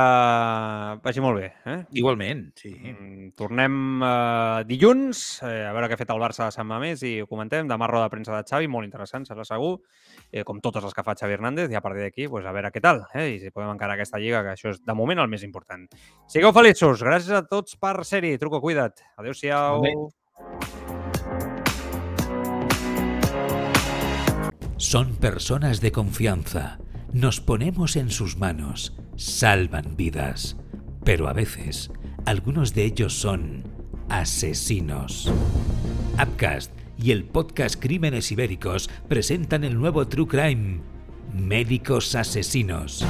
vagi 1.05 1.21
molt 1.21 1.37
bé. 1.37 1.51
Eh? 1.67 1.85
Igualment, 2.01 2.47
sí. 2.57 2.71
Mm, 2.73 3.27
Tornem 3.37 3.75
eh, 4.03 4.63
dilluns, 4.65 5.43
eh, 5.45 5.67
a 5.69 5.73
veure 5.77 5.91
què 5.91 5.99
ha 5.99 6.01
fet 6.01 6.09
el 6.15 6.23
Barça 6.23 6.47
de 6.47 6.55
Sant 6.55 6.67
Mamés 6.67 7.03
i 7.05 7.21
ho 7.21 7.27
comentem. 7.29 7.69
Demà 7.69 7.85
roda 7.91 8.07
de 8.09 8.15
premsa 8.15 8.33
de 8.39 8.43
Xavi, 8.49 8.67
molt 8.73 8.89
interessant, 8.89 9.27
serà 9.29 9.45
segur, 9.45 9.75
eh, 10.33 10.45
com 10.49 10.63
totes 10.65 10.83
les 10.83 10.95
que 10.97 11.05
fa 11.05 11.13
Xavi 11.15 11.37
Hernández, 11.37 11.69
i 11.71 11.77
a 11.77 11.83
partir 11.85 12.07
d'aquí 12.07 12.27
pues, 12.27 12.47
a 12.47 12.53
veure 12.57 12.73
què 12.73 12.81
tal, 12.81 13.05
eh? 13.13 13.35
i 13.35 13.39
si 13.39 13.51
podem 13.53 13.75
encarar 13.75 13.99
aquesta 13.99 14.19
lliga, 14.19 14.41
que 14.43 14.55
això 14.57 14.71
és 14.73 14.81
de 14.81 14.95
moment 14.97 15.19
el 15.21 15.29
més 15.29 15.45
important. 15.45 15.85
Sigueu 16.27 16.57
feliços, 16.57 17.03
gràcies 17.05 17.37
a 17.37 17.45
tots 17.45 17.77
per 17.77 17.99
ser-hi. 18.03 18.39
Truco, 18.39 18.63
cuida't. 18.65 18.97
Adéu-siau. 19.19 19.83
Molt 19.85 20.15
bé. 20.41 20.84
Son 24.87 25.17
personas 25.17 25.81
de 25.81 25.93
confianza. 25.93 26.79
Nos 27.11 27.41
ponemos 27.41 27.97
en 27.97 28.11
sus 28.11 28.37
manos. 28.37 28.95
Salvan 29.17 29.97
vidas. 29.97 30.59
Pero 31.03 31.27
a 31.27 31.33
veces, 31.33 31.91
algunos 32.27 32.75
de 32.75 32.85
ellos 32.85 33.15
son 33.15 33.65
asesinos. 34.11 35.33
Upcast 36.23 36.71
y 36.99 37.13
el 37.13 37.25
podcast 37.25 37.81
Crímenes 37.81 38.31
Ibéricos 38.31 38.91
presentan 39.09 39.65
el 39.65 39.79
nuevo 39.79 40.07
True 40.07 40.29
Crime, 40.29 40.81
Médicos 41.33 42.15
Asesinos. 42.15 43.07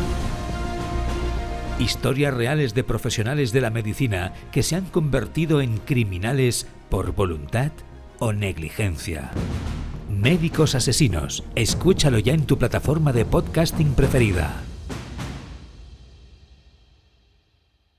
Historias 1.81 2.35
reales 2.35 2.75
de 2.75 2.85
profesionales 2.85 3.51
de 3.51 3.61
la 3.61 3.71
medicina 3.71 4.33
que 4.53 4.63
se 4.63 4.77
han 4.77 4.85
convertido 4.85 5.61
en 5.61 5.79
criminales 5.79 6.69
por 6.89 7.17
voluntad 7.17 7.73
o 8.21 8.33
negligencia. 8.33 9.33
Médicos 10.15 10.75
Asesinos. 10.75 11.43
Escúchalo 11.55 12.19
ya 12.19 12.33
en 12.33 12.47
tu 12.47 12.57
plataforma 12.57 13.13
de 13.13 13.25
podcasting 13.25 13.95
preferida. 13.95 14.63